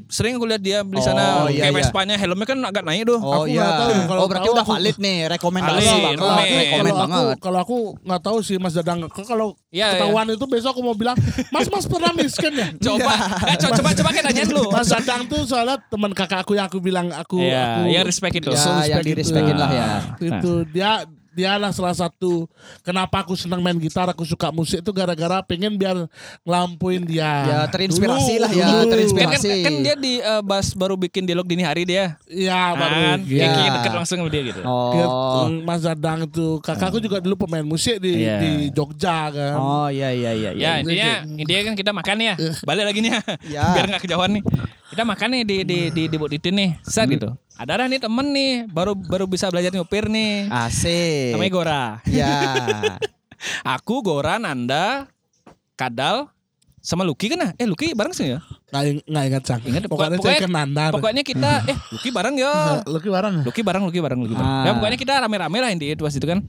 Sering 0.08 0.34
aku 0.34 0.44
lihat 0.44 0.60
dia 0.60 0.78
beli 0.80 0.96
Oh, 0.96 1.04
sana 1.04 1.46
iya, 1.46 1.62
kayak 1.62 1.72
iya. 1.72 1.78
Vespa-nya 1.80 2.14
helmnya 2.14 2.44
kan 2.44 2.58
agak 2.60 2.82
naik 2.82 3.02
tuh. 3.04 3.18
Oh 3.18 3.42
Aku 3.42 3.48
iya. 3.48 3.66
tahu, 3.66 3.90
kalau 4.06 4.20
oh 4.20 4.26
berarti 4.26 4.48
udah 4.48 4.62
aku- 4.62 4.72
valid 4.72 4.96
nih 4.96 5.16
rekomendasi 5.28 5.74
Valid, 5.74 5.98
banget. 5.98 6.16
rekomend. 6.16 6.46
Rekomend 6.46 6.86
kalau 6.86 7.02
aku 7.02 7.10
banget. 7.18 7.36
kalau 7.38 7.58
aku 7.60 7.76
nggak 8.00 8.22
tahu 8.22 8.38
sih 8.40 8.56
Mas 8.56 8.72
Dadang 8.72 8.98
kalau 9.18 9.48
Iya, 9.68 9.86
ketahuan 9.92 10.26
itu 10.28 10.46
besok 10.46 10.70
aku 10.70 10.82
mau 10.82 10.94
bilang 10.94 11.16
Mas 11.48 11.66
Mas 11.66 11.84
pernah 11.84 12.12
miskin 12.12 12.52
ya 12.52 12.66
Coba, 12.86 13.12
eh, 13.44 13.56
co- 13.56 13.74
coba 13.74 13.88
coba 13.92 14.08
kita 14.10 14.22
tanyain 14.26 14.46
dulu. 14.46 14.64
Mas 14.68 14.88
Dadang 14.88 15.22
tuh 15.24 15.42
soalnya 15.42 15.76
teman 15.82 16.12
kakak 16.12 16.40
aku 16.40 16.54
yang 16.54 16.66
aku 16.66 16.78
bilang 16.78 17.06
aku 17.10 17.38
Iya, 17.38 17.62
aku 17.74 17.80
yang 17.88 18.04
respect 18.04 18.34
itu. 18.36 18.48
Ya, 18.48 18.56
respect 18.56 18.86
yang 18.86 18.98
itu. 18.98 19.08
di-respectin 19.08 19.56
lah 19.56 19.70
ya. 19.70 19.86
itu 20.16 20.52
dia 20.68 20.92
dialah 21.36 21.68
salah 21.70 21.92
satu 21.92 22.48
kenapa 22.80 23.20
aku 23.20 23.36
senang 23.36 23.60
main 23.60 23.76
gitar 23.76 24.08
aku 24.08 24.24
suka 24.24 24.48
musik 24.48 24.80
itu 24.80 24.90
gara-gara 24.90 25.44
pengen 25.44 25.76
biar 25.76 26.08
ngelampuin 26.42 27.04
dia 27.04 27.28
Ya, 27.46 27.58
terinspirasi 27.66 28.32
Dulu, 28.32 28.42
lah 28.42 28.50
ya, 28.50 28.66
dulu. 28.66 28.82
Terinspirasi. 28.88 29.48
kan, 29.60 29.62
kan 29.62 29.74
dia 29.82 29.94
di 29.94 30.12
eh, 30.16 30.40
bas 30.40 30.72
baru 30.72 30.96
bikin 30.96 31.22
dialog 31.22 31.44
dini 31.44 31.60
hari 31.60 31.84
dia. 31.84 32.16
Iya 32.24 32.72
baru 32.72 32.94
Kan, 32.96 33.18
Iya. 33.22 33.36
kayak 33.36 33.52
kayak 33.52 33.70
deket 33.76 33.92
langsung 33.92 34.16
sama 34.16 34.30
dia 34.30 34.42
gitu. 34.42 34.60
Oh. 34.62 34.90
Gitu, 34.90 35.08
Mas 35.62 35.82
Dadang 35.82 36.24
itu 36.24 36.46
kakakku 36.58 36.98
juga 36.98 37.18
dulu 37.18 37.36
pemain 37.36 37.62
musik 37.62 37.98
di 37.98 38.24
Iya. 38.24 38.40
di 38.40 38.50
Jogja 38.70 39.28
kan 39.28 39.54
Oh 39.54 39.88
iya 39.88 40.08
iya 40.08 40.32
iya. 40.32 40.50
Ya 40.50 40.56
iya. 40.56 40.72
intinya 40.80 41.10
intinya 41.36 41.62
kan 41.66 41.74
kita 41.76 41.90
makan 41.92 42.16
ya. 42.18 42.34
Balik 42.68 42.84
lagi 42.86 42.98
nih 43.00 43.10
ya. 43.12 43.20
Ya. 43.52 43.64
Biar 43.74 43.84
nggak 43.86 44.02
kejauhan 44.02 44.30
nih. 44.32 44.42
Kita 44.86 45.02
makan 45.02 45.28
nih 45.34 45.42
di 45.42 45.56
di 45.66 45.78
di 45.90 46.02
di 46.06 46.16
Butitin 46.16 46.54
nih. 46.54 46.70
Set 46.86 47.10
gitu. 47.10 47.34
Ada 47.58 47.82
dah 47.82 47.86
nih 47.90 47.98
temen 47.98 48.26
nih 48.30 48.70
baru 48.70 48.94
baru 48.94 49.26
bisa 49.26 49.50
belajar 49.50 49.74
nyupir 49.74 50.06
nih. 50.06 50.46
Asik. 50.46 51.34
Namanya 51.34 51.52
Gora. 51.52 51.82
Ya. 52.06 52.38
Aku 53.76 54.00
Gora 54.06 54.38
Nanda 54.38 55.10
Kadal 55.74 56.30
sama 56.78 57.02
Lucky 57.02 57.26
kan 57.26 57.42
ya? 57.42 57.50
Eh 57.58 57.66
Lucky 57.66 57.98
bareng 57.98 58.14
sih 58.14 58.38
ya? 58.38 58.40
Nggak 58.66 58.82
ing- 58.84 59.04
nggak 59.06 59.24
ingat 59.26 59.42
cang 59.42 59.60
Ingat, 59.62 59.82
pokoknya, 59.86 60.18
pokoknya- 60.18 60.42
ke 60.42 60.50
Nandar 60.50 60.90
Pokoknya 60.90 61.22
kita 61.22 61.50
eh 61.70 61.76
Lucky 61.88 62.10
bareng 62.10 62.34
ya. 62.34 62.82
Lucky 62.82 63.08
bareng 63.08 63.34
Lucky 63.40 63.62
bareng, 63.62 63.82
Lucky 63.84 64.00
bareng, 64.00 64.18
Lucky 64.20 64.34
bareng. 64.34 64.50
Ah. 64.52 64.64
Ya 64.64 64.70
pokoknya 64.72 64.98
kita 64.98 65.12
rame-rame 65.16 65.58
lah 65.60 65.70
intinya 65.70 65.92
itu 65.92 66.02
pas 66.02 66.10
itu 66.10 66.24
kan. 66.24 66.42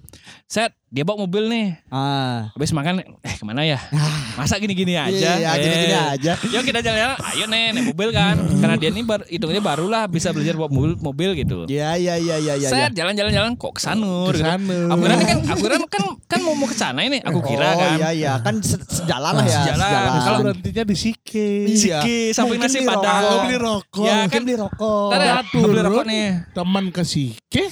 Set, 0.44 0.72
dia 0.88 1.04
bawa 1.04 1.22
mobil 1.22 1.46
nih. 1.46 1.68
Ah. 1.88 2.50
Habis 2.52 2.72
makan, 2.72 2.94
eh 3.22 3.34
ke 3.34 3.44
mana 3.44 3.62
ya? 3.62 3.78
Masa 4.38 4.58
gini-gini 4.58 4.94
aja? 4.94 5.14
Iya, 5.36 5.52
gini-gini 5.56 5.94
Eh. 5.94 6.06
aja. 6.12 6.34
Yuk 6.44 6.64
kita 6.64 6.80
jalan-jalan, 6.80 7.18
ayo 7.28 7.46
nih 7.46 7.64
naik 7.72 7.86
mobil 7.88 8.10
kan. 8.12 8.36
Karena 8.56 8.76
dia 8.76 8.90
ini 8.90 9.02
bar, 9.04 9.22
hitungnya 9.24 9.60
baru 9.60 9.86
lah 9.86 10.06
bisa 10.06 10.32
belajar 10.32 10.56
bawa 10.56 10.70
mobil, 10.70 10.94
mobil 10.96 11.30
gitu. 11.36 11.66
Iya 11.66 11.94
iya 11.96 12.18
iya 12.18 12.36
iya 12.40 12.54
iya. 12.56 12.68
Set, 12.68 12.92
jalan-jalan-jalan 12.94 13.54
kok 13.56 13.72
ke 13.72 13.82
Sanur. 13.84 14.32
gitu. 14.32 14.42
Kesanur. 14.42 14.90
Aku 14.90 15.00
kira 15.00 15.14
nih 15.14 15.28
kan, 15.28 15.38
aku 15.46 15.60
kira 15.62 15.76
kan 15.84 16.02
kan 16.28 16.40
mau 16.42 16.54
mau 16.56 16.66
ke 16.66 16.76
sana 16.76 17.02
ini. 17.04 17.22
Aku 17.22 17.40
kira 17.40 17.68
oh, 17.68 17.78
kan. 17.78 17.96
iya 17.96 18.10
iya 18.12 18.34
kan 18.40 18.58
se- 18.60 18.82
sejalan 18.82 19.34
lah 19.36 19.46
ya. 19.46 19.60
Sejalan. 19.64 19.90
kalau 19.92 20.22
Kalau 20.24 20.40
berhentinya 20.44 20.84
di 20.84 20.96
Sike 20.98 21.50
Iya. 21.68 22.00
Siki, 22.08 22.32
samping 22.32 22.60
nasi 22.60 22.78
beli 22.78 22.88
padang. 22.88 23.04
rokok. 23.18 23.28
Oh, 23.28 23.40
beli 23.42 23.58
rokok. 23.58 24.04
Ya 24.04 24.16
Mungkin 24.18 24.32
kan. 24.32 24.42
beli 24.42 24.56
rokok. 24.58 25.08
Ntar 25.08 25.20
ya, 25.20 25.36
Turun, 25.44 25.60
mau 25.60 25.68
beli 25.68 25.82
rokok 25.84 26.06
nih. 26.06 26.26
teman 26.54 26.86
ke 26.90 27.04
Sike 27.04 27.66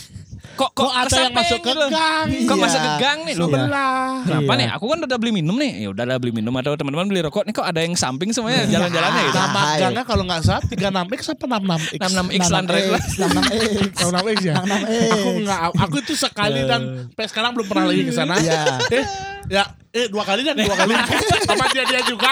Kok 0.55 0.71
kok, 0.71 0.87
kok 0.87 0.91
ada 0.95 1.17
yang 1.19 1.35
masuk 1.35 1.59
ke 1.59 1.67
gitu. 1.67 1.87
gang 1.89 2.27
Kok 2.45 2.55
Iya. 2.55 2.63
masuk 2.63 2.79
ke 2.79 2.91
gang 2.95 3.19
nih 3.23 3.33
loh. 3.35 3.47
sebelah 3.49 4.07
Kenapa 4.23 4.45
Iya. 4.47 4.55
nih? 4.55 4.67
Aku 4.71 4.85
kan 4.87 4.99
udah 5.01 5.17
beli 5.17 5.31
minum 5.33 5.55
nih. 5.57 5.71
Ya 5.77 5.87
udah 5.89 6.15
beli 6.15 6.31
minum 6.31 6.53
atau 6.55 6.71
teman-teman 6.73 7.05
beli 7.05 7.21
rokok. 7.21 7.43
Nih 7.43 7.51
kok 7.51 7.65
ada 7.65 7.75
yang 7.77 7.91
samping 7.93 8.31
semuanya 8.31 8.63
jalan-jalannya 8.65 9.21
gitu. 9.25 9.35
Nama 9.35 9.61
gangnya 9.75 10.03
kalau 10.05 10.23
nggak 10.23 10.41
salah 10.41 10.63
36X 10.63 11.21
apa 11.29 11.45
66X 11.49 11.99
66X 11.99 12.43
Landry 12.47 12.81
lah. 12.87 13.01
66X. 13.03 13.93
66X 13.99 14.37
ya 14.39 14.53
66X. 14.55 15.11
aku 15.11 15.29
nggak 15.41 15.59
aku 15.75 15.95
itu 15.99 16.13
sekali 16.15 16.59
dan 16.63 16.81
sampai 17.05 17.25
sekarang 17.27 17.51
belum 17.51 17.67
pernah 17.67 17.85
lagi 17.85 18.01
ke 18.01 18.13
sana 18.13 18.33
Iya. 18.37 18.61
eh 18.93 19.05
ya 19.47 19.63
eh 19.91 20.05
dua 20.07 20.23
kali 20.23 20.41
dan 20.41 20.55
dua 20.55 20.73
kali 20.73 20.93
sama 21.47 21.65
dia 21.67 21.83
dia 21.83 22.01
juga 22.01 22.31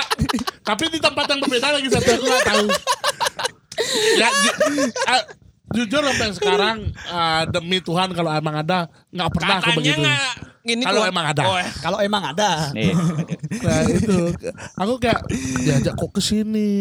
tapi 0.64 0.88
di 0.88 1.00
tempat 1.00 1.26
yang 1.28 1.40
berbeda 1.40 1.68
lagi 1.70 1.88
satu 1.88 2.10
aku 2.10 2.24
nggak 2.24 2.44
tahu 2.46 2.66
ya 4.16 4.30
ju- 4.32 4.58
ah, 5.06 5.24
jujur 5.74 6.02
sampai 6.04 6.30
sekarang 6.34 6.78
ah, 7.06 7.44
demi 7.46 7.80
Tuhan 7.80 8.12
kalau 8.12 8.32
emang 8.32 8.56
ada 8.58 8.88
nggak 9.10 9.30
pernah 9.30 9.56
aku 9.60 9.70
Katanya 9.70 9.78
begitu 9.78 10.02
nggak 10.02 10.34
gini 10.64 10.80
Kalau 10.80 11.04
emang 11.04 11.28
ada. 11.28 11.44
Oh, 11.44 11.60
Kalau 11.84 12.00
emang 12.00 12.24
ada. 12.24 12.72
nih. 12.72 12.96
Nah 13.68 13.84
itu 13.84 14.32
aku 14.80 14.94
kayak 14.96 15.28
diajak 15.60 15.92
kok 15.92 16.08
ke 16.08 16.24
sini, 16.24 16.72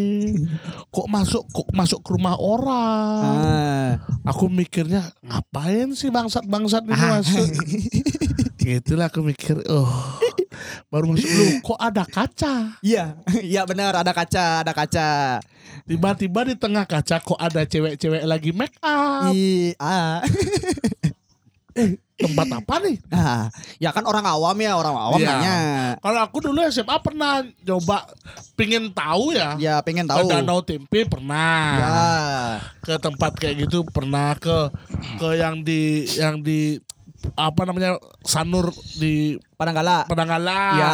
kok 0.87 1.11
masuk 1.11 1.43
kok 1.51 1.67
masuk 1.75 1.99
ke 1.99 2.15
rumah 2.15 2.39
orang. 2.39 3.27
Ah. 3.43 3.91
Aku 4.23 4.47
mikirnya 4.47 5.11
ngapain 5.27 5.99
sih 5.99 6.15
bangsat 6.15 6.47
bangsat 6.47 6.87
ini 6.87 6.95
masuk? 6.95 7.43
Gitulah 8.63 9.11
aku 9.11 9.27
mikir, 9.27 9.59
oh 9.67 9.91
baru 10.93 11.11
masuk 11.11 11.31
lu 11.33 11.45
kok 11.65 11.81
ada 11.81 12.05
kaca? 12.07 12.79
Iya, 12.85 13.17
iya 13.53 13.67
benar 13.67 13.97
ada 13.97 14.13
kaca, 14.15 14.63
ada 14.63 14.73
kaca. 14.77 15.41
Tiba-tiba 15.89 16.47
di 16.47 16.55
tengah 16.55 16.85
kaca 16.87 17.19
kok 17.19 17.41
ada 17.41 17.67
cewek-cewek 17.67 18.23
lagi 18.23 18.55
make 18.55 18.77
up. 18.85 19.33
Iya. 19.35 19.75
Ah. 19.81 20.21
Tempat 22.23 22.49
apa 22.55 22.75
nih? 22.85 22.97
Nah, 23.11 23.51
ya 23.83 23.91
kan 23.91 24.05
orang 24.07 24.23
awam 24.29 24.55
ya, 24.61 24.79
orang 24.79 24.95
awam 24.95 25.19
nanya. 25.19 25.57
Kalau 25.99 26.21
aku 26.23 26.39
dulu 26.45 26.61
SMA 26.71 26.97
pernah 27.03 27.43
coba 27.67 28.07
pingin 28.55 28.95
tahu 28.95 29.35
ya. 29.35 29.59
Ya 29.59 29.75
pengen 29.83 30.07
Ke 30.07 30.23
tahu. 30.23 30.29
Danau 30.31 30.61
Tempe 30.63 31.09
pernah. 31.09 31.67
Ya. 31.75 31.99
ke 32.83 32.99
tempat 32.99 33.39
kayak 33.39 33.67
gitu 33.67 33.87
pernah 33.87 34.35
ke 34.35 34.71
ke 35.19 35.29
yang 35.39 35.63
di 35.63 36.03
yang 36.19 36.43
di 36.43 36.83
apa 37.39 37.63
namanya 37.65 37.97
Sanur 38.23 38.71
di 38.99 39.39
Padanggala. 39.63 40.11
Pedanggala. 40.11 40.59
Ya. 40.75 40.93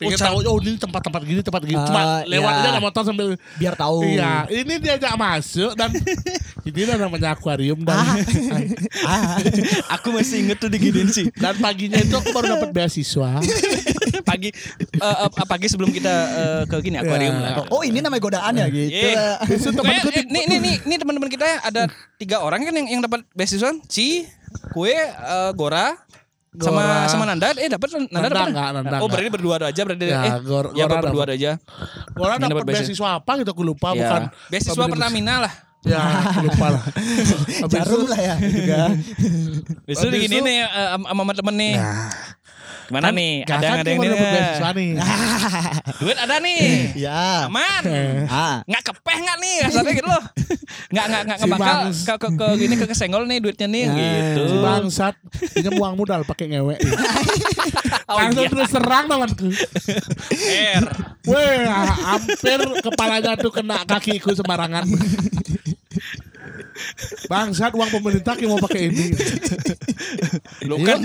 Pengen 0.00 0.16
tahu 0.16 0.38
oh 0.48 0.56
ini 0.64 0.80
tempat-tempat 0.80 1.20
gini 1.28 1.40
tempat 1.44 1.60
gini. 1.60 1.76
Ah, 1.76 1.84
Cuma 1.84 2.02
lewat 2.24 2.52
ya. 2.56 2.60
aja 2.64 2.68
naik 2.72 2.82
motor 2.88 3.02
sambil 3.04 3.28
Biar 3.60 3.74
tahu. 3.76 4.00
Iya, 4.00 4.48
ini 4.48 4.74
diajak 4.80 5.12
masuk 5.20 5.76
dan 5.76 5.92
ini 6.68 6.80
namanya 6.88 7.36
akuarium 7.36 7.84
dan 7.84 8.00
Ah. 9.04 9.36
Aku 10.00 10.08
masih 10.16 10.48
inget 10.48 10.56
tuh 10.56 10.72
diginiin 10.72 11.12
sih. 11.12 11.28
dan 11.36 11.52
paginya 11.60 12.00
itu 12.00 12.16
aku 12.16 12.32
baru 12.32 12.56
dapat 12.56 12.70
beasiswa. 12.72 13.44
pagi 14.28 14.50
eh, 14.50 15.16
eh, 15.28 15.46
pagi 15.46 15.66
sebelum 15.68 15.92
kita 15.92 16.14
eh, 16.32 16.62
ke 16.64 16.76
gini 16.80 16.96
akuarium 16.96 17.36
lah. 17.36 17.68
Oh 17.68 17.84
ini 17.84 18.00
namanya 18.00 18.24
godaan 18.24 18.56
ya 18.56 18.66
gitu. 18.72 18.88
Iya. 18.88 19.36
Itu 19.52 19.68
Pokoknya, 19.76 20.00
temanku 20.00 20.08
eh, 20.16 20.24
nih 20.24 20.44
nih 20.48 20.58
nih 20.64 20.74
nih 20.80 20.96
teman-teman 20.96 21.28
kita 21.28 21.44
ya, 21.44 21.58
ada 21.60 21.82
tiga 22.16 22.40
orang 22.40 22.64
kan 22.64 22.72
yang 22.72 22.88
yang 22.98 23.02
dapat 23.04 23.20
beasiswa 23.36 23.76
Ci, 23.86 24.24
kue, 24.70 24.92
eh, 24.92 25.50
Gora, 25.52 25.94
sama 26.56 26.80
Gora. 26.80 27.08
sama 27.08 27.24
Nanda. 27.24 27.52
Eh 27.54 27.68
dapat 27.68 27.88
Nanda 27.92 28.08
Nanda 28.10 28.28
dapat 28.28 28.48
enggak, 28.48 28.68
Nanda 28.72 28.96
oh 29.00 29.08
berarti 29.08 29.28
berdua 29.28 29.54
aja 29.60 29.82
berarti. 29.82 30.04
Ya, 30.06 30.20
eh 30.24 30.36
Gor- 30.40 30.72
ya 30.72 30.84
Gora 30.84 31.00
berdua 31.02 31.24
dapat. 31.24 31.36
aja. 31.36 31.50
Yang 32.16 32.50
dapat 32.50 32.64
beasiswa 32.66 33.08
apa 33.16 33.32
gitu? 33.36 33.50
Aku 33.52 33.62
lupa 33.62 33.92
Ya. 33.92 34.00
bukan. 34.00 34.22
beasiswa 34.48 34.84
Pertamina 34.86 35.34
lah. 35.44 35.52
Ya, 35.86 36.02
lupa 36.42 36.66
lah. 36.74 36.82
Jarum 37.70 38.10
lah 38.10 38.18
ya 38.18 38.34
juga. 38.42 38.90
Besok 39.86 40.10
Habis 40.10 40.18
gini 40.18 40.36
itu- 40.36 40.46
nih 40.50 40.56
eh, 40.64 40.88
sama 40.98 41.22
sama 41.22 41.32
temen 41.32 41.54
nih. 41.54 41.72
Nah, 41.78 42.10
nih 42.88 43.32
kan 43.42 43.56
ada 43.56 43.66
yang 43.66 43.76
ada 43.76 43.88
yang 43.88 43.98
ini 43.98 44.08
nih. 44.08 44.90
duit 46.00 46.16
ada 46.16 46.36
nih 46.38 46.60
Ya. 46.94 47.44
aman 47.44 47.82
Ah. 48.26 48.56
nggak 48.62 48.82
kepeh 48.84 49.16
nggak 49.18 49.36
nih 49.38 49.56
kasarnya 49.64 49.92
gitu 49.94 50.08
loh 50.08 50.22
nggak 50.86 51.04
nggak 51.04 51.22
nggak 51.24 51.38
Si 51.38 51.48
bangs. 51.48 51.98
ke, 52.02 52.14
ke, 52.14 52.28
ke 52.32 52.46
gini 52.56 52.74
ke 52.74 52.86
kesenggol 52.86 53.22
nih 53.24 53.38
duitnya 53.38 53.66
nih 53.66 53.84
gitu 53.88 54.42
Si 54.46 54.56
bangsat, 54.56 55.14
ini 55.52 55.68
uang 55.72 55.94
modal 55.94 56.22
pakai 56.22 56.46
ngewek. 56.48 56.78
Oh, 58.06 58.22
Langsung 58.22 58.46
iya. 58.46 58.52
terus 58.54 58.70
serang 58.70 59.10
temanku. 59.10 59.50
Er. 60.46 60.84
Weh, 61.26 61.66
hampir 61.66 62.54
kepalanya 62.78 63.34
tuh 63.34 63.50
kena 63.50 63.82
kakiku 63.82 64.30
sembarangan. 64.30 64.86
Bangsat 67.26 67.72
uang 67.74 67.90
pemerintah 67.90 68.34
yang 68.38 68.54
mau 68.54 68.60
pakai 68.62 68.88
ini. 68.92 69.06
Lu 70.64 70.80
kan 70.82 71.00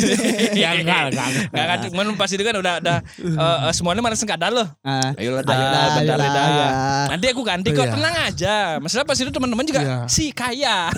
ya 0.62 0.78
enggak, 0.78 1.12
enggak. 1.12 1.28
Enggak 1.50 1.66
kan 1.66 1.78
cuman 1.88 2.04
pas 2.18 2.30
itu 2.30 2.42
kan 2.42 2.54
udah 2.58 2.74
udah 2.80 2.98
eh, 3.20 3.72
semuanya 3.72 4.02
mana 4.02 4.16
sengkada 4.16 4.48
loh. 4.50 4.68
Ah. 4.84 5.12
Ayolah, 5.16 5.42
dah, 5.42 5.88
bentar 5.98 6.18
ya. 6.20 6.68
Nanti 7.14 7.26
aku 7.30 7.42
ganti 7.42 7.68
kok, 7.72 7.84
Iya. 7.84 7.92
tenang 7.94 8.14
aja. 8.26 8.56
Masalah 8.80 9.04
pas 9.06 9.18
itu 9.18 9.30
teman-teman 9.30 9.64
juga 9.66 9.80
Iya. 9.82 9.98
si 10.10 10.30
kaya. 10.30 10.88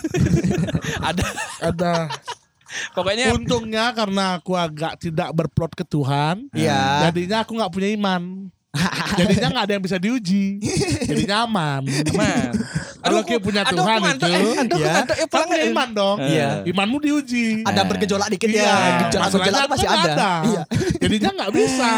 Ada 1.09 1.24
Ada 1.61 1.92
pokoknya 2.92 3.32
untungnya 3.32 3.94
karena 3.97 4.36
aku 4.40 4.53
agak 4.53 5.01
tidak 5.01 5.32
berplot 5.32 5.72
ke 5.72 5.84
Tuhan. 5.86 6.51
Iya. 6.53 7.09
Jadinya 7.09 7.47
aku 7.47 7.57
nggak 7.57 7.72
punya 7.72 7.88
iman. 7.97 8.53
Jadinya 9.18 9.49
nggak 9.53 9.64
ada 9.66 9.72
yang 9.77 9.85
bisa 9.85 9.97
diuji. 9.97 10.45
Jadinya 11.05 11.37
aman. 11.45 11.83
teman. 11.85 12.51
Kalau 13.01 13.22
kita 13.22 13.39
punya 13.39 13.62
aduh, 13.62 13.79
Tuhan 13.79 13.99
itu, 14.03 14.27
eh, 14.27 14.35
aduh, 14.59 14.79
Iya. 14.79 14.93
ngantuk, 14.99 15.16
eh, 15.16 15.27
Kan 15.31 15.47
pulang 15.47 15.62
iman 15.70 15.89
dong. 15.95 16.16
Iya. 16.18 16.51
Imanmu 16.66 16.97
diuji. 16.99 17.47
Ada 17.62 17.81
bergejolak 17.87 18.29
dikit 18.35 18.49
Iya, 18.51 18.62
ya. 18.62 18.74
Gejolak-gejolak 19.07 19.22
masalahnya 19.22 19.62
tuh 19.62 19.70
pasti 19.70 19.87
aku 19.87 19.95
ada. 19.95 20.11
nggak 20.11 20.39
Iya. 20.43 20.62
Jadinya 21.07 21.31
nggak 21.39 21.53
bisa. 21.55 21.91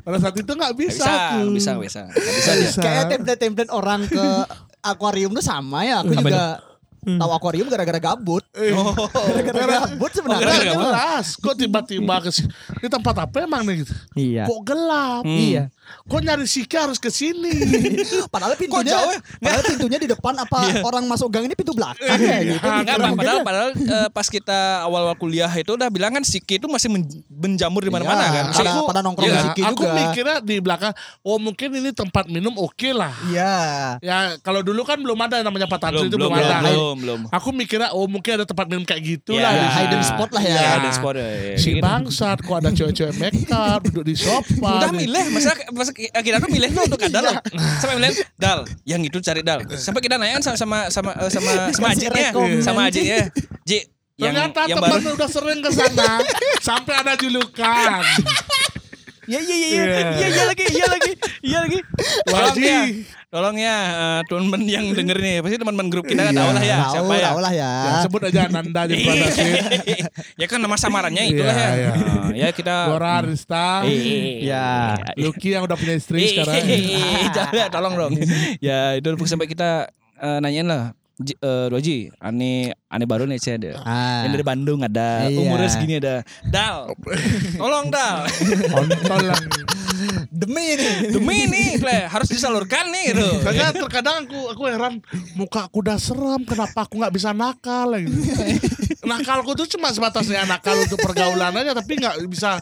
Pada 0.00 0.16
saat 0.18 0.34
itu 0.34 0.52
nggak 0.52 0.74
bisa. 0.74 1.04
bisa, 1.04 1.16
nggak 1.36 1.52
bisa, 1.52 1.70
nggak 1.72 1.84
bisa. 1.84 2.02
Nggak 2.08 2.34
bisa. 2.34 2.52
Bisa. 2.56 2.80
Kayak 2.80 3.04
template-template 3.12 3.72
orang 3.72 4.00
ke 4.08 4.24
akuarium 4.90 5.30
tuh 5.30 5.44
sama 5.44 5.84
ya. 5.84 6.00
Aku 6.00 6.16
juga 6.16 6.58
tahu 7.02 7.30
akuarium 7.32 7.66
gara-gara 7.66 7.98
gabut. 8.00 8.46
Gara-gara 8.54 9.66
gabut 9.84 10.06
Oh, 10.06 10.14
sebenarnya. 10.14 10.46
nggak 10.46 10.70
jelas. 10.72 11.26
Kok 11.34 11.54
tiba-tiba 11.56 12.14
ke 12.20 12.30
sini? 12.30 12.50
Di 12.78 12.86
tempat 12.86 13.26
apa 13.26 13.42
emang 13.42 13.66
nih 13.66 13.82
gitu? 13.82 13.94
Iya. 14.14 14.44
Kok 14.46 14.60
gelap? 14.62 15.24
Iya. 15.26 15.66
Kok 16.02 16.18
nyari 16.18 16.44
Siki 16.44 16.74
harus 16.74 16.96
ke 16.96 17.08
sini? 17.08 17.52
Padahal 18.34 18.54
pintunya, 18.54 18.92
jauh 18.92 19.12
ya? 19.12 19.20
padahal 19.38 19.62
pintunya 19.66 19.98
di 19.98 20.08
depan 20.08 20.34
apa 20.34 20.58
orang 20.80 21.04
masuk 21.04 21.28
gang 21.28 21.44
ini 21.44 21.52
pintu 21.52 21.72
belakang 21.72 22.16
ya 22.16 22.38
gitu. 22.40 22.64
Enggak, 22.64 22.96
Mungkin 22.98 23.18
padahal, 23.18 23.38
ya. 23.38 23.44
padahal 23.44 23.68
eh, 23.72 24.08
pas 24.10 24.26
kita 24.26 24.58
awal-awal 24.82 25.14
kuliah 25.14 25.50
itu 25.50 25.70
udah 25.70 25.88
bilang 25.88 26.12
kan 26.12 26.22
Siki 26.22 26.56
itu 26.56 26.66
masih 26.66 26.88
men- 26.88 27.06
menjamur 27.28 27.82
di 27.82 27.90
mana-mana 27.90 28.22
Iya, 28.22 28.32
kan. 28.32 28.44
pada, 28.52 28.70
Aku- 28.72 28.88
pada 28.88 29.00
nongkrong 29.00 29.26
Iya, 29.26 29.34
di 29.34 29.44
Siki 29.48 29.62
aku 29.62 29.82
juga. 29.82 29.94
mikirnya 29.94 30.36
di 30.40 30.56
belakang, 30.58 30.92
oh 31.20 31.36
mungkin 31.36 31.68
ini 31.72 31.90
tempat 31.92 32.24
minum 32.26 32.54
oke 32.56 32.88
lah. 32.90 33.12
Iya. 33.26 33.54
Ya 34.00 34.16
kalau 34.40 34.62
dulu 34.62 34.82
kan 34.82 34.96
belum 34.96 35.18
ada 35.18 35.38
yang 35.38 35.46
namanya 35.46 35.68
Belum, 35.72 36.06
itu 36.06 36.16
belum, 36.16 36.30
belum, 36.30 36.32
belum, 36.32 36.48
ada. 36.48 36.58
belum, 36.62 36.94
belum. 36.98 37.20
Aku 37.32 37.48
mikirnya 37.50 37.88
oh 37.90 38.06
mungkin 38.06 38.38
ada 38.38 38.46
tempat 38.46 38.66
minum 38.66 38.82
kayak 38.82 39.02
gitu 39.02 39.34
Iya, 39.34 39.44
lah. 39.44 39.52
di 39.52 39.66
hidden 39.76 40.02
spot 40.02 40.30
lah 40.30 40.42
ya. 40.42 40.52
Iya. 40.52 40.70
Hidden 40.78 40.92
spot, 40.94 41.14
ya, 41.14 41.28
ya, 41.28 41.54
Si 41.58 41.68
gitu. 41.70 41.82
bangsat 41.82 42.38
kok 42.38 42.56
ada 42.56 42.68
cewek-cewek 42.70 43.14
make 43.18 43.42
up 43.48 43.80
duduk 43.82 44.04
di 44.04 44.14
sofa. 44.14 44.70
Udah 44.78 44.90
milih, 44.90 45.24
masa, 45.30 45.52
masa 45.72 45.90
kita 45.94 46.36
tuh 46.36 46.48
milih 46.48 46.70
tuh 46.70 46.82
untuk 46.84 47.00
kadal 47.04 47.22
loh. 47.24 47.36
Sampai 47.76 47.96
milih 47.96 48.12
dal, 48.36 48.58
yang 48.84 49.00
itu 49.00 49.18
cari 49.18 49.40
dal. 49.40 49.64
Sampai 49.72 50.00
kita 50.00 50.16
nanya 50.16 50.38
kan 50.38 50.44
sama 50.46 50.56
sama 50.56 50.78
sama 50.88 51.10
sama, 51.26 51.50
sama 51.68 51.86
Kasih 51.88 52.08
Ajiknya, 52.08 52.28
rekomen. 52.30 52.60
sama 52.60 52.80
Ajiknya. 52.86 53.20
Ji, 53.62 53.78
yang 54.14 54.32
Ternyata 54.32 54.60
yang 54.66 54.78
teman 54.78 54.90
baru 54.92 55.08
udah 55.14 55.28
sering 55.28 55.60
ke 55.60 55.70
sana 55.70 56.10
sampai 56.68 56.94
ada 56.94 57.12
julukan. 57.16 57.90
Iya 59.22 59.38
iya 59.38 59.54
iya 59.54 59.68
iya 59.70 59.82
Iya. 59.86 60.00
iya 60.10 60.28
iya 60.28 60.44
lagi 60.44 60.64
iya 60.66 60.86
lagi 60.90 61.12
iya 61.40 61.58
lagi. 61.62 61.78
Wajib. 62.26 62.84
Ya, 63.32 63.38
tolong 63.40 63.56
ya 63.56 63.76
eh, 63.88 64.20
teman-teman 64.28 64.60
yang 64.68 64.84
denger 64.92 65.16
nih, 65.16 65.34
pasti 65.40 65.56
teman-teman 65.56 65.88
grup 65.88 66.04
kita 66.04 66.20
kan 66.20 66.34
tahu 66.36 66.50
lah 66.52 66.60
ya 66.62 66.76
Tahu, 66.78 66.92
siapa 66.92 67.12
ya. 67.16 67.24
tahu 67.32 67.38
lah 67.40 67.52
ya. 67.52 67.70
Ya, 67.72 67.92
sebut 68.04 68.20
aja 68.28 68.40
Nanda 68.52 68.80
pada 68.84 69.26
sih. 69.32 69.52
ya 70.36 70.46
kan 70.46 70.58
nama 70.60 70.76
samarannya 70.76 71.22
itulah 71.32 71.56
Iya, 71.56 71.64
ya. 71.64 71.72
iya. 71.72 71.90
Nah, 71.96 72.28
ya 72.36 72.48
kita 72.52 72.74
Dora 72.92 73.24
Arista, 73.24 73.88
Iya. 73.88 74.68
Lucky 75.16 75.48
yang 75.48 75.64
udah 75.64 75.76
punya 75.80 75.96
istri 75.96 76.28
sekarang. 76.28 76.60
Jangan 77.32 77.68
tolong 77.74 77.94
dong. 77.96 78.12
ya 78.60 79.00
itu 79.00 79.08
sampai 79.24 79.48
kita 79.48 79.88
eh, 80.20 80.38
nanyain 80.38 80.68
lah. 80.68 80.92
Ji, 81.22 81.34
eh, 81.34 81.66
Doji, 81.70 81.98
ane 82.18 82.50
ane 82.86 83.04
baru 83.06 83.24
nih 83.24 83.38
saya 83.38 83.56
ada. 83.56 83.70
Ah. 83.82 84.22
Yang 84.26 84.32
dari 84.34 84.44
Bandung 84.44 84.80
ada, 84.82 85.26
Iya. 85.26 85.38
umurnya 85.38 85.70
segini 85.70 85.94
ada. 85.96 86.26
Dal, 86.44 86.92
tolong 87.60 87.86
Dal. 87.88 88.26
Kontol 88.68 89.20
yang 89.24 89.42
Demi 90.32 90.74
ini. 90.74 91.14
Demi 91.14 91.38
nih, 91.46 91.68
Ple, 91.78 92.10
harus 92.10 92.26
disalurkan 92.26 92.90
nih 92.90 93.14
gitu. 93.14 93.26
Soalnya 93.38 93.70
terkadang 93.70 94.26
aku 94.26 94.50
aku 94.50 94.62
heran 94.66 94.98
muka 95.38 95.70
aku 95.70 95.78
udah 95.84 95.94
serem 95.96 96.42
kenapa 96.42 96.82
aku 96.82 96.98
nggak 96.98 97.14
bisa 97.14 97.30
nakal 97.30 97.94
gitu. 97.94 98.18
Nakalku 99.10 99.54
tuh 99.54 99.66
cuma 99.66 99.90
sebatas 99.90 100.26
ya 100.26 100.46
nakal 100.46 100.78
untuk 100.78 100.98
pergaulan 100.98 101.54
aja 101.54 101.74
tapi 101.74 101.98
nggak 101.98 102.22
bisa 102.26 102.58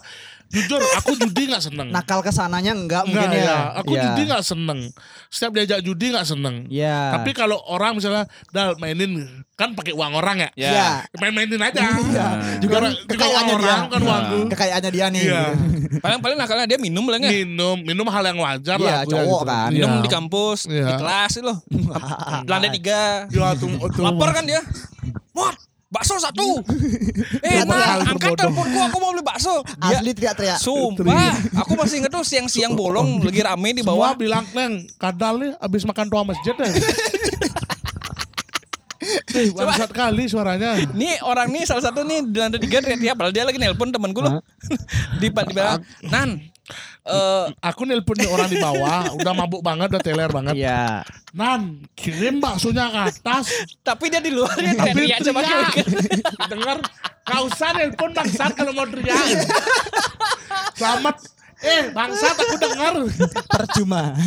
jujur 0.51 0.81
aku 0.93 1.11
judi 1.17 1.47
nggak 1.47 1.63
seneng. 1.63 1.87
Nakal 1.89 2.19
ke 2.19 2.29
sananya 2.29 2.71
enggak 2.71 3.03
Enggak 3.03 3.23
mungkin 3.23 3.29
ya, 3.33 3.43
ya. 3.45 3.57
aku 3.75 3.91
Iya. 3.91 4.03
judi 4.05 4.21
nggak 4.27 4.43
seneng. 4.43 4.79
Setiap 5.27 5.51
diajak 5.53 5.79
judi 5.81 6.05
nggak 6.11 6.23
seneng. 6.23 6.55
Iya. 6.67 7.15
Tapi 7.15 7.31
kalau 7.31 7.57
orang 7.65 7.95
misalnya 7.95 8.23
dal 8.49 8.75
mainin 8.75 9.23
kan 9.55 9.71
pakai 9.71 9.93
uang 9.93 10.11
orang 10.13 10.37
ya. 10.39 10.49
Ya. 10.53 10.69
Iya. 10.69 10.87
Main-mainin 11.17 11.61
aja. 11.61 11.79
Iya. 11.79 12.27
Juga, 12.59 12.75
uang 12.81 12.95
kekayaannya 13.05 13.55
dia. 13.55 13.63
orang 13.63 13.81
kan 13.87 14.01
uangku. 14.01 14.37
Kekayaannya 14.49 14.91
dia 14.91 15.05
nih. 15.07 15.23
Iya. 15.23 15.43
Paling-paling 15.99 16.37
nakalnya 16.37 16.65
dia 16.67 16.79
minum 16.79 17.05
lah 17.05 17.17
nggak? 17.17 17.31
Minum, 17.31 17.77
minum 17.79 18.07
hal 18.07 18.23
yang 18.25 18.39
wajar 18.39 18.75
Iya, 18.75 18.83
lah. 18.83 18.93
ya 18.97 19.07
cowok 19.07 19.39
gitu. 19.39 19.47
kan. 19.47 19.69
Minum 19.69 19.89
Iya. 19.91 20.01
di 20.01 20.09
kampus, 20.09 20.59
Iya. 20.65 20.85
di 20.87 20.93
kelas 20.97 21.31
itu 21.33 21.45
loh. 21.45 21.57
Lantai 22.49 22.69
tiga. 22.73 23.29
Ya, 23.29 23.53
tuh, 23.55 23.69
tuh. 23.89 24.01
Lapar 24.01 24.33
kan 24.33 24.43
dia. 24.43 24.61
Mot, 25.31 25.55
bakso 25.91 26.15
satu. 26.23 26.63
eh, 27.45 27.67
nah, 27.67 27.99
angkat 28.07 28.39
teleponku, 28.39 28.79
aku 28.79 28.97
mau 29.03 29.11
beli 29.11 29.23
bakso. 29.27 29.59
Dia, 29.83 29.99
Asli 29.99 30.15
teriak-teriak. 30.15 30.57
Sumpah, 30.63 31.35
aku 31.59 31.75
masih 31.75 31.99
inget 31.99 32.11
tuh 32.15 32.23
siang-siang 32.23 32.73
bolong 32.73 33.19
lagi 33.19 33.43
rame 33.43 33.75
di 33.75 33.83
Semua 33.83 34.15
bawah. 34.15 34.15
bilang, 34.15 34.47
Neng, 34.55 34.87
kadal 34.95 35.35
nih 35.43 35.51
abis 35.59 35.83
makan 35.83 36.07
tua 36.07 36.23
masjid 36.23 36.55
ya. 36.55 36.71
Eh, 39.31 39.49
bangsat 39.51 39.91
kali 39.91 40.29
suaranya. 40.29 40.77
Nih 40.93 41.17
orang 41.25 41.49
nih 41.49 41.65
salah 41.65 41.83
satu 41.89 42.05
nih 42.05 42.21
di 42.21 42.37
lantai 42.37 42.61
tiga 42.61 42.85
teriak-teriak 42.85 43.17
padahal 43.17 43.33
dia 43.33 43.43
lagi 43.43 43.57
nelpon 43.57 43.89
temanku 43.89 44.21
loh. 44.21 44.39
di 45.21 45.27
di 45.33 45.51
bilang, 45.51 45.81
Nan, 46.07 46.37
eh 47.07 47.45
Aku 47.71 47.85
nelpon 47.85 48.17
orang 48.27 48.49
di 48.49 48.57
bawah, 48.57 49.11
udah 49.17 49.33
mabuk 49.33 49.61
banget, 49.61 49.87
udah 49.91 50.01
teler 50.03 50.29
banget. 50.29 50.55
Iya. 50.57 51.01
Nan, 51.31 51.87
kirim 51.95 52.43
baksonya 52.43 52.91
ke 52.91 52.99
atas. 53.11 53.45
tapi 53.81 54.11
dia 54.11 54.19
di 54.19 54.31
luar 54.35 54.51
dia 54.59 54.75
Tapi 54.75 54.91
teriak 54.93 55.19
coba 55.25 55.39
teriak. 55.41 55.71
kayak 55.73 55.87
Dengar, 56.51 56.77
gak 57.23 57.41
usah 57.47 57.69
nelpon 57.77 58.11
bangsat 58.11 58.51
kalau 58.53 58.71
mau 58.75 58.85
teriak. 58.85 59.17
Selamat. 60.79 61.40
Eh, 61.61 61.83
bangsat 61.89 62.33
aku 62.35 62.55
dengar. 62.57 62.93
Percuma. 63.47 64.17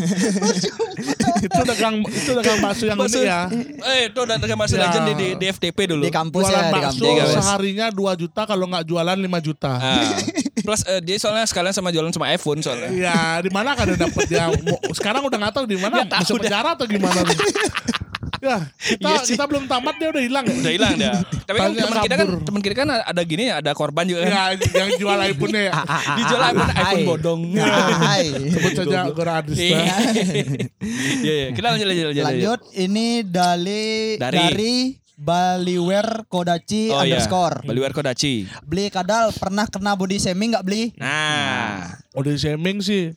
itu 1.41 1.61
dagang 1.67 2.01
itu 2.05 2.31
dagang 2.33 2.59
bakso 2.61 2.85
yang 2.85 2.95
Bakso. 2.95 3.19
unik 3.19 3.27
ya. 3.27 3.41
Eh, 3.85 4.01
itu 4.09 4.19
udah 4.19 4.37
dengan 4.37 4.57
bahasa 4.57 4.75
Ya. 4.75 4.87
legend 4.87 5.05
di, 5.05 5.15
di, 5.15 5.27
di 5.37 5.47
FTP 5.49 5.79
dulu. 5.89 6.03
Di 6.03 6.11
kampus 6.11 6.47
Jualan 6.47 6.55
ya, 6.57 6.65
di 6.65 6.75
bakso 6.75 7.05
kampus. 7.05 7.35
seharinya 7.35 7.87
2 7.91 8.15
juta 8.17 8.43
kalau 8.45 8.65
nggak 8.67 8.85
jualan 8.85 9.19
5 9.19 9.39
juta. 9.43 9.73
Ah. 9.75 10.15
Plus 10.57 10.81
eh, 10.87 11.01
dia 11.01 11.17
soalnya 11.19 11.45
sekalian 11.45 11.71
sama 11.71 11.91
jualan 11.91 12.09
sama 12.09 12.31
iPhone 12.31 12.63
soalnya. 12.63 12.89
Iya, 12.89 13.19
di 13.43 13.51
mana 13.51 13.75
kan 13.75 13.91
dapat 13.91 14.25
dia? 14.25 14.49
Mau- 14.49 14.95
Sekarang 14.95 15.21
udah 15.23 15.37
nggak 15.37 15.53
tahu 15.53 15.67
di 15.67 15.77
mana, 15.77 16.07
tahu 16.07 16.23
masuk 16.23 16.39
penjara 16.39 16.73
atau 16.73 16.87
gimana 16.87 17.19
nih. 17.21 17.37
Ya, 18.45 18.61
kita 18.79 19.09
Iya 19.09 19.21
kita 19.25 19.45
belum 19.49 19.65
tamat 19.65 19.95
dia 19.97 20.09
udah 20.09 20.21
hilang. 20.21 20.45
ya? 20.45 20.55
Udah 20.55 20.73
hilang 20.73 20.95
dia. 20.95 21.13
Tapi 21.49 21.57
kan 21.57 21.71
teman 21.73 21.97
kita 21.99 22.15
kan 22.15 22.29
teman 22.45 22.61
kita 22.61 22.75
kan 22.77 22.89
ada 22.93 23.23
gini 23.25 23.43
ya, 23.49 23.55
ada 23.59 23.73
korban 23.73 24.05
juga 24.05 24.21
kan. 24.23 24.31
Ya, 24.31 24.45
yang 24.77 24.91
jual 24.95 25.19
iPhone-nya 25.33 25.63
ya. 25.65 25.73
Dijual 26.15 26.43
iPhone, 26.47 26.71
iPhone 26.71 27.05
bodong. 27.07 27.41
Hai. 27.57 28.25
Sebut 28.53 28.73
saja 28.77 29.09
Gora 29.11 29.41
Adista. 29.41 29.65
Iya, 29.65 31.35
iya. 31.35 31.49
Kita 31.51 31.67
lanjut 31.71 31.87
lanjut 31.87 32.07
lanjut. 32.11 32.25
Lanjut 32.25 32.61
ini 32.77 33.07
dari 33.23 33.85
Dari. 34.17 34.37
dari, 34.39 34.75
Baliwer 35.15 36.27
Kodachi 36.27 36.91
Oh 36.91 37.01
iya. 37.01 37.17
underscore. 37.17 37.63
Baliwer 37.63 37.95
Kodachi. 37.95 38.51
Beli 38.61 38.91
kadal 38.91 39.31
pernah 39.33 39.65
kena 39.65 39.95
body 39.95 40.19
shaming 40.19 40.53
nggak 40.53 40.67
beli? 40.67 40.91
Nah, 40.99 41.97
Udah 42.13 42.35
shaming 42.35 42.83
sih, 42.83 43.15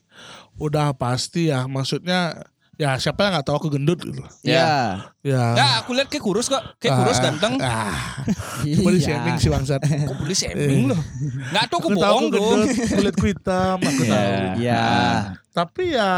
udah 0.56 0.94
pasti 0.94 1.50
ya. 1.50 1.66
Maksudnya, 1.66 2.38
ya 2.78 2.94
siapa 2.94 3.20
yang 3.20 3.32
nggak 3.34 3.44
tahu 3.44 3.56
aku 3.58 3.68
gendut 3.68 3.98
gitu. 4.00 4.22
Ya. 4.40 5.02
Ya. 5.20 5.44
Nah, 5.52 5.72
aku 5.82 5.92
lihat 5.92 6.06
kayak 6.06 6.22
kurus 6.22 6.46
kok, 6.46 6.62
kayak 6.78 6.94
kurus 6.96 7.18
Ah, 7.18 7.24
ganteng. 7.26 7.54
Ah, 7.58 8.22
boleh 8.86 8.96
Iya. 8.96 9.18
shaming 9.18 9.36
sih 9.36 9.50
bangsat. 9.50 9.82
Kok 10.08 10.16
beli 10.16 10.32
shaming 10.32 10.86
loh? 10.86 11.00
Enggak 11.50 11.64
tuh 11.66 11.76
aku 11.76 11.88
Aku 11.90 11.98
tahu 11.98 12.06
bohong 12.08 12.24
aku 12.24 12.32
dong. 12.32 12.46
gendut, 12.64 12.68
kulitku 12.88 13.24
hitam, 13.26 13.76
aku 13.76 13.90
Iya. 14.00 14.08
tahu. 14.08 14.32
Iya. 14.56 14.84
Tapi 15.50 15.82
ya 15.90 16.12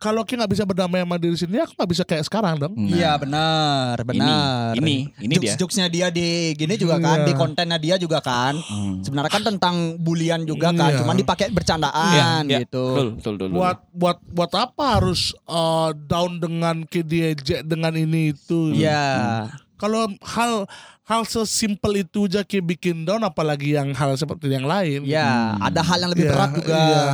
kalau 0.00 0.24
kita 0.24 0.40
nggak 0.40 0.52
bisa 0.56 0.64
berdamai 0.64 1.04
sama 1.04 1.20
diri 1.20 1.36
sendiri, 1.36 1.60
aku 1.68 1.76
nggak 1.76 1.90
bisa 1.92 2.04
kayak 2.08 2.24
sekarang 2.24 2.56
dong. 2.56 2.72
Iya 2.80 3.12
benar, 3.20 4.00
benar. 4.08 4.72
ini, 4.80 5.12
ini 5.20 5.34
dia. 5.36 5.52
Jokes-jokesnya 5.52 5.92
dia 5.92 6.08
di 6.08 6.56
gini 6.56 6.80
juga 6.80 6.96
kan, 6.96 7.20
Iya. 7.20 7.26
di 7.28 7.32
kontennya 7.36 7.76
dia 7.76 7.96
juga 8.00 8.24
kan. 8.24 8.56
Sebenarnya 9.04 9.28
kan 9.28 9.44
tentang 9.44 9.76
bulian 10.00 10.48
juga 10.48 10.72
kan, 10.72 10.96
Iya. 10.96 11.04
cuman 11.04 11.16
dipakai 11.20 11.52
bercandaan 11.52 12.48
Iya, 12.48 12.64
gitu. 12.64 12.84
Betul, 12.88 13.08
betul, 13.20 13.32
betul. 13.36 13.48
Buat 13.52 13.78
buat 13.92 14.18
buat 14.32 14.52
apa 14.56 14.84
harus 14.96 15.36
uh, 15.44 15.92
down 15.92 16.40
dengan 16.40 16.88
KDJ 16.88 17.68
dengan 17.68 17.92
ini 17.92 18.32
itu? 18.32 18.72
Iya. 18.72 19.52
Kalau 19.76 20.08
hal 20.24 20.64
hal 21.02 21.26
sesimpel 21.26 21.98
itu 22.00 22.30
aja 22.30 22.40
kayak 22.40 22.64
bikin 22.68 23.02
down, 23.02 23.20
apalagi 23.20 23.74
yang 23.74 23.90
hal 23.90 24.14
seperti 24.14 24.46
yang 24.46 24.64
lain. 24.64 25.02
Iya, 25.02 25.58
ada 25.58 25.82
hal 25.82 25.98
yang 25.98 26.10
lebih 26.14 26.24
Iya, 26.24 26.32
berat 26.32 26.50
juga. 26.54 26.78
Iya. 26.78 27.04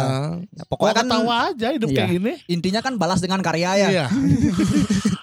Ya, 0.52 0.62
pokoknya 0.68 0.94
kan 0.94 1.06
tawa 1.08 1.34
aja 1.48 1.66
hidup 1.72 1.88
Iya. 1.88 1.96
kayak 1.96 2.10
gini. 2.12 2.32
Intinya 2.46 2.80
kan 2.80 2.94
balas 2.94 3.18
dengan 3.18 3.40
karya 3.40 3.70
ya. 3.76 3.88
Iya. 3.88 4.06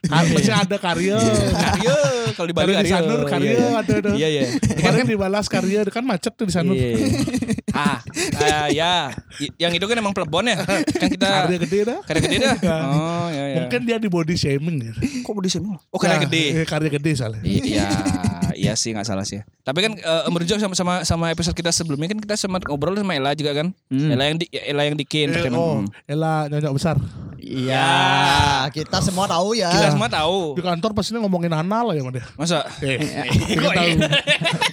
Kan 0.06 0.22
Masih 0.30 0.54
ada 0.54 0.78
karya. 0.78 1.18
Karya 1.50 1.96
kalau 2.38 2.46
di 2.46 2.54
Bali 2.54 2.70
di 2.70 2.78
karya. 2.78 2.94
Sanur 2.94 3.26
karya 3.26 3.52
Iya, 3.58 3.68
ada 3.74 3.94
ada. 3.98 4.10
Iya, 4.14 4.28
iya. 4.30 4.42
Kemarin 4.54 5.06
dibalas 5.10 5.46
karya 5.50 5.82
kan 5.90 6.06
macet 6.06 6.30
tuh 6.38 6.46
di 6.46 6.54
Sanur. 6.54 6.78
Iya. 6.78 6.94
ah, 7.74 7.98
ah, 8.38 8.68
ya. 8.70 9.10
Yang 9.58 9.82
itu 9.82 9.86
kan 9.90 9.98
emang 9.98 10.14
plebon 10.14 10.46
ya. 10.46 10.62
Kan 10.62 11.10
kita 11.10 11.26
Karya 11.26 11.58
gede 11.58 11.80
dah. 11.84 12.00
karya 12.06 12.22
gede 12.22 12.38
dah. 12.38 12.54
Oh, 12.86 13.28
iya, 13.34 13.44
iya. 13.50 13.56
Mungkin 13.66 13.80
dia 13.82 13.98
di 13.98 14.06
body 14.06 14.38
shaming 14.38 14.78
gitu. 14.78 15.00
kok 15.26 15.34
body 15.34 15.50
shaming? 15.50 15.74
Oh, 15.90 15.98
karya 15.98 16.22
Nah, 16.22 16.24
gede. 16.30 16.44
eh, 16.54 16.66
Karya 16.70 16.90
gede 16.94 17.12
soalnya. 17.18 17.42
Iya, 17.42 17.90
iya 18.56 18.74
sih 18.74 18.90
nggak 18.90 19.04
salah 19.04 19.22
sih. 19.22 19.44
Tapi 19.62 19.80
kan 19.82 19.94
uh, 20.00 20.26
merujuk 20.30 20.56
sama 20.56 20.74
sama 20.74 20.94
sama 21.04 21.26
episode 21.30 21.52
kita 21.52 21.70
sebelumnya 21.70 22.08
kan 22.08 22.18
kita 22.18 22.36
sempat 22.36 22.64
ngobrol 22.64 22.96
sama 22.96 23.14
Ella 23.14 23.36
juga 23.36 23.52
kan. 23.54 23.68
Ella 23.90 24.24
yang 24.26 24.38
di, 24.40 24.46
Ella 24.50 24.84
yang 24.84 24.96
dikin. 24.96 25.30
Eh, 25.30 25.52
oh, 25.52 25.84
Ella 26.06 26.48
nyonyok 26.48 26.74
besar. 26.74 26.96
Iya, 27.38 27.88
kita 28.72 28.98
semua 29.00 29.26
tahu 29.26 29.54
ya. 29.54 29.70
Kita 29.70 29.94
semua 29.94 30.10
tahu. 30.10 30.58
Di 30.58 30.64
kantor 30.64 30.92
pasti 30.94 31.14
ngomongin 31.14 31.54
anal 31.54 31.92
lah 31.92 31.94
ya 31.94 32.02
sama 32.02 32.12
dia. 32.14 32.26
Masa? 32.34 32.58
Eh, 32.82 32.98
pengen 33.54 33.70
tahu. 33.70 33.86
iya? 33.86 34.10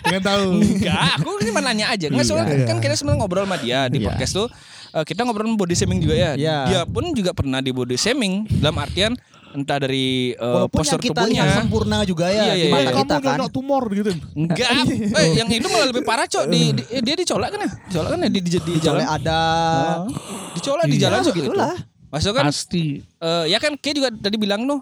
Pengen 0.02 0.22
tahu. 0.24 0.46
Enggak, 0.60 0.98
aku 1.18 1.30
cuma 1.42 1.60
nanya 1.60 1.86
aja. 1.90 2.06
Enggak 2.09 2.26
soalnya 2.26 2.46
Iya. 2.52 2.66
kan 2.68 2.78
kita 2.78 2.94
sebenarnya 2.96 3.20
ngobrol 3.20 3.44
sama 3.44 3.56
dia 3.60 3.88
di 3.88 4.00
Iya. 4.00 4.06
podcast 4.09 4.32
tuh. 4.34 4.48
eh, 4.92 5.04
kita 5.04 5.24
ngobrol 5.24 5.48
body 5.56 5.72
shaming 5.72 6.00
juga 6.00 6.14
ya. 6.14 6.30
Iya. 6.36 6.56
Dia 6.68 6.80
pun 6.84 7.12
juga 7.12 7.32
pernah 7.32 7.60
di 7.60 7.72
body 7.72 7.96
shaming 7.96 8.44
dalam 8.60 8.76
artian 8.76 9.16
entah 9.52 9.78
dari 9.78 10.06
eh, 10.30 10.38
Walaupun 10.38 10.74
postur 10.74 10.94
yang 10.94 11.04
kita 11.04 11.14
tubuhnya. 11.18 11.42
lihat 11.42 11.56
sempurna 11.56 11.96
juga 12.02 12.26
ya 12.26 12.42
Iya, 12.42 12.52
di 12.52 12.58
iya, 12.58 12.68
mata 12.68 12.80
iya. 12.80 12.90
kamu 12.90 13.04
kita 13.04 13.16
kan. 13.22 13.38
tumor 13.48 13.82
gitu. 13.88 14.10
Enggak, 14.32 14.68
eh, 15.18 15.28
yang 15.34 15.48
itu 15.48 15.66
malah 15.66 15.86
lebih 15.86 16.02
parah 16.02 16.24
cok 16.24 16.44
di, 16.46 16.60
di- 16.74 16.86
eh, 16.88 17.00
dia 17.00 17.14
dicolak 17.14 17.48
kan 17.48 17.60
ya? 17.60 17.70
Dicolak 17.86 18.10
kan 18.10 18.18
ya 18.18 18.28
di, 18.28 18.40
di, 18.40 18.50
di 18.50 18.72
jalan. 18.78 18.82
Soalnya 18.98 19.08
ada 19.10 19.38
Dicolak 20.52 20.84
di 20.84 20.92
Iya, 20.92 21.02
jalan 21.02 21.18
cok 21.18 21.32
gitu. 21.32 21.40
begitulah. 21.46 21.74
Maksudnya 22.08 22.34
kan 22.34 22.46
Pasti. 22.46 22.84
eh, 23.00 23.44
ya 23.46 23.58
kan 23.58 23.72
kayak 23.74 23.94
juga 23.94 24.08
tadi 24.10 24.36
bilang 24.36 24.62
tuh. 24.62 24.80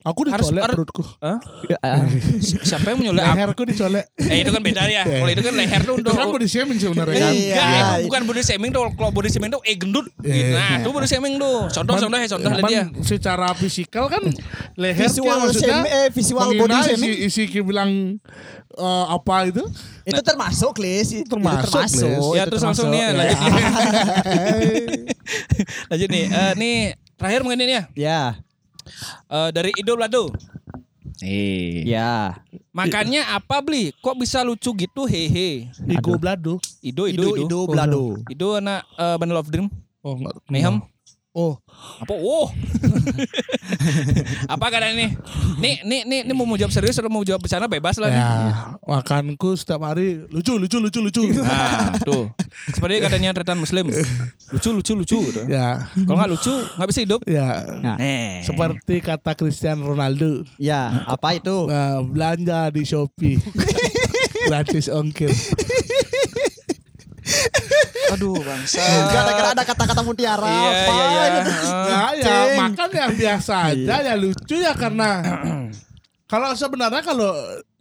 Aku 0.00 0.24
Harus- 0.24 0.48
dicolek 0.48 0.64
harus- 0.64 0.76
perutku. 0.80 1.04
Hah? 1.20 1.36
Ah, 1.78 2.08
Si- 2.40 2.56
Siapa 2.58 2.88
yang 2.88 3.04
menyolek? 3.04 3.20
Leherku 3.20 3.62
dicolek. 3.62 4.08
Eh 4.16 4.40
itu 4.40 4.48
kan 4.48 4.64
beda 4.64 4.88
ya. 4.88 5.04
Kalau 5.04 5.28
itu 5.28 5.42
kan 5.44 5.52
leher 5.52 5.80
tuh 5.84 5.94
untuk 5.94 6.08
Itu 6.08 6.16
kan 6.16 6.28
body 6.30 6.48
shaming 6.48 6.78
sebenarnya 6.80 7.16
kan. 7.20 7.32
Iya. 7.32 7.54
Enggak, 7.54 7.96
bukan 8.08 8.22
body 8.24 8.42
shaming 8.42 8.70
tuh. 8.70 8.82
Kalau 8.90 9.10
body 9.10 9.28
shaming 9.28 9.50
tuh 9.50 9.60
eh 9.60 9.76
gendut. 9.76 10.06
Iya. 10.20 10.56
Nah, 10.56 10.74
itu 10.80 10.88
body 10.88 11.04
shaming 11.04 11.34
tuh. 11.36 11.68
Contoh 11.68 11.94
contoh 11.98 12.16
ya 12.16 12.28
contoh 12.28 12.48
Cuman 12.50 12.64
dia. 12.66 12.84
secara 13.00 13.48
fisikal 13.52 14.08
kan 14.08 14.22
leher 14.74 15.04
Visual 15.04 15.36
maksudnya 15.38 15.78
eh, 15.84 16.08
visual 16.08 16.48
body 16.50 16.76
shaming. 16.82 17.12
isi, 17.28 17.44
isi 17.44 17.60
bilang 17.60 18.16
eh, 18.72 19.04
apa 19.06 19.36
itu 19.46 19.60
itu 20.02 20.20
termasuk, 20.22 20.80
Lis. 20.80 21.12
Itu 21.12 21.28
termasuk, 21.28 21.76
Lis. 21.76 22.00
Ya 22.34 22.48
terus 22.48 22.64
langsung 22.64 22.88
nih 22.88 23.04
termasuk. 23.04 23.20
lanjut 23.20 23.38
nih. 23.44 23.62
lanjut 25.92 26.08
nih. 26.08 26.24
Eh, 26.26 26.52
nih 26.56 26.76
terakhir 27.14 27.40
mungkin 27.44 27.60
ini 27.60 27.72
ya. 27.74 27.82
Ya, 27.94 28.22
Eh, 29.30 29.48
dari 29.54 29.70
Ido 29.76 29.94
Blado. 29.96 30.30
Eh. 31.20 31.84
ya. 31.84 32.40
Makannya 32.72 33.20
apa 33.28 33.60
beli? 33.60 33.92
Kok 34.00 34.16
bisa 34.16 34.40
lucu 34.40 34.72
gitu? 34.72 35.04
Hehe. 35.04 35.68
Igo 35.84 36.16
blado 36.16 36.56
Ido, 36.80 37.04
Ido, 37.04 37.22
Ido, 37.22 37.28
Ido. 37.36 37.44
Ido, 37.44 37.58
Blado. 37.68 38.04
Ido 38.30 38.56
anak 38.56 38.86
eh, 38.96 39.16
Bundle 39.20 39.40
of 39.40 39.48
Dream. 39.52 39.68
oh 40.00 40.16
enggak 40.16 40.36
Mayhem. 40.48 40.80
Oh 41.32 41.54
Apa? 42.00 42.12
Oh. 42.12 42.50
apa 44.52 44.64
keadaan 44.66 44.94
ini? 44.94 45.06
Nih, 45.56 45.74
nih, 45.82 46.00
nih, 46.02 46.20
nih 46.24 46.34
mau 46.34 46.42
mau 46.42 46.56
jawab 46.56 46.70
serius 46.70 46.96
atau 46.96 47.06
mau 47.06 47.22
jawab 47.22 47.40
bercanda 47.40 47.66
bebas 47.66 47.96
lah 47.96 48.08
nih. 48.08 48.18
ya 48.18 48.30
makanku 48.82 49.54
setiap 49.54 49.84
hari 49.84 50.26
lucu 50.26 50.56
lucu 50.56 50.76
lucu 50.76 50.98
lucu 51.00 51.22
Nah, 51.40 51.94
tuh. 52.00 52.28
Seperti 52.68 52.98
katanya 53.00 53.30
tretan 53.30 53.56
muslim. 53.56 53.88
Lucu, 54.50 54.70
lucu, 54.70 54.92
lucu. 54.94 55.18
gitu. 55.22 55.40
ya 55.46 55.86
Kalau 55.96 56.16
nggak 56.16 56.30
lucu, 56.30 56.50
nggak 56.50 56.88
bisa 56.88 57.00
hidup. 57.00 57.20
ya 57.24 57.46
Nah, 57.78 57.96
Eh. 57.96 58.42
seperti 58.42 58.98
kata 58.98 59.32
Cristiano 59.32 59.86
Ronaldo 59.86 60.42
ya, 60.56 61.06
apa 61.06 61.32
itu? 61.32 61.66
Nah, 61.66 62.02
belanja 62.02 62.68
di 62.68 62.82
Shopee 62.82 63.38
gratis 64.48 64.88
ongkir 64.88 65.30
Aduh, 68.12 68.36
bangsa. 68.38 68.82
Gara-gara 69.14 69.48
ada 69.54 69.64
kata-kata 69.64 70.00
mutiara 70.02 70.46
Iya, 70.46 70.70
apa 70.70 70.92
iya, 70.92 71.06
iya. 71.06 71.24
gitu. 71.30 71.52
ya 71.90 72.00
ya 72.20 72.38
makan 72.58 72.90
yang 72.92 73.12
biasa 73.14 73.54
aja 73.72 73.94
ya 74.02 74.14
lucu 74.14 74.56
ya 74.58 74.72
karena 74.74 75.10
kalau 76.26 76.50
sebenarnya 76.54 77.02
kalau 77.02 77.30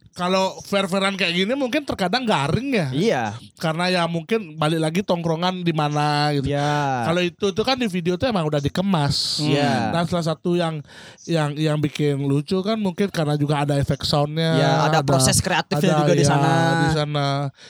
kalau 0.09 0.59
fair-fairan 0.67 1.15
kayak 1.15 1.31
gini 1.31 1.53
mungkin 1.55 1.87
terkadang 1.87 2.27
garing 2.27 2.75
ya 2.75 2.87
Iya. 2.91 3.23
karena 3.55 3.87
ya 3.87 4.03
mungkin 4.03 4.59
balik 4.59 4.81
lagi 4.83 4.99
tongkrongan 4.99 5.63
di 5.63 5.71
mana 5.71 6.35
gitu. 6.35 6.51
Iya. 6.51 7.07
Kalau 7.07 7.21
itu 7.23 7.45
tuh 7.55 7.63
kan 7.63 7.79
di 7.79 7.87
video 7.87 8.19
tuh 8.19 8.27
emang 8.27 8.43
udah 8.43 8.59
dikemas. 8.59 9.39
Iya. 9.39 9.95
Dan 9.95 10.11
salah 10.11 10.27
satu 10.27 10.59
yang 10.59 10.83
yang 11.23 11.55
yang 11.55 11.77
bikin 11.79 12.19
lucu 12.19 12.59
kan 12.59 12.75
mungkin 12.75 13.07
karena 13.07 13.39
juga 13.39 13.63
ada 13.63 13.79
efek 13.79 14.03
soundnya. 14.03 14.59
Ya, 14.59 14.71
ada 14.91 14.99
proses 15.07 15.39
kreatifnya 15.39 16.03
juga 16.03 16.11
di 16.11 16.25
ya, 16.27 16.31
sana. 16.35 16.51
Di 16.83 16.89
sana 16.99 17.27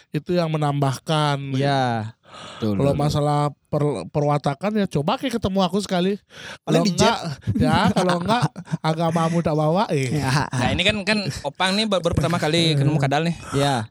itu 0.10 0.34
yang 0.34 0.50
menambahkan. 0.50 1.54
Iya. 1.54 2.18
Kalau 2.60 2.94
masalah 2.96 3.52
per- 3.70 4.10
perwatakan 4.10 4.72
ya 4.74 4.86
coba 4.86 5.16
kayak 5.16 5.38
ketemu 5.38 5.60
aku 5.62 5.78
sekali. 5.80 6.18
Paling 6.62 6.82
Kalau 6.82 6.92
enggak 6.92 7.18
ya 7.64 7.78
kalau 7.90 8.16
enggak 8.20 8.44
agamamu 8.80 9.38
tak 9.40 9.54
bawa 9.54 9.86
eh. 9.90 10.10
Nah 10.50 10.70
ini 10.70 10.82
kan 10.82 10.98
kan 11.04 11.20
Opang 11.42 11.72
nih 11.74 11.86
baru, 11.86 12.12
pertama 12.12 12.36
kali 12.36 12.74
ketemu 12.74 12.98
Kadal 12.98 13.22
nih. 13.24 13.36
Iya. 13.54 13.88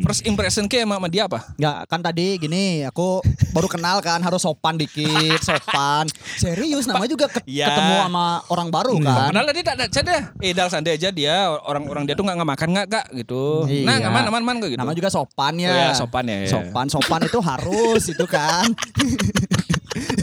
First 0.00 0.24
impression 0.24 0.64
ke 0.64 0.80
sama, 0.80 0.96
sama 0.96 1.08
dia 1.08 1.26
apa? 1.26 1.42
Enggak, 1.54 1.78
kan 1.86 2.00
tadi 2.00 2.26
gini, 2.36 2.82
aku 2.82 3.20
baru 3.50 3.66
kenal 3.66 3.98
kan 3.98 4.20
harus 4.20 4.40
sopan 4.40 4.76
dikit, 4.76 5.40
sopan. 5.40 6.06
Serius 6.36 6.86
namanya 6.86 7.10
juga 7.10 7.26
ket- 7.26 7.44
Iya. 7.44 7.66
ketemu 7.68 7.94
sama 8.00 8.24
orang 8.48 8.68
baru 8.70 8.94
kan. 8.96 9.28
Padahal 9.28 9.46
tadi 9.48 9.60
tak 9.60 9.74
ada 9.76 10.00
deh. 10.00 10.22
Eh 10.40 10.52
Dal 10.52 10.68
santai 10.68 10.94
aja 10.94 11.10
dia 11.10 11.36
orang-orang 11.50 12.04
dia 12.04 12.14
tuh 12.14 12.22
nggak 12.22 12.36
nggak 12.36 12.50
makan 12.50 12.68
nggak 12.70 12.86
kak 12.88 13.06
gitu. 13.16 13.66
Iya. 13.66 13.84
Nah 13.84 13.96
aman 14.06 14.22
aman 14.28 14.40
aman 14.40 14.56
gitu. 14.62 14.76
Nama 14.76 14.92
juga 14.92 15.08
sopan 15.08 15.54
ya. 15.56 15.68
Oh 15.68 15.76
ya, 15.76 15.88
sopan 15.92 16.24
ya, 16.24 16.36
ya. 16.44 16.48
Sopan, 16.48 16.86
sopan 16.86 17.20
itu 17.24 17.38
harus 17.40 18.02
itu 18.12 18.24
kan. 18.24 18.70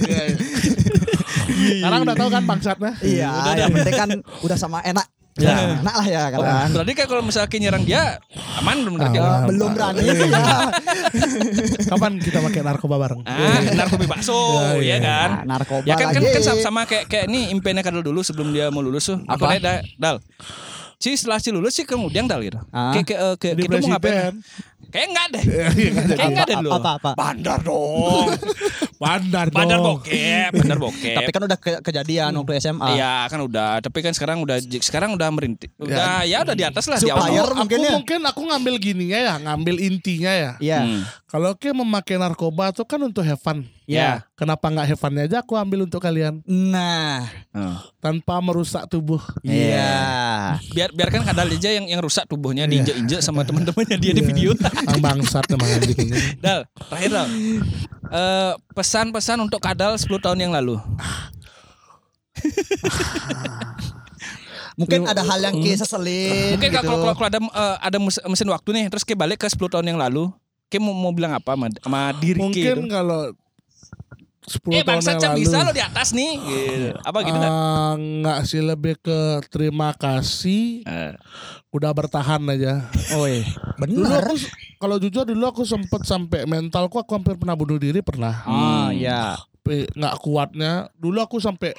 Iya, 0.04 0.22
iya. 0.24 0.38
Sekarang 1.78 2.02
udah 2.04 2.16
tahu 2.16 2.30
kan 2.30 2.44
bangsatnya. 2.44 2.91
iya, 3.02 3.32
yang 3.58 3.72
penting 3.72 3.95
kan 3.95 4.10
udah 4.41 4.58
sama 4.58 4.80
enak. 4.82 5.06
Ya, 5.38 5.54
enak 5.54 5.94
lah 5.94 6.08
ya 6.10 6.22
Oh, 6.34 6.41
kan. 6.41 6.74
berarti 6.74 6.98
kan 6.98 7.06
kalau 7.06 7.22
misalnya 7.22 7.45
nyerang 7.62 7.86
dia 7.86 8.18
aman 8.58 8.82
belum 8.82 8.94
berarti? 8.98 9.18
Eh, 9.22 9.41
belum 9.45 9.70
berani. 9.70 10.02
Kapan 11.94 12.12
kita 12.18 12.41
pakai 12.41 12.66
narkoba 12.66 12.98
bareng? 12.98 13.22
Ah, 13.22 13.62
narkoba 13.70 14.10
bakso, 14.10 14.34
Ya, 14.34 14.74
ya 14.74 14.82
iya. 14.82 14.98
kan? 14.98 15.30
Nah, 15.45 15.62
narkoba 15.62 15.86
Ya 15.86 15.94
kan 15.94 16.10
kan, 16.10 16.26
lagi. 16.26 16.34
kan 16.34 16.41
sama, 16.41 16.60
sama 16.60 16.80
kayak 16.90 17.06
kayak 17.06 17.26
ini 17.30 17.54
impiannya 17.54 17.86
Kadal 17.86 18.02
dulu 18.02 18.26
sebelum 18.26 18.49
dia 18.49 18.74
mau 18.74 18.82
lulus 18.82 19.14
tuh. 19.14 19.22
Aku 19.30 19.45
Apa? 19.45 19.62
Dal, 19.62 19.86
Dal. 19.95 20.18
Si 20.98 21.14
setelah 21.14 21.38
si 21.38 21.53
lulus 21.53 21.74
sih 21.74 21.86
kemudian 21.86 22.26
Dal 22.26 22.41
gitu. 22.41 22.57
Ah. 22.68 22.90
Kayak 22.91 23.06
kayak 23.06 23.22
eh, 23.22 23.36
kayak 23.38 23.53
Jadi 23.53 23.61
kita 23.64 23.76
mau 23.78 23.90
ngapain? 23.94 24.34
Kayak 24.88 25.06
enggak 25.06 25.28
deh. 25.30 25.44
Iya, 25.44 25.68
iya, 25.69 25.90
jadi. 25.94 26.15
Kayak 26.15 26.30
enggak 26.32 26.45
deh 26.48 26.56
dulu. 26.57 26.72
apa- 26.74 26.94
apa? 26.95 27.10
Bandar 27.14 27.60
dong. 27.61 28.28
Bandar 28.98 29.45
Bandar 29.53 29.78
bokep, 29.78 30.49
bandar 30.57 30.80
bokep. 30.82 31.14
Tapi 31.14 31.30
kan 31.30 31.41
udah 31.45 31.60
ke- 31.61 31.82
kejadian 31.86 32.34
waktu 32.34 32.57
SMA. 32.57 32.98
Iya 32.98 33.30
kan 33.30 33.40
udah, 33.40 33.78
tapi 33.78 34.02
kan 34.02 34.10
sekarang 34.10 34.41
udah 34.41 34.57
sekarang 34.57 35.14
udah 35.14 35.30
merintik, 35.30 35.69
udah 35.78 36.26
ya, 36.26 36.41
udah 36.41 36.57
di 36.57 36.65
atas 36.65 36.90
lah 36.90 36.98
di. 36.98 37.06
Bayar 37.06 37.45
aku, 37.45 37.61
mungkin 37.61 37.78
aku 37.78 37.86
ya? 37.86 37.94
mungkin 37.94 38.19
aku 38.26 38.41
ngambil 38.49 38.74
gininya 38.82 39.19
ya, 39.22 39.34
ngambil 39.38 39.76
intinya 39.78 40.34
ya. 40.34 40.52
Iya. 40.57 40.80
Hmm. 40.82 41.02
Kalau 41.30 41.53
ke 41.53 41.69
memakai 41.69 42.18
narkoba 42.18 42.74
itu 42.74 42.82
kan 42.82 42.98
untuk 42.98 43.22
have 43.22 43.38
fun. 43.38 43.69
Iya. 43.88 44.28
Kenapa 44.36 44.68
nggak 44.68 44.86
have 44.86 45.00
funnya 45.00 45.24
aja 45.24 45.40
aku 45.40 45.56
ambil 45.56 45.82
untuk 45.82 45.98
kalian 45.98 46.44
Nah, 46.44 47.26
Hmm. 47.50 47.74
tanpa 47.98 48.38
merusak 48.38 48.86
tubuh. 48.86 49.18
iya. 49.42 50.54
Biar 50.70 50.92
biarkan 50.92 51.24
kadal 51.24 51.48
aja 51.48 51.72
yang 51.72 51.88
yang 51.88 51.98
rusak 51.98 52.26
tubuhnya 52.26 52.66
diinjek-injek 52.66 53.20
sama 53.20 53.44
teman-temannya 53.48 53.96
dia 53.96 54.12
di 54.12 54.20
video. 54.20 54.52
Ang 54.86 55.00
bangsat 55.00 55.48
emang 55.50 55.72
anjing 55.72 55.98
ini. 55.98 56.20
Dal, 56.44 56.68
terakhir 56.84 57.10
Dal. 57.10 57.28
Eh, 58.08 58.52
pesan-pesan 58.72 59.38
untuk 59.38 59.58
Kadal 59.58 59.96
10 59.96 60.18
tahun 60.18 60.38
yang 60.38 60.52
lalu. 60.52 60.76
Mungkin 64.78 65.04
ada 65.04 65.20
hal 65.26 65.40
yang 65.42 65.56
kayak 65.58 65.82
seselin 65.82 66.54
Mungkin 66.54 66.70
gitu. 66.70 66.80
kalau 66.80 66.96
kalau 67.02 67.14
kalau 67.16 67.28
ada 67.28 67.40
eh, 67.42 67.76
ada 67.82 67.98
mes- 67.98 68.24
mesin 68.24 68.48
waktu 68.48 68.70
nih, 68.70 68.84
terus 68.88 69.02
kayak 69.02 69.18
balik 69.18 69.38
ke 69.40 69.48
10 69.48 69.58
tahun 69.68 69.86
yang 69.88 69.98
lalu, 69.98 70.30
kayak 70.68 70.80
mau, 70.80 70.94
mau 70.94 71.10
bilang 71.10 71.34
apa 71.34 71.50
sama, 71.50 71.66
sama 71.74 72.00
diri 72.14 72.38
Ki 72.38 72.42
Mungkin 72.46 72.76
gitu? 72.78 72.88
kalau 72.88 73.34
10 74.48 74.64
Eh 74.72 74.82
tahun 74.82 75.03
yang 75.03 75.19
lalu. 75.28 75.40
bisa 75.44 75.57
lo 75.60 75.72
di 75.72 75.84
atas 75.84 76.07
nih. 76.11 76.34
Gitu. 76.40 76.90
Apa 76.98 77.19
gitu 77.22 77.36
kan? 77.36 77.52
Ah, 77.52 77.94
nggak 77.94 78.40
sih 78.44 78.61
lebih 78.61 78.95
ke 78.98 79.19
terima 79.45 79.91
kasih 79.91 80.82
Eh. 80.82 81.11
udah 81.69 81.91
bertahan 81.91 82.40
aja. 82.48 82.88
Oh 83.11 83.28
iya. 83.28 83.44
Dulu 83.78 84.02
Benar. 84.02 84.24
aku 84.24 84.36
kalau 84.78 84.95
jujur 84.98 85.24
dulu 85.24 85.44
aku 85.45 85.61
sempet 85.61 86.02
sampai 86.02 86.44
mentalku 86.44 86.95
aku 86.95 87.11
hampir 87.14 87.36
pernah 87.36 87.53
bunuh 87.53 87.76
diri 87.76 87.99
pernah. 87.99 88.40
Ah, 88.41 88.88
iya. 88.90 89.36
Tapi 89.60 89.84
nggak 89.91 90.15
kuatnya. 90.18 90.88
Dulu 90.94 91.19
aku 91.19 91.38
sampai 91.38 91.76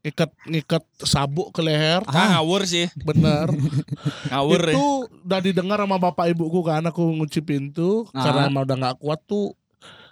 ngikat 0.00 0.30
ngikat 0.46 0.86
sabuk 0.96 1.50
ke 1.50 1.58
leher. 1.58 2.06
Ah, 2.06 2.38
ngawur 2.38 2.62
sih. 2.62 2.86
Bener. 2.96 3.50
Ngawur. 4.30 4.62
ya. 4.62 4.78
itu 4.78 4.86
udah 5.26 5.40
didengar 5.42 5.82
sama 5.82 5.98
bapak 5.98 6.30
ibuku 6.30 6.62
kan 6.62 6.86
aku 6.86 7.02
ngunci 7.02 7.42
pintu 7.42 8.06
Ah. 8.10 8.22
karena 8.22 8.46
emang 8.46 8.62
udah 8.62 8.76
nggak 8.78 8.96
kuat 8.96 9.18
tuh 9.26 9.58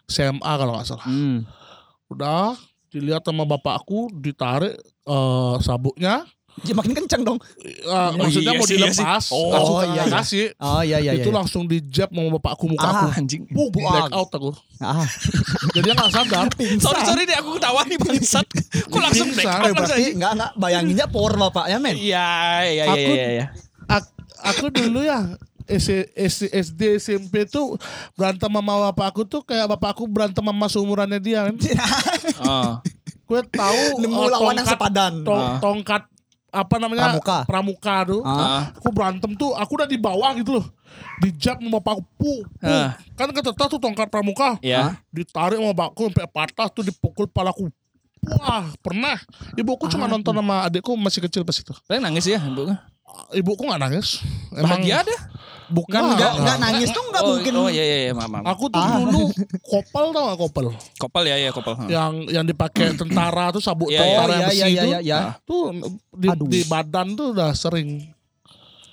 SMA 0.05 0.43
kalau 0.53 0.75
nggak 0.75 0.85
salah. 0.85 1.07
Hmm. 1.07 1.47
Udah 2.09 2.55
dilihat 2.89 3.23
sama 3.23 3.43
bapakku 3.43 4.09
ditarik 4.13 4.75
eh, 5.05 5.55
sabuknya. 5.59 6.23
Ya 6.63 6.71
makin 6.71 6.95
kenceng 6.95 7.27
dong. 7.27 7.43
Eh, 7.59 8.11
maksudnya 8.15 8.55
iya 8.55 8.61
mau 8.63 8.63
sih, 8.63 8.79
iya 8.79 8.87
dilepas. 8.87 9.27
sih. 9.27 9.35
Oh, 9.35 9.51
langsung 9.51 9.75
iya, 9.83 9.91
iya. 9.91 10.05
kasih. 10.07 10.47
Oh 10.57 10.81
iya 10.81 10.99
iya 11.03 11.13
itu 11.19 11.27
iya. 11.27 11.35
langsung 11.35 11.67
dijab 11.67 12.15
sama 12.15 12.31
bapakku 12.39 12.71
muka 12.71 12.87
Ah, 12.87 12.93
aku. 12.95 13.07
Anjing. 13.19 13.43
Buh, 13.51 13.75
black 13.75 14.15
out 14.15 14.31
aku. 14.31 14.55
Ah, 14.79 15.03
Jadi 15.75 15.83
dia 15.83 15.95
nggak 15.99 16.13
sadar. 16.15 16.47
Sorry 16.79 17.01
sorry 17.03 17.23
deh 17.27 17.35
aku 17.35 17.59
ketawa 17.59 17.83
nih 17.83 17.99
bangsat. 17.99 18.47
Kok 18.87 19.01
langsung 19.03 19.35
back 19.35 19.51
out 19.51 19.75
langsung 19.75 19.99
enggak 19.99 20.31
enggak 20.31 20.53
bayanginnya 20.55 21.07
power 21.11 21.35
bapaknya 21.35 21.83
men. 21.83 21.99
Iya 21.99 22.29
iya 22.63 22.71
iya 22.71 22.85
Aku- 22.87 23.15
iya. 23.19 23.27
iya. 23.35 23.47
Ak- 23.91 24.15
aku 24.47 24.65
dulu 24.71 25.03
ya 25.03 25.35
S- 25.65 26.09
S- 26.13 26.51
SD 26.51 26.99
SMP 26.99 27.45
tuh 27.45 27.81
berantem 28.15 28.49
sama 28.49 28.91
bapak 28.91 29.07
aku 29.11 29.23
tuh 29.25 29.41
kayak 29.41 29.65
bapak 29.67 29.97
aku 29.97 30.05
berantem 30.05 30.45
sama 30.45 30.67
seumurannya 30.69 31.19
dia 31.19 31.49
kan. 31.49 31.57
Oh. 32.43 32.73
Gue 33.29 33.41
tahu 33.49 33.81
Nemu 34.05 34.21
eh, 34.21 34.29
lawan 34.29 34.53
yang 34.55 34.69
tongkat- 34.69 34.77
sepadan. 34.77 35.13
tong- 35.25 35.41
Ah. 35.41 35.59
tongkat 35.59 36.03
apa 36.55 36.75
namanya 36.79 37.05
Pramuka. 37.11 37.39
pramuka 37.49 37.97
tuh. 38.07 38.23
Ah. 38.23 38.31
Ah. 38.31 38.63
Aku 38.77 38.89
berantem 38.93 39.31
tuh, 39.35 39.51
aku 39.53 39.75
udah 39.75 39.89
di 39.89 39.97
bawah 39.97 40.31
gitu 40.37 40.61
loh. 40.61 40.67
Dijab 41.19 41.59
sama 41.59 41.83
bapak 41.83 41.99
aku, 41.99 42.03
puh, 42.15 42.41
puh. 42.55 42.71
Ah. 42.71 42.95
Kan 43.17 43.33
ketetah 43.33 43.67
tuh 43.67 43.81
tongkat 43.81 44.07
pramuka. 44.07 44.61
Iya. 44.61 45.01
Ditarik 45.11 45.59
sama 45.59 45.73
bapakku 45.73 46.07
sampai 46.07 46.29
patah 46.29 46.69
tuh 46.69 46.85
dipukul 46.85 47.27
palaku. 47.27 47.73
Wah 48.25 48.71
pernah. 48.79 49.19
Ibuku 49.53 49.85
cuma 49.89 50.07
nonton 50.07 50.33
sama 50.33 50.65
adikku 50.65 50.95
masih 50.95 51.21
kecil 51.21 51.43
pas 51.43 51.53
itu. 51.53 51.75
Paling 51.85 52.05
nangis 52.05 52.25
ya, 52.25 52.39
Bu. 52.41 52.71
Ibuku 53.33 53.63
nggak 53.65 53.81
nangis. 53.81 54.23
Bahagia 54.51 55.03
ada. 55.03 55.17
Bukan 55.65 55.97
Nggak, 55.97 56.13
enggak 56.13 56.29
nggak. 56.29 56.41
enggak 56.45 56.59
nangis 56.61 56.89
tuh 56.93 57.03
enggak 57.09 57.23
oh, 57.25 57.29
mungkin. 57.33 57.53
Oh 57.57 57.69
iya 57.73 57.85
iya 57.85 57.97
iya, 58.05 58.13
maaf, 58.13 58.29
maaf. 58.29 58.45
Aku 58.53 58.65
tuh 58.69 58.81
dulu 58.85 59.23
kopel 59.65 60.05
tau 60.13 60.23
gak 60.29 60.39
kopel? 60.45 60.67
Kopel 61.01 61.23
ya 61.25 61.37
ya 61.41 61.51
kopel. 61.57 61.73
Ha. 61.73 61.85
Yang 61.89 62.13
yang 62.37 62.45
dipakai 62.45 62.87
tentara 62.93 63.49
tuh 63.49 63.65
sabuk 63.65 63.89
Iya, 63.89 63.97
iya. 63.97 64.05
tentara 64.05 64.29
Oh 64.29 64.37
yang 64.37 64.51
besi 64.53 64.61
iya 64.61 64.67
itu. 64.69 64.87
iya. 64.87 64.99
iya. 65.01 65.19
Tuh 65.43 65.73
di, 66.13 66.29
Aduh. 66.29 66.47
di 66.53 66.61
badan 66.69 67.17
tuh 67.17 67.33
udah 67.33 67.57
sering. 67.57 68.13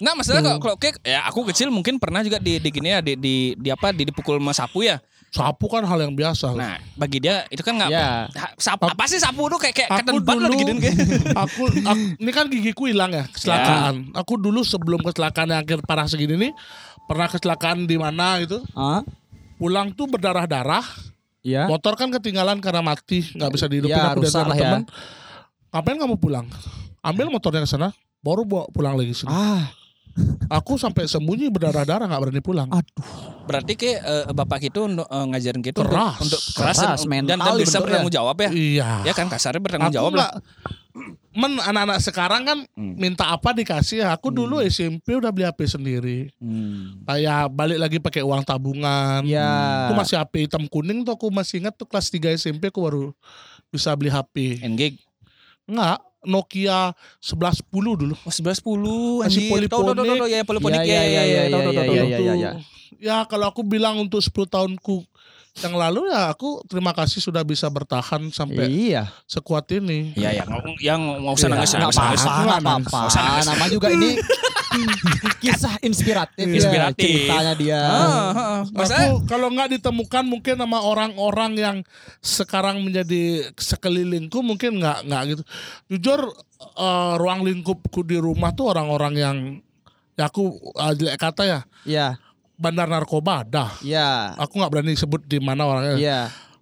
Nah, 0.01 0.17
masalah 0.17 0.41
kalau 0.41 0.57
kalau 0.57 0.75
kayak 0.81 0.97
ya 1.05 1.21
aku 1.29 1.45
kecil 1.51 1.69
mungkin 1.69 1.99
pernah 2.01 2.25
juga 2.25 2.41
di 2.41 2.57
di 2.57 2.69
gini 2.73 2.89
ya 2.89 3.05
di 3.05 3.13
di, 3.13 3.35
di 3.53 3.69
apa 3.69 3.93
di 3.93 4.07
dipukul 4.07 4.39
sama 4.39 4.55
sapu 4.55 4.81
ya. 4.81 4.97
Sapu 5.31 5.71
kan 5.71 5.87
hal 5.87 5.95
yang 6.03 6.11
biasa. 6.11 6.51
Nah, 6.59 6.75
bagi 6.99 7.23
dia 7.23 7.47
itu 7.47 7.63
kan 7.63 7.79
nggak 7.79 7.87
Ya. 7.87 8.27
Sapu, 8.59 8.83
apa 8.83 9.07
sih 9.07 9.15
sapu 9.15 9.47
tuh 9.47 9.55
kayak 9.55 9.75
kayak 9.79 9.89
aku 10.03 10.19
dulu, 10.19 10.43
loh 10.43 10.49
digituin 10.51 10.79
kayak. 10.83 10.97
aku, 11.47 11.61
aku 11.71 12.03
ini 12.19 12.31
kan 12.35 12.45
gigiku 12.51 12.83
hilang 12.91 13.15
ya 13.15 13.23
kecelakaan. 13.31 14.11
Aku 14.11 14.35
dulu 14.35 14.59
sebelum 14.67 14.99
kecelakaan 14.99 15.55
yang 15.55 15.63
akhir 15.63 15.87
parah 15.87 16.03
segini 16.03 16.35
nih 16.35 16.51
pernah 17.07 17.31
kecelakaan 17.31 17.87
di 17.87 17.95
mana 17.95 18.43
gitu. 18.43 18.59
Ah, 18.75 19.07
Pulang 19.55 19.95
tuh 19.95 20.11
berdarah-darah. 20.11 20.83
iya. 21.47 21.63
Motor 21.69 21.95
kan 21.95 22.11
ketinggalan 22.11 22.59
karena 22.59 22.83
mati, 22.83 23.23
nggak 23.31 23.51
bisa 23.55 23.71
dihidupin. 23.71 23.95
Ya, 23.95 24.11
aku 24.11 24.27
rusak 24.27 24.35
diantar 24.35 24.47
lah 24.51 24.57
ya. 24.57 24.63
teman. 24.67 24.81
Ngapain 25.71 25.97
kamu 26.01 26.15
pulang? 26.19 26.47
Ambil 26.99 27.31
motornya 27.31 27.63
ke 27.63 27.69
sana, 27.71 27.95
baru 28.19 28.43
bawa 28.43 28.67
pulang 28.69 28.99
lagi 28.99 29.15
sini. 29.15 29.31
Ah, 29.31 29.71
Aku 30.47 30.75
sampai 30.75 31.05
sembunyi 31.05 31.47
berdarah-darah 31.47 32.05
nggak 32.05 32.21
berani 32.21 32.41
pulang. 32.41 32.67
Berarti 33.43 33.73
kayak 33.73 33.99
eh, 33.99 34.25
bapak 34.29 34.59
itu 34.61 34.79
untuk 34.81 35.05
eh, 35.05 35.25
ngajarin 35.27 35.61
gitu 35.61 35.79
untuk- 35.79 35.89
Keras. 35.89 36.17
untuk 36.19 36.41
keras, 36.53 36.77
Keras, 36.77 37.01
dan, 37.01 37.23
dan, 37.25 37.37
dan 37.37 37.53
bisa 37.55 37.79
bertanggung 37.79 38.11
jawab 38.11 38.35
ya. 38.37 38.49
Iya. 38.49 38.91
Ya 39.07 39.13
kan 39.13 39.27
kasarnya 39.27 39.59
bertanggung 39.59 39.89
Aku 39.89 39.97
jawab 39.97 40.13
lah. 40.13 40.31
men 41.31 41.55
anak-anak 41.57 42.03
sekarang 42.03 42.43
kan 42.43 42.59
Hmm. 42.75 42.99
minta 42.99 43.23
apa 43.25 43.55
dikasih 43.55 44.03
ya. 44.03 44.11
Aku 44.11 44.27
dulu 44.27 44.59
SMP 44.59 45.15
udah 45.15 45.31
beli 45.31 45.47
HP 45.47 45.63
sendiri. 45.65 46.27
Hmm. 46.35 46.99
Kayak 47.01 47.47
balik 47.49 47.79
lagi 47.79 47.97
pakai 47.97 48.19
uang 48.19 48.43
tabungan. 48.43 49.23
ya. 49.23 49.87
Itu 49.87 49.95
masih 49.95 50.19
HP 50.19 50.33
hitam 50.45 50.67
kuning 50.67 51.01
tuh 51.01 51.15
aku 51.15 51.31
masih 51.31 51.63
ingat 51.63 51.73
tuh 51.73 51.87
kelas 51.87 52.07
3 52.07 52.35
SMP 52.35 52.67
aku 52.67 52.83
baru 52.83 53.05
bisa 53.69 53.95
beli 53.95 54.11
HP. 54.11 54.59
Engage. 54.59 54.99
Enggak, 55.63 56.03
Nokia 56.21 56.93
1110 57.19 57.65
dulu. 57.97 58.13
Oh 58.19 58.29
11 58.29 58.61
Masih 58.61 59.49
anjir. 59.49 59.67
Tahu 59.67 59.81
tahu 59.81 59.93
tahu 59.93 59.93
poliponik. 59.97 60.19
tahu 60.19 60.29
ya 60.29 60.39
poliponik 60.43 60.79
Ya, 60.79 60.85
ya 60.85 60.93
ya, 60.93 61.01
ya 61.01 61.01
ya, 61.01 61.21
ya 61.23 61.41
ya, 61.41 61.49
tahu 61.49 61.61
tahu 61.61 61.71
ya, 61.71 61.81
tahu. 61.81 61.93
ya, 61.93 62.01
tahu. 62.01 62.09
ya, 62.11 62.17
ya, 62.19 62.33
ya. 62.35 62.51
Ya 63.01 63.17
kalau 63.25 63.49
aku 63.49 63.61
bilang 63.61 63.97
untuk 63.97 64.21
10 64.21 64.45
tahunku 64.45 65.01
yang 65.59 65.75
lalu 65.75 66.07
ya 66.07 66.31
aku 66.31 66.63
terima 66.63 66.93
kasih 66.93 67.19
sudah 67.19 67.43
bisa 67.43 67.67
bertahan 67.67 68.29
sampai 68.29 68.71
Iya. 68.71 69.11
sekuat 69.25 69.67
ini. 69.73 70.15
Iya 70.15 70.31
ya, 70.31 70.43
yang 70.79 71.01
nggak 71.19 71.33
usah 71.33 71.47
Iya. 71.47 71.55
nangis 71.57 71.71
Nggak 71.73 71.91
apa-apa, 71.91 72.39
nggak 72.45 72.59
apa-apa. 72.61 72.99
Nama 73.43 73.65
juga 73.67 73.87
ini 73.89 74.15
kisah 75.37 75.75
inspiratif, 75.81 76.45
ya, 76.45 76.55
Inspiratif. 76.57 77.03
ceritanya 77.27 77.53
dia. 77.53 77.79
Ah, 77.79 78.31
ah, 78.31 78.61
ah. 78.63 79.11
Kalau 79.23 79.47
nggak 79.49 79.77
ditemukan 79.77 80.23
mungkin 80.23 80.55
sama 80.55 80.79
orang-orang 80.79 81.51
yang 81.53 81.77
sekarang 82.19 82.79
menjadi 82.79 83.51
sekelilingku 83.55 84.39
mungkin 84.39 84.79
nggak 84.79 84.97
nggak 85.05 85.21
gitu. 85.29 85.43
Jujur 85.89 86.19
eh, 86.77 87.13
ruang 87.17 87.41
lingkupku 87.41 88.01
di 88.01 88.15
rumah 88.15 88.51
tuh 88.51 88.71
orang-orang 88.71 89.13
yang 89.13 89.37
ya 90.15 90.27
aku 90.27 90.51
eh, 90.73 90.93
jelek 90.93 91.17
kata 91.17 91.43
ya 91.43 91.59
Iya, 91.81 92.07
bandar 92.55 92.85
narkoba 92.85 93.41
ada. 93.41 93.65
iya, 93.81 94.37
Aku 94.37 94.55
nggak 94.55 94.71
berani 94.71 94.93
sebut 94.93 95.25
di 95.25 95.37
mana 95.37 95.65
orangnya. 95.65 95.97
iya. 95.97 96.21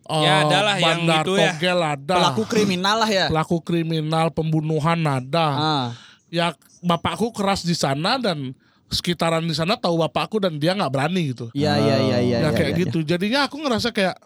Eh, 0.10 0.24
Ya, 0.26 0.42
adalah 0.42 0.74
yang 0.74 1.06
bandar 1.06 1.22
itu 1.22 1.34
ya. 1.38 1.54
togel 1.54 1.80
ada. 1.86 2.16
Pelaku 2.18 2.44
kriminal 2.48 2.96
lah 2.98 3.12
ya. 3.12 3.26
Pelaku 3.30 3.62
kriminal 3.62 4.34
pembunuhan 4.34 4.98
ada. 5.06 5.48
Ah, 5.54 5.88
Ya 6.30 6.54
bapakku 6.86 7.34
keras 7.34 7.66
di 7.66 7.74
sana 7.74 8.22
dan 8.22 8.54
sekitaran 8.90 9.46
di 9.46 9.54
sana 9.54 9.78
tahu 9.78 10.02
bapakku 10.02 10.42
dan 10.42 10.58
dia 10.58 10.74
nggak 10.74 10.92
berani 10.94 11.34
gitu. 11.34 11.54
iya, 11.54 11.78
iya, 11.78 11.98
iya, 12.02 12.18
iya. 12.22 12.38
ya 12.42 12.50
iya, 12.50 12.52
kayak 12.54 12.74
iya. 12.74 12.82
gitu. 12.86 13.00
Jadinya 13.06 13.46
aku 13.46 13.62
ngerasa 13.62 13.94
kayak 13.94 14.18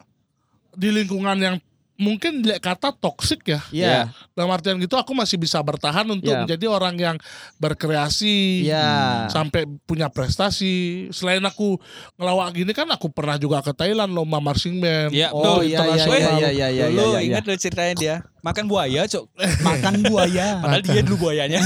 di 0.73 0.89
lingkungan 0.89 1.37
yang 1.37 1.55
mungkin 2.03 2.43
kata 2.59 2.91
toksik 2.93 3.47
ya. 3.47 3.63
Iya, 3.71 4.11
Dalam 4.35 4.51
artian 4.51 4.75
gitu 4.77 4.93
aku 4.93 5.15
masih 5.15 5.39
bisa 5.39 5.57
bertahan 5.57 6.03
untuk 6.05 6.29
Ya. 6.29 6.43
menjadi 6.43 6.65
orang 6.67 6.95
yang 6.99 7.15
berkreasi. 7.57 8.67
iya. 8.67 9.25
Sampai 9.31 9.63
punya 9.83 10.11
prestasi. 10.11 11.07
Selain 11.09 11.39
aku 11.41 11.79
ngelawak 12.15 12.51
gini 12.53 12.71
kan 12.71 12.91
aku 12.91 13.07
pernah 13.07 13.39
juga 13.39 13.63
ke 13.63 13.71
Thailand 13.71 14.11
lomba 14.11 14.37
marching 14.37 14.77
band. 14.77 15.15
Iya, 15.15 15.31
Oh 15.31 15.63
iya, 15.63 15.79
iya, 15.87 16.03
iya, 16.03 16.17
iya, 16.19 16.49
iya, 16.51 16.67
iya, 16.69 16.85
Dulu 16.91 16.99
iya, 16.99 17.19
iya. 17.19 17.19
ingat 17.31 17.43
lo 17.47 17.55
ceritanya 17.55 17.93
dia 17.95 18.15
makan 18.43 18.67
buaya, 18.67 19.07
Cok. 19.07 19.25
Makan 19.63 19.93
buaya. 20.03 20.59
Padahal 20.59 20.83
dia 20.83 20.99
dulu 20.99 21.15
buayanya. 21.23 21.63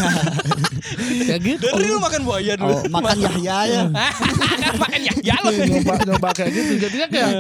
ya 1.30 1.36
gitu. 1.42 1.66
Dari 1.66 1.90
lu 1.90 1.98
makan 1.98 2.22
buaya 2.22 2.54
dulu. 2.54 2.70
Oh, 2.70 2.82
makan 2.94 3.18
Yahya 3.26 3.58
ya. 3.66 3.82
makan 4.78 5.00
ya, 5.02 5.14
ya 5.26 5.36
lo. 5.42 5.50
nyoba 5.50 5.94
nyoba 6.06 6.30
kayak 6.38 6.52
gitu. 6.54 6.74
Jadinya 6.78 7.08
kayak 7.10 7.32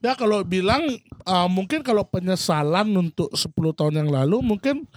ya 0.00 0.16
kalau 0.16 0.40
bilang 0.46 0.86
uh, 1.26 1.48
mungkin 1.50 1.84
kalau 1.84 2.06
penyesalan 2.06 2.88
untuk 2.96 3.28
10 3.34 3.50
tahun 3.76 3.94
yang 4.06 4.10
lalu 4.10 4.40
mungkin 4.40 4.88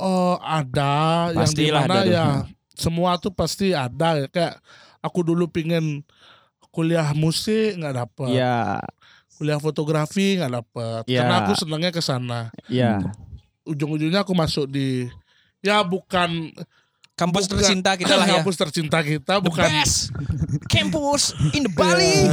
uh, 0.00 0.36
ada 0.42 1.30
Pastilah 1.30 1.38
yang 1.38 1.52
di 1.54 1.66
mana 1.70 1.94
ada 1.94 2.00
ya 2.08 2.26
semua 2.74 3.14
tuh 3.22 3.30
pasti 3.30 3.70
ada 3.70 4.18
ya. 4.18 4.26
kayak 4.26 4.58
aku 4.98 5.22
dulu 5.22 5.46
pingin 5.46 6.02
kuliah 6.74 7.06
musik 7.14 7.78
nggak 7.78 7.94
dapet 8.02 8.34
Iya, 8.34 8.82
kuliah 9.38 9.62
fotografi 9.62 10.42
nggak 10.42 10.52
dapet 10.58 11.02
Ya. 11.06 11.22
karena 11.22 11.34
aku 11.46 11.52
senangnya 11.54 11.94
ke 11.94 12.02
sana 12.02 12.50
iya. 12.66 12.98
ujung-ujungnya 13.62 14.26
aku 14.26 14.34
masuk 14.34 14.66
di 14.66 15.06
ya 15.62 15.86
bukan 15.86 16.50
Kampus 17.14 17.46
bukan- 17.46 17.62
tercinta 17.62 17.94
kita 17.94 18.10
lah 18.12 18.26
ya. 18.26 18.32
kampus 18.36 18.56
tercinta 18.56 18.98
kita 18.98 19.38
The 19.38 19.44
bukan 19.44 19.62
best 19.64 20.10
campus 20.66 21.30
in 21.52 21.62
the 21.62 21.70
Bali, 21.70 22.26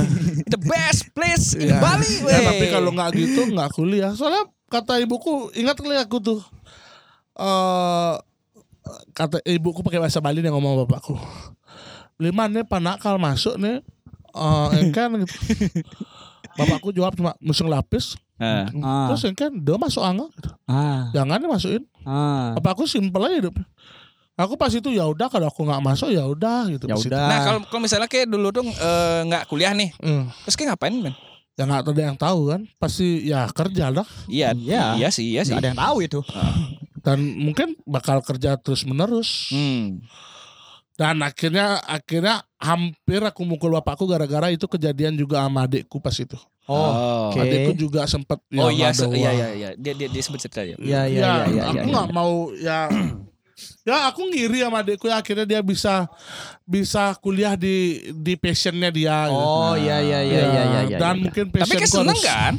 the 0.47 0.57
best 0.57 1.09
place 1.11 1.53
in 1.53 1.69
Ya. 1.69 1.77
Bali. 1.77 2.09
Ya, 2.23 2.39
tapi 2.43 2.65
kalau 2.67 2.89
nggak 2.89 3.09
gitu 3.13 3.45
nggak 3.47 3.69
kuliah. 3.71 4.09
Soalnya 4.11 4.41
kata 4.67 4.97
ibuku, 4.97 5.53
ingat 5.53 5.77
kali 5.77 5.93
aku 5.95 6.17
tuh. 6.17 6.41
eh 7.33 8.13
kata 9.11 9.37
ibuku 9.43 9.79
pakai 9.79 9.99
bahasa 9.99 10.17
Bali 10.17 10.41
nih 10.41 10.49
ngomong 10.49 10.81
bapakku. 10.81 11.13
Lima 12.17 12.45
nih 12.45 12.63
panakal 12.63 13.17
masuk 13.17 13.57
nih. 13.57 13.85
eh 14.31 14.67
engkan 14.79 15.13
gitu. 15.19 15.35
Bapakku 16.51 16.89
jawab 16.89 17.13
cuma 17.13 17.37
musuh 17.37 17.65
lapis. 17.65 18.17
Ah, 18.37 18.65
Terus 19.07 19.23
engkan 19.23 19.53
dia 19.53 19.77
masuk 19.77 20.01
angin. 20.01 20.25
Gitu. 20.31 20.49
ah, 20.65 21.09
Jangan 21.11 21.37
nih 21.37 21.49
masukin. 21.49 21.83
ah. 22.01 22.57
Bapakku 22.57 22.83
simpel 22.83 23.21
aja 23.23 23.37
hidup. 23.37 23.55
Aku 24.41 24.55
pas 24.55 24.69
itu 24.69 24.89
ya 24.89 25.05
udah 25.05 25.27
kalau 25.27 25.45
aku 25.45 25.61
nggak 25.61 25.79
masuk 25.79 26.09
ya 26.09 26.25
udah 26.25 26.65
gitu. 26.69 26.85
Ya 26.85 26.95
udah. 26.95 27.25
Nah 27.29 27.37
kalau 27.43 27.59
kalau 27.65 27.81
misalnya 27.81 28.09
kayak 28.09 28.25
dulu 28.25 28.49
tuh 28.49 28.65
eh, 28.65 29.19
nggak 29.25 29.45
kuliah 29.45 29.71
nih, 29.71 29.93
Hmm. 29.97 30.27
terus 30.43 30.55
kayak 30.55 30.73
ngapain 30.73 30.95
men? 30.97 31.13
Ya 31.53 31.67
nggak 31.67 31.83
ada 31.85 32.01
yang 32.01 32.17
tahu 32.17 32.39
kan. 32.49 32.61
Pasti 32.75 33.23
ya 33.23 33.45
kerja 33.47 33.91
lah. 33.91 34.07
Iya, 34.25 34.55
Iya. 34.55 34.97
iya 34.97 35.07
sih, 35.09 35.29
iya 35.29 35.43
sih. 35.43 35.51
Nggak 35.51 35.61
ada 35.61 35.69
yang 35.69 35.81
tahu 35.83 35.97
itu. 36.01 36.19
Dan 37.01 37.17
mungkin 37.37 37.75
bakal 37.83 38.21
kerja 38.21 38.55
terus 38.55 38.81
menerus. 38.81 39.51
Hmm. 39.51 40.01
Dan 40.93 41.17
akhirnya 41.19 41.81
akhirnya 41.81 42.45
hampir 42.55 43.25
aku 43.25 43.41
mukul 43.41 43.73
bapakku 43.73 44.05
gara-gara 44.05 44.49
itu 44.49 44.63
kejadian 44.63 45.17
juga 45.17 45.41
sama 45.41 45.65
adikku 45.65 45.97
pas 45.97 46.13
itu. 46.13 46.37
Oh, 46.69 47.33
oke. 47.33 47.41
Adikku 47.41 47.73
juga 47.75 48.05
sempat 48.05 48.37
Oh 48.53 48.69
ya 48.69 48.93
iya, 48.93 48.93
ngada 48.93 49.05
iya 49.09 49.09
wah. 49.09 49.33
iya 49.33 49.47
iya. 49.51 49.69
Dia 49.75 49.93
dia 49.97 50.07
dia 50.07 50.21
sebut 50.21 50.37
cerita 50.37 50.61
ya. 50.61 50.77
Iya, 50.77 51.01
iya, 51.09 51.19
Ya, 51.19 51.31
iya, 51.41 51.45
iya. 51.49 51.63
aku 51.67 51.73
iya, 51.73 51.89
nggak 51.89 52.07
mau 52.13 52.33
ya 52.53 52.79
ya 53.81 54.07
aku 54.07 54.21
ngiri 54.25 54.61
sama 54.61 54.79
adikku 54.79 55.05
ya 55.05 55.17
akhirnya 55.17 55.43
dia 55.43 55.61
bisa 55.61 56.05
bisa 56.63 57.11
kuliah 57.17 57.53
di 57.53 57.75
di 58.13 58.33
passionnya 58.35 58.89
dia. 58.89 59.25
gitu. 59.25 59.35
Oh, 59.35 59.73
iya, 59.73 59.97
iya, 59.99 60.19
iya, 60.21 60.39
Ya, 60.39 60.45
iya, 60.45 60.63
iya, 60.63 60.81
iya. 60.87 60.97
Dan 60.97 61.13
iya. 61.13 61.21
mungkin 61.21 61.45
Tapi 61.47 61.57
passionku 61.57 61.79
kayak 61.79 61.91
seneng 61.91 62.15
harus- 62.15 62.27
kan? 62.27 62.53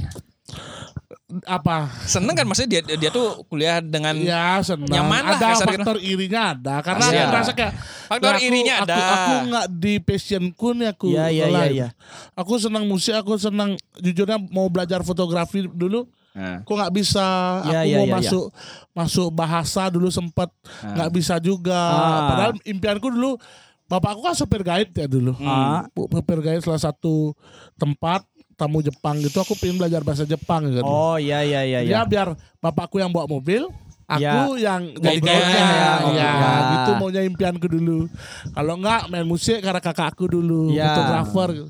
Apa? 1.48 1.88
Seneng 2.04 2.36
kan 2.36 2.44
maksudnya 2.44 2.68
dia 2.76 2.92
dia 2.98 3.08
tuh 3.08 3.40
kuliah 3.48 3.80
dengan 3.80 4.12
Ya 4.14 4.60
senang. 4.60 4.84
Nyaman 4.84 5.22
lah, 5.24 5.32
ada 5.32 5.46
kasar 5.48 5.64
gitu. 5.64 5.80
faktor 5.80 5.96
irinya 5.98 6.52
ada 6.52 6.74
karena 6.84 7.00
Pasti 7.00 7.08
aku 7.08 7.16
ada. 7.18 7.32
merasa 7.32 7.52
kayak 7.54 7.72
Faktor 8.04 8.20
ya 8.28 8.36
aku- 8.36 8.44
irinya 8.44 8.74
aku, 8.74 8.84
ada. 8.84 8.96
Aku 9.00 9.32
nggak 9.48 9.66
di 9.72 9.94
passionku 9.96 10.68
nih 10.74 10.88
aku. 10.92 11.06
Iya, 11.08 11.24
iya, 11.32 11.46
live. 11.48 11.72
iya. 11.72 11.88
Aku 12.36 12.52
senang 12.56 12.84
musik, 12.84 13.16
aku 13.16 13.32
senang 13.36 13.70
jujurnya 13.96 14.36
mau 14.46 14.68
belajar 14.68 15.00
fotografi 15.00 15.64
dulu. 15.64 16.04
Nah. 16.32 16.64
Aku 16.64 16.72
nggak 16.72 16.92
bisa. 16.92 17.26
Iya, 17.62 17.78
aku 17.78 17.86
iya, 17.86 17.96
mau 17.96 18.06
iya, 18.06 18.14
masuk 18.16 18.44
masuk 18.90 19.28
bahasa 19.30 19.82
dulu 19.86 20.08
sempat 20.08 20.48
nggak 20.82 21.10
bisa 21.10 21.36
juga. 21.36 21.76
Ah. 21.76 22.20
Padahal 22.28 22.52
impianku 22.62 23.08
dulu 23.08 23.36
bapakku 23.84 24.20
kan 24.20 24.32
supir 24.32 24.60
guide 24.60 24.92
ya 24.92 25.04
dulu. 25.04 25.36
Ah. 25.38 25.84
Bu- 25.90 26.08
Supir 26.08 26.40
guide 26.40 26.60
salah 26.60 26.80
satu 26.82 27.36
tempat 27.76 28.24
tamu 28.54 28.80
Jepang 28.80 29.18
gitu. 29.18 29.36
Aku 29.36 29.52
pengen 29.54 29.76
belajar 29.76 30.00
bahasa 30.00 30.24
Jepang 30.24 30.64
gitu. 30.66 30.80
Oh, 30.80 31.16
iya, 31.16 31.42
iya, 31.42 31.60
iya, 31.62 31.80
iya. 31.82 31.92
Ya 31.94 32.00
biar 32.02 32.32
bapakku 32.58 32.96
yang 32.96 33.10
bawa 33.10 33.26
mobil, 33.26 33.68
aku 34.06 34.56
yang 34.56 34.92
jadi 34.94 35.18
Guide-nya, 35.18 35.34
guide-nya. 35.34 35.60
ya, 35.60 35.92
Ya, 36.12 36.30
ya. 36.30 36.52
gitu 36.70 36.90
maunya 36.96 37.22
impianku 37.22 37.66
dulu. 37.66 38.06
Kalau 38.48 38.74
enggak 38.76 39.08
main 39.08 39.24
musik 39.24 39.60
karena 39.60 39.80
kakakku 39.80 40.24
dulu, 40.26 40.70
Ya. 40.70 40.88
fotografer. 40.90 41.48
gitu. 41.54 41.68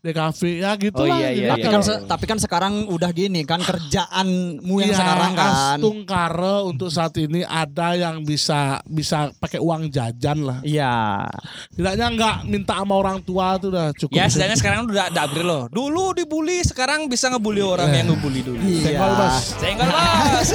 Di 0.00 0.10
kafe 0.10 0.58
ya 0.58 0.72
gitu 0.74 0.96
Oh, 0.96 1.04
lah. 1.04 1.20
iya, 1.20 1.28
gitu. 1.30 1.40
iya, 1.42 1.50
tapi 1.50 1.66
kan 1.66 1.82
se- 1.82 2.02
tapi 2.02 2.24
kan 2.24 2.38
sekarang 2.38 2.72
udah 2.86 3.10
gini 3.10 3.44
kan 3.44 3.60
kerjaanmu 3.60 4.74
yang 4.80 4.90
Iya, 4.90 4.96
sekarang 4.96 5.32
kan. 5.34 5.52
Astung 5.76 5.98
Kare 6.02 6.56
untuk 6.64 6.88
saat 6.88 7.12
ini 7.14 7.40
ada 7.42 7.92
yang 7.94 8.22
bisa 8.22 8.80
bisa 8.82 9.28
pakai 9.34 9.60
uang 9.60 9.88
jajan 9.88 10.40
lah. 10.40 10.58
Iya. 10.62 11.28
Tidaknya 11.70 12.06
nggak 12.10 12.36
minta 12.44 12.74
sama 12.74 12.96
orang 12.96 13.20
tua 13.20 13.56
tuh 13.56 13.68
udah 13.68 13.92
cukup. 13.92 14.14
Ya 14.14 14.24
setidaknya 14.24 14.56
sekarang 14.56 14.80
udah 14.84 15.04
ada 15.06 15.20
upgrade 15.22 15.44
loh. 15.44 15.68
Dulu 15.68 16.16
dibully, 16.16 16.60
sekarang 16.62 17.04
bisa 17.04 17.28
ngebully 17.28 17.60
orang 17.60 17.88
yang 17.90 18.08
ngebully 18.08 18.40
dulu. 18.40 18.56
Iya. 18.58 18.80
Senggol, 18.82 19.12
Bos. 19.14 19.36
Senggol 19.54 19.88
bos. 19.90 20.48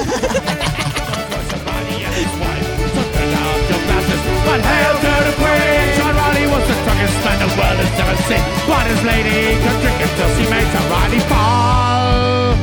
But 4.46 4.60
hail 4.60 4.94
to 4.94 5.12
the 5.24 5.32
queen! 5.36 6.05
He 6.46 6.52
was 6.52 6.62
the 6.68 6.74
drunkest 6.84 7.24
man 7.24 7.38
the 7.42 7.48
world 7.58 7.78
has 7.82 8.00
ever 8.02 8.16
seen. 8.28 8.44
But 8.68 8.86
his 8.86 9.02
lady 9.02 9.58
could 9.62 9.78
drink 9.82 9.98
until 9.98 10.30
she 10.38 10.44
makes 10.48 10.72
her 10.78 10.86
body 10.88 11.18
fall. 11.26 12.54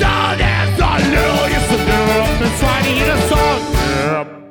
So 0.00 0.10
there's 0.42 0.74
a 0.82 0.94
little, 1.06 1.46
yes, 1.54 1.70
a 1.70 1.78
little, 1.86 2.26
that's 2.42 2.62
why 2.66 2.78
in 2.82 3.10
a 3.10 3.18
song. 3.30 3.60
Yep. 4.26 4.41